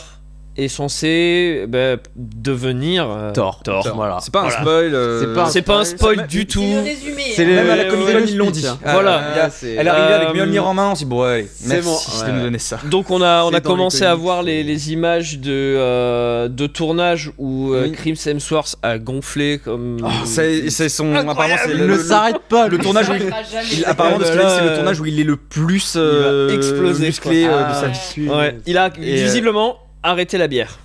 est 0.61 0.69
censé 0.69 1.65
bah, 1.69 1.97
devenir 2.17 3.09
euh, 3.11 3.33
Thor. 3.33 3.61
Thor. 3.65 3.87
Voilà. 3.95 4.19
C'est 4.21 4.33
pas 4.33 4.41
Voilà. 4.43 4.57
un 4.59 4.61
spoil. 4.63 4.95
euh, 4.95 5.21
C'est 5.21 5.35
pas 5.35 5.43
un 5.45 5.51
C'est 5.51 5.63
pas 5.63 5.77
un 5.79 5.85
spoil 5.85 6.27
du 6.27 6.47
tout. 6.47 6.61
C'est 6.61 6.75
le 6.75 6.81
résumé. 6.83 7.23
C'est 7.35 7.43
hein. 7.45 7.47
les- 7.49 7.55
Même 7.55 7.71
à 7.71 7.77
la 7.77 7.85
Comic 7.85 8.07
Con, 8.07 8.19
ils 8.27 8.37
l'ont 8.37 8.51
dit. 8.51 8.65
Ah, 8.67 8.93
Voilà. 8.93 9.23
il 9.35 9.37
y 9.37 9.41
a- 9.41 9.45
Ouais, 9.45 9.51
c'est- 9.53 9.75
Elle 9.75 9.87
est 9.87 9.91
arrivée 9.91 10.15
avec 10.15 10.29
Euh, 10.29 10.33
Mjolnir 10.35 10.67
en 10.67 10.75
main, 10.75 10.91
on 10.91 10.95
s'est 10.95 11.05
dit, 11.05 11.11
bon, 11.11 11.23
allez, 11.23 11.47
C'est 11.53 11.69
merci 11.69 11.89
bon, 11.89 12.19
de 12.27 12.31
ouais. 12.31 12.37
nous 12.37 12.43
donner 12.45 12.59
ça. 12.59 12.79
Donc 12.85 13.11
on 13.11 13.23
a, 13.23 13.43
on 13.45 13.51
C'est 13.51 13.57
a 13.57 13.61
dans 13.61 13.69
les 13.69 13.75
commencé 13.77 14.05
à 14.05 14.11
comics. 14.11 14.23
voir 14.23 14.43
les, 14.43 14.63
les 14.63 14.93
images 14.93 15.39
de, 15.39 15.51
euh, 15.51 16.49
de 16.49 16.67
tournage 16.67 17.33
où 17.39 17.73
euh, 17.73 17.85
Oui. 17.85 17.93
Chris 17.93 18.21
Hemsworth 18.27 18.77
a 18.83 18.99
gonflé 18.99 19.59
comme... 19.63 19.99
Oh, 20.05 20.09
c'est 20.25 20.71
c'est 20.71 20.89
son. 20.89 21.15
Apparemment, 21.15 21.55
c'est 21.65 21.71
Il 21.73 21.79
le, 21.79 21.87
ne 21.97 21.99
s'arrête 21.99 22.39
pas. 22.49 22.69
le 22.69 22.77
lui. 22.77 22.83
tournage 22.85 23.09
où 23.09 23.13
il, 23.15 23.21
s'arrêtera 23.21 23.43
jamais. 23.43 23.67
il- 23.73 23.85
apparemment, 23.85 24.19
de 24.19 24.25
ce 24.25 24.29
Ouais, 24.31 24.37
qu'il 24.37 24.41
a 24.41 24.45
dit, 24.45 24.51
là, 24.57 24.59
c'est 24.63 24.69
le 24.71 24.75
tournage 24.77 25.01
où 25.01 25.07
il 25.07 25.21
est 25.21 25.25
le 25.25 25.37
plus 25.37 25.95
euh, 25.97 26.55
exploser, 26.57 27.07
musclé 27.07 27.43
quoi. 27.45 27.53
euh, 27.53 27.61
de 27.61 27.65
Ah, 27.71 27.75
sa 27.81 27.87
vie. 27.89 28.29
Ouais, 28.29 28.57
il 28.67 28.79
a 28.79 28.87
Et, 29.01 29.21
euh, 29.21 29.25
visiblement 29.25 29.77
arrêté 30.03 30.39
la 30.39 30.49
bière. 30.49 30.79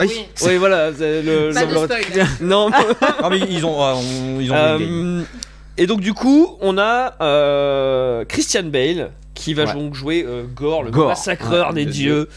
Oui. 0.00 0.10
Oui, 0.44 0.56
voilà. 0.56 0.90
c'est 0.96 1.22
Le, 1.22 1.50
Pas 1.52 1.64
le- 1.64 1.72
de 1.72 1.76
spoil. 1.84 2.26
Non. 2.40 2.70
Non, 2.70 3.30
mais 3.30 3.38
ils 3.40 3.64
ont, 3.66 3.82
ah, 3.82 3.94
on- 3.96 4.40
ils 4.40 4.52
ont 4.52 4.54
Euh, 4.56 5.22
et 5.76 5.86
donc 5.86 6.00
du 6.00 6.14
coup, 6.14 6.56
on 6.60 6.78
a 6.78 7.14
euh, 7.20 8.24
Christian 8.24 8.64
Bale 8.64 9.10
qui 9.34 9.54
va 9.54 9.64
Ouais. 9.64 9.72
donc 9.74 9.94
jouer 9.94 10.24
euh, 10.26 10.44
Gore, 10.54 10.82
le 10.84 10.90
Gore, 10.90 11.08
massacreur 11.08 11.68
ouais, 11.68 11.74
des 11.74 11.86
de 11.86 11.90
dieux. 11.90 12.28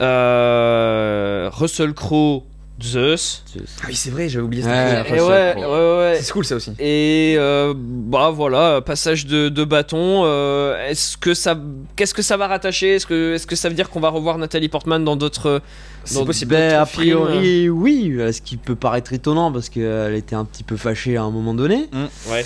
Euh, 0.00 1.48
Russell 1.52 1.92
Crowe, 1.94 2.42
Zeus. 2.82 3.42
Ah 3.82 3.86
oui, 3.88 3.94
c'est 3.94 4.10
vrai, 4.10 4.28
j'avais 4.28 4.44
oublié 4.44 4.62
Ouais, 4.62 4.68
ça. 4.70 5.02
Ouais, 5.02 5.54
Crowe. 5.56 5.70
ouais, 5.72 5.98
ouais. 6.12 6.18
C'est 6.20 6.32
cool 6.32 6.44
ça 6.44 6.56
aussi. 6.56 6.72
Et 6.78 7.34
euh, 7.38 7.72
bah 7.76 8.30
voilà, 8.30 8.80
passage 8.82 9.24
de, 9.26 9.48
de 9.48 9.64
bâton. 9.64 10.22
euh, 10.24 10.86
est-ce 10.88 11.16
que 11.16 11.32
ça, 11.32 11.58
qu'est-ce 11.96 12.12
que 12.12 12.20
ça 12.22 12.36
va 12.36 12.46
rattacher? 12.48 12.96
Est-ce 12.96 13.06
que, 13.06 13.34
est-ce 13.34 13.46
que 13.46 13.56
ça 13.56 13.68
veut 13.70 13.74
dire 13.74 13.88
qu'on 13.88 14.00
va 14.00 14.10
revoir 14.10 14.36
Nathalie 14.36 14.68
Portman 14.68 15.02
dans 15.02 15.16
d'autres 15.16 15.62
C'est 16.04 16.16
dans 16.16 16.26
possible. 16.26 16.50
Ben, 16.50 16.74
a 16.74 16.84
films? 16.84 17.02
priori, 17.24 17.68
oui. 17.70 18.14
euh, 18.18 18.30
Ce 18.30 18.42
qui 18.42 18.58
peut 18.58 18.76
paraître 18.76 19.12
étonnant 19.14 19.50
parce 19.50 19.70
qu'elle 19.70 20.14
était 20.14 20.36
un 20.36 20.44
petit 20.44 20.62
peu 20.62 20.76
fâchée 20.76 21.16
à 21.16 21.22
un 21.22 21.30
moment 21.30 21.54
donné. 21.54 21.88
Ouais. 22.30 22.44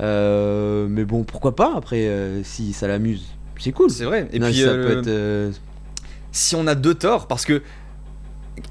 Euh, 0.00 0.86
mais 0.88 1.04
bon, 1.04 1.24
pourquoi 1.24 1.56
pas? 1.56 1.72
Après, 1.76 2.06
euh, 2.06 2.42
si 2.44 2.72
ça 2.72 2.86
l'amuse. 2.86 3.22
C'est 3.58 3.72
cool. 3.72 3.90
C'est 3.90 4.04
vrai. 4.04 4.28
Et 4.32 4.38
Non, 4.38 4.46
puis, 4.46 4.60
ça 4.60 4.68
euh, 4.68 4.86
peut 4.94 4.98
être. 5.00 5.06
euh, 5.08 5.50
si 6.32 6.54
on 6.54 6.66
a 6.66 6.74
deux 6.74 6.94
Thor, 6.94 7.26
parce 7.26 7.44
que 7.44 7.62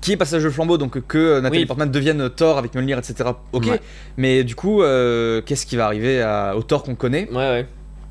qui 0.01 0.11
est 0.13 0.17
passage 0.17 0.43
de 0.43 0.49
flambeau, 0.49 0.77
donc 0.77 0.99
que 1.07 1.39
Nathalie 1.39 1.61
Oui. 1.61 1.65
Portman 1.65 1.89
devienne 1.89 2.29
Thor 2.29 2.57
avec 2.57 2.73
Mjolnir, 2.73 2.97
etc. 2.97 3.31
Ok. 3.53 3.65
Ouais. 3.65 3.81
Mais 4.17 4.43
du 4.43 4.55
coup, 4.55 4.81
euh, 4.83 5.41
qu'est-ce 5.41 5.65
qui 5.65 5.75
va 5.75 5.85
arriver 5.85 6.21
à- 6.21 6.55
au 6.55 6.61
Thor 6.63 6.83
qu'on 6.83 6.95
connaît? 6.95 7.27
Ouais, 7.31 7.65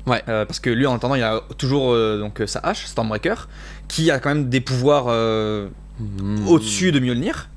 ouais. 0.07 0.23
Euh, 0.27 0.45
Parce 0.45 0.59
que 0.59 0.69
lui, 0.69 0.85
en 0.85 0.95
attendant, 0.95 1.15
il 1.15 1.23
a 1.23 1.41
toujours 1.57 1.93
euh, 1.93 2.19
donc 2.19 2.41
sa 2.47 2.59
hache, 2.59 2.85
Stormbreaker, 2.85 3.47
qui 3.87 4.11
a 4.11 4.19
quand 4.19 4.29
même 4.29 4.49
des 4.49 4.61
pouvoirs 4.61 5.05
euh, 5.07 5.67
hmm. 5.99 6.47
au-dessus 6.47 6.91
de 6.91 6.99
Mjolnir. 6.99 7.49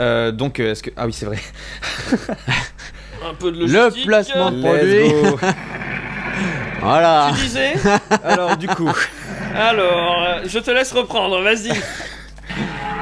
Euh, 0.00 0.32
donc, 0.32 0.58
euh, 0.58 0.72
est-ce 0.72 0.82
que 0.82 0.90
ah 0.96 1.06
oui, 1.06 1.12
c'est 1.12 1.26
vrai. 1.26 1.38
Un 3.26 3.34
peu 3.38 3.52
de 3.52 3.64
Le 3.64 4.04
placement 4.04 4.50
de 4.50 4.56
Let's 4.56 4.64
produit. 4.64 5.30
go. 5.30 5.38
Voilà. 6.80 7.32
Tu 7.34 7.42
disais 7.44 7.74
Alors 8.24 8.56
du 8.58 8.66
coup, 8.68 8.90
Alors, 9.54 10.22
euh, 10.26 10.40
je 10.46 10.58
te 10.58 10.70
laisse 10.70 10.92
reprendre. 10.92 11.40
Vas-y. 11.42 11.70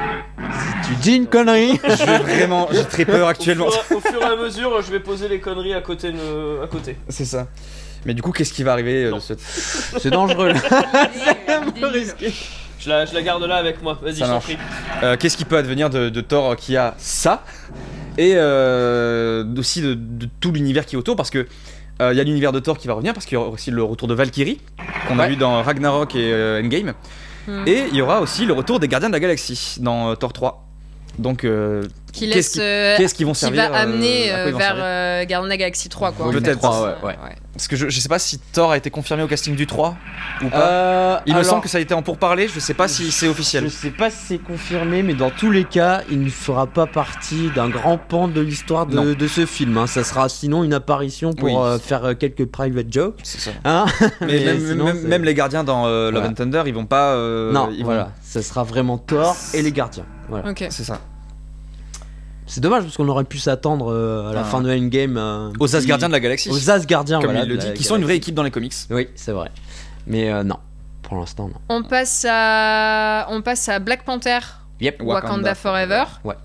Tu 0.87 0.95
dis 0.95 1.15
une 1.15 1.27
connerie. 1.27 1.79
je 1.83 2.03
vais 2.05 2.17
vraiment, 2.19 2.67
j'ai 2.71 2.83
très 2.85 3.05
peur 3.05 3.25
Au 3.27 3.29
actuellement. 3.29 3.69
fur, 3.71 3.97
au 3.97 3.99
fur 4.01 4.21
et 4.21 4.25
à 4.25 4.35
mesure, 4.35 4.81
je 4.81 4.91
vais 4.91 4.99
poser 4.99 5.27
les 5.27 5.39
conneries 5.39 5.73
à 5.73 5.81
côté. 5.81 6.11
De, 6.11 6.61
à 6.63 6.67
côté. 6.67 6.97
C'est 7.09 7.25
ça. 7.25 7.47
Mais 8.05 8.13
du 8.13 8.21
coup, 8.21 8.31
qu'est-ce 8.31 8.51
qui 8.53 8.63
va 8.63 8.73
arriver 8.73 9.05
euh, 9.05 9.11
Non. 9.11 9.17
de 9.17 9.21
ce... 9.21 9.33
C'est 9.99 10.09
dangereux. 10.09 10.49
là. 10.49 10.59
peu 11.79 11.87
risqué. 11.87 12.33
Je 12.79 12.89
la, 12.89 13.05
je 13.05 13.13
la 13.13 13.21
garde 13.21 13.43
là 13.43 13.55
avec 13.55 13.81
moi. 13.81 13.97
Vas-y, 14.01 14.15
je 14.15 14.19
t'en 14.25 14.39
prie. 14.41 14.57
Euh, 15.03 15.15
Qu'est-ce 15.17 15.37
qui 15.37 15.45
peut 15.45 15.55
advenir 15.57 15.89
de, 15.89 16.09
de 16.09 16.21
Thor 16.21 16.55
qui 16.57 16.75
a 16.75 16.95
ça 16.97 17.43
et 18.17 18.33
euh, 18.35 19.43
aussi 19.57 19.81
de, 19.81 19.93
de 19.95 20.27
tout 20.39 20.51
l'univers 20.51 20.85
qui 20.85 20.95
est 20.95 20.99
autour 20.99 21.15
parce 21.15 21.29
que 21.31 21.47
euh, 22.01 22.11
il 22.13 22.17
y 22.17 22.19
a 22.21 22.23
l'univers 22.23 22.51
de 22.51 22.59
Thor 22.59 22.77
qui 22.77 22.87
va 22.87 22.93
revenir 22.93 23.13
parce 23.13 23.25
qu'il 23.25 23.35
y 23.35 23.37
aura 23.37 23.49
aussi 23.49 23.71
le 23.71 23.81
retour 23.83 24.07
de 24.07 24.13
Valkyrie 24.13 24.59
qu'on 25.07 25.17
a 25.17 25.27
vu 25.27 25.35
dans 25.35 25.63
Ragnarok 25.63 26.13
et 26.15 26.31
euh, 26.33 26.61
Endgame 26.61 26.93
Et 27.65 27.85
il 27.91 27.95
y 27.95 28.01
aura 28.01 28.21
aussi 28.21 28.45
le 28.45 28.53
retour 28.53 28.79
des 28.79 28.87
Gardiens 28.87 29.09
de 29.09 29.13
la 29.13 29.19
Galaxie 29.19 29.77
dans 29.79 30.11
euh, 30.11 30.15
Thor 30.15 30.33
3 30.33 30.63
donc 31.19 31.43
euh, 31.43 31.83
Qui 32.13 32.29
Qu'est-ce 32.29 32.35
laisse. 32.35 33.13
qui- 33.13 33.23
euh, 33.23 33.25
vont 33.25 33.33
qui 33.33 33.39
servir 33.39 33.71
va 33.71 33.77
amener 33.79 34.31
euh, 34.31 34.51
quoi 34.51 34.53
euh, 34.53 34.57
vers 34.57 34.67
servir 34.67 34.83
euh, 34.85 35.25
Guardians 35.25 35.47
of 35.49 35.53
the 35.55 35.57
Galaxy 35.59 35.89
3 35.89 36.11
quoi. 36.11 36.27
Oui, 36.27 36.33
peut-être. 36.35 36.61
ouais, 37.03 37.07
ouais. 37.07 37.35
parce 37.53 37.67
que 37.67 37.75
je, 37.75 37.89
je 37.89 37.99
sais 37.99 38.07
pas 38.07 38.19
si 38.19 38.37
Thor 38.39 38.71
a 38.71 38.77
été 38.77 38.89
confirmé 38.91 39.23
au 39.23 39.27
casting 39.27 39.55
du 39.55 39.65
3 39.65 39.95
ou 40.43 40.49
pas 40.49 40.57
Euh, 40.59 41.17
il 41.25 41.35
me 41.35 41.41
semble 41.41 41.61
que 41.63 41.67
ça 41.69 41.79
a 41.79 41.81
été 41.81 41.95
en 41.95 42.03
pourparler 42.03 42.47
je 42.47 42.59
sais 42.59 42.75
pas 42.75 42.87
si 42.87 43.11
c'est 43.11 43.27
officiel 43.27 43.63
Je 43.63 43.69
sais 43.69 43.89
pas 43.89 44.11
si 44.11 44.17
c'est 44.27 44.37
confirmé, 44.37 45.01
mais 45.01 45.15
dans 45.15 45.31
tous 45.31 45.49
les 45.49 45.63
cas, 45.63 46.01
il 46.11 46.21
ne 46.21 46.29
fera 46.29 46.67
pas 46.67 46.85
partie 46.85 47.49
d'un 47.55 47.67
grand 47.69 47.97
pan 47.97 48.27
de 48.27 48.41
l'histoire 48.41 48.85
de, 48.85 49.15
de 49.15 49.27
ce 49.27 49.45
film. 49.47 49.75
hein. 49.79 49.87
Ça 49.87 50.03
sera 50.03 50.29
sinon 50.29 50.63
une 50.63 50.73
apparition 50.75 51.33
pour 51.33 51.47
Oui. 51.49 51.55
euh, 51.57 51.79
faire 51.79 52.15
quelques 52.19 52.45
private 52.45 52.93
jokes. 52.93 53.19
c'est 53.23 53.39
ça 53.39 53.51
Hein 53.65 53.85
mais, 54.21 54.27
Mais 54.27 54.45
même, 54.45 54.59
sinon, 54.67 54.85
même- 54.85 55.01
c'est- 55.01 55.07
même 55.07 55.23
les 55.23 55.33
gardiens 55.33 55.63
dans 55.63 55.87
euh, 55.87 56.11
Love 56.11 56.21
Voilà. 56.21 56.29
and 56.29 56.33
Thunder 56.33 56.63
ils 56.67 56.73
vont 56.75 56.85
pas 56.85 57.13
euh, 57.13 57.51
non, 57.51 57.69
ils 57.71 57.79
vont- 57.79 57.85
voilà, 57.85 58.11
ça 58.21 58.41
sera 58.43 58.63
vraiment 58.63 58.97
Thor 58.99 59.35
et 59.55 59.61
les 59.63 59.71
gardiens. 59.71 60.05
Voilà. 60.29 60.49
Ok. 60.51 60.65
c'est 60.69 60.83
ça 60.83 60.99
C'est 62.53 62.61
dommage 62.61 62.83
parce 62.83 62.95
qu'on 62.97 63.07
aurait 63.09 63.23
pu 63.23 63.39
s'attendre 63.39 63.91
euh, 63.91 64.29
à 64.29 64.33
la 64.33 64.41
Ah. 64.41 64.43
fin 64.43 64.61
de 64.61 64.69
Endgame 64.71 65.17
euh, 65.17 65.49
aux 65.59 65.65
qui- 65.65 65.75
Asgardiens 65.75 66.07
de 66.07 66.13
la 66.13 66.19
galaxie 66.19 66.49
aux 66.51 66.69
Asgardiens, 66.69 67.17
comme 67.19 67.31
voilà, 67.31 67.45
il 67.45 67.49
le 67.49 67.57
dit 67.57 67.73
qui 67.73 67.83
sont 67.83 67.95
une 67.95 68.03
vraie 68.03 68.15
équipe 68.17 68.35
dans 68.35 68.43
les 68.43 68.51
comics 68.51 68.73
Oui, 68.91 69.07
c'est 69.15 69.31
vrai. 69.31 69.49
Mais 70.05 70.31
euh, 70.31 70.43
non, 70.43 70.57
pour 71.01 71.17
l'instant 71.17 71.47
non. 71.47 71.55
On 71.69 71.81
passe 71.81 72.27
à 72.29 73.25
on 73.31 73.41
passe 73.41 73.69
à 73.69 73.79
Black 73.79 74.05
Panther 74.05 74.37
Yep. 74.81 75.01
Wakanda, 75.01 75.27
Wakanda 75.27 75.55
Forever. 75.55 76.03
Ouais. 76.23 76.35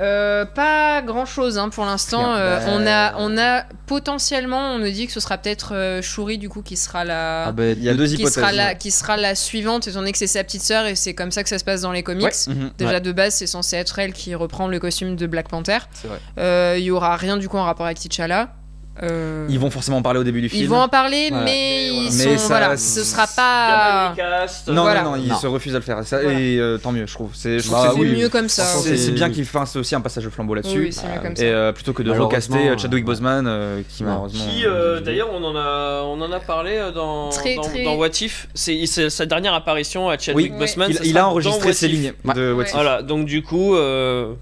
Euh, 0.00 0.46
pas 0.46 1.02
grand 1.02 1.26
chose 1.26 1.58
hein, 1.58 1.68
pour 1.68 1.84
l'instant. 1.84 2.34
Euh, 2.34 2.58
Bah, 2.58 2.64
on 2.68 2.86
a 2.86 3.14
on 3.18 3.36
a 3.38 3.64
potentiellement 3.86 4.72
on 4.74 4.78
nous 4.78 4.90
dit 4.90 5.06
que 5.06 5.12
ce 5.12 5.20
sera 5.20 5.36
peut-être 5.36 5.74
euh, 5.74 6.00
Shuri 6.00 6.38
du 6.38 6.48
coup 6.48 6.62
qui 6.62 6.76
sera 6.76 7.04
la 7.04 7.44
Ah 7.48 7.52
bah, 7.52 7.66
il 7.66 7.82
y 7.82 7.88
a 7.88 7.94
deux 7.94 8.06
qui 8.06 8.14
hypothèses 8.14 8.34
sera 8.34 8.52
la 8.52 8.74
qui 8.74 8.90
sera 8.90 9.16
la 9.16 9.34
suivante 9.34 9.86
étant 9.88 9.98
donné 10.00 10.12
que 10.12 10.18
c'est 10.18 10.26
sa 10.26 10.42
petite 10.42 10.62
sœur 10.62 10.86
et 10.86 10.94
c'est 10.94 11.12
comme 11.14 11.30
ça 11.30 11.42
que 11.42 11.48
ça 11.50 11.58
se 11.58 11.64
passe 11.64 11.82
dans 11.82 11.92
les 11.92 12.02
comics. 12.02 12.24
Ouais. 12.24 12.54
Mhm. 12.54 12.70
Déjà 12.78 12.92
Ouais. 12.92 13.00
de 13.00 13.12
base 13.12 13.34
c'est 13.34 13.46
censé 13.46 13.76
être 13.76 13.98
elle 13.98 14.12
qui 14.14 14.34
reprend 14.34 14.68
le 14.68 14.78
costume 14.78 15.16
de 15.16 15.26
Black 15.26 15.48
Panther. 15.48 15.78
C'est 15.92 16.08
vrai. 16.08 16.18
Euh, 16.38 16.76
Il 16.78 16.84
y 16.84 16.90
aura 16.90 17.16
rien 17.16 17.36
du 17.36 17.48
coup 17.48 17.58
en 17.58 17.64
rapport 17.64 17.84
avec 17.86 17.98
T'Challa. 17.98 18.54
Euh, 19.02 19.46
ils 19.48 19.58
vont 19.58 19.70
forcément 19.70 19.96
en 19.98 20.02
parler 20.02 20.20
au 20.20 20.24
début 20.24 20.40
du 20.42 20.48
film 20.48 20.62
ils 20.62 20.68
vont 20.68 20.80
en 20.80 20.88
parler 20.88 21.28
Voilà. 21.30 21.44
mais 21.44 21.88
ils 21.88 22.02
Mais 22.04 22.10
sont 22.10 22.38
ça- 22.38 22.46
voilà 22.48 22.76
ce 22.76 23.02
sera 23.02 23.26
pas 23.26 24.10
recast. 24.10 24.68
non, 24.68 24.82
Voilà. 24.82 25.02
non 25.02 25.10
non 25.12 25.16
ils 25.16 25.28
Non. 25.28 25.36
se 25.38 25.46
refusent 25.46 25.74
à 25.74 25.78
le 25.78 25.84
faire 25.84 26.04
ça, 26.04 26.20
Voilà. 26.22 26.38
et 26.38 26.58
euh, 26.58 26.76
tant 26.78 26.92
mieux 26.92 27.06
je 27.06 27.14
trouve 27.14 27.30
c'est 27.34 27.58
Bah 27.70 27.92
oui. 27.96 28.14
mieux 28.16 28.28
comme 28.28 28.48
ça. 28.48 28.64
C'est 28.64 29.12
bien 29.12 29.30
qu'ils 29.30 29.44
fassent 29.46 29.76
aussi 29.76 29.94
un 29.94 30.00
passage 30.00 30.24
de 30.24 30.30
flambeau 30.30 30.54
là-dessus 30.54 30.78
Oui, 30.80 30.92
c'est 30.92 31.06
mieux 31.06 31.20
comme 31.22 31.36
ça. 31.36 31.44
et 31.44 31.48
euh, 31.50 31.72
plutôt 31.72 31.92
que 31.92 32.02
de 32.02 32.10
recaster 32.10 32.68
euh, 32.68 32.76
Chadwick 32.78 33.04
Boseman 33.04 33.46
euh, 33.46 33.80
qui 33.88 34.04
malheureusement 34.04 34.44
Qui, 34.46 34.66
euh, 34.66 35.00
d'ailleurs, 35.00 35.30
on 35.32 35.42
en 35.44 35.56
a, 35.56 36.02
on 36.04 36.20
en 36.20 36.32
a 36.32 36.40
parlé 36.40 36.78
dans, 36.94 37.30
Très, 37.30 37.54
dans, 37.56 37.62
très- 37.62 37.84
dans 37.84 37.94
What 37.96 38.08
If. 38.20 38.48
C'est 38.54 38.86
sa 38.86 39.26
dernière 39.26 39.54
apparition 39.54 40.08
à 40.10 40.18
Chadwick 40.18 40.52
Oui. 40.52 40.58
Boseman. 40.58 40.90
il, 40.90 41.06
il 41.10 41.18
a 41.18 41.26
enregistré 41.28 41.72
ses 41.72 41.88
lignes 41.88 42.12
de 42.34 42.52
What. 42.52 42.64
If. 42.64 42.72
Voilà, 42.72 43.02
donc 43.02 43.24
du 43.26 43.42
coup, 43.42 43.74
euh, 43.76 44.32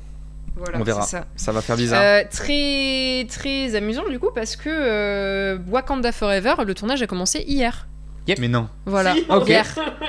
Voilà, 0.58 0.78
on 0.78 0.82
verra. 0.82 1.02
ça. 1.02 1.26
ça 1.36 1.52
va 1.52 1.60
faire 1.62 1.76
bizarre 1.76 2.02
Euh, 2.02 2.22
très 2.30 3.26
très 3.28 3.74
amusant 3.76 4.08
du 4.10 4.18
coup 4.18 4.30
parce 4.34 4.56
que 4.56 4.68
euh, 4.68 5.58
Wakanda 5.70 6.12
Forever, 6.12 6.54
le 6.66 6.74
tournage 6.74 7.00
a 7.02 7.06
commencé 7.06 7.44
hier. 7.46 7.86
mais 8.38 8.48
non 8.48 8.68
Voilà, 8.84 9.14
Si, 9.14 9.24
ok. 9.28 9.48
hier, 9.48 9.66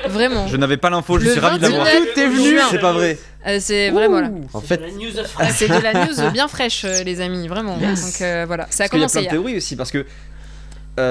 vraiment. 0.08 0.46
je 0.46 0.56
n'avais 0.56 0.76
pas 0.76 0.90
l'info 0.90 1.18
je 1.18 1.24
Le 1.24 1.30
suis 1.30 1.40
ravi 1.40 1.58
de 1.58 1.62
l'avoir 1.62 1.84
29 1.86 2.14
Tout 2.14 2.20
est 2.20 2.26
venu. 2.28 2.58
c'est 2.70 2.78
pas 2.78 2.92
vrai 2.92 3.18
Euh, 3.46 3.56
c'est 3.60 3.88
vrai, 3.90 4.06
voilà. 4.08 4.28
En 4.52 4.60
c'est 4.60 4.66
fait, 4.66 4.82
Ah, 5.38 5.48
C'est 5.50 5.68
de 5.68 5.82
la 5.82 5.94
news 6.06 6.30
bien 6.30 6.46
fraîche, 6.46 6.84
les 6.84 7.20
amis, 7.22 7.48
vraiment. 7.48 7.78
Yes. 7.80 8.04
Donc 8.04 8.20
euh, 8.20 8.44
voilà, 8.46 8.66
ça 8.68 8.84
a 8.84 8.88
Parce 8.88 8.90
qu'il 8.90 9.00
y 9.00 9.02
a 9.02 9.06
commencé 9.06 9.18
plein 9.20 9.24
de 9.24 9.30
théories 9.30 9.56
aussi, 9.56 9.76
parce 9.76 9.90
que 9.90 10.04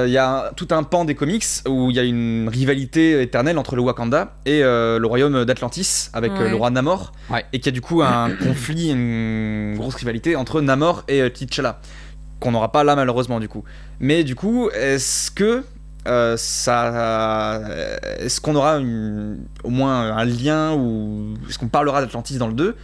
il 0.07 0.11
y 0.11 0.17
a 0.17 0.47
un- 0.49 0.53
tout 0.53 0.67
un 0.71 0.83
pan 0.83 1.05
des 1.05 1.15
comics 1.15 1.45
où 1.67 1.89
il 1.89 1.95
y 1.95 1.99
a 1.99 2.03
une 2.03 2.49
rivalité 2.51 3.21
éternelle 3.21 3.57
entre 3.57 3.75
le 3.75 3.81
Wakanda 3.81 4.35
et 4.45 4.63
euh, 4.63 4.99
le 4.99 5.07
royaume 5.07 5.45
d'Atlantis 5.45 6.09
avec 6.13 6.31
euh, 6.33 6.43
Ouais. 6.43 6.49
le 6.49 6.55
roi 6.55 6.69
Namor, 6.69 7.11
Ouais. 7.29 7.45
et 7.53 7.59
qu'il 7.59 7.67
y 7.67 7.69
a 7.69 7.71
du 7.73 7.81
coup 7.81 8.01
un 8.01 8.29
conflit, 8.43 8.89
une 8.91 9.75
grosse 9.77 9.95
rivalité 9.95 10.35
entre 10.35 10.61
Namor 10.61 11.03
et 11.07 11.21
euh, 11.21 11.29
T'Challa, 11.29 11.79
qu'on 12.39 12.51
n'aura 12.51 12.71
pas 12.71 12.83
là 12.83 12.95
malheureusement 12.95 13.39
du 13.39 13.47
coup. 13.49 13.63
Mais 13.99 14.23
du 14.23 14.35
coup, 14.35 14.69
est-ce 14.73 15.29
que 15.31 15.63
euh, 16.07 16.35
ça, 16.37 17.61
est-ce 18.19 18.39
qu'on 18.41 18.55
aura 18.55 18.77
une- 18.77 19.39
au 19.63 19.69
moins 19.69 20.15
un 20.15 20.25
lien 20.25 20.73
ou 20.73 21.33
est-ce 21.49 21.59
qu'on 21.59 21.67
parlera 21.67 22.01
d'Atlantis 22.01 22.37
dans 22.37 22.47
le 22.47 22.53
2 22.53 22.75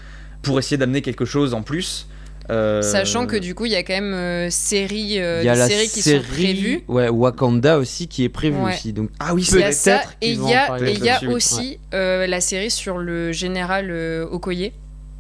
pour 0.42 0.60
essayer 0.60 0.78
d'amener 0.78 1.02
quelque 1.02 1.26
chose 1.26 1.54
en 1.54 1.62
plus 1.62 2.08
euh, 2.50 2.82
Sachant 2.82 3.26
que 3.28 3.36
du 3.36 3.56
coup, 3.56 3.66
il 3.66 3.72
y 3.72 3.76
a 3.76 3.84
quand 3.84 3.94
même 3.94 4.14
euh, 4.14 4.50
série, 4.50 5.20
euh, 5.20 5.42
il 5.42 5.46
y 5.46 5.50
a 5.50 5.54
des 5.54 5.60
la 5.60 5.68
séries 5.68 5.90
qui 5.90 6.02
série, 6.02 6.24
sont 6.24 6.30
prévues. 6.32 6.84
Ouais, 6.88 7.10
Wakanda 7.10 7.78
aussi 7.78 8.08
qui 8.08 8.24
est 8.24 8.30
prévue 8.30 8.58
Ouais. 8.58 8.74
aussi. 8.74 8.94
Donc 8.94 9.10
ah 9.20 9.34
oui 9.34 9.42
Il 9.42 9.46
c'est 9.46 9.60
y 9.60 9.64
a 9.64 9.66
Peut-être 9.68 9.76
ça, 9.76 10.02
et 10.22 10.32
il 10.32 10.44
y 10.48 10.54
a, 10.54 10.78
et 10.80 10.94
y 10.94 11.28
aussi 11.28 11.80
euh, 11.94 12.28
la 12.28 12.42
série 12.42 12.70
sur 12.72 12.98
le 12.98 13.32
général 13.32 13.88
euh, 13.90 14.26
Okoye 14.30 14.72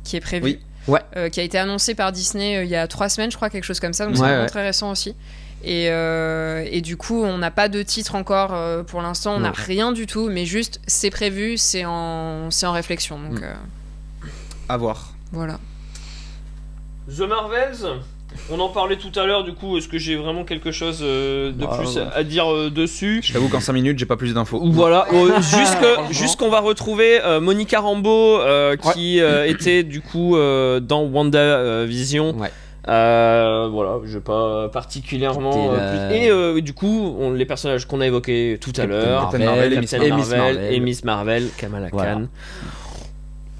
qui 0.03 0.15
est 0.17 0.21
prévue. 0.21 0.43
Oui. 0.45 0.59
Ouais. 0.87 0.99
Euh, 1.17 1.29
qui 1.29 1.39
a 1.39 1.43
été 1.43 1.57
annoncée 1.57 1.95
par 1.95 2.11
Disney 2.11 2.57
euh, 2.57 2.63
il 2.63 2.69
y 2.69 2.75
a 2.75 2.87
trois 2.87 3.09
semaines, 3.09 3.31
je 3.31 3.35
crois, 3.37 3.49
quelque 3.49 3.63
chose 3.63 3.79
comme 3.79 3.93
ça. 3.93 4.05
Donc 4.05 4.17
c'est 4.17 4.21
Ouais, 4.21 4.27
vraiment 4.27 4.43
ouais. 4.43 4.49
très 4.49 4.63
récent 4.63 4.91
aussi. 4.91 5.15
Et, 5.63 5.87
euh, 5.89 6.63
et 6.69 6.81
du 6.81 6.95
coup, 6.95 7.23
on 7.23 7.39
n'a 7.39 7.49
pas 7.49 7.69
de 7.69 7.81
titre 7.81 8.13
encore 8.13 8.53
euh, 8.53 8.83
pour 8.83 9.01
l'instant, 9.01 9.33
on 9.35 9.39
n'a 9.39 9.51
rien 9.51 9.91
du 9.93 10.05
tout, 10.05 10.29
mais 10.29 10.45
juste 10.45 10.79
c'est 10.85 11.09
prévu, 11.09 11.57
c'est 11.57 11.85
en, 11.85 12.49
réflexion. 12.71 13.17
Donc, 13.17 13.39
Mm. 13.39 13.43
euh, 13.43 13.53
À 14.69 14.77
voir. 14.77 15.15
Voilà. 15.31 15.59
The 17.09 17.21
Marvels 17.21 17.85
on 18.51 18.59
en 18.59 18.67
parlait 18.67 18.97
tout 18.97 19.17
à 19.17 19.25
l'heure, 19.25 19.45
du 19.45 19.53
coup, 19.53 19.77
est-ce 19.77 19.87
que 19.87 19.97
j'ai 19.97 20.17
vraiment 20.17 20.43
quelque 20.43 20.69
chose 20.71 20.99
euh, 21.01 21.53
de 21.53 21.65
Bah, 21.65 21.77
plus 21.79 21.95
ouais. 21.95 22.03
à 22.13 22.21
dire 22.25 22.51
euh, 22.51 22.69
dessus 22.69 23.21
Je 23.23 23.31
t'avoue 23.31 23.47
qu'en 23.47 23.61
5 23.61 23.71
minutes, 23.71 23.97
j'ai 23.97 24.05
pas 24.05 24.17
plus 24.17 24.33
d'infos. 24.33 24.59
Voilà, 24.61 25.05
euh, 25.13 25.39
jusque- 25.41 26.11
jusqu'on 26.11 26.49
va 26.49 26.59
retrouver 26.59 27.21
euh, 27.23 27.39
Monica 27.39 27.79
Rambeau 27.79 28.39
euh, 28.41 28.75
qui 28.75 29.21
euh, 29.21 29.47
était 29.47 29.83
du 29.83 30.01
coup 30.01 30.35
euh, 30.35 30.81
dans 30.81 31.03
WandaVision. 31.03 32.35
Ouais. 32.37 32.51
Euh, 32.89 33.69
voilà, 33.71 33.99
je 34.03 34.17
vais 34.17 34.23
pas 34.23 34.67
particulièrement. 34.67 35.51
C'était 35.53 35.67
euh, 35.69 36.01
la- 36.01 36.07
plus- 36.09 36.17
Et 36.17 36.29
euh, 36.29 36.59
du 36.61 36.73
coup, 36.73 37.15
on- 37.17 37.31
les 37.31 37.45
personnages 37.45 37.85
qu'on 37.87 38.01
a 38.01 38.05
évoqués 38.07 38.57
tout 38.59 38.71
à 38.71 38.81
Captain 38.81 38.87
l'heure, 38.87 39.21
Captain 39.31 39.45
Marvel 39.45 39.73
et 39.73 39.79
Miss 39.79 39.91
Captain 39.91 40.09
Marvel. 40.09 40.37
Marvel 40.37 40.57
Et 40.57 40.57
Miss 40.59 40.59
Marvel. 40.59 40.73
et 40.73 40.79
Miss 40.81 41.03
Marvel, 41.05 41.47
Kamala 41.57 41.87
Voilà. 41.93 42.13
Khan. 42.15 42.27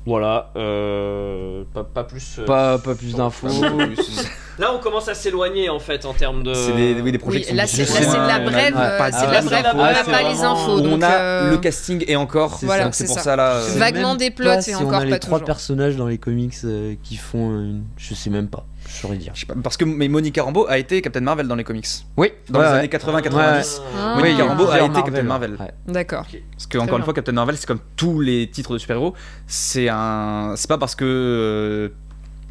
Voilà, 0.05 0.51
euh, 0.55 1.63
pas, 1.73 1.83
pas 1.83 2.03
plus. 2.03 2.37
euh, 2.39 2.45
Pas, 2.45 2.77
pas 2.77 2.93
plus 2.95 3.15
d'infos. 3.15 3.47
Là, 4.57 4.71
on 4.73 4.79
commence 4.79 5.07
à 5.09 5.13
s'éloigner 5.13 5.69
en 5.69 5.79
fait 5.79 6.05
en 6.05 6.13
termes 6.13 6.43
de. 6.43 6.53
C'est 6.53 6.71
des, 6.73 7.01
oui, 7.01 7.11
des 7.11 7.17
projets 7.17 7.45
Oui, 7.49 7.55
là 7.55 7.67
c'est 7.67 7.83
de 7.83 8.15
la 8.15 8.39
Ouais, 8.39 8.45
brève, 8.45 8.75
ouais, 8.75 8.97
pas- 8.97 9.11
c'est 9.11 9.27
de 9.27 9.31
la 9.31 9.41
brève, 9.41 9.65
on 9.73 9.77
ouais, 9.83 9.93
n'a 9.93 10.03
pas 10.03 10.23
les 10.31 10.41
infos. 10.43 10.79
on 10.79 11.01
a 11.01 11.11
euh, 11.11 11.51
le 11.51 11.57
casting 11.57 12.03
et 12.07 12.15
encore. 12.15 12.55
C'est 12.59 12.65
Voilà, 12.65 12.85
pour 12.85 12.93
ça. 12.95 13.35
là. 13.35 13.61
C'est 13.61 13.75
euh, 13.75 13.79
vaguement 13.79 14.15
des 14.15 14.31
plots 14.31 14.45
pas 14.47 14.57
et 14.59 14.61
si 14.61 14.75
encore 14.75 14.87
on 14.87 14.93
a 14.93 14.99
pas 14.99 15.05
les 15.05 15.19
trois 15.19 15.39
personnages 15.39 15.95
dans 15.97 16.07
les 16.07 16.17
comics 16.17 16.53
euh, 16.63 16.95
qui 17.03 17.17
font 17.17 17.51
une... 17.59 17.83
Je 17.97 18.13
sais 18.13 18.29
même 18.29 18.47
pas. 18.47 18.65
Je 18.87 19.01
saurais 19.01 19.17
dire. 19.17 19.31
je 19.33 19.39
sais 19.41 19.45
pas, 19.47 19.55
parce 19.63 19.77
que 19.77 19.83
mais 19.85 20.07
Monica 20.07 20.43
Rambeau 20.43 20.67
a 20.69 20.77
été 20.77 21.01
Captain 21.01 21.19
Marvel 21.21 21.47
dans 21.47 21.55
les 21.55 21.63
comics. 21.63 21.87
Oui, 22.17 22.31
Dans 22.49 22.59
les 22.61 22.67
années 22.67 22.87
80-90. 22.87 23.81
Ah. 23.97 24.15
Monica 24.15 24.45
Rambeau 24.45 24.69
a 24.69 24.79
été 24.81 25.01
Captain 25.01 25.23
Marvel. 25.23 25.57
Ouais. 25.59 25.71
D'accord. 25.87 26.25
Parce 26.51 26.67
que 26.67 26.77
encore 26.77 26.89
bien. 26.89 26.97
une 26.99 27.03
fois, 27.03 27.13
Captain 27.15 27.31
Marvel, 27.31 27.57
c'est 27.57 27.65
comme 27.65 27.79
tous 27.95 28.19
les 28.21 28.47
titres 28.49 28.73
de 28.73 28.77
super-héros. 28.77 29.15
C'est 29.47 29.89
un, 29.89 30.53
c'est 30.55 30.67
pas 30.69 30.77
parce 30.77 30.93
que 30.95 31.03
euh, 31.03 31.89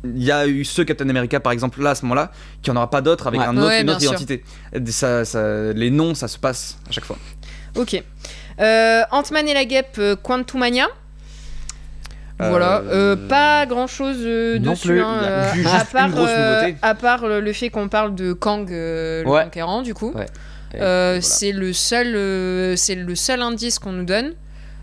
il 0.04 0.22
y 0.22 0.30
a 0.32 0.46
eu 0.46 0.64
ce 0.64 0.82
Captain 0.82 1.08
America 1.08 1.40
par 1.40 1.52
exemple 1.52 1.82
là 1.82 1.90
à 1.90 1.94
ce 1.94 2.02
moment-là 2.04 2.30
qu'il 2.62 2.72
n'y 2.72 2.78
en 2.78 2.82
aura 2.82 2.90
pas 2.90 3.00
d'autres 3.00 3.26
avec 3.26 3.40
Ouais. 3.40 3.46
un 3.46 3.56
autre, 3.56 3.66
Ouais, 3.68 3.82
une 3.82 3.90
autre 3.90 4.00
sûr. 4.00 4.10
identité. 4.12 4.44
Ça, 4.88 5.24
ça- 5.24 5.72
les 5.72 5.90
noms, 5.90 6.14
ça 6.14 6.28
se 6.28 6.38
passe 6.38 6.78
à 6.88 6.92
chaque 6.92 7.04
fois. 7.04 7.16
Ok. 7.76 8.02
Euh, 8.60 9.02
Ant-Man 9.10 9.48
et 9.48 9.54
la 9.54 9.64
guêpe, 9.64 9.96
euh, 9.98 10.14
Quantumania. 10.16 10.86
Voilà, 12.40 12.78
Euh, 12.80 13.14
euh, 13.14 13.28
pas 13.28 13.64
grand 13.64 13.86
chose 13.86 14.18
non 14.60 14.72
dessus. 14.72 15.00
hein, 15.00 15.20
euh, 15.22 15.52
juste 15.54 15.68
à 15.72 15.84
part, 15.84 16.10
euh, 16.16 16.70
à 16.82 16.94
part 16.96 17.26
le, 17.28 17.52
fait 17.52 17.70
qu'on 17.70 17.88
parle 17.88 18.14
de 18.16 18.32
Kang 18.32 18.68
euh, 18.72 19.22
le 19.22 19.44
conquérant, 19.44 19.82
du 19.82 19.94
coup. 19.94 20.12
Ouais. 20.14 20.26
Euh, 20.74 21.18
Voilà. 21.18 21.20
C'est 21.22 21.52
le 21.52 21.72
seul, 21.72 22.16
euh, 22.16 22.74
c'est 22.74 22.96
le 22.96 23.14
seul 23.14 23.40
indice 23.40 23.78
qu'on 23.78 23.92
nous 23.92 24.04
donne. 24.04 24.32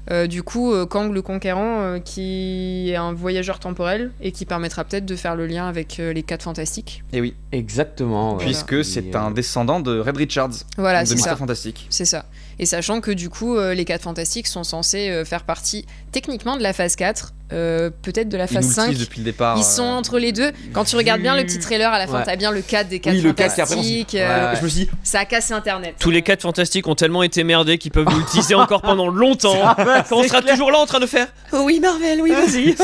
Euh, 0.09 0.25
du 0.25 0.41
coup, 0.41 0.73
euh, 0.73 0.85
Kang 0.85 1.13
le 1.13 1.21
conquérant, 1.21 1.81
euh, 1.81 1.99
qui 1.99 2.89
est 2.89 2.95
un 2.95 3.13
voyageur 3.13 3.59
temporel 3.59 4.11
et 4.19 4.31
qui 4.31 4.45
permettra 4.45 4.83
peut-être 4.83 5.05
de 5.05 5.15
faire 5.15 5.35
le 5.35 5.45
lien 5.45 5.67
avec 5.67 5.99
euh, 5.99 6.11
les 6.11 6.23
4 6.23 6.41
fantastiques. 6.43 7.03
Et 7.13 7.21
oui, 7.21 7.35
Exactement. 7.51 8.37
puisque 8.37 8.83
c'est 8.83 9.15
euh, 9.15 9.19
un 9.19 9.31
descendant 9.31 9.79
de 9.79 9.99
Red 9.99 10.17
Richards 10.17 10.51
Voilà, 10.77 11.03
de 11.03 11.09
ça. 11.15 11.35
Fantastic. 11.35 11.85
C'est 11.89 12.05
ça. 12.05 12.25
Et 12.61 12.65
sachant 12.67 13.01
que 13.01 13.09
du 13.11 13.27
coup, 13.29 13.57
euh, 13.57 13.73
les 13.73 13.85
4 13.85 14.03
fantastiques 14.03 14.45
sont 14.47 14.63
censés 14.63 15.09
euh, 15.09 15.25
faire 15.25 15.43
partie 15.43 15.85
techniquement 16.11 16.55
de 16.57 16.61
la 16.61 16.73
phase 16.73 16.95
4, 16.95 17.33
euh, 17.53 17.89
peut-être 18.03 18.29
de 18.29 18.37
la 18.37 18.43
Ils 18.45 18.53
phase 18.53 18.67
le 18.67 18.73
5. 18.73 18.87
teasent 18.91 18.99
depuis 18.99 19.19
le 19.21 19.25
départ. 19.25 19.57
Ils 19.57 19.63
sont 19.63 19.81
entre 19.83 20.19
les 20.19 20.31
deux. 20.31 20.51
Quand 20.71 20.83
tu 20.83 20.95
regardes 20.95 21.21
bien 21.21 21.35
le 21.35 21.43
petit 21.43 21.57
trailer 21.57 21.91
à 21.91 21.97
la 21.97 22.05
fin, 22.05 22.19
Ouais. 22.19 22.23
t'as 22.23 22.35
bien 22.35 22.51
le 22.51 22.61
4 22.61 22.87
des 22.87 22.99
4 22.99 23.15
Oui, 23.15 23.21
le 23.21 23.33
4 23.33 23.55
qui 23.55 23.61
après, 23.61 23.75
on 23.75 23.81
s'y- 23.81 23.97
fantastiques. 24.03 24.15
euh, 24.21 24.51
Ouais. 24.51 24.57
Je 24.59 24.63
me 24.63 24.69
suis 24.69 24.79
dit, 24.85 24.89
Ça 25.03 25.19
a 25.21 25.25
cassé 25.25 25.53
internet. 25.55 25.95
Tous 25.99 26.11
les 26.11 26.21
4 26.21 26.41
fantastiques 26.43 26.87
ont 26.87 26.93
tellement 26.93 27.23
été 27.23 27.43
merdés 27.43 27.79
qu'ils 27.79 27.91
peuvent 27.91 28.05
nous 28.07 28.19
le 28.19 28.25
teaser 28.25 28.53
encore 28.53 28.83
pendant 28.83 29.07
longtemps. 29.07 29.57
Quand 30.09 30.17
on 30.17 30.23
sera 30.23 30.41
clair. 30.41 30.53
toujours 30.53 30.69
là 30.71 30.77
en 30.77 30.85
train 30.85 30.99
de 30.99 31.07
faire 31.07 31.27
Oh 31.53 31.61
oui, 31.63 31.79
Marvel, 31.79 32.21
oui, 32.21 32.31
vas-y. 32.31 32.75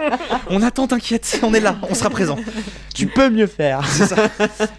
on 0.50 0.60
attend, 0.62 0.88
t'inquiète, 0.88 1.38
on 1.44 1.54
est 1.54 1.60
là, 1.60 1.76
on 1.88 1.94
sera 1.94 2.10
présent. 2.10 2.36
Tu 2.96 3.06
peux 3.06 3.30
mieux 3.30 3.46
faire. 3.46 3.80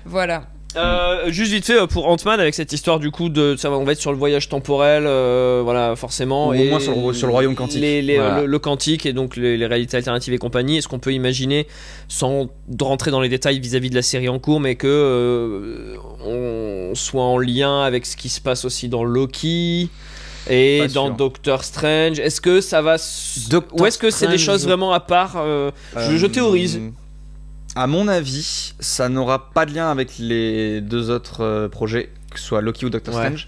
Voilà. 0.05 0.43
Euh, 0.77 1.29
juste 1.31 1.51
vite 1.51 1.65
fait 1.65 1.81
euh, 1.81 1.85
pour 1.85 2.07
Ant-Man 2.07 2.39
avec 2.39 2.53
cette 2.53 2.71
histoire 2.71 2.97
du 2.99 3.11
coup 3.11 3.27
de 3.27 3.57
ça 3.57 3.69
va 3.69 3.75
on 3.77 3.83
va 3.83 3.91
être 3.91 3.99
sur 3.99 4.11
le 4.13 4.17
voyage 4.17 4.47
temporel 4.47 5.03
euh, 5.05 5.59
voilà 5.65 5.97
forcément 5.97 6.47
Ou 6.47 6.53
au 6.53 6.63
moins 6.63 6.79
sur 6.79 6.95
le- 6.95 7.13
sur 7.13 7.27
le 7.27 7.33
royaume 7.33 7.55
quantique. 7.55 7.81
les- 7.81 8.01
les- 8.01 8.15
Voilà. 8.17 8.39
le, 8.41 8.45
le 8.45 8.59
quantique 8.59 9.05
et 9.05 9.11
donc 9.11 9.35
les, 9.35 9.57
les 9.57 9.65
réalités 9.65 9.97
alternatives 9.97 10.33
et 10.33 10.37
compagnie 10.37 10.77
est-ce 10.77 10.87
qu'on 10.87 10.99
peut 10.99 11.11
imaginer 11.11 11.67
sans 12.07 12.47
rentrer 12.79 13.11
dans 13.11 13.19
les 13.19 13.27
détails 13.27 13.59
vis-à-vis 13.59 13.89
de 13.89 13.95
la 13.95 14.01
série 14.01 14.29
en 14.29 14.39
cours 14.39 14.61
mais 14.61 14.75
que 14.75 14.87
euh, 14.87 15.97
on 16.25 16.95
soit 16.95 17.23
en 17.23 17.37
lien 17.37 17.81
avec 17.83 18.05
ce 18.05 18.15
qui 18.15 18.29
se 18.29 18.39
passe 18.39 18.63
aussi 18.63 18.87
dans 18.87 19.03
Loki 19.03 19.89
et 20.49 20.79
Pas 20.79 20.87
dans 20.87 21.05
sûr. 21.07 21.15
Doctor 21.15 21.63
Strange? 21.65 22.19
Est-ce 22.19 22.39
que 22.41 22.61
ça 22.61 22.81
va 22.81 22.95
s- 22.95 23.47
Doctor 23.49 23.79
ou 23.81 23.85
est-ce 23.85 23.97
que 23.97 24.09
c'est 24.09 24.27
des 24.27 24.37
choses 24.37 24.65
vraiment 24.65 24.93
à 24.93 24.99
part 24.99 25.33
euh, 25.37 25.69
je, 25.97 26.15
je 26.17 26.25
théorise 26.27 26.79
À 27.75 27.87
mon 27.87 28.07
avis, 28.07 28.73
ça 28.79 29.07
n'aura 29.09 29.49
pas 29.51 29.65
de 29.65 29.73
lien 29.73 29.89
avec 29.89 30.17
les 30.19 30.81
deux 30.81 31.09
autres 31.09 31.41
euh, 31.41 31.69
projets, 31.69 32.09
que 32.31 32.39
ce 32.39 32.45
soit 32.45 32.61
Loki 32.61 32.85
ou 32.85 32.89
Doctor 32.89 33.15
Ouais. 33.15 33.21
Strange. 33.21 33.47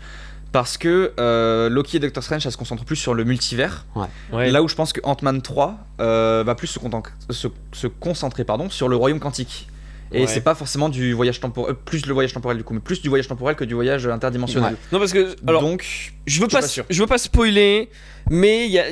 Parce 0.54 0.78
que 0.78 1.14
euh, 1.20 1.68
Loki 1.68 1.98
et 1.98 2.00
Doctor 2.00 2.24
Strange, 2.24 2.44
ça 2.44 2.52
se 2.52 2.58
concentre 2.58 2.86
plus 2.86 2.96
sur 2.96 3.14
le 3.16 3.24
multivers. 3.24 3.86
ouais. 4.32 4.52
Là 4.52 4.62
où 4.62 4.68
je 4.68 4.76
pense 4.76 4.94
que 4.94 5.02
Ant-Man 5.04 5.42
3 5.42 5.78
euh, 6.00 6.44
va 6.46 6.54
plus 6.56 6.68
se, 6.68 6.80
conten- 6.80 7.04
se- 7.32 7.48
se 7.72 7.88
concentrer 7.88 8.44
pardon, 8.44 8.70
sur 8.70 8.88
le 8.88 8.96
royaume 8.96 9.20
quantique. 9.20 9.68
Et 10.12 10.22
Ouais. 10.22 10.28
c'est 10.28 10.42
pas 10.42 10.54
forcément 10.54 10.90
du 10.90 11.14
voyage 11.14 11.40
temporel, 11.40 11.74
plus 11.74 12.06
le 12.06 12.14
voyage 12.14 12.34
temporel 12.34 12.58
du 12.60 12.64
coup, 12.64 12.76
mais 12.76 12.80
plus 12.82 13.02
du 13.02 13.10
voyage 13.10 13.28
temporel 13.28 13.56
que 13.56 13.64
du 13.64 13.74
voyage 13.74 14.06
interdimensionnel. 14.06 14.76
non 14.92 15.00
parce 15.00 15.12
que 15.12 15.36
alors 15.48 15.64
Donc, 15.64 16.14
je 16.28 16.40
veux 16.40 16.48
pas, 16.48 16.62
pas 16.62 16.68
sûr. 16.68 16.86
je 16.88 17.02
veux 17.02 17.08
pas 17.08 17.18
spoiler, 17.18 17.90
mais 18.30 18.68
il 18.68 18.72
y 18.74 18.78
a, 18.80 18.84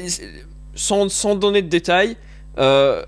sans, 0.74 1.10
sans 1.10 1.36
donner 1.36 1.62
de 1.62 1.70
détails, 1.70 2.18
euh, 2.58 3.06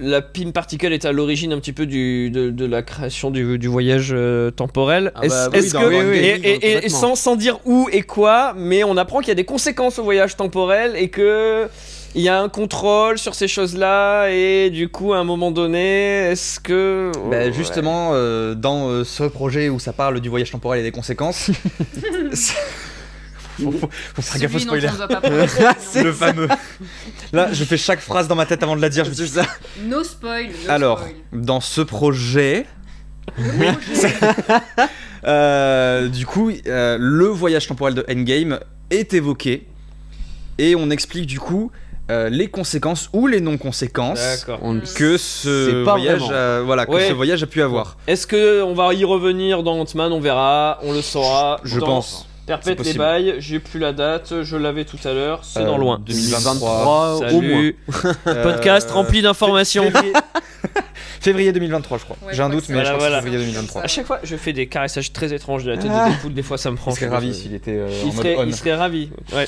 la 0.00 0.22
Pym 0.22 0.52
Particle 0.52 0.92
est 0.92 1.04
à 1.04 1.12
l'origine 1.12 1.52
un 1.52 1.58
petit 1.60 1.72
peu 1.72 1.86
du, 1.86 2.30
de, 2.30 2.50
de 2.50 2.64
la 2.66 2.82
création 2.82 3.30
du, 3.30 3.58
du 3.58 3.68
voyage 3.68 4.10
euh, 4.12 4.50
temporel. 4.50 5.12
Ah 5.14 5.20
Est-ce 5.24 5.34
bah 5.34 5.50
oui, 5.52 5.58
est-ce 5.58 5.72
dans- 5.74 5.80
que 5.82 5.86
oui, 5.86 5.96
oui, 6.10 6.58
et, 6.62 6.88
sans, 6.88 7.14
sans 7.14 7.36
dire 7.36 7.58
où 7.66 7.88
et 7.92 8.02
quoi, 8.02 8.54
mais 8.56 8.82
on 8.84 8.96
apprend 8.96 9.18
qu'il 9.20 9.28
y 9.28 9.32
a 9.32 9.34
des 9.36 9.44
conséquences 9.44 9.98
au 9.98 10.02
voyage 10.04 10.36
temporel 10.36 10.94
et 10.96 11.08
que 11.08 11.68
il 12.16 12.22
y 12.22 12.28
a 12.28 12.40
un 12.42 12.48
contrôle 12.48 13.18
sur 13.18 13.36
ces 13.36 13.46
choses-là 13.46 14.30
et 14.30 14.70
du 14.70 14.88
coup 14.88 15.12
à 15.12 15.18
un 15.18 15.24
moment 15.24 15.52
donné, 15.52 16.30
est-ce 16.32 16.58
que 16.58 17.12
Bah, 17.30 17.44
Ouais. 17.44 17.52
justement, 17.52 18.10
euh, 18.14 18.56
dans 18.56 18.88
euh, 18.88 19.04
ce 19.04 19.22
projet 19.24 19.68
où 19.68 19.78
ça 19.78 19.92
parle 19.92 20.18
du 20.20 20.28
voyage 20.28 20.50
temporel 20.50 20.80
et 20.80 20.82
des 20.82 20.90
conséquences, 20.90 21.50
faut, 23.62 23.72
faut- 23.72 23.90
faut 24.14 24.22
faire 24.22 24.40
gaffe 24.40 24.54
au 24.54 24.58
spoiler. 24.58 24.88
Le 26.04 26.12
fameux. 26.12 26.48
Là, 27.32 27.48
je 27.52 27.64
fais 27.64 27.76
chaque 27.76 28.00
phrase 28.00 28.28
dans 28.28 28.34
ma 28.36 28.46
tête 28.46 28.62
avant 28.62 28.76
de 28.76 28.80
la 28.82 28.88
dire. 28.88 29.04
Je 29.04 29.10
me 29.10 29.14
dis, 29.14 29.32
No 29.84 30.02
spoil. 30.04 30.46
no 30.46 30.70
Alors, 30.70 30.98
spoil. 31.00 31.14
dans 31.32 31.60
ce 31.60 31.80
projet, 31.80 32.66
euh, 35.26 36.08
du 36.08 36.26
coup, 36.26 36.50
euh, 36.66 36.96
le 36.98 37.26
voyage 37.26 37.66
temporel 37.66 37.94
de 37.94 38.04
Endgame 38.10 38.58
est 38.90 39.14
évoqué 39.14 39.66
et 40.58 40.74
on 40.76 40.90
explique 40.90 41.26
du 41.26 41.38
coup 41.38 41.70
euh, 42.10 42.28
les 42.28 42.48
conséquences 42.48 43.08
ou 43.12 43.28
les 43.28 43.40
non-conséquences 43.40 44.18
D'accord. 44.18 44.58
On 44.62 44.74
ne 44.74 44.80
que 44.80 45.16
ce 45.16 45.68
C'est 45.70 45.84
pas 45.84 45.92
voyage, 45.96 46.20
vraiment. 46.20 46.36
a- 46.36 46.60
voilà, 46.62 46.86
que 46.86 46.90
Ouais. 46.92 47.08
ce 47.08 47.12
voyage 47.12 47.42
a 47.42 47.46
pu 47.46 47.62
avoir. 47.62 47.98
Est-ce 48.08 48.26
que 48.26 48.62
on 48.62 48.74
va 48.74 48.92
y 48.94 49.04
revenir 49.04 49.62
dans 49.62 49.78
Ant-Man? 49.78 50.12
On 50.12 50.18
verra, 50.20 50.80
on 50.82 50.92
le 50.92 51.02
saura. 51.02 51.60
Je 51.62 51.78
Dans 51.78 51.86
pense. 51.86 52.26
Perpète 52.46 52.84
les 52.84 52.94
bails, 52.94 53.34
j'ai 53.38 53.60
plus 53.60 53.78
la 53.78 53.92
date, 53.92 54.42
je 54.42 54.56
l'avais 54.56 54.84
tout 54.84 54.98
à 55.04 55.12
l'heure, 55.12 55.40
c'est 55.44 55.60
Euh, 55.60 55.66
dans 55.66 55.78
loin. 55.78 56.00
2023. 56.04 57.20
au 57.32 57.40
moins. 57.40 57.70
Podcast 58.42 58.88
Euh, 58.90 58.94
rempli 58.94 59.22
d'informations. 59.22 59.84
Février... 59.90 60.12
février 61.20 61.52
2023, 61.52 61.98
je 61.98 62.04
crois. 62.04 62.16
Ouais, 62.22 62.32
J'ai 62.34 62.42
un 62.42 62.48
doute, 62.48 62.64
mais 62.68 62.76
c'est- 62.78 62.80
je 62.80 62.84
crois 62.86 62.98
Voilà, 62.98 63.18
que 63.18 63.24
février 63.24 63.44
2023. 63.44 63.82
À 63.82 63.86
chaque 63.86 64.06
fois, 64.06 64.18
je 64.24 64.36
fais 64.36 64.52
des 64.52 64.66
caressages 64.66 65.12
très 65.12 65.32
étranges 65.32 65.64
de 65.64 65.70
la 65.70 65.76
tête 65.76 65.90
Ah. 65.94 66.06
de 66.06 66.10
Deadpool, 66.12 66.34
des 66.34 66.42
fois 66.42 66.58
ça 66.58 66.70
me 66.70 66.76
prend. 66.76 66.90
Il 66.90 66.94
serait 66.96 67.08
ravi 67.08 67.34
s'il 67.34 67.54
était 67.54 67.72
euh, 67.76 67.88
Il 68.02 68.02
en 68.02 68.06
mode 68.06 68.16
serait, 68.16 68.36
on. 68.38 68.44
il 68.46 68.54
serait 68.56 68.74
ravi. 68.74 69.10
Ouais. 69.32 69.46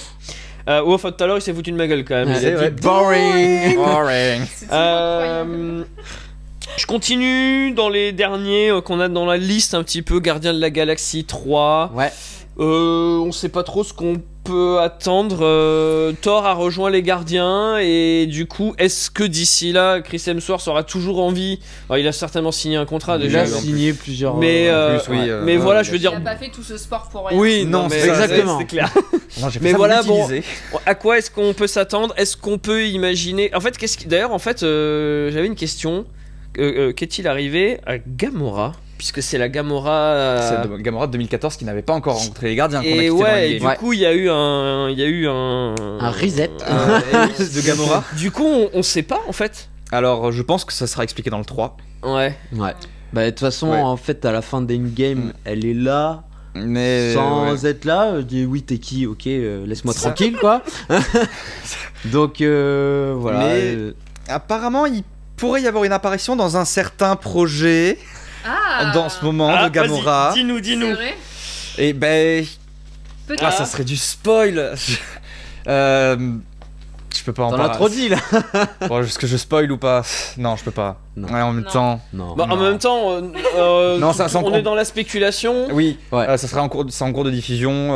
Euh, 0.69 0.82
ou 0.85 0.93
enfin, 0.93 1.10
tout 1.10 1.24
à 1.24 1.27
l'heure, 1.27 1.39
il 1.39 1.43
s'est 1.43 1.52
foutu 1.52 1.73
de 1.73 1.77
ma 1.77 1.89
gueule 1.89 2.05
quand 2.05 2.14
même. 2.14 2.28
Ouais, 2.28 2.35
Il 2.35 2.36
a 2.36 2.40
c'est 2.40 2.52
vrai. 2.55 2.70
Boring. 2.70 3.74
Boring. 3.77 4.43
Euh, 4.70 5.82
je 6.77 6.86
continue 6.86 7.73
dans 7.73 7.89
les 7.89 8.12
derniers 8.12 8.70
euh, 8.70 8.81
qu'on 8.81 9.01
a 9.01 9.09
dans 9.09 9.27
la 9.27 9.39
liste 9.39 9.74
un 9.74 9.82
petit 9.82 10.02
peu 10.02 10.20
Gardien 10.20 10.55
de 10.55 10.60
la 10.60 10.70
Galaxie 10.70 11.24
3. 11.24 11.90
Ouais. 11.94 12.12
Euh, 12.59 13.19
on 13.19 13.33
sait 13.33 13.49
pas 13.49 13.62
trop 13.62 13.83
ce 13.83 13.95
qu'on 13.95 14.20
peut 14.45 14.79
attendre. 14.81 15.39
Euh, 15.41 16.12
Thor 16.20 16.45
a 16.45 16.53
rejoint 16.53 16.91
les 16.91 17.03
gardiens 17.03 17.79
et 17.79 18.27
du 18.27 18.47
coup, 18.47 18.74
est-ce 18.77 19.11
que 19.11 19.24
d'ici 19.24 19.73
là, 19.73 20.01
Chris 20.03 20.23
Hemsworth 20.27 20.69
aura 20.69 20.83
toujours 20.83 21.23
envie? 21.23 21.61
Alors, 21.89 21.99
Il 21.99 22.07
a 22.07 22.12
certainement 22.12 22.53
signé 22.53 22.77
un 22.77 22.85
contrat 22.85 23.16
Il 23.16 23.23
déjà. 23.23 23.41
a 23.41 23.43
en 23.45 23.47
plus. 23.47 23.55
signé 23.61 23.93
plusieurs. 23.95 24.37
Mais, 24.37 24.69
euh, 24.69 24.97
euh, 24.97 24.99
plus, 24.99 25.12
oui, 25.12 25.31
euh, 25.31 25.43
mais 25.45 25.53
ouais, 25.57 25.62
voilà, 25.62 25.81
il 25.81 25.85
je 25.85 25.89
a 25.89 25.93
veux 25.93 25.97
Il 25.97 26.01
dire. 26.01 26.12
a 26.15 26.20
pas 26.20 26.37
fait 26.37 26.51
tout 26.51 26.62
ce 26.62 26.77
sport 26.77 27.09
pour 27.11 27.27
rien. 27.27 27.39
Oui, 27.39 27.65
Non, 27.65 27.85
non, 27.85 27.89
mais 27.89 28.01
c'est 28.01 28.09
ça, 28.09 28.24
exactement. 28.24 28.59
c'est 28.59 28.66
clair. 28.66 28.93
Non, 29.41 29.49
Mais 29.62 29.70
ça 29.70 29.77
voilà, 29.79 30.03
bon. 30.03 30.29
À 30.85 30.95
quoi 30.95 31.16
est-ce 31.16 31.31
qu'on 31.31 31.55
peut 31.55 31.66
s'attendre? 31.66 32.12
Est-ce 32.19 32.37
qu'on 32.37 32.59
peut 32.59 32.85
imaginer? 32.87 33.51
En 33.55 33.61
fait, 33.61 33.79
qu'est-ce 33.79 33.97
qui... 33.97 34.07
d'ailleurs, 34.07 34.33
en 34.33 34.39
fait, 34.39 34.62
euh, 34.62 35.31
j'avais 35.33 35.47
une 35.47 35.55
question. 35.55 36.05
Euh, 36.59 36.89
euh, 36.89 36.93
Qu'est-il 36.93 37.27
arrivé 37.27 37.81
à 37.87 37.97
Gamora? 37.97 38.73
Puisque 39.03 39.20
c'est 39.20 39.37
la 39.37 39.49
Gamora. 39.49 40.37
C'est 40.62 40.69
de 40.69 40.77
Gamora 40.77 41.09
de 41.09 41.12
2014 41.12 41.57
qui 41.57 41.65
n'avait 41.65 41.83
pas 41.83 41.93
encore 41.93 42.19
rencontré 42.20 42.51
les 42.51 42.55
gardiens. 42.55 42.79
a 42.79 42.85
Et 42.85 43.11
ouais, 43.11 43.51
et 43.51 43.59
du 43.59 43.66
coup, 43.66 43.93
il 43.93 43.99
y 43.99 44.07
a 44.07 44.12
eu 44.12 44.31
un, 44.31 44.89
il 44.91 44.97
y 44.97 45.03
a 45.03 45.07
eu 45.07 45.27
un, 45.27 45.74
Un 45.99 46.11
reset. 46.12 46.53
un- 46.69 47.27
de 47.41 47.66
Gamora. 47.66 48.05
Du 48.16 48.31
coup, 48.31 48.47
on, 48.47 48.70
on 48.73 48.83
sait 48.85 49.03
pas 49.03 49.19
en 49.27 49.33
fait. 49.33 49.69
Alors, 49.91 50.31
je 50.31 50.41
pense 50.41 50.65
que 50.65 50.73
ça 50.73 50.87
sera 50.87 51.03
expliqué 51.03 51.31
dans 51.31 51.39
le 51.41 51.45
3. 51.45 51.77
Ouais. 52.05 52.39
Ouais. 52.55 52.74
Bah, 53.12 53.24
de 53.24 53.31
toute 53.31 53.41
façon, 53.41 53.70
Ouais. 53.73 53.81
en 53.81 53.97
fait, 53.97 54.24
à 54.24 54.31
la 54.31 54.41
fin 54.41 54.61
d'Endgame, 54.62 55.19
Mm. 55.19 55.33
elle 55.47 55.66
est 55.66 55.74
là, 55.74 56.23
Mais. 56.55 57.12
sans 57.12 57.51
ouais. 57.53 57.66
être 57.69 57.85
là. 57.85 58.12
Je 58.19 58.23
dis, 58.23 58.45
oui, 58.47 58.62
t'es 58.62 58.79
qui? 58.79 59.05
Ok, 59.09 59.27
euh, 59.27 59.66
laisse-moi 59.66 59.95
tranquille, 59.95 60.37
quoi. 60.41 60.62
Donc, 62.05 62.41
euh, 62.41 63.15
voilà. 63.19 63.39
Mais- 63.41 63.74
euh, 63.74 63.95
Apparemment, 64.29 64.87
il 64.87 65.03
pourrait 65.37 65.62
y 65.62 65.66
avoir 65.66 65.83
une 65.83 65.93
apparition 65.93 66.37
dans 66.37 66.57
un 66.57 66.65
certain 66.65 67.16
projet 67.16 67.99
Ah 68.44 68.90
dans 68.93 69.09
ce 69.09 69.24
moment 69.24 69.51
Ah, 69.52 69.69
de 69.69 69.74
Gamora. 69.74 70.32
Dis-nous, 70.35 70.60
dis-nous. 70.60 70.94
Et 71.78 71.93
ben. 71.93 72.44
Peut-être. 73.27 73.44
Ah, 73.47 73.51
ça 73.52 73.64
serait 73.64 73.85
du 73.85 73.97
spoil. 73.97 74.74
euh, 75.69 76.16
je 77.14 77.23
peux 77.24 77.32
pas 77.32 77.44
en 77.44 77.51
parler. 77.51 77.74
trop 77.74 77.89
dit, 77.89 78.09
là. 78.09 78.16
Bon, 78.89 79.01
Est-ce 79.02 79.19
que 79.19 79.27
je 79.27 79.36
spoil 79.36 79.70
ou 79.70 79.78
pas? 79.78 80.02
Non, 80.39 80.56
je 80.56 80.64
peux 80.64 80.70
pas. 80.70 80.98
Non. 81.16 81.28
Ouais, 81.28 81.40
en 81.40 81.52
même 81.52 81.64
Non. 81.64 81.70
temps. 81.70 82.01
Non. 82.12 82.35
Bah, 82.35 82.47
en 82.51 82.56
même 82.56 82.78
temps, 82.78 83.10
euh, 83.12 83.20
euh, 83.56 83.98
Non, 83.98 84.12
ça- 84.12 84.27
en 84.36 84.43
on 84.43 84.55
est 84.55 84.62
dans 84.62 84.74
la 84.74 84.85
spéculation. 84.85 85.69
Oui, 85.73 85.98
Ouais. 86.10 86.27
euh, 86.28 86.36
ça 86.36 86.48
sera 86.48 86.62
en 86.62 86.69
cours, 86.69 86.85
de- 86.85 86.90
c'est 86.90 87.05
en 87.05 87.12
cours 87.12 87.24
de 87.24 87.31
diffusion. 87.31 87.90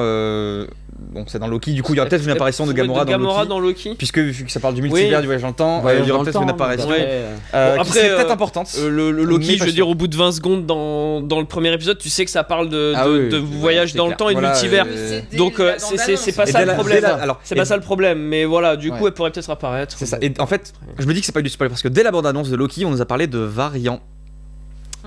Bon, 0.99 1.25
c'est 1.27 1.39
dans 1.39 1.47
Loki. 1.49 1.73
Du 1.73 1.83
coup, 1.83 1.93
il 1.95 1.97
y 1.97 2.01
aura 2.01 2.09
peut-être 2.09 2.25
une 2.25 2.31
apparition 2.31 2.67
de 2.67 2.73
Gamora, 2.73 3.05
dans 3.05 3.11
Gamora 3.11 3.39
Loki. 3.41 3.49
dans 3.49 3.61
Loki? 3.61 3.95
Puisque 3.97 4.19
vu 4.19 4.45
que 4.45 4.51
ça 4.53 4.61
parle 4.61 4.75
du 4.75 4.83
multivers, 4.83 5.19
Oui. 5.19 5.21
du 5.21 5.27
voyage 5.27 5.43
dans 5.43 5.49
le 5.49 5.55
temps, 5.55 5.83
euh, 5.87 5.99
il 6.03 6.09
y 6.09 6.11
aura 6.11 6.25
peut-être 6.25 6.43
une 6.43 6.51
apparition 6.51 6.89
après, 6.89 7.01
Ouais. 7.01 7.25
euh, 7.55 7.75
Bon, 7.77 7.81
après, 7.83 7.99
serait 8.01 8.09
peut-être 8.17 8.31
euh, 8.31 8.33
importante. 8.33 8.77
Euh, 8.79 8.89
le, 8.89 9.11
Loki, 9.11 9.57
je 9.59 9.65
veux 9.65 9.73
dire, 9.73 9.89
au 9.89 9.95
bout 9.95 10.09
de 10.09 10.17
20 10.17 10.33
secondes 10.33 10.67
dans, 10.67 11.21
dans 11.21 11.41
le 11.41 11.47
premier 11.47 11.73
épisode, 11.73 11.99
tu 11.99 12.09
sais 12.09 12.25
que 12.25 12.31
ça 12.31 12.45
parle 12.45 12.69
de, 12.69 12.93
Ah 12.97 13.05
de, 13.07 13.11
oui, 13.11 13.29
de 13.29 13.39
oui. 13.39 13.47
voyage 13.61 13.93
c'est 13.93 13.99
dans 13.99 14.09
le 14.09 14.15
temps 14.17 14.29
et 14.29 14.35
de 14.35 14.41
multivers. 14.41 14.87
euh, 14.89 15.21
Donc 15.37 15.61
euh, 15.61 15.75
c'est- 15.79 16.33
pas 16.37 16.47
ça 16.47 16.65
le 16.65 16.73
problème. 16.75 17.05
C'est 17.43 17.55
pas 17.55 17.65
ça 17.65 17.77
le 17.77 17.83
problème, 17.83 18.19
mais 18.19 18.45
voilà, 18.45 18.77
du 18.77 18.91
coup, 18.91 19.07
elle 19.07 19.13
pourrait 19.15 19.31
peut-être 19.31 19.51
apparaître. 19.51 19.95
C'est 19.99 20.07
ça. 20.07 20.19
Et 20.23 20.33
en 20.39 20.47
fait, 20.47 20.73
je 20.99 21.07
me 21.07 21.15
dis 21.15 21.21
que 21.21 21.27
c'est 21.27 21.33
pas 21.33 21.43
du 21.43 21.49
spoil 21.49 21.69
parce 21.69 21.83
que 21.83 21.89
dès 21.89 22.03
la 22.03 22.11
bande-annonce 22.11 22.51
de 22.51 22.57
Loki, 22.57 22.85
on 22.85 22.91
nous 22.91 23.01
a 23.03 23.07
parlé 23.07 23.27
de 23.27 23.39
variants. 23.39 24.01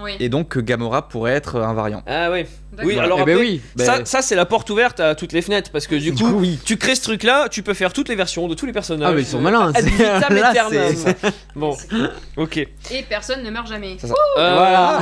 Oui. 0.01 0.15
Et 0.19 0.29
donc 0.29 0.49
que 0.49 0.59
Gamora 0.59 1.07
pourrait 1.07 1.33
être 1.33 1.59
un 1.59 1.73
variant. 1.73 2.03
Ah 2.07 2.29
oui. 2.31 2.45
Oui, 2.83 2.97
alors 2.97 3.19
Eh 3.21 3.25
ben 3.25 3.37
oui, 3.37 3.61
ben- 3.75 3.83
ça, 3.85 4.05
ça 4.05 4.21
c'est 4.21 4.35
la 4.35 4.45
porte 4.45 4.69
ouverte 4.69 4.99
à 5.01 5.13
toutes 5.15 5.33
les 5.33 5.41
fenêtres 5.41 5.69
parce 5.71 5.87
que 5.87 5.95
du, 5.95 6.11
Du 6.11 6.13
coup, 6.23 6.29
coup, 6.31 6.39
oui. 6.39 6.59
tu 6.63 6.77
crées 6.77 6.95
ce 6.95 7.01
truc-là, 7.01 7.49
tu 7.49 7.61
peux 7.63 7.73
faire 7.73 7.91
toutes 7.91 8.07
les 8.09 8.15
versions 8.15 8.47
de 8.47 8.53
tous 8.53 8.65
les 8.65 8.71
personnages. 8.71 9.09
Ah, 9.11 9.13
mais 9.15 9.21
ils 9.21 9.25
sont 9.27 9.41
malins. 9.41 9.71
Là, 10.29 10.53
Bon, 11.55 11.75
ok. 12.37 12.57
Et 12.57 12.67
personne 13.09 13.43
ne 13.43 13.49
meurt 13.49 13.67
jamais. 13.67 13.97
Ça, 13.99 14.07
ça. 14.07 14.13
Euh, 14.37 14.53
Voilà. 14.55 14.99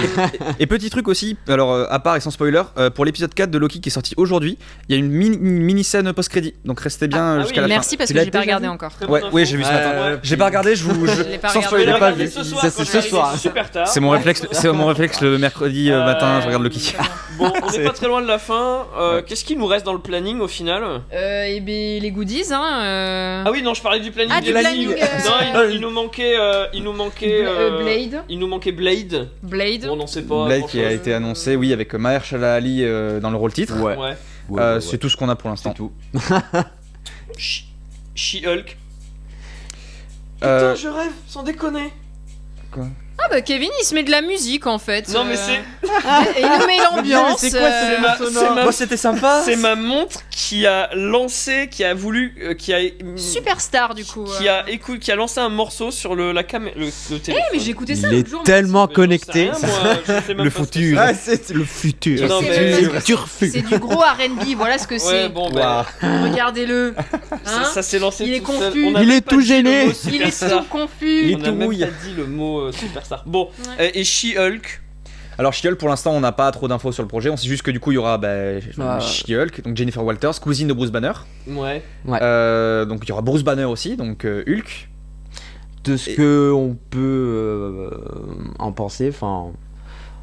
Et 0.60 0.66
petit 0.66 0.90
truc 0.90 1.08
aussi, 1.08 1.38
alors 1.48 1.72
euh, 1.74 1.86
à 1.90 2.00
part 2.00 2.16
et 2.16 2.20
sans 2.20 2.32
spoiler, 2.32 2.64
euh, 2.78 2.90
pour 2.90 3.06
l'épisode 3.06 3.34
4 3.34 3.52
de 3.52 3.58
Loki 3.58 3.80
qui 3.82 3.90
est 3.90 3.92
sorti 3.92 4.14
aujourd'hui, 4.18 4.58
il 4.90 4.94
y 4.94 4.96
a 4.96 5.00
une 5.00 5.10
mini, 5.12 5.36
une 5.38 5.62
mini-scène 5.62 6.12
post-crédit. 6.14 6.56
Donc 6.66 6.80
restez 6.80 7.08
bien 7.08 7.20
Ah, 7.24 7.36
ah 7.38 7.42
jusqu'à 7.44 7.62
oui, 7.62 7.70
la 7.70 7.76
Merci 7.76 7.98
parce 7.98 8.08
Tu 8.10 8.16
que 8.16 8.24
j'ai 8.24 8.32
pas 8.32 8.40
regardé 8.42 8.68
encore. 8.68 8.92
Fin. 8.94 9.06
Ouais, 9.08 9.22
oui, 9.32 9.46
j'ai 9.46 9.58
vu 9.58 9.64
ce 9.64 9.70
matin. 9.72 10.20
J'ai 10.24 10.38
pas 10.38 10.46
regardé, 10.46 10.76
je 10.76 10.84
vous. 10.84 11.06
je- 11.06 11.22
l'ai 11.24 11.38
pas 11.38 11.50
sans 11.50 11.62
spoiler, 11.62 11.94
pas 12.00 12.12
vu. 12.12 12.28
c'est 12.28 12.44
ce 12.44 13.02
soir. 13.02 13.26
arrivé 13.28 13.40
super 13.42 13.70
tard. 13.70 13.88
C'est 13.88 14.00
mon 14.00 14.10
réflexe, 14.10 14.48
c'est 14.52 14.72
mon 14.72 14.87
réflexe 14.88 15.22
le 15.22 15.38
mercredi 15.38 15.92
euh, 15.92 16.02
Euh, 16.02 16.06
matin, 16.06 16.40
je 16.42 16.46
regarde 16.48 16.64
Loki. 16.64 16.94
Bon, 17.38 17.52
on 17.62 17.70
n'est 17.72 17.84
pas 17.84 17.92
très 17.94 18.08
loin 18.08 18.22
de 18.24 18.28
la 18.28 18.40
fin. 18.40 18.88
Euh, 18.98 19.16
Ouais. 19.18 19.24
Qu'est-ce 19.28 19.46
qui 19.46 19.56
nous 19.56 19.68
reste 19.68 19.86
dans 19.86 19.94
le 19.94 20.00
planning 20.00 20.40
au 20.40 20.48
final 20.48 20.84
Euh, 21.14 21.44
et 21.44 21.60
ben 21.60 22.02
les 22.02 22.10
goodies, 22.12 22.52
hein. 22.52 22.82
euh, 22.82 23.44
Ah 23.46 23.52
oui, 23.52 23.62
non, 23.62 23.76
je 23.76 23.82
parlais 23.84 24.00
du 24.00 24.12
planning. 24.12 24.34
Ah, 24.36 24.42
du 24.42 24.48
des 24.48 24.60
planning, 24.60 24.88
films. 24.88 24.98
euh, 25.00 25.54
Non, 25.54 25.64
il, 25.70 25.76
il 25.76 25.82
nous 25.82 25.92
manquait, 25.92 26.36
euh, 26.40 26.66
il 26.74 26.84
nous 26.84 26.94
manquait. 26.94 27.46
Euh, 27.46 27.80
euh, 27.80 27.84
Blade. 27.84 28.24
Il 28.30 28.40
nous 28.40 28.48
manquait 28.48 28.72
Blade. 28.72 29.30
Blade. 29.44 29.82
Bon, 29.86 29.94
on 29.94 29.96
n'en 29.98 30.08
sait 30.08 30.24
pas. 30.24 30.46
Blade 30.46 30.66
qui 30.66 30.80
a 30.80 30.84
grand-chose. 30.84 31.00
été 31.00 31.14
annoncé, 31.14 31.56
oui, 31.56 31.74
avec 31.74 31.94
Mahershala 31.94 32.56
Ali 32.56 32.84
euh, 32.84 33.20
dans 33.20 33.30
le 33.30 33.38
rôle 33.38 33.54
titre. 33.54 33.80
Ouais. 33.80 33.96
Ouais. 33.96 34.16
Euh, 34.60 34.76
ouais, 34.76 34.82
C'est 34.82 34.94
ouais. 34.94 34.98
tout 34.98 35.10
ce 35.10 35.16
qu'on 35.18 35.30
a 35.30 35.36
pour 35.36 35.50
l'instant. 35.52 35.70
C'est 35.72 35.76
tout. 35.78 35.92
She- 37.38 37.66
She-Hulk. 38.16 38.78
Euh, 40.44 40.74
Putain, 40.74 40.82
je 40.82 40.88
rêve, 40.88 41.12
sans 41.28 41.44
déconner. 41.44 41.92
Ah 43.20 43.30
bah 43.32 43.42
Kevin, 43.42 43.70
il 43.82 43.84
se 43.84 43.96
met 43.96 44.04
de 44.04 44.12
la 44.12 44.22
musique 44.22 44.68
en 44.68 44.78
fait. 44.78 45.10
Non, 45.10 45.24
mais 45.26 45.34
euh, 45.36 45.38
c'est. 45.38 45.90
Et 46.40 46.42
il 46.44 46.60
nous 46.60 46.68
met 46.68 46.78
l'ambiance. 46.96 47.40
c'est 47.40 47.50
quoi, 47.50 47.60
C'est 47.70 47.96
euh, 47.98 48.00
ma, 48.00 48.18
c'est 48.18 48.50
ma- 48.56 48.64
Moi, 48.64 48.72
c'était 48.72 48.96
sympa. 48.98 49.42
c'est 49.44 49.56
ma 49.56 49.76
montre 49.76 50.20
qui 50.30 50.68
a 50.68 50.90
lancé, 50.94 51.68
qui 51.70 51.84
a 51.84 51.94
voulu, 51.96 52.36
euh, 52.42 52.54
qui 52.54 52.74
a, 52.74 52.80
Superstar 53.16 53.96
du 53.96 54.06
coup. 54.06 54.26
qui 54.38 54.48
euh. 54.48 54.62
a 54.62 54.70
écou- 54.70 55.00
qui 55.00 55.12
a 55.12 55.16
lancé 55.16 55.40
un 55.40 55.50
morceau 55.50 55.90
sur 55.92 56.14
le 56.16 56.32
la 56.32 56.44
caméra, 56.44 56.76
le, 56.78 56.86
le 56.86 57.20
téléphone. 57.20 57.44
Eh 57.52 57.58
mais 57.58 57.64
j'ai 57.64 57.72
écouté 57.72 57.96
ça 57.96 58.08
Il 58.10 58.18
l'autre 58.18 58.28
est 58.28 58.32
jour. 58.32 58.44
tellement 58.44 58.82
Mais 58.82 58.82
j'en 58.84 58.88
sais 58.90 58.94
connecté. 58.96 59.42
rien, 59.50 59.52
moi, 59.60 59.96
je 60.08 60.12
sais 60.28 60.34
même 60.36 60.44
Le 60.46 60.52
pas 60.52 60.64
ce 60.64 60.70
que 60.70 60.80
futur. 60.80 61.00
Ah, 61.02 61.14
c'est 61.16 61.50
le 61.50 61.64
futur. 61.66 62.28
Non, 62.30 62.40
C'est 62.42 62.50
mais- 62.50 63.02
fut. 63.28 63.50
C'est 63.52 63.62
du 63.62 63.80
gros 63.80 64.00
R&B, 64.02 64.56
voilà 64.56 64.78
ce 64.78 64.88
que 64.88 64.98
c'est. 65.00 65.08
Ouais, 65.08 65.22
c'est. 65.24 65.30
bon, 65.30 65.50
bah, 65.50 65.86
Regardez-le. 66.24 66.94
ça, 67.44 67.52
Hein 67.52 67.64
ça 67.74 67.82
s'est 67.82 68.00
lancé 68.00 68.26
Il 68.26 68.34
est 68.36 68.40
tout 68.42 68.52
seul. 68.52 68.68
confus. 68.70 68.86
On 68.86 68.96
a 68.96 69.02
Il 69.02 69.08
même 69.08 69.18
est 69.18 69.22
pas 69.22 69.32
tout 69.32 69.42
dit 69.42 69.48
le 69.48 69.56
gêné. 69.56 69.86
mot 69.86 69.92
Il 70.06 70.22
est 70.22 70.32
superstar. 70.32 70.60
tout 70.64 70.70
confus. 70.70 71.22
Il 71.30 71.36
On 71.36 71.40
a 71.42 71.46
tout 71.46 71.52
même 71.56 71.64
rouille. 71.64 71.80
pas 71.80 71.86
dit 72.06 72.14
le 72.16 72.26
mot 72.28 72.60
euh, 72.62 72.72
Bon, 73.26 73.50
Ouais. 73.80 73.86
euh, 73.88 73.90
et 73.94 74.04
She-Hulk. 74.04 74.82
Alors 75.40 75.54
She-Hulk 75.54 75.78
pour 75.78 75.88
l'instant 75.90 76.14
on 76.14 76.20
n'a 76.20 76.32
pas 76.32 76.50
trop 76.52 76.68
d'infos 76.68 76.92
sur 76.92 77.04
le 77.04 77.08
projet, 77.08 77.30
on 77.30 77.38
sait 77.38 77.48
juste 77.48 77.62
que 77.62 77.70
du 77.70 77.80
coup 77.80 77.92
il 77.92 77.96
y 77.96 77.98
aura 78.00 78.18
bah, 78.18 78.30
Ah. 78.80 79.00
She-Hulk, 79.00 79.62
donc 79.64 79.78
Jennifer 79.78 80.04
Walters, 80.04 80.40
cousine 80.40 80.68
de 80.68 80.74
Bruce 80.74 80.90
Banner. 80.92 81.12
Ouais. 81.48 81.84
Ouais. 82.06 82.20
Euh, 82.24 82.86
donc 82.86 83.02
il 83.04 83.10
y 83.10 83.12
aura 83.12 83.22
Bruce 83.22 83.44
Banner 83.44 83.66
aussi, 83.66 83.96
donc 83.98 84.26
euh, 84.26 84.44
Hulk. 84.48 84.90
de 85.84 85.96
ce 85.96 86.10
Et- 86.10 86.16
que 86.16 86.52
on 86.52 86.76
peut 86.90 87.00
euh, 87.00 87.90
en 88.60 88.72
penser, 88.72 89.10
enfin 89.10 89.52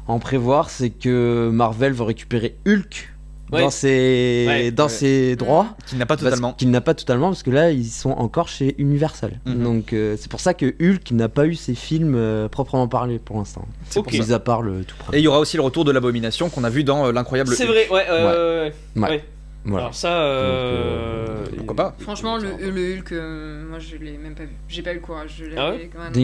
en 0.07 0.19
prévoir, 0.19 0.69
c'est 0.69 0.91
que 0.91 1.49
Marvel 1.51 1.93
veut 1.93 2.03
récupérer 2.03 2.55
Hulk 2.67 3.11
Ouais. 3.51 3.61
dans 3.61 3.69
ses 3.69 4.45
Ouais, 4.47 4.71
dans 4.71 4.83
ouais. 4.85 4.89
ses 4.89 5.35
droits. 5.35 5.75
Qui 5.87 5.95
n'a 5.97 6.05
pas 6.05 6.17
totalement. 6.17 6.53
Qu'il 6.53 6.71
n'a 6.71 6.81
pas 6.81 6.93
totalement 6.95 7.27
parce 7.27 7.43
que 7.43 7.51
là 7.51 7.71
ils 7.71 7.85
sont 7.85 8.09
encore 8.11 8.47
chez 8.47 8.75
Universal. 8.79 9.39
Mhm. 9.45 9.63
Donc 9.63 9.93
euh, 9.93 10.15
c'est 10.19 10.29
pour 10.31 10.39
ça 10.39 10.53
que 10.53 10.73
Hulk 10.81 11.11
n'a 11.11 11.29
pas 11.29 11.45
eu 11.45 11.55
ses 11.55 11.75
films 11.75 12.15
euh, 12.15 12.47
proprement 12.47 12.87
parlé 12.87 13.19
pour 13.19 13.37
l'instant. 13.37 13.65
Ok. 13.95 14.03
pour 14.05 14.13
ça. 14.13 14.17
Mis 14.19 14.33
à 14.33 14.39
part 14.39 14.61
le 14.61 14.83
tout 14.83 14.95
Et 14.95 15.03
premier. 15.03 15.17
il 15.19 15.23
y 15.23 15.27
aura 15.27 15.39
aussi 15.39 15.57
le 15.57 15.63
retour 15.63 15.85
de 15.85 15.91
l'abomination 15.91 16.49
qu'on 16.49 16.63
a 16.63 16.69
vu 16.69 16.83
dans 16.83 17.05
euh, 17.05 17.11
l'incroyable. 17.11 17.53
C'est 17.55 17.65
vrai, 17.65 17.87
ouais. 17.91 18.05
euh, 18.09 18.69
Ouais. 18.95 19.23
Voilà. 19.65 19.85
Alors 19.85 19.95
ça, 19.95 20.13
euh, 20.21 21.25
Donc, 21.37 21.47
euh, 21.47 21.55
Pourquoi 21.57 21.75
pas 21.75 21.95
Franchement, 21.99 22.37
le, 22.37 22.49
le 22.69 22.97
Hulk, 22.99 23.11
euh, 23.11 23.63
moi 23.67 23.79
je 23.79 23.95
l'ai 23.97 24.17
même 24.17 24.35
pas 24.35 24.43
vu. 24.43 24.49
J'ai 24.69 24.81
pas 24.83 24.91
eu 24.91 24.95
le 24.95 24.99
courage. 24.99 25.31
Je 25.39 25.45
Ah 25.57 25.71
ouais 25.71 25.89
non, 25.95 26.21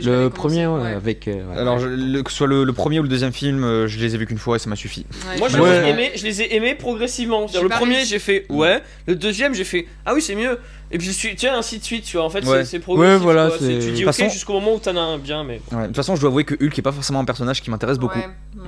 je 0.00 0.10
le 0.10 0.28
premier 0.28 0.66
ouais, 0.66 0.82
ouais. 0.82 0.92
avec. 0.92 1.26
euh, 1.28 1.34
ouais. 1.46 1.56
Alors 1.58 1.78
je- 1.78 1.88
le- 1.88 2.22
que 2.22 2.30
ce 2.30 2.36
soit 2.36 2.46
le, 2.46 2.64
le 2.64 2.72
premier 2.72 3.00
ou 3.00 3.02
le 3.02 3.08
deuxième 3.08 3.32
film, 3.32 3.64
euh, 3.64 3.86
je 3.86 3.98
les 3.98 4.14
ai 4.14 4.18
vus 4.18 4.26
qu'une 4.26 4.38
fois 4.38 4.56
et 4.56 4.58
ça 4.58 4.68
m'a 4.68 4.76
suffi. 4.76 5.06
Ouais, 5.30 5.38
Moi, 5.38 5.48
je, 5.48 5.56
les 5.58 5.64
ai 5.64 5.88
aimés, 5.90 6.12
je 6.16 6.24
les 6.24 6.42
ai 6.42 6.54
aimés 6.56 6.74
progressivement. 6.74 7.46
Le 7.62 7.68
premier, 7.68 8.04
j'ai 8.04 8.18
fait 8.18 8.46
ouais. 8.50 8.82
Le 9.06 9.14
deuxième, 9.16 9.54
j'ai 9.54 9.64
fait 9.64 9.86
ah 10.04 10.14
oui, 10.14 10.20
c'est 10.22 10.34
mieux. 10.34 10.58
Et 10.94 10.98
puis 10.98 11.06
je 11.06 11.12
suis, 11.12 11.34
tu 11.36 11.46
vois, 11.46 11.56
ainsi 11.56 11.78
de 11.78 11.84
suite. 11.84 12.04
Tu 12.04 12.18
vois, 12.18 12.26
en 12.26 12.30
fait, 12.30 12.44
Ouais. 12.44 12.66
c'est- 12.66 12.78
progressif. 12.78 13.12
Ouais, 13.14 13.18
voilà, 13.18 13.50
Tu 13.50 13.64
dis 13.64 13.78
De 13.78 13.90
ok 13.90 13.94
toute 13.96 14.04
façon- 14.04 14.28
jusqu'au 14.28 14.52
moment 14.52 14.74
où 14.74 14.78
t'en 14.78 14.94
as 14.94 15.00
un 15.00 15.16
bien, 15.16 15.42
mais. 15.42 15.62
Ouais, 15.72 15.82
De 15.82 15.86
toute 15.86 15.96
façon, 15.96 16.16
je 16.16 16.20
dois 16.20 16.28
avouer 16.28 16.44
que 16.44 16.54
Hulk 16.62 16.78
est 16.78 16.82
pas 16.82 16.92
forcément 16.92 17.20
un 17.20 17.24
personnage 17.24 17.62
qui 17.62 17.70
m'intéresse 17.70 17.98
beaucoup. 17.98 18.18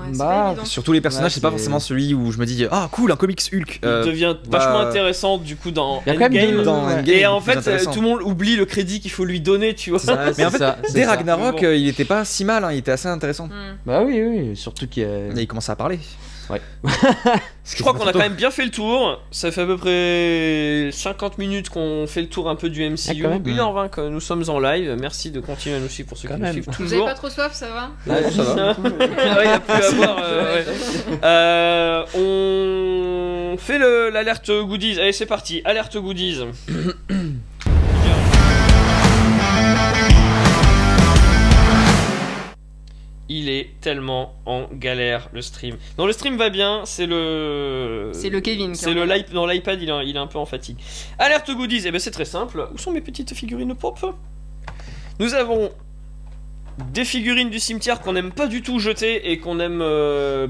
Ouais, 0.01 0.17
Bah. 0.17 0.55
Surtout 0.65 0.93
les 0.93 1.01
personnages, 1.01 1.31
Ouais, 1.31 1.35
c'est 1.35 1.41
pas 1.41 1.51
forcément 1.51 1.79
celui 1.81 2.15
où 2.15 2.31
je 2.33 2.39
me 2.39 2.47
dis 2.47 2.67
ah 2.71 2.89
cool 2.91 3.13
un 3.13 3.17
comics 3.17 3.41
Hulk. 3.53 3.81
Il 3.83 3.89
Euh, 3.89 4.05
devient 4.05 4.35
bah, 4.49 4.59
vachement 4.59 4.81
intéressant 4.81 5.39
du 5.39 5.57
coup 5.57 5.71
dans 5.71 6.03
Il 6.07 6.13
y 6.13 6.17
a 6.17 6.19
quand 6.19 6.31
même 6.31 6.33
Endgame. 6.33 6.57
deux- 6.57 6.63
dans 6.63 6.87
ouais. 6.87 6.95
Endgame, 6.95 7.17
Et 7.17 7.27
en 7.27 7.41
fait, 7.41 7.67
euh, 7.69 7.79
tout 7.93 8.01
le 8.01 8.09
monde 8.09 8.21
oublie 8.23 8.57
le 8.57 8.65
crédit 8.65 9.01
qu'il 9.01 9.11
faut 9.11 9.25
lui 9.25 9.41
donner, 9.41 9.75
tu 9.75 9.91
vois. 9.91 10.01
Mais 10.37 10.45
en 10.45 10.51
fait, 10.51 10.59
ça, 10.59 10.77
dès. 10.93 11.05
Ragnarok, 11.05 11.61
bon. 11.61 11.67
euh, 11.67 11.77
il 11.77 11.89
était 11.89 12.05
pas 12.05 12.25
si 12.25 12.45
mal, 12.45 12.65
hein, 12.65 12.73
il 12.73 12.79
était 12.79 12.93
assez 12.93 13.09
intéressant. 13.09 13.47
Hmm. 13.47 13.77
Bah 13.87 14.03
oui, 14.05 14.21
oui, 14.23 14.57
surtout 14.57 14.87
qu'il 14.89 15.05
a. 15.05 15.29
Il 15.37 15.47
commençait 15.47 15.73
à 15.73 15.77
parler. 15.77 15.99
Ouais. 16.51 16.61
Je 17.65 17.81
crois 17.81 17.95
qu'on 17.95 18.07
a 18.07 18.13
quand 18.13 18.19
même 18.19 18.35
bien 18.35 18.51
fait 18.51 18.65
le 18.65 18.71
tour. 18.71 19.21
Ça 19.31 19.51
fait 19.51 19.63
à 19.63 19.67
peu 19.67 19.77
près 19.79 20.91
50 20.93 21.39
minutes 21.39 21.71
qu'on 21.71 22.07
fait 22.07 22.21
le 22.21 22.29
tour 22.29 22.49
un 22.51 22.55
peu 22.57 22.69
du 22.69 22.83
MCU. 22.89 22.99
Ah, 23.09 23.13
quand 23.23 23.29
même. 23.31 23.43
1h20 23.43 23.89
que 23.91 24.09
nous 24.09 24.21
sommes 24.21 24.45
en 24.49 24.59
live. 24.61 24.97
Merci 25.01 25.31
de 25.31 25.41
continuer 25.41 25.77
à 25.77 25.81
nous 25.81 25.89
suivre 25.89 26.09
pour 26.11 26.19
ceux 26.19 26.29
Quand 26.29 26.35
qui 26.37 26.41
même. 26.43 26.57
nous 26.57 26.63
suivent 26.63 26.75
Vous 26.79 26.83
avez 26.83 26.91
toujours. 26.91 27.07
pas 27.07 27.15
trop 27.15 27.31
soif, 27.31 27.53
ça 27.55 27.69
va? 27.69 27.91
Ouais, 28.13 28.31
ça 28.31 28.43
va. 28.43 28.77
Ah 28.85 29.39
ouais, 29.39 29.45
y 29.47 29.49
a 29.49 29.61
plus 29.61 29.73
à 29.85 29.91
voir. 29.93 30.19
euh, 30.23 30.55
ouais. 30.57 30.65
Euh, 31.25 32.05
on 33.53 33.57
fait 33.57 33.79
le- 33.79 34.11
l'alerte 34.11 34.51
goodies. 34.51 35.01
Allez, 35.01 35.13
c'est 35.13 35.27
parti. 35.27 35.63
Alerte 35.65 35.97
goodies. 35.97 36.41
Il 43.31 43.49
est 43.49 43.71
tellement 43.81 44.35
en 44.45 44.67
galère 44.73 45.31
le 45.33 45.41
stream. 45.41 45.77
Non, 45.99 46.05
le 46.07 46.13
stream 46.13 46.37
va 46.37 46.51
bien. 46.51 46.83
C'est 46.85 47.07
le. 47.07 48.11
C'est 48.13 48.29
le 48.29 48.41
Kevin. 48.41 48.75
C'est 48.75 48.93
le 48.93 49.07
dans 49.33 49.47
l'iPad, 49.47 49.81
il, 49.81 49.89
est- 49.89 50.07
il 50.07 50.17
est 50.17 50.19
un 50.19 50.27
peu 50.27 50.39
en 50.39 50.45
fatigue. 50.45 50.77
Alerte 51.19 51.51
goodies, 51.51 51.85
eh 51.87 51.91
ben 51.91 51.99
c'est 51.99 52.11
très 52.11 52.27
simple. 52.27 52.69
Où 52.75 52.77
sont 52.79 52.93
mes 52.93 53.01
petites 53.01 53.33
figurines 53.35 53.75
pop? 53.75 53.99
Nous 55.21 55.33
avons 55.35 55.71
des 56.93 57.05
figurines 57.05 57.51
du 57.51 57.61
cimetière 57.61 58.01
qu'on 58.01 58.13
n'aime 58.13 58.33
pas 58.33 58.47
du 58.47 58.61
tout 58.61 58.79
jeter 58.79 59.31
et 59.31 59.39
qu'on 59.39 59.59
aime 59.61 59.81
euh, 59.81 60.49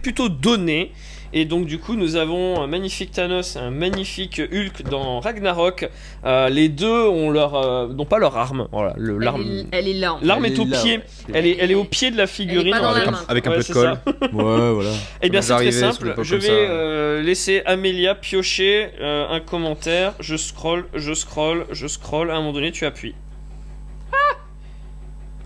plutôt 0.00 0.28
donner. 0.28 0.92
Et 1.36 1.46
donc 1.46 1.66
du 1.66 1.80
coup 1.80 1.96
nous 1.96 2.14
avons 2.14 2.62
un 2.62 2.68
magnifique 2.68 3.10
Thanos 3.10 3.56
et 3.56 3.58
un 3.58 3.70
magnifique 3.72 4.40
Hulk 4.40 4.88
dans 4.88 5.18
Ragnarok. 5.18 5.88
Euh, 6.24 6.48
les 6.48 6.68
deux 6.68 7.08
ont 7.08 7.28
leur, 7.28 7.56
euh, 7.56 7.88
n'ont 7.88 8.04
pas 8.04 8.20
leur 8.20 8.36
arme. 8.36 8.68
Voilà, 8.70 8.94
le- 8.96 9.16
Elle 9.16 9.20
l'arme. 9.24 9.42
est- 9.42 9.66
Elle 9.72 9.88
est 9.88 9.94
là. 9.94 10.16
L'arme 10.22 10.44
est 10.44 10.56
au 10.60 10.64
là, 10.64 10.80
pied. 10.80 10.98
ouais. 10.98 11.04
Elle 11.34 11.46
est, 11.46 11.56
elle 11.58 11.70
est 11.72 11.74
au 11.74 11.82
pied 11.84 12.12
de 12.12 12.16
la 12.16 12.28
figurine. 12.28 12.70
pas 12.70 12.78
dans 12.80 12.90
la 12.92 12.96
avec, 12.98 13.08
un, 13.08 13.10
main. 13.10 13.18
avec 13.28 13.46
un 13.48 13.50
Ouais, 13.50 13.56
peu 13.58 13.62
de 13.64 13.72
colle. 13.72 13.98
Ouais, 14.32 14.72
voilà. 14.72 14.90
Eh 15.22 15.28
bien, 15.28 15.42
c'est 15.42 15.54
très 15.56 15.72
simple. 15.72 16.14
Je 16.22 16.36
vais 16.36 16.48
euh, 16.50 17.20
laisser 17.20 17.62
Amélia 17.66 18.14
piocher 18.14 18.90
euh, 19.00 19.26
un 19.28 19.40
commentaire. 19.40 20.14
Je 20.20 20.36
scroll, 20.36 20.86
je 20.94 21.14
scroll, 21.14 21.66
je 21.72 21.88
scroll. 21.88 22.30
À 22.30 22.34
un 22.34 22.38
moment 22.38 22.52
donné, 22.52 22.70
tu 22.70 22.86
appuies. 22.86 23.14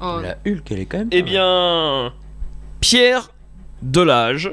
Oh, 0.00 0.18
La 0.22 0.36
Hulk, 0.46 0.70
elle 0.70 0.80
est 0.80 0.86
quand 0.86 0.98
même. 0.98 1.08
Eh 1.10 1.22
bien, 1.22 2.12
Pierre 2.80 3.30
Delage 3.82 4.52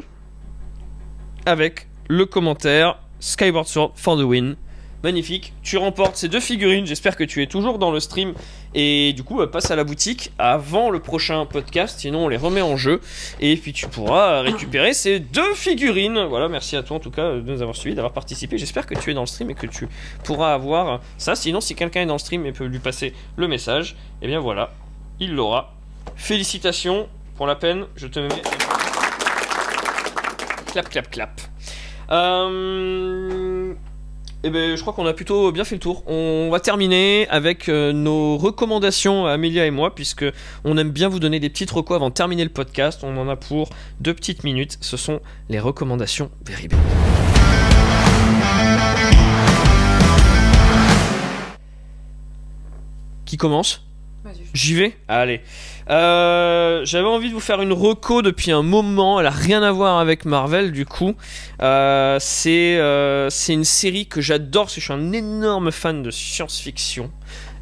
avec 1.45 1.87
le 2.07 2.25
commentaire 2.25 2.99
Skyward 3.19 3.67
Sword 3.67 3.93
for 3.95 4.17
the 4.17 4.23
win. 4.23 4.55
Magnifique, 5.03 5.53
tu 5.61 5.77
remportes 5.77 6.15
ces 6.15 6.29
deux 6.29 6.39
figurines. 6.39 6.87
J'espère 6.87 7.15
que 7.15 7.23
tu 7.23 7.43
es 7.43 7.45
toujours 7.45 7.77
dans 7.77 7.91
le 7.91 7.99
stream 7.99 8.33
et 8.73 9.13
du 9.13 9.21
coup, 9.21 9.39
euh, 9.39 9.45
passe 9.45 9.69
à 9.69 9.75
la 9.75 9.83
boutique 9.83 10.31
avant 10.39 10.89
le 10.89 10.99
prochain 10.99 11.45
podcast. 11.45 11.99
Sinon, 11.99 12.25
on 12.25 12.27
les 12.27 12.37
remet 12.37 12.63
en 12.63 12.75
jeu 12.75 13.01
et 13.39 13.55
puis 13.55 13.71
tu 13.71 13.87
pourras 13.87 14.41
récupérer 14.41 14.95
ces 14.95 15.19
deux 15.19 15.53
figurines. 15.53 16.23
Voilà, 16.23 16.49
merci 16.49 16.75
à 16.75 16.81
toi 16.81 16.97
en 16.97 16.99
tout 16.99 17.11
cas 17.11 17.35
de 17.35 17.41
nous 17.41 17.61
avoir 17.61 17.75
suivis, 17.75 17.95
d'avoir 17.95 18.13
participé. 18.13 18.57
J'espère 18.57 18.87
que 18.87 18.95
tu 18.95 19.11
es 19.11 19.13
dans 19.13 19.21
le 19.21 19.27
stream 19.27 19.51
et 19.51 19.53
que 19.53 19.67
tu 19.67 19.87
pourras 20.23 20.55
avoir 20.55 21.01
ça. 21.19 21.35
Sinon, 21.35 21.61
si 21.61 21.75
quelqu'un 21.75 22.01
est 22.01 22.07
dans 22.07 22.13
le 22.13 22.19
stream 22.19 22.43
et 22.47 22.51
peut 22.51 22.65
lui 22.65 22.79
passer 22.79 23.13
le 23.35 23.47
message, 23.47 23.95
eh 24.23 24.27
bien 24.27 24.39
voilà, 24.39 24.73
il 25.19 25.35
l'aura. 25.35 25.75
Félicitations 26.15 27.07
pour 27.37 27.45
la 27.45 27.55
peine, 27.55 27.85
je 27.95 28.07
te 28.07 28.19
mets. 28.19 28.74
Clap, 30.75 30.89
clap, 30.89 31.09
clap. 31.09 31.41
Euh... 32.11 33.73
Eh 34.43 34.49
ben, 34.49 34.75
je 34.75 34.81
crois 34.81 34.91
qu'on 34.91 35.05
a 35.05 35.13
plutôt 35.13 35.53
bien 35.53 35.63
fait 35.63 35.75
le 35.75 35.79
tour. 35.79 36.03
On 36.05 36.49
va 36.51 36.59
terminer 36.59 37.29
avec 37.29 37.69
euh, 37.69 37.93
nos 37.93 38.35
recommandations, 38.35 39.25
Amélia 39.25 39.65
et 39.65 39.71
moi, 39.71 39.95
puisque 39.95 40.25
on 40.65 40.77
aime 40.77 40.91
bien 40.91 41.07
vous 41.07 41.21
donner 41.21 41.39
des 41.39 41.49
petites 41.49 41.71
recos 41.71 41.95
avant 41.95 42.09
de 42.09 42.13
terminer 42.13 42.43
le 42.43 42.49
podcast. 42.49 43.05
On 43.05 43.15
en 43.15 43.29
a 43.29 43.37
pour 43.37 43.69
deux 44.01 44.13
petites 44.13 44.43
minutes. 44.43 44.77
Ce 44.81 44.97
sont 44.97 45.21
les 45.47 45.61
recommandations 45.61 46.29
Bad. 46.43 46.73
Qui 53.23 53.37
commence? 53.37 53.84
J'y 54.53 54.73
vais 54.73 54.95
Allez. 55.07 55.41
Euh, 55.89 56.83
J'avais 56.85 57.07
envie 57.07 57.29
de 57.29 57.33
vous 57.33 57.39
faire 57.39 57.61
une 57.61 57.73
reco 57.73 58.21
depuis 58.21 58.51
un 58.51 58.63
moment. 58.63 59.19
Elle 59.19 59.27
a 59.27 59.31
rien 59.31 59.61
à 59.63 59.71
voir 59.71 59.99
avec 59.99 60.25
Marvel 60.25 60.71
du 60.71 60.85
coup. 60.85 61.15
Euh, 61.61 62.17
c'est 62.19 62.77
euh, 62.77 63.29
c'est 63.29 63.53
une 63.53 63.65
série 63.65 64.07
que 64.07 64.21
j'adore. 64.21 64.63
parce 64.63 64.75
que 64.75 64.81
Je 64.81 64.85
suis 64.85 64.93
un 64.93 65.11
énorme 65.11 65.71
fan 65.71 66.03
de 66.03 66.11
science-fiction. 66.11 67.11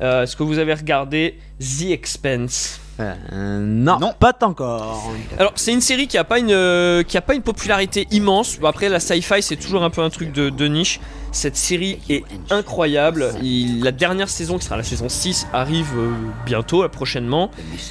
Est-ce 0.02 0.36
que 0.36 0.44
vous 0.44 0.60
avez 0.60 0.74
regardé 0.74 1.40
The 1.60 1.92
Expanse? 1.92 2.83
Euh, 3.00 3.60
non, 3.60 3.98
Non. 4.00 4.14
pas 4.20 4.34
encore. 4.44 5.12
alors 5.40 5.54
c'est 5.56 5.74
une 5.74 5.82
série 5.82 6.08
qui 6.08 6.18
a 6.18 6.24
pas 6.24 6.38
une 6.38 6.52
euh, 6.52 7.02
qui 7.02 7.18
a 7.18 7.22
pas 7.22 7.34
une 7.34 7.42
popularité 7.42 8.08
immense. 8.12 8.60
Bon, 8.60 8.68
après 8.68 8.88
la 8.88 9.00
sci-fi 9.00 9.42
c'est 9.42 9.56
toujours 9.56 9.84
un 9.84 9.90
peu 9.90 10.02
un 10.02 10.10
truc 10.12 10.32
de, 10.32 10.50
de 10.50 10.68
niche. 10.68 11.00
Cette 11.32 11.56
série 11.58 11.98
est 12.10 12.24
incroyable. 12.52 13.34
Il- 13.42 13.84
la 13.84 13.92
dernière 13.92 14.30
saison 14.30 14.60
qui 14.60 14.66
sera 14.66 14.78
la 14.78 14.84
saison 14.84 15.10
6 15.10 15.48
arrive 15.54 15.90
euh, 15.98 16.12
bientôt, 16.46 16.88
prochainement. 16.90 17.50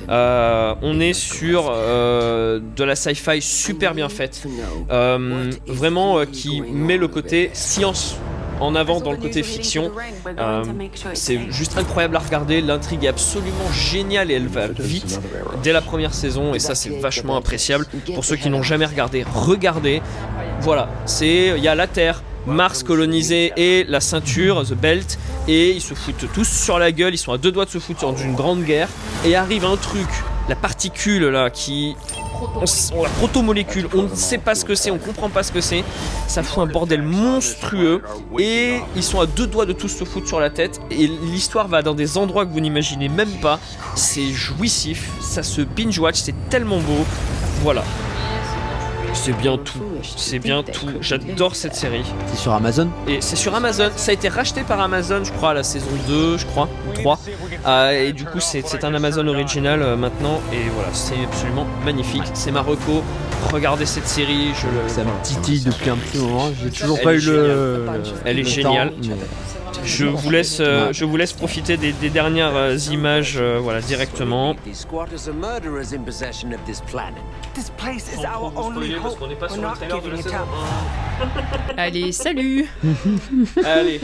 Euh, 0.09 0.75
on 0.83 1.01
est 1.01 1.13
sur 1.15 1.73
euh, 1.75 2.61
de 2.77 2.85
la 2.85 2.95
sci-fi 2.95 3.43
super 3.43 3.95
bien 3.95 4.09
faite. 4.09 4.45
Euh, 4.93 5.51
vraiment 5.67 6.19
euh, 6.21 6.25
qui 6.27 6.61
met 6.63 6.97
le 6.97 7.09
côté 7.09 7.51
science 7.55 8.15
en 8.63 8.75
avant 8.75 9.01
dans 9.01 9.11
le 9.11 9.19
côté 9.19 9.43
fiction. 9.43 9.91
Euh, 10.39 10.65
c'est 11.15 11.51
juste 11.51 11.77
incroyable 11.77 12.17
à 12.17 12.21
regarder, 12.21 12.61
l'intrigue 12.61 13.05
est 13.05 13.09
absolument 13.09 13.71
géniale 13.73 14.31
et 14.31 14.35
elle 14.35 14.47
va 14.47 14.69
vite 14.69 15.21
dès 15.63 15.73
la 15.73 15.81
première 15.81 16.15
saison 16.15 16.55
et 16.55 16.59
ça 16.59 16.75
c'est 16.75 16.91
vachement 17.01 17.37
appréciable. 17.37 17.87
Pour 18.15 18.25
ceux 18.25 18.37
qui 18.37 18.49
n'ont 18.51 18.63
jamais 18.63 18.87
regardé, 18.87 19.25
regardez. 19.35 20.03
Voilà, 20.61 20.89
c'est 21.07 21.55
il 21.57 21.63
y 21.63 21.69
a 21.69 21.75
la 21.75 21.89
Terre, 21.89 22.23
Mars 22.47 22.83
colonisé 22.83 23.53
et 23.57 23.85
la 23.85 24.01
ceinture, 24.01 24.65
The 24.65 24.75
Belt, 24.75 25.19
et 25.49 25.71
ils 25.71 25.81
se 25.81 25.95
foutent 25.95 26.33
tous 26.33 26.49
sur 26.49 26.79
la 26.79 26.93
gueule, 26.93 27.15
ils 27.15 27.19
sont 27.19 27.33
à 27.33 27.39
deux 27.39 27.51
doigts 27.51 27.65
de 27.65 27.71
se 27.71 27.79
foutre 27.79 28.03
dans 28.03 28.17
une 28.17 28.35
grande 28.35 28.63
guerre, 28.63 28.89
et 29.25 29.35
arrive 29.35 29.65
un 29.65 29.77
truc, 29.77 30.09
la 30.49 30.55
particule 30.55 31.27
là 31.27 31.51
qui... 31.51 31.97
On, 32.95 33.03
la 33.03 33.09
protomolécule, 33.09 33.89
on 33.95 34.03
ne 34.03 34.15
sait 34.15 34.39
pas 34.39 34.55
ce 34.55 34.65
que 34.65 34.75
c'est, 34.75 34.91
on 34.91 34.99
comprend 34.99 35.29
pas 35.29 35.43
ce 35.43 35.53
que 35.53 35.61
c'est, 35.61 35.85
ça 36.27 36.43
fout 36.43 36.63
un 36.63 36.67
bordel 36.67 37.03
monstrueux, 37.03 38.03
et 38.39 38.81
ils 38.97 39.03
sont 39.03 39.21
à 39.21 39.27
deux 39.27 39.47
doigts 39.47 39.67
de 39.67 39.73
tous 39.73 39.89
se 39.89 40.05
foutre 40.05 40.29
sur 40.29 40.41
la 40.41 40.51
tête, 40.51 40.81
et 40.91 41.07
l'histoire 41.07 41.69
va 41.69 41.83
dans 41.83 41.95
des 41.95 42.19
endroits 42.19 42.45
que 42.47 42.53
vous 42.53 42.61
n'imaginez 42.61 43.09
même 43.09 43.41
pas, 43.41 43.59
c'est 43.95 44.31
jouissif, 44.31 45.11
ça 45.21 45.43
se 45.43 45.61
binge-watch, 45.61 46.17
c'est 46.17 46.49
tellement 46.49 46.79
beau, 46.79 47.05
voilà. 47.63 47.85
C'est 49.15 49.33
bien 49.37 49.57
tout, 49.59 49.79
c'est 50.17 50.39
bien 50.39 50.63
tout, 50.63 50.89
j'adore 51.01 51.55
cette 51.55 51.75
série. 51.75 52.03
C'est 52.27 52.39
sur 52.39 52.53
Amazon 52.53 52.89
Et 53.07 53.21
c'est 53.21 53.37
sur 53.37 53.55
Amazon, 53.55 53.91
ça 53.95 54.11
a 54.11 54.15
été 54.15 54.29
racheté 54.29 54.63
par 54.63 54.81
Amazon, 54.81 55.23
je 55.23 55.31
crois, 55.33 55.51
à 55.51 55.55
la 55.55 55.63
saison 55.63 55.87
2, 56.09 56.39
je 56.39 56.47
crois, 56.47 56.69
ou 56.89 56.93
3. 56.95 57.19
Euh, 57.67 57.91
et 58.09 58.13
du 58.13 58.25
coup, 58.25 58.41
c'est 58.41 58.83
un 58.85 58.95
Amazon 58.95 59.27
original 59.29 59.83
euh, 59.83 59.97
maintenant, 59.97 60.41
et 60.53 60.69
voilà, 60.75 60.89
c'est 60.93 61.15
absolument 61.25 61.67
magnifique. 61.85 62.23
C'est 62.35 62.51
ma 62.51 62.63
reco, 62.63 63.03
regardez 63.53 63.87
cette 63.87 64.09
série, 64.09 64.49
je 64.61 64.67
le. 64.67 64.89
Ça 64.89 65.05
me 65.05 65.11
titille 65.23 65.61
depuis 65.61 65.91
un 65.91 65.97
petit 65.97 66.19
moment. 66.19 66.51
J'ai 66.61 66.71
toujours 66.71 66.99
Elle 66.99 67.05
pas 67.05 67.15
eu 67.15 67.21
le. 67.21 67.87
Elle 68.25 68.39
est 68.39 68.43
le 68.43 68.49
géniale. 68.49 68.91
temps, 68.91 68.97
mais- 69.09 69.15
Je 69.85 70.05
vous 70.07 70.31
laisse, 70.31 70.59
euh, 70.61 70.93
je 70.93 71.05
vous 71.05 71.17
laisse 71.17 71.33
profiter 71.33 71.77
des, 71.77 71.93
des 71.93 72.09
dernières 72.11 72.55
euh, 72.55 72.77
images, 72.91 73.37
euh, 73.37 73.59
voilà, 73.61 73.81
directement. 73.81 74.55
These 74.65 74.81
squatters 74.81 75.29
are 75.29 75.35
murderers 75.35 75.93
in 75.93 76.03
possession 76.05 76.53
of 76.53 76.61
this 76.65 76.81
planet. 76.81 77.21
This 77.55 77.71
place 77.71 78.13
is 78.13 78.25
our 78.25 78.53
only 78.57 78.95
hope. 78.95 79.21
We're 79.21 79.57
not 79.61 79.75
giving 79.81 80.19
it 80.19 80.27
up. 80.29 80.49
Allez, 81.77 82.13
salut 82.13 82.69
Allez, 83.65 84.01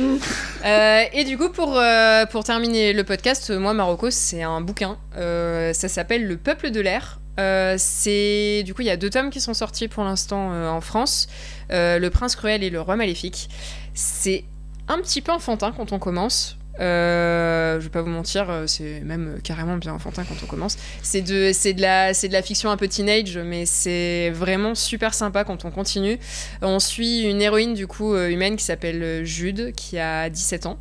Euh, 0.65 1.05
et 1.13 1.25
du 1.25 1.39
coup, 1.39 1.51
pour, 1.51 1.77
euh, 1.79 2.27
pour 2.27 2.45
terminer 2.45 2.93
le 2.93 3.05
podcast, 3.05 3.51
moi, 3.51 3.73
Marocco, 3.75 4.11
c'est 4.11 4.43
un 4.43 4.61
bouquin. 4.61 4.99
Euh, 5.17 5.73
ça 5.73 5.89
s'appelle 5.89 6.27
Le 6.27 6.37
Peuple 6.37 6.71
de 6.71 6.81
l'air. 6.81 7.21
Euh, 7.39 7.77
c'est 7.79 8.63
du 8.65 8.75
coup, 8.75 8.83
il 8.83 8.89
y 8.89 8.91
a 8.91 8.97
deux 8.97 9.11
tomes 9.11 9.31
qui 9.31 9.41
sont 9.41 9.55
sortis 9.55 9.87
pour 9.87 10.03
l'instant 10.03 10.51
euh, 10.53 10.69
en 10.69 10.81
France 10.81 11.29
Euh, 11.71 11.99
Le 12.01 12.11
Prince 12.11 12.35
Cruel 12.35 12.65
et 12.65 12.71
Le 12.71 12.81
Roi 12.81 12.97
Maléfique. 12.97 13.49
C'est 13.95 14.45
un 14.89 14.99
petit 15.01 15.21
peu 15.23 15.33
enfantin 15.33 15.73
quand 15.77 15.93
on 15.93 15.99
commence. 15.99 16.57
Euh, 16.81 17.81
je 17.81 17.85
vais 17.85 17.91
pas 17.91 18.03
vous 18.03 18.09
mentir, 18.11 18.49
euh, 18.51 18.69
c'est 18.69 19.01
même 19.01 19.35
euh, 19.37 19.41
carrément 19.43 19.77
bien 19.79 19.93
enfantin 19.93 20.23
quand 20.23 20.37
on 20.45 20.47
commence. 20.47 20.77
C'est 21.03 21.23
de, 21.23 21.51
c'est 21.53 21.73
de 21.73 21.83
la, 21.83 22.15
c'est 22.15 22.29
de 22.29 22.33
la 22.33 22.41
fiction 22.43 22.71
un 22.71 22.77
peu 22.77 22.87
teenage, 22.87 23.37
mais 23.37 23.67
c'est 23.67 24.31
vraiment 24.31 24.77
super 24.77 25.13
sympa 25.13 25.43
quand 25.43 25.65
on 25.65 25.73
continue. 25.73 26.19
On 26.63 26.79
suit 26.79 27.23
une 27.23 27.43
héroïne 27.43 27.75
du 27.75 27.89
coup 27.89 28.17
humaine 28.17 28.55
qui 28.57 28.65
s'appelle 28.65 29.25
Jude, 29.25 29.73
qui 29.75 29.99
a 29.99 30.31
17 30.31 30.67
ans. 30.67 30.79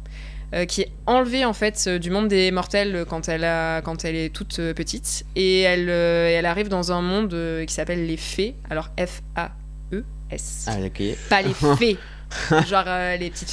euh, 0.53 0.65
qui 0.65 0.81
est 0.83 0.91
enlevée 1.07 1.43
en 1.45 1.53
fait 1.53 1.89
du 1.89 2.09
monde 2.11 2.27
des 2.29 2.51
mortels 2.51 3.03
quand 3.09 3.27
elle, 3.27 3.43
a, 3.43 3.81
quand 3.81 4.05
elle 4.05 4.15
est 4.15 4.29
toute 4.33 4.57
petite 4.75 5.25
et 5.35 5.61
elle, 5.61 5.89
euh, 5.89 6.29
elle 6.29 6.45
arrive 6.45 6.69
dans 6.69 6.91
un 6.93 7.01
monde 7.01 7.35
qui 7.67 7.73
s'appelle 7.73 8.05
les 8.07 8.15
fées 8.15 8.55
alors 8.69 8.89
F-A-E-S 8.97 10.65
Ah, 10.67 10.77
ok. 10.85 11.01
pas 11.29 11.41
les 11.41 11.53
fées 11.77 11.97
genre 12.67 12.83
euh, 12.87 13.15
les 13.17 13.29
petites 13.29 13.49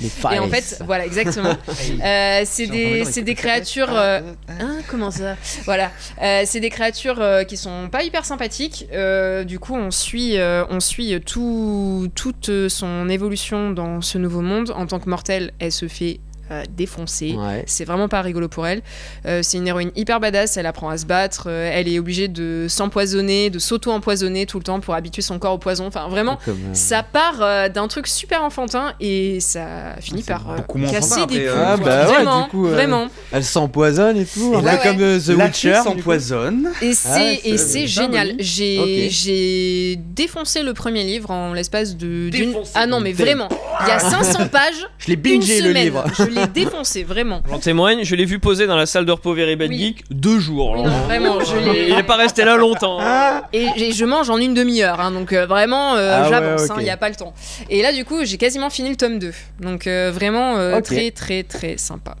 Les 0.00 0.08
et 0.32 0.38
en 0.38 0.48
fait 0.48 0.82
voilà 0.84 1.04
exactement. 1.06 1.56
Euh, 2.04 2.42
c'est 2.44 2.66
des, 2.66 3.04
c'est 3.04 3.22
des 3.22 3.34
créatures 3.34 3.94
euh, 3.94 4.20
Hein, 4.48 4.78
comment 4.88 5.10
ça 5.10 5.36
Voilà, 5.64 5.90
Euh, 6.22 6.42
c'est 6.44 6.60
des 6.60 6.70
créatures 6.70 7.20
euh, 7.20 7.44
qui 7.44 7.56
sont 7.56 7.88
pas 7.90 8.02
hyper 8.02 8.24
sympathiques. 8.24 8.86
Euh, 8.92 9.44
du 9.44 9.58
coup, 9.58 9.74
on 9.74 9.90
suit, 9.90 10.38
euh, 10.38 10.64
on 10.70 10.80
suit 10.80 11.20
tout, 11.24 12.08
toute 12.14 12.50
son 12.68 13.08
évolution 13.08 13.70
dans 13.70 14.00
ce 14.00 14.18
nouveau 14.18 14.40
monde. 14.40 14.70
En 14.76 14.86
tant 14.86 14.98
que 14.98 15.08
mortelle, 15.08 15.52
elle 15.58 15.72
se 15.72 15.88
fait 15.88 16.20
euh, 16.50 16.62
défoncer. 16.76 17.32
Ouais. 17.34 17.64
C'est 17.66 17.84
vraiment 17.84 18.08
pas 18.08 18.20
rigolo 18.22 18.48
pour 18.48 18.66
elle. 18.66 18.82
Euh, 19.26 19.40
c'est 19.42 19.56
une 19.58 19.66
héroïne 19.68 19.90
hyper 19.96 20.20
badass, 20.20 20.56
elle 20.56 20.66
apprend 20.66 20.88
à 20.90 20.98
se 20.98 21.06
battre, 21.06 21.44
euh, 21.48 21.70
elle 21.72 21.88
est 21.88 21.98
obligée 21.98 22.28
de 22.28 22.66
s'empoisonner, 22.68 23.50
de 23.50 23.58
s'auto-empoisonner 23.58 24.46
tout 24.46 24.58
le 24.58 24.64
temps 24.64 24.80
pour 24.80 24.94
habituer 24.94 25.22
son 25.22 25.38
corps 25.38 25.54
au 25.54 25.58
poison. 25.58 25.86
Enfin, 25.86 26.08
vraiment, 26.08 26.38
Comme, 26.44 26.54
euh, 26.54 26.74
ça 26.74 27.02
part 27.02 27.36
euh, 27.40 27.68
d'un 27.68 27.88
truc 27.88 28.06
super 28.06 28.42
enfantin 28.44 28.92
et 29.00 29.40
ça 29.40 29.96
finit 30.00 30.22
par 30.22 30.50
euh, 30.50 30.56
casser 30.90 31.14
enfantin, 31.14 31.26
des 31.34 31.46
euh, 31.46 31.54
Ah, 31.64 31.76
bah 31.76 32.06
ouais, 32.06 32.12
vraiment, 32.14 32.44
du 32.44 32.50
coup, 32.50 32.66
euh, 32.66 32.72
vraiment. 32.72 33.08
Elle 33.32 33.44
s'empoisonne 33.44 34.16
et 34.18 34.26
tout. 34.26 34.54
Et 34.58 34.62
là, 34.62 34.76
comme 34.76 35.00
euh, 35.00 35.18
The 35.18 35.28
La 35.28 35.46
Witcher. 35.46 35.80
s'empoisonne. 35.84 36.70
Et 36.82 36.92
c'est 36.94 37.40
et 37.44 37.56
c'est- 37.58 37.86
génial. 37.86 38.34
J'ai 38.38 39.96
défoncé 40.14 40.62
le 40.62 40.74
premier 40.74 41.04
livre 41.04 41.30
en 41.30 41.52
l'espace 41.52 41.96
de 41.96 42.28
d'une 42.28 42.48
Défoncé. 42.48 42.72
ah 42.74 42.86
non 42.86 43.00
mais 43.00 43.12
vraiment 43.12 43.48
il 43.82 43.88
y 43.88 43.90
a 43.90 43.98
500 43.98 44.48
pages 44.48 44.86
Je 44.98 45.08
l'ai 45.08 45.14
une 45.14 45.20
bingé 45.20 45.60
le 45.60 45.68
semaine 45.68 45.84
livre. 45.84 46.04
je 46.16 46.24
l'ai 46.34 46.46
défoncé 46.46 47.04
vraiment 47.04 47.40
j'en 47.48 47.58
témoigne, 47.58 48.04
je 48.04 48.14
l'ai 48.14 48.24
vu 48.24 48.38
poser 48.38 48.66
dans 48.66 48.76
la 48.76 48.86
salle 48.86 49.04
de 49.06 49.12
repos 49.12 49.34
Very 49.34 49.56
Bad 49.56 49.70
Oui. 49.70 49.78
Geek 49.78 50.04
deux 50.10 50.38
jours. 50.38 50.76
Non, 50.76 50.84
vraiment, 51.06 51.40
je 51.40 51.56
l'ai- 51.56 51.88
Il 51.90 51.98
est 51.98 52.02
pas 52.02 52.16
resté 52.16 52.44
là 52.44 52.56
longtemps. 52.56 52.98
hein. 53.00 53.42
et, 53.52 53.66
et 53.76 53.92
je 53.92 54.04
mange 54.04 54.28
en 54.30 54.38
une 54.38 54.54
demi-heure 54.54 55.00
hein, 55.00 55.10
donc 55.10 55.32
euh, 55.32 55.46
vraiment 55.46 55.94
euh, 55.94 56.10
Ah 56.18 56.22
ouais, 56.24 56.28
j'avance 56.30 56.66
il 56.66 56.72
ok. 56.72 56.82
n'y 56.82 56.90
a 56.90 56.96
pas 56.96 57.08
le 57.08 57.14
temps 57.14 57.32
et 57.70 57.82
là 57.82 57.92
du 57.92 58.04
coup 58.04 58.24
j'ai 58.24 58.36
quasiment 58.36 58.70
fini 58.70 58.90
le 58.90 58.96
tome 58.96 59.18
2 59.18 59.32
donc 59.60 59.86
euh, 59.86 60.10
vraiment 60.12 60.56
euh, 60.56 60.80
très 60.80 61.10
très 61.10 61.42
très 61.42 61.76
sympa 61.78 62.16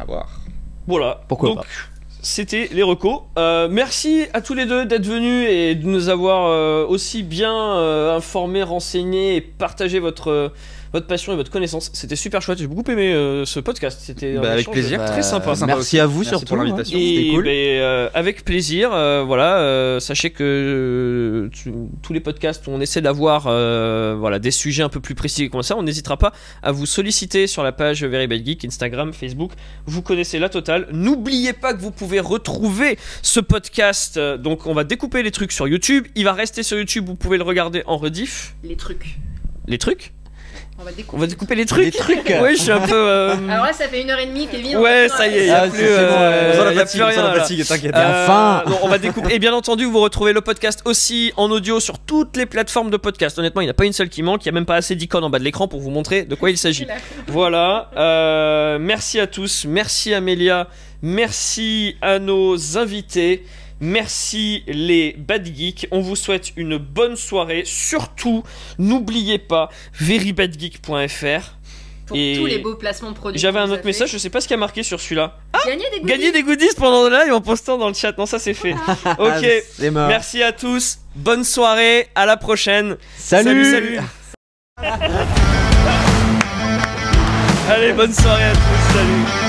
À 0.00 0.04
voir. 0.04 0.28
Voilà. 0.86 1.20
Pourquoi 1.28 1.48
Donc, 1.50 1.58
pas. 1.58 1.64
C'était 2.24 2.68
les 2.72 2.84
recos. 2.84 3.22
Euh, 3.36 3.66
merci 3.68 4.26
à 4.32 4.40
tous 4.40 4.54
les 4.54 4.64
deux 4.64 4.86
d'être 4.86 5.04
venus 5.06 5.48
et 5.50 5.74
de 5.74 5.84
nous 5.86 6.08
avoir 6.08 6.46
euh, 6.46 6.86
aussi 6.86 7.24
bien 7.24 7.52
euh, 7.52 8.16
informés, 8.16 8.62
renseignés 8.62 9.34
et 9.36 9.40
partagé 9.40 9.98
votre, 9.98 10.52
votre 10.92 11.06
passion 11.06 11.32
et 11.32 11.36
votre 11.36 11.50
connaissance. 11.50 11.90
C'était 11.94 12.16
super 12.16 12.42
chouette. 12.42 12.58
J'ai 12.58 12.66
beaucoup 12.66 12.90
aimé 12.90 13.12
euh, 13.12 13.44
ce 13.44 13.60
podcast. 13.60 14.00
C'était 14.02 14.36
un 14.36 14.40
Bah, 14.42 14.52
avec 14.52 14.70
plaisir. 14.70 15.04
très 15.04 15.16
Bah, 15.16 15.22
sympa. 15.22 15.54
sympa 15.54 15.66
Merci 15.74 15.80
aussi. 15.80 16.00
à 16.00 16.06
vous 16.06 16.18
Merci 16.18 16.28
surtout. 16.30 16.46
pour 16.46 16.56
l'invitation. 16.58 16.98
hein. 16.98 17.00
Et 17.00 17.16
C'était 17.16 17.30
cool. 17.30 17.44
ben, 17.44 17.50
euh, 17.80 18.08
avec 18.14 18.44
plaisir, 18.44 18.90
euh, 18.92 19.22
voilà. 19.26 19.58
euh, 19.58 20.00
sachez 20.00 20.30
que 20.30 20.42
euh, 20.44 21.48
tu- 21.52 21.72
tous 22.02 22.12
les 22.12 22.20
podcasts, 22.20 22.66
on 22.68 22.80
essaie 22.80 23.00
d'avoir 23.00 23.46
euh, 23.46 24.14
voilà 24.18 24.38
des 24.38 24.50
sujets 24.50 24.82
un 24.82 24.88
peu 24.88 25.00
plus 25.00 25.14
précis 25.14 25.48
comme 25.50 25.62
ça. 25.62 25.76
On 25.76 25.82
n'hésitera 25.82 26.16
pas 26.16 26.32
à 26.62 26.72
vous 26.72 26.86
solliciter 26.86 27.46
sur 27.46 27.62
la 27.62 27.72
page 27.72 28.04
Very 28.04 28.26
Bad 28.26 28.44
Geek, 28.44 28.64
Instagram, 28.64 29.12
Facebook. 29.12 29.52
Vous 29.86 30.02
connaissez 30.02 30.38
la 30.38 30.48
totale. 30.48 30.88
N'oubliez 30.92 31.52
pas 31.52 31.74
que 31.74 31.80
vous 31.80 31.90
pouvez 31.90 32.20
retrouver 32.20 32.98
ce 33.22 33.40
podcast. 33.40 34.18
Donc, 34.18 34.66
on 34.66 34.74
va 34.74 34.84
découper 34.84 35.22
les 35.22 35.30
trucs 35.30 35.52
sur 35.52 35.66
YouTube. 35.68 36.06
Il 36.14 36.24
va 36.24 36.32
rester 36.32 36.62
sur 36.62 36.76
YouTube. 36.78 37.06
Vous 37.06 37.14
pouvez 37.14 37.36
le 37.38 37.44
regarder 37.44 37.82
en 37.86 37.96
rediff. 37.96 38.54
Les 38.64 38.76
trucs. 38.76 39.18
Les 39.66 39.78
trucs? 39.78 40.12
On 40.82 40.84
va 40.84 40.90
découper. 40.92 41.16
On 41.16 41.20
va 41.20 41.26
découper 41.28 41.54
les 41.54 41.64
trucs. 41.66 41.84
Les 41.84 41.90
trucs. 41.92 42.28
Ouais, 42.42 42.56
je 42.56 42.62
suis 42.62 42.72
un 42.72 42.80
peu. 42.80 42.92
euh, 42.92 43.36
Alors 43.48 43.64
là, 43.66 43.72
ça 43.72 43.86
fait 43.88 44.02
une 44.02 44.10
heure 44.10 44.18
et 44.18 44.26
demie, 44.26 44.48
Kevin. 44.50 44.76
Ouais, 44.78 45.08
ça 45.08 45.28
y 45.28 45.36
est, 45.38 45.46
y 45.46 45.50
a 45.50 45.62
Ah, 45.62 45.68
plus, 45.68 45.78
c'est 45.78 45.86
bon, 45.86 46.14
euh, 46.18 46.52
y 46.54 46.58
a 46.58 46.72
fatigue, 46.80 47.00
plus 47.00 47.08
on 47.08 47.10
sent 47.12 47.20
rien, 47.20 47.34
fatigue, 47.34 47.64
t'inquiète. 47.66 47.94
Euh, 47.94 48.24
enfin. 48.24 48.64
non, 48.68 48.78
on 48.82 48.88
va 48.88 48.98
découper. 48.98 49.34
Et 49.34 49.38
bien 49.38 49.52
entendu, 49.54 49.84
vous 49.84 50.00
retrouvez 50.00 50.32
le 50.32 50.40
podcast 50.40 50.82
aussi 50.84 51.32
en 51.36 51.50
audio 51.50 51.78
sur 51.78 51.98
toutes 52.00 52.36
les 52.36 52.46
plateformes 52.46 52.90
de 52.90 52.96
podcast. 52.96 53.38
Honnêtement, 53.38 53.60
il 53.60 53.64
n'y 53.66 53.70
en 53.70 53.72
a 53.72 53.74
pas 53.74 53.84
une 53.84 53.92
seule 53.92 54.08
qui 54.08 54.22
manque. 54.22 54.44
Il 54.44 54.48
n'y 54.48 54.50
a 54.50 54.54
même 54.54 54.66
pas 54.66 54.76
assez 54.76 54.96
d'icônes 54.96 55.24
en 55.24 55.30
bas 55.30 55.38
de 55.38 55.44
l'écran 55.44 55.68
pour 55.68 55.80
vous 55.80 55.90
montrer 55.90 56.24
de 56.24 56.34
quoi 56.34 56.50
il 56.50 56.58
s'agit. 56.58 56.86
Voilà. 57.28 57.90
euh, 57.96 58.78
merci 58.80 59.20
à 59.20 59.26
tous. 59.28 59.64
Merci 59.68 60.12
Amélia. 60.14 60.66
Merci 61.02 61.96
à 62.00 62.18
nos 62.18 62.78
invités. 62.78 63.44
Merci 63.82 64.62
les 64.68 65.16
Bad 65.18 65.44
Geeks. 65.44 65.88
On 65.90 66.00
vous 66.00 66.14
souhaite 66.14 66.52
une 66.56 66.78
bonne 66.78 67.16
soirée. 67.16 67.64
Surtout, 67.66 68.44
n'oubliez 68.78 69.38
pas 69.38 69.70
verybadgeek.fr. 69.98 71.56
Pour 72.06 72.16
Et 72.16 72.36
tous 72.38 72.46
les 72.46 72.58
beaux 72.58 72.76
placements 72.76 73.10
de 73.10 73.16
produits. 73.16 73.40
J'avais 73.40 73.58
un 73.58 73.68
autre 73.70 73.84
message, 73.84 74.12
je 74.12 74.18
sais 74.18 74.30
pas 74.30 74.40
ce 74.40 74.46
qu'il 74.46 74.54
y 74.54 74.58
a 74.58 74.60
marqué 74.60 74.84
sur 74.84 75.00
celui-là. 75.00 75.36
Gagner 75.66 75.84
des 75.90 75.98
goodies. 75.98 76.12
Gagner 76.12 76.30
des 76.30 76.42
goodies 76.44 76.68
pendant 76.76 77.08
le 77.08 77.10
live 77.10 77.32
en 77.32 77.40
postant 77.40 77.76
dans 77.76 77.88
le 77.88 77.94
chat. 77.94 78.16
Non, 78.16 78.26
ça 78.26 78.38
c'est 78.38 78.54
fait. 78.54 78.76
Ah, 79.04 79.16
Ok. 79.18 79.90
mort. 79.90 80.06
Merci 80.06 80.44
à 80.44 80.52
tous. 80.52 80.98
Bonne 81.16 81.42
soirée. 81.42 82.06
À 82.14 82.24
la 82.24 82.36
prochaine. 82.36 82.96
Salut. 83.16 83.64
salut. 83.64 83.98
salut. 84.80 84.92
Allez, 87.68 87.92
bonne 87.94 88.12
soirée 88.12 88.44
à 88.44 88.52
tous. 88.52 88.94
Salut. 88.94 89.41